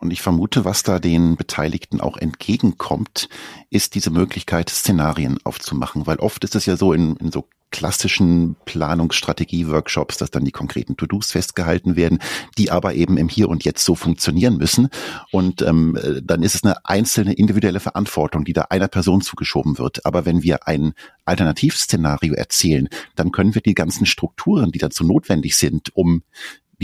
Und 0.00 0.10
ich 0.12 0.20
vermute, 0.20 0.64
was 0.64 0.82
da 0.82 0.98
den 0.98 1.36
Beteiligten 1.36 2.00
auch 2.00 2.16
entgegenkommt, 2.16 3.28
ist 3.70 3.94
diese 3.94 4.10
Möglichkeit, 4.10 4.68
Szenarien 4.68 5.38
aufzumachen. 5.44 6.06
Weil 6.06 6.18
oft 6.18 6.44
ist 6.44 6.54
es 6.54 6.66
ja 6.66 6.76
so 6.76 6.92
in, 6.92 7.16
in 7.16 7.30
so 7.32 7.48
klassischen 7.74 8.54
Planungsstrategie-Workshops, 8.66 10.16
dass 10.18 10.30
dann 10.30 10.44
die 10.44 10.52
konkreten 10.52 10.96
To-Dos 10.96 11.32
festgehalten 11.32 11.96
werden, 11.96 12.20
die 12.56 12.70
aber 12.70 12.94
eben 12.94 13.16
im 13.16 13.28
Hier 13.28 13.48
und 13.48 13.64
Jetzt 13.64 13.84
so 13.84 13.96
funktionieren 13.96 14.58
müssen. 14.58 14.90
Und 15.32 15.60
ähm, 15.62 15.98
dann 16.22 16.44
ist 16.44 16.54
es 16.54 16.62
eine 16.62 16.84
einzelne 16.84 17.32
individuelle 17.32 17.80
Verantwortung, 17.80 18.44
die 18.44 18.52
da 18.52 18.66
einer 18.70 18.86
Person 18.86 19.22
zugeschoben 19.22 19.76
wird. 19.78 20.06
Aber 20.06 20.24
wenn 20.24 20.44
wir 20.44 20.68
ein 20.68 20.92
Alternativszenario 21.24 22.34
erzählen, 22.34 22.88
dann 23.16 23.32
können 23.32 23.56
wir 23.56 23.62
die 23.62 23.74
ganzen 23.74 24.06
Strukturen, 24.06 24.70
die 24.70 24.78
dazu 24.78 25.02
notwendig 25.02 25.56
sind, 25.56 25.96
um 25.96 26.22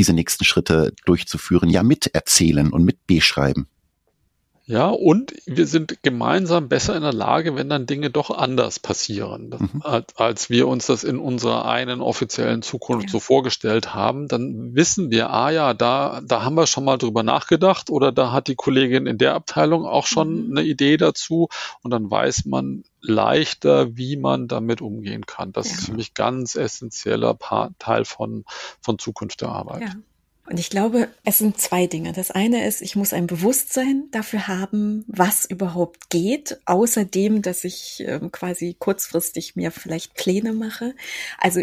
diese 0.01 0.15
nächsten 0.15 0.45
Schritte 0.45 0.95
durchzuführen, 1.05 1.69
ja 1.69 1.83
miterzählen 1.83 2.73
und 2.73 2.85
mit 2.85 3.07
beschreiben. 3.07 3.69
Ja, 4.71 4.87
und 4.87 5.35
wir 5.47 5.67
sind 5.67 6.01
gemeinsam 6.05 6.69
besser 6.69 6.95
in 6.95 7.03
der 7.03 7.13
Lage, 7.13 7.57
wenn 7.57 7.69
dann 7.69 7.87
Dinge 7.87 8.09
doch 8.09 8.31
anders 8.31 8.79
passieren, 8.79 9.51
mhm. 9.59 9.83
als, 9.83 10.17
als, 10.17 10.49
wir 10.49 10.69
uns 10.69 10.87
das 10.87 11.03
in 11.03 11.19
unserer 11.19 11.65
einen 11.65 12.01
offiziellen 12.01 12.63
Zukunft 12.63 13.09
ja. 13.09 13.11
so 13.11 13.19
vorgestellt 13.19 13.95
haben. 13.95 14.29
Dann 14.29 14.77
wissen 14.77 15.11
wir, 15.11 15.31
ah 15.31 15.51
ja, 15.51 15.75
da, 15.75 16.21
da 16.25 16.45
haben 16.45 16.55
wir 16.55 16.69
schon 16.69 16.85
mal 16.85 16.99
drüber 16.99 17.25
nachgedacht 17.25 17.91
oder 17.91 18.13
da 18.13 18.31
hat 18.31 18.47
die 18.47 18.55
Kollegin 18.55 19.07
in 19.09 19.19
der 19.19 19.35
Abteilung 19.35 19.87
auch 19.87 20.07
schon 20.07 20.51
mhm. 20.51 20.57
eine 20.57 20.65
Idee 20.65 20.97
dazu 20.97 21.49
und 21.83 21.91
dann 21.91 22.09
weiß 22.09 22.45
man 22.45 22.85
leichter, 23.01 23.97
wie 23.97 24.17
man 24.17 24.47
damit 24.47 24.81
umgehen 24.81 25.27
kann. 25.27 25.51
Das 25.51 25.69
ja. 25.69 25.75
ist 25.75 25.87
für 25.87 25.95
mich 25.95 26.15
ganz 26.15 26.55
essentieller 26.55 27.35
Part, 27.35 27.73
Teil 27.81 28.05
von, 28.05 28.45
von 28.81 29.01
Zukunft 29.01 29.41
der 29.41 29.49
Arbeit. 29.49 29.83
Ja. 29.83 29.95
Und 30.51 30.59
ich 30.59 30.69
glaube, 30.69 31.09
es 31.25 31.39
sind 31.39 31.61
zwei 31.61 31.87
Dinge. 31.87 32.13
Das 32.13 32.33
eine 32.33 32.67
ist, 32.67 32.83
ich 32.83 32.97
muss 32.97 33.13
ein 33.13 33.29
Bewusstsein 33.29 34.09
dafür 34.11 34.49
haben, 34.49 35.05
was 35.07 35.45
überhaupt 35.45 36.11
geht, 36.11 36.59
außerdem, 36.65 37.41
dass 37.41 37.63
ich 37.63 38.03
ähm, 38.05 38.33
quasi 38.33 38.75
kurzfristig 38.77 39.55
mir 39.55 39.71
vielleicht 39.71 40.15
Pläne 40.15 40.53
mache. 40.53 40.97
Also 41.39 41.61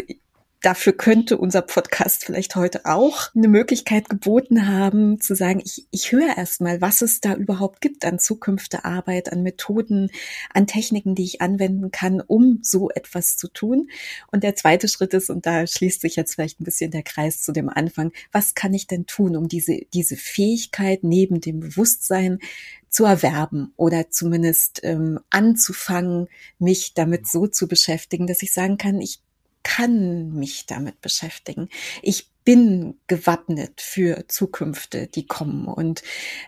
dafür 0.60 0.92
könnte 0.92 1.38
unser 1.38 1.62
Podcast 1.62 2.24
vielleicht 2.24 2.56
heute 2.56 2.84
auch 2.84 3.34
eine 3.34 3.48
Möglichkeit 3.48 4.08
geboten 4.08 4.66
haben, 4.66 5.20
zu 5.20 5.34
sagen, 5.34 5.60
ich, 5.64 5.86
ich 5.90 6.10
höre 6.10 6.36
erstmal, 6.36 6.80
was 6.80 7.00
es 7.00 7.20
da 7.20 7.34
überhaupt 7.34 7.80
gibt 7.80 8.04
an 8.04 8.18
Zukünfte 8.18 8.84
Arbeit, 8.84 9.32
an 9.32 9.42
Methoden, 9.42 10.10
an 10.52 10.66
Techniken, 10.66 11.14
die 11.14 11.24
ich 11.24 11.40
anwenden 11.40 11.90
kann, 11.90 12.20
um 12.20 12.58
so 12.62 12.90
etwas 12.90 13.36
zu 13.36 13.48
tun. 13.48 13.88
Und 14.32 14.42
der 14.42 14.56
zweite 14.56 14.88
Schritt 14.88 15.14
ist, 15.14 15.30
und 15.30 15.46
da 15.46 15.66
schließt 15.66 16.00
sich 16.00 16.16
jetzt 16.16 16.34
vielleicht 16.34 16.60
ein 16.60 16.64
bisschen 16.64 16.90
der 16.90 17.02
Kreis 17.02 17.40
zu 17.42 17.52
dem 17.52 17.68
Anfang, 17.68 18.12
was 18.32 18.54
kann 18.54 18.74
ich 18.74 18.88
denn 18.88 19.06
tun, 19.06 19.36
um 19.36 19.48
diese, 19.48 19.82
diese 19.94 20.16
Fähigkeit 20.16 21.04
neben 21.04 21.40
dem 21.40 21.60
Bewusstsein 21.60 22.40
zu 22.88 23.04
erwerben 23.04 23.72
oder 23.76 24.10
zumindest 24.10 24.80
ähm, 24.82 25.20
anzufangen, 25.30 26.28
mich 26.58 26.94
damit 26.94 27.28
so 27.28 27.46
zu 27.46 27.68
beschäftigen, 27.68 28.26
dass 28.26 28.42
ich 28.42 28.52
sagen 28.52 28.78
kann, 28.78 29.00
ich 29.00 29.20
kann 29.68 30.32
mich 30.32 30.64
damit 30.64 31.02
beschäftigen. 31.02 31.68
Ich 32.00 32.30
bin 32.42 32.98
gewappnet 33.06 33.82
für 33.82 34.26
Zukünfte, 34.26 35.06
die 35.06 35.26
kommen. 35.26 35.68
Und 35.68 36.02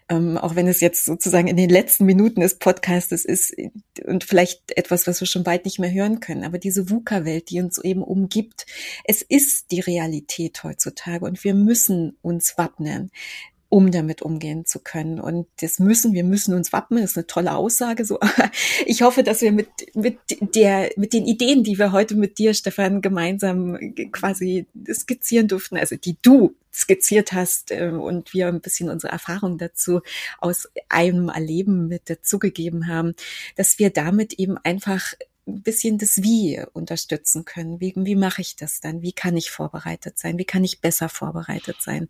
ähm, 0.09 0.39
auch 0.39 0.57
wenn 0.57 0.67
es 0.67 0.81
jetzt 0.81 1.05
sozusagen 1.05 1.47
in 1.47 1.59
den 1.59 1.69
letzten 1.69 2.07
Minuten 2.07 2.41
des 2.41 2.59
Podcastes 2.59 3.27
ist 3.27 3.55
und 4.07 4.25
vielleicht 4.25 4.75
etwas, 4.79 5.07
was 5.07 5.21
wir 5.21 5.27
schon 5.27 5.45
bald 5.45 5.67
nicht 5.67 5.79
mehr 5.79 5.93
hören 5.93 6.21
können, 6.21 6.45
aber 6.45 6.57
diese 6.57 6.89
VUCA-Welt, 6.89 7.51
die 7.51 7.61
uns 7.61 7.77
eben 7.77 8.03
umgibt, 8.03 8.65
es 9.05 9.21
ist 9.21 9.73
die 9.73 9.81
Realität 9.81 10.65
heutzutage 10.65 11.27
und 11.27 11.45
wir 11.45 11.53
müssen 11.53 12.17
uns 12.23 12.57
wappnen 12.57 13.11
um 13.71 13.93
damit 13.93 14.21
umgehen 14.21 14.67
zu 14.67 14.81
können. 14.81 15.21
Und 15.21 15.47
das 15.61 15.79
müssen, 15.79 16.13
wir 16.13 16.25
müssen 16.25 16.55
uns 16.55 16.73
wappnen, 16.73 17.05
ist 17.05 17.17
eine 17.17 17.29
tolle 17.29 17.55
Aussage 17.55 18.05
so. 18.05 18.19
ich 18.87 19.03
hoffe, 19.03 19.23
dass 19.23 19.41
wir 19.41 19.53
mit, 19.53 19.69
mit 19.95 20.19
der, 20.57 20.91
mit 20.97 21.13
den 21.13 21.25
Ideen, 21.25 21.63
die 21.63 21.79
wir 21.79 21.93
heute 21.93 22.17
mit 22.17 22.39
dir, 22.39 22.53
Stefan, 22.53 23.01
gemeinsam 23.01 23.79
quasi 24.11 24.67
skizzieren 24.93 25.47
durften, 25.47 25.77
also 25.77 25.97
die 25.97 26.17
du 26.21 26.57
skizziert 26.73 27.33
hast 27.33 27.71
äh, 27.71 27.91
und 27.91 28.35
wir 28.35 28.49
ein 28.49 28.61
bisschen 28.61 28.91
unsere 28.91 29.13
Erfahrung 29.13 29.57
dazu 29.57 30.01
aus 30.39 30.69
einem 30.89 31.29
Erleben 31.29 31.87
mit 31.87 32.11
dazugegeben 32.11 32.89
haben, 32.89 33.15
dass 33.57 33.79
wir 33.79 33.91
damit 33.91 34.35
eben 34.35 34.59
einfach 34.59 35.15
ein 35.51 35.63
bisschen 35.63 35.99
das 35.99 36.23
Wie 36.23 36.63
unterstützen 36.73 37.45
können. 37.45 37.81
Wie, 37.81 37.93
wie 37.97 38.17
mache 38.17 38.41
ich 38.41 38.57
das 38.57 38.81
dann? 38.81 39.03
Wie 39.03 39.13
kann 39.13 39.37
ich 39.37 39.51
vorbereitet 39.51 40.19
sein? 40.19 40.39
Wie 40.39 40.45
kann 40.45 40.65
ich 40.65 40.81
besser 40.81 41.09
vorbereitet 41.09 41.77
sein? 41.81 42.09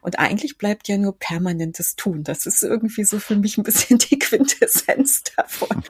Und 0.00 0.18
eigentlich 0.18 0.58
bleibt 0.58 0.88
ja 0.88 0.98
nur 0.98 1.18
permanentes 1.18 1.96
Tun. 1.96 2.24
Das 2.24 2.46
ist 2.46 2.62
irgendwie 2.62 3.04
so 3.04 3.18
für 3.18 3.36
mich 3.36 3.58
ein 3.58 3.64
bisschen 3.64 3.98
die 3.98 4.18
Quintessenz 4.18 5.22
davon. 5.36 5.82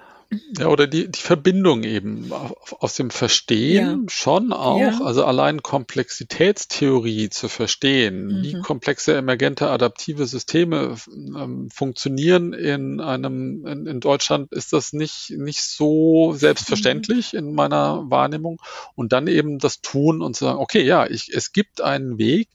Ja, 0.59 0.69
oder 0.69 0.87
die, 0.87 1.11
die 1.11 1.21
Verbindung 1.21 1.83
eben 1.83 2.31
aus 2.79 2.95
dem 2.95 3.11
Verstehen 3.11 4.03
ja. 4.03 4.09
schon 4.09 4.53
auch, 4.53 4.79
ja. 4.79 5.01
also 5.03 5.25
allein 5.25 5.61
Komplexitätstheorie 5.61 7.31
zu 7.31 7.49
verstehen, 7.49 8.27
mhm. 8.27 8.43
wie 8.43 8.61
komplexe 8.61 9.17
emergente 9.17 9.69
adaptive 9.69 10.27
Systeme 10.27 10.95
ähm, 11.09 11.69
funktionieren 11.73 12.53
in 12.53 13.01
einem, 13.01 13.67
in, 13.67 13.87
in, 13.87 13.99
Deutschland 13.99 14.53
ist 14.53 14.73
das 14.73 14.93
nicht, 14.93 15.31
nicht 15.37 15.63
so 15.63 16.33
selbstverständlich 16.35 17.33
mhm. 17.33 17.39
in 17.41 17.55
meiner 17.55 18.09
Wahrnehmung. 18.09 18.61
Und 18.95 19.13
dann 19.13 19.27
eben 19.27 19.59
das 19.59 19.81
Tun 19.81 20.23
und 20.23 20.37
sagen, 20.37 20.61
okay, 20.61 20.83
ja, 20.83 21.07
ich, 21.07 21.31
es 21.35 21.53
gibt 21.53 21.81
einen 21.81 22.19
Weg, 22.19 22.49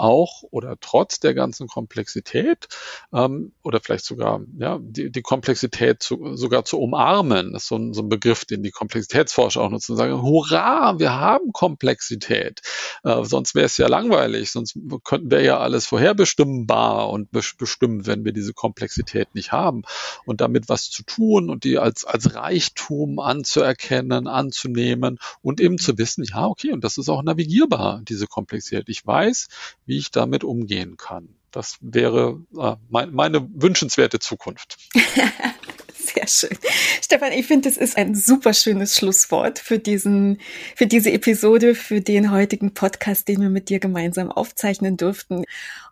auch 0.00 0.42
oder 0.50 0.76
trotz 0.80 1.20
der 1.20 1.34
ganzen 1.34 1.68
Komplexität 1.68 2.68
ähm, 3.12 3.52
oder 3.62 3.80
vielleicht 3.80 4.04
sogar 4.04 4.40
ja, 4.58 4.78
die, 4.80 5.10
die 5.10 5.22
Komplexität 5.22 6.02
zu, 6.02 6.36
sogar 6.36 6.64
zu 6.64 6.78
umarmen. 6.78 7.52
Das 7.52 7.62
ist 7.62 7.68
so 7.68 7.76
ein, 7.76 7.92
so 7.92 8.02
ein 8.02 8.08
Begriff, 8.08 8.44
den 8.44 8.62
die 8.62 8.70
Komplexitätsforscher 8.70 9.60
auch 9.60 9.70
nutzen 9.70 9.96
sagen, 9.96 10.22
hurra, 10.22 10.98
wir 10.98 11.12
haben 11.12 11.52
Komplexität. 11.52 12.60
Äh, 13.04 13.24
sonst 13.24 13.54
wäre 13.54 13.66
es 13.66 13.76
ja 13.76 13.88
langweilig, 13.88 14.50
sonst 14.50 14.78
könnten 15.04 15.30
wir 15.30 15.42
ja 15.42 15.58
alles 15.58 15.86
vorherbestimmbar 15.86 17.10
und 17.10 17.30
bestimmen, 17.30 18.06
wenn 18.06 18.24
wir 18.24 18.32
diese 18.32 18.54
Komplexität 18.54 19.34
nicht 19.34 19.52
haben. 19.52 19.82
Und 20.24 20.40
damit 20.40 20.68
was 20.68 20.90
zu 20.90 21.02
tun 21.02 21.50
und 21.50 21.64
die 21.64 21.78
als, 21.78 22.04
als 22.04 22.34
Reichtum 22.34 23.18
anzuerkennen, 23.18 24.26
anzunehmen 24.26 25.18
und 25.42 25.60
eben 25.60 25.78
zu 25.78 25.98
wissen, 25.98 26.24
ja, 26.24 26.46
okay, 26.46 26.72
und 26.72 26.84
das 26.84 26.98
ist 26.98 27.08
auch 27.08 27.22
navigierbar, 27.22 28.00
diese 28.08 28.26
Komplexität. 28.26 28.88
Ich 28.88 29.06
weiß, 29.06 29.48
wie 29.90 29.98
ich 29.98 30.12
damit 30.12 30.44
umgehen 30.44 30.96
kann. 30.96 31.34
Das 31.50 31.76
wäre 31.80 32.40
äh, 32.56 32.76
mein, 32.88 33.12
meine 33.12 33.48
wünschenswerte 33.52 34.20
Zukunft. 34.20 34.78
Sehr 35.98 36.28
schön. 36.28 36.56
Stefan, 37.02 37.32
ich 37.32 37.44
finde, 37.46 37.68
das 37.68 37.76
ist 37.76 37.96
ein 37.96 38.14
super 38.14 38.54
schönes 38.54 38.94
Schlusswort 38.94 39.58
für 39.58 39.80
diesen, 39.80 40.38
für 40.76 40.86
diese 40.86 41.10
Episode, 41.10 41.74
für 41.74 42.00
den 42.00 42.30
heutigen 42.30 42.72
Podcast, 42.72 43.26
den 43.26 43.40
wir 43.40 43.50
mit 43.50 43.68
dir 43.68 43.80
gemeinsam 43.80 44.30
aufzeichnen 44.30 44.96
durften. 44.96 45.42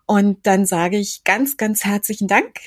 Und 0.05 0.47
dann 0.47 0.65
sage 0.65 0.97
ich 0.97 1.25
ganz, 1.25 1.57
ganz 1.57 1.83
herzlichen 1.83 2.29
Dank, 2.29 2.57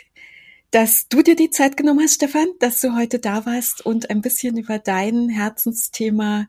dass 0.70 1.08
du 1.08 1.22
dir 1.22 1.34
die 1.34 1.50
Zeit 1.50 1.78
genommen 1.78 2.00
hast, 2.00 2.16
Stefan, 2.16 2.48
dass 2.60 2.78
du 2.80 2.94
heute 2.94 3.18
da 3.18 3.46
warst 3.46 3.84
und 3.86 4.10
ein 4.10 4.20
bisschen 4.20 4.58
über 4.58 4.78
dein 4.78 5.30
Herzensthema, 5.30 6.46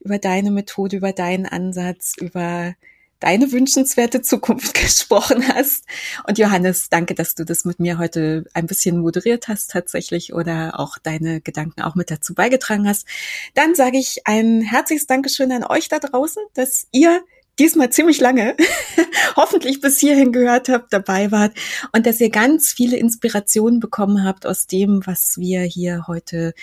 über 0.00 0.18
deine 0.18 0.50
Methode, 0.50 0.98
über 0.98 1.14
deinen 1.14 1.46
Ansatz, 1.46 2.12
über 2.20 2.74
deine 3.20 3.52
wünschenswerte 3.52 4.22
Zukunft 4.22 4.74
gesprochen 4.80 5.46
hast. 5.48 5.84
Und 6.26 6.38
Johannes, 6.38 6.88
danke, 6.90 7.14
dass 7.14 7.34
du 7.34 7.44
das 7.44 7.64
mit 7.64 7.80
mir 7.80 7.98
heute 7.98 8.44
ein 8.54 8.66
bisschen 8.66 8.98
moderiert 8.98 9.48
hast 9.48 9.70
tatsächlich 9.70 10.32
oder 10.32 10.78
auch 10.78 10.98
deine 10.98 11.40
Gedanken 11.40 11.82
auch 11.82 11.94
mit 11.94 12.10
dazu 12.10 12.34
beigetragen 12.34 12.88
hast. 12.88 13.06
Dann 13.54 13.74
sage 13.74 13.98
ich 13.98 14.26
ein 14.26 14.60
herzliches 14.60 15.06
Dankeschön 15.06 15.52
an 15.52 15.64
euch 15.64 15.88
da 15.88 15.98
draußen, 15.98 16.42
dass 16.54 16.86
ihr 16.92 17.22
diesmal 17.58 17.90
ziemlich 17.90 18.20
lange, 18.20 18.56
hoffentlich 19.36 19.80
bis 19.80 19.98
hierhin 19.98 20.32
gehört 20.32 20.68
habt, 20.68 20.92
dabei 20.92 21.30
wart 21.30 21.52
und 21.92 22.06
dass 22.06 22.20
ihr 22.20 22.30
ganz 22.30 22.72
viele 22.72 22.96
Inspirationen 22.96 23.80
bekommen 23.80 24.24
habt 24.24 24.46
aus 24.46 24.66
dem, 24.66 25.06
was 25.06 25.38
wir 25.38 25.62
hier 25.62 26.06
heute 26.06 26.54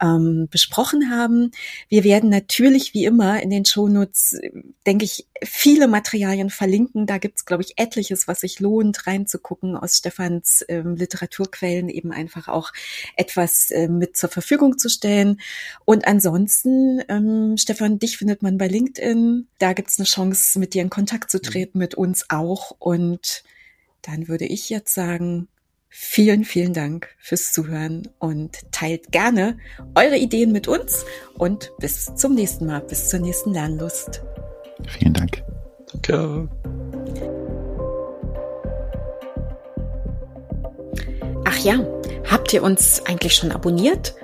ähm, 0.00 0.48
besprochen 0.50 1.10
haben. 1.10 1.52
Wir 1.88 2.04
werden 2.04 2.30
natürlich 2.30 2.94
wie 2.94 3.04
immer 3.04 3.42
in 3.42 3.50
den 3.50 3.64
Shownotes, 3.64 4.40
denke 4.86 5.04
ich, 5.04 5.26
viele 5.42 5.88
Materialien 5.88 6.50
verlinken. 6.50 7.06
Da 7.06 7.18
gibt's, 7.18 7.44
glaube 7.44 7.62
ich, 7.62 7.74
etliches, 7.76 8.28
was 8.28 8.40
sich 8.40 8.60
lohnt, 8.60 9.06
reinzugucken 9.06 9.76
aus 9.76 9.96
Stefans 9.96 10.64
ähm, 10.68 10.96
Literaturquellen, 10.96 11.88
eben 11.88 12.12
einfach 12.12 12.48
auch 12.48 12.72
etwas 13.16 13.70
äh, 13.70 13.88
mit 13.88 14.16
zur 14.16 14.28
Verfügung 14.28 14.78
zu 14.78 14.88
stellen. 14.88 15.40
Und 15.84 16.06
ansonsten, 16.06 17.02
ähm, 17.08 17.56
Stefan, 17.56 17.98
dich 17.98 18.18
findet 18.18 18.42
man 18.42 18.58
bei 18.58 18.68
LinkedIn. 18.68 19.46
Da 19.58 19.72
gibt's 19.72 19.98
eine 19.98 20.06
Chance, 20.06 20.39
mit 20.56 20.74
dir 20.74 20.82
in 20.82 20.90
Kontakt 20.90 21.30
zu 21.30 21.38
mhm. 21.38 21.42
treten, 21.42 21.78
mit 21.78 21.94
uns 21.94 22.26
auch. 22.28 22.72
Und 22.78 23.44
dann 24.02 24.28
würde 24.28 24.46
ich 24.46 24.70
jetzt 24.70 24.94
sagen, 24.94 25.48
Vielen, 25.92 26.44
vielen 26.44 26.72
Dank 26.72 27.08
fürs 27.18 27.52
Zuhören 27.52 28.08
und 28.20 28.70
teilt 28.70 29.10
gerne 29.10 29.58
eure 29.96 30.16
Ideen 30.16 30.52
mit 30.52 30.68
uns 30.68 31.04
und 31.36 31.72
bis 31.80 32.14
zum 32.14 32.36
nächsten 32.36 32.66
Mal, 32.66 32.80
bis 32.80 33.08
zur 33.08 33.18
nächsten 33.18 33.52
Lernlust. 33.52 34.22
Vielen 34.86 35.14
Dank. 35.14 35.42
Danke. 35.92 36.48
Ach 41.44 41.58
ja, 41.58 41.84
habt 42.30 42.52
ihr 42.52 42.62
uns 42.62 43.04
eigentlich 43.06 43.34
schon 43.34 43.50
abonniert? 43.50 44.14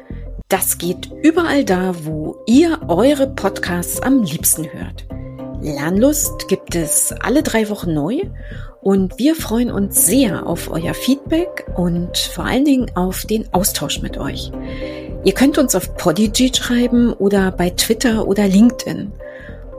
Das 0.48 0.78
geht 0.78 1.10
überall 1.24 1.64
da, 1.64 2.04
wo 2.04 2.36
ihr 2.46 2.80
eure 2.86 3.26
Podcasts 3.26 4.00
am 4.00 4.22
liebsten 4.22 4.72
hört. 4.72 5.08
Lernlust 5.62 6.48
gibt 6.48 6.74
es 6.74 7.12
alle 7.20 7.42
drei 7.42 7.68
Wochen 7.68 7.94
neu 7.94 8.22
und 8.80 9.18
wir 9.18 9.34
freuen 9.34 9.70
uns 9.70 10.06
sehr 10.06 10.46
auf 10.46 10.70
euer 10.70 10.94
Feedback 10.94 11.66
und 11.76 12.16
vor 12.16 12.44
allen 12.44 12.64
Dingen 12.64 12.90
auf 12.94 13.24
den 13.24 13.52
Austausch 13.52 14.00
mit 14.00 14.18
euch. 14.18 14.52
Ihr 15.24 15.32
könnt 15.32 15.58
uns 15.58 15.74
auf 15.74 15.96
Podigy 15.96 16.52
schreiben 16.54 17.12
oder 17.12 17.50
bei 17.50 17.70
Twitter 17.70 18.28
oder 18.28 18.46
LinkedIn. 18.46 19.12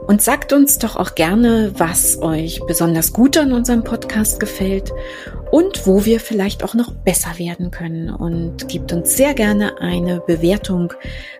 Und 0.06 0.22
sagt 0.22 0.54
uns 0.54 0.78
doch 0.78 0.96
auch 0.96 1.14
gerne, 1.14 1.72
was 1.76 2.22
euch 2.22 2.62
besonders 2.66 3.12
gut 3.12 3.36
an 3.36 3.52
unserem 3.52 3.84
Podcast 3.84 4.40
gefällt 4.40 4.90
und 5.50 5.86
wo 5.86 6.06
wir 6.06 6.18
vielleicht 6.18 6.64
auch 6.64 6.72
noch 6.72 6.92
besser 6.92 7.38
werden 7.38 7.70
können. 7.70 8.08
Und 8.08 8.68
gebt 8.68 8.90
uns 8.90 9.16
sehr 9.18 9.34
gerne 9.34 9.80
eine 9.80 10.20
Bewertung 10.20 10.94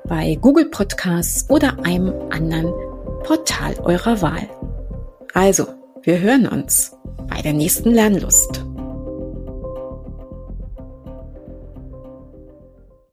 bei 0.05 0.37
Google 0.39 0.67
Podcasts 0.67 1.49
oder 1.49 1.79
einem 1.83 2.13
anderen 2.31 2.71
Portal 3.25 3.75
eurer 3.83 4.23
Wahl. 4.23 4.49
Also, 5.35 5.67
wir 6.03 6.21
hören 6.21 6.47
uns 6.47 6.97
bei 7.29 7.43
der 7.43 7.53
nächsten 7.53 7.91
Lernlust. 7.91 8.65